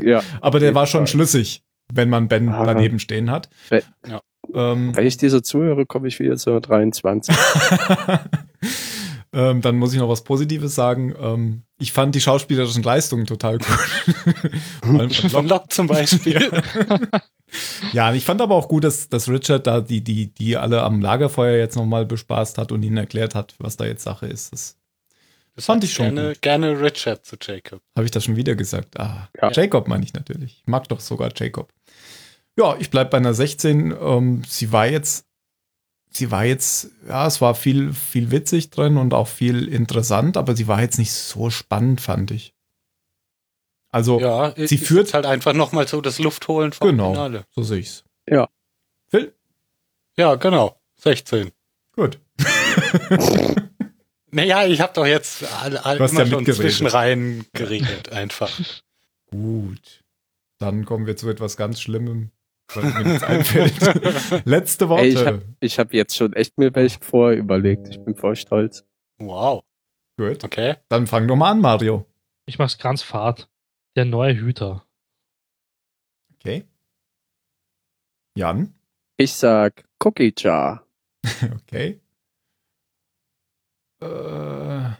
ja, 0.00 0.22
Aber 0.40 0.60
der 0.60 0.74
war 0.76 0.86
schon 0.86 1.00
Fall. 1.00 1.06
schlüssig, 1.08 1.64
wenn 1.92 2.08
man 2.08 2.28
Ben 2.28 2.48
Ah. 2.50 2.64
daneben 2.64 3.00
stehen 3.00 3.30
hat. 3.32 3.48
Wenn- 3.68 3.82
Ja. 4.06 4.20
Ähm, 4.52 4.94
wenn 4.94 5.06
ich 5.06 5.16
diese 5.16 5.42
zuhöre, 5.42 5.86
komme 5.86 6.08
ich 6.08 6.18
wieder 6.20 6.36
zu 6.36 6.58
23. 6.60 7.34
ähm, 9.32 9.60
dann 9.60 9.76
muss 9.76 9.92
ich 9.92 9.98
noch 9.98 10.08
was 10.08 10.24
Positives 10.24 10.74
sagen. 10.74 11.14
Ähm, 11.18 11.62
ich 11.78 11.92
fand 11.92 12.14
die 12.14 12.20
schauspielerischen 12.20 12.82
Leistungen 12.82 13.26
total 13.26 13.58
gut. 13.58 13.66
Von 14.82 15.10
Von 15.10 15.30
Locke. 15.30 15.48
Locke 15.48 15.68
zum 15.68 15.86
Beispiel. 15.86 16.50
Ja, 17.92 18.10
und 18.10 18.16
ich 18.16 18.24
fand 18.24 18.40
aber 18.40 18.54
auch 18.54 18.68
gut, 18.68 18.84
dass, 18.84 19.08
dass 19.08 19.28
Richard 19.28 19.66
da 19.66 19.80
die, 19.80 20.02
die, 20.02 20.32
die 20.34 20.56
alle 20.56 20.82
am 20.82 21.00
Lagerfeuer 21.00 21.56
jetzt 21.58 21.76
nochmal 21.76 22.04
bespaßt 22.06 22.58
hat 22.58 22.72
und 22.72 22.82
ihnen 22.82 22.96
erklärt 22.96 23.34
hat, 23.34 23.54
was 23.58 23.76
da 23.76 23.84
jetzt 23.84 24.02
Sache 24.04 24.26
ist. 24.26 24.52
Das 24.52 24.76
Das 25.56 25.64
Fand 25.66 25.84
ich 25.84 25.92
schon 25.92 26.14
gerne, 26.14 26.34
gerne 26.40 26.80
Richard 26.80 27.24
zu 27.24 27.36
Jacob. 27.40 27.80
habe 27.96 28.04
ich 28.04 28.10
das 28.10 28.24
schon 28.24 28.36
wieder 28.36 28.54
gesagt. 28.56 28.98
Ah, 28.98 29.28
Ja. 29.40 29.50
Jacob 29.52 29.86
meine 29.88 30.04
ich 30.04 30.14
natürlich. 30.14 30.62
Ich 30.62 30.66
mag 30.66 30.88
doch 30.88 31.00
sogar 31.00 31.30
Jacob. 31.36 31.72
Ja, 32.58 32.76
ich 32.78 32.90
bleib 32.90 33.10
bei 33.10 33.16
einer 33.18 33.34
16. 33.34 33.90
Ähm, 34.00 34.42
sie 34.46 34.70
war 34.72 34.86
jetzt, 34.86 35.26
sie 36.10 36.30
war 36.30 36.44
jetzt, 36.44 36.90
ja, 37.08 37.26
es 37.26 37.40
war 37.40 37.54
viel, 37.54 37.92
viel 37.92 38.30
witzig 38.30 38.70
drin 38.70 38.96
und 38.96 39.12
auch 39.14 39.28
viel 39.28 39.66
interessant, 39.68 40.36
aber 40.36 40.54
sie 40.54 40.68
war 40.68 40.80
jetzt 40.80 40.98
nicht 40.98 41.12
so 41.12 41.50
spannend, 41.50 42.00
fand 42.00 42.30
ich. 42.30 42.54
Also, 43.90 44.20
Ja, 44.20 44.52
sie 44.56 44.74
ist 44.76 44.86
führt- 44.86 45.14
halt 45.14 45.26
einfach 45.26 45.52
nochmal 45.52 45.86
so 45.88 46.00
das 46.00 46.18
Luftholen 46.18 46.72
vom 46.72 46.88
Genau. 46.88 47.12
Finale. 47.12 47.44
so 47.50 47.62
sehe 47.62 47.78
ich's. 47.78 48.04
Ja. 48.28 48.48
Phil? 49.08 49.32
Ja, 50.16 50.34
genau. 50.36 50.80
16. 50.96 51.50
Gut. 51.96 52.18
Naja, 54.30 54.66
ich 54.66 54.80
habe 54.80 54.92
doch 54.94 55.06
jetzt 55.06 55.44
alle, 55.62 55.84
alle 55.84 55.98
immer 55.98 56.06
ja 56.08 56.26
schon 56.26 56.38
mitgeredet. 56.38 56.56
zwischen 56.56 56.86
rein 56.88 57.46
geredet, 57.52 58.08
einfach. 58.10 58.50
Gut. 59.30 60.02
Dann 60.58 60.84
kommen 60.84 61.06
wir 61.06 61.16
zu 61.16 61.28
etwas 61.30 61.56
ganz 61.56 61.80
Schlimmem, 61.80 62.32
was 62.68 62.84
mir 62.94 63.12
jetzt 63.12 63.24
einfällt. 63.24 64.44
Letzte 64.46 64.88
Worte. 64.88 65.02
Ey, 65.04 65.60
ich 65.60 65.78
hab- 65.78 65.86
habe 65.88 65.96
jetzt 65.96 66.16
schon 66.16 66.32
echt 66.32 66.58
mir 66.58 66.74
welche 66.74 66.98
vorher 67.00 67.38
überlegt. 67.38 67.88
Ich 67.88 68.02
bin 68.02 68.14
voll 68.14 68.36
stolz. 68.36 68.84
Wow. 69.18 69.64
Gut. 70.16 70.44
Okay. 70.44 70.76
Dann 70.88 71.06
fang 71.06 71.26
doch 71.28 71.36
mal 71.36 71.50
an, 71.50 71.60
Mario. 71.60 72.06
Ich 72.46 72.58
mach's 72.58 72.78
ganz 72.78 73.02
fad. 73.02 73.48
Der 73.96 74.04
neue 74.04 74.34
Hüter. 74.36 74.86
Okay. 76.34 76.64
Jan. 78.36 78.74
Ich 79.16 79.34
sag 79.34 79.84
Cookie 80.04 80.32
Jar. 80.36 80.86
Okay. 81.62 82.00
Äh, 84.02 84.90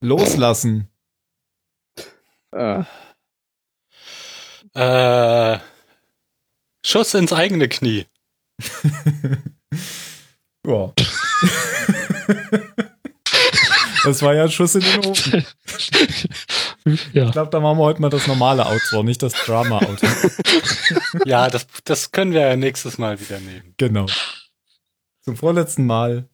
loslassen. 0.00 0.88
Ah, 2.52 2.86
Äh, 4.78 5.58
Schuss 6.84 7.12
ins 7.14 7.32
eigene 7.32 7.68
Knie. 7.68 8.06
ja. 10.64 10.92
das 14.04 14.22
war 14.22 14.34
ja 14.34 14.44
ein 14.44 14.50
Schuss 14.52 14.76
in 14.76 14.82
den 14.82 15.04
Ofen. 15.04 15.44
ja. 17.12 17.26
Ich 17.26 17.32
glaube, 17.32 17.50
da 17.50 17.58
machen 17.58 17.78
wir 17.78 17.84
heute 17.84 18.00
mal 18.00 18.08
das 18.08 18.28
normale 18.28 18.66
Outro, 18.66 19.02
nicht 19.02 19.20
das 19.22 19.32
Drama-Outro. 19.32 20.06
Ja, 21.24 21.48
das, 21.48 21.66
das 21.84 22.12
können 22.12 22.32
wir 22.32 22.40
ja 22.42 22.56
nächstes 22.56 22.98
Mal 22.98 23.18
wieder 23.18 23.40
nehmen. 23.40 23.74
genau. 23.78 24.06
Zum 25.22 25.36
vorletzten 25.36 25.86
Mal. 25.86 26.28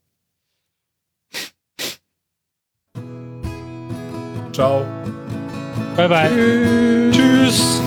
Ciao. 4.52 4.84
Bye 5.96 6.08
bye. 6.08 7.10
Tschüss. 7.12 7.80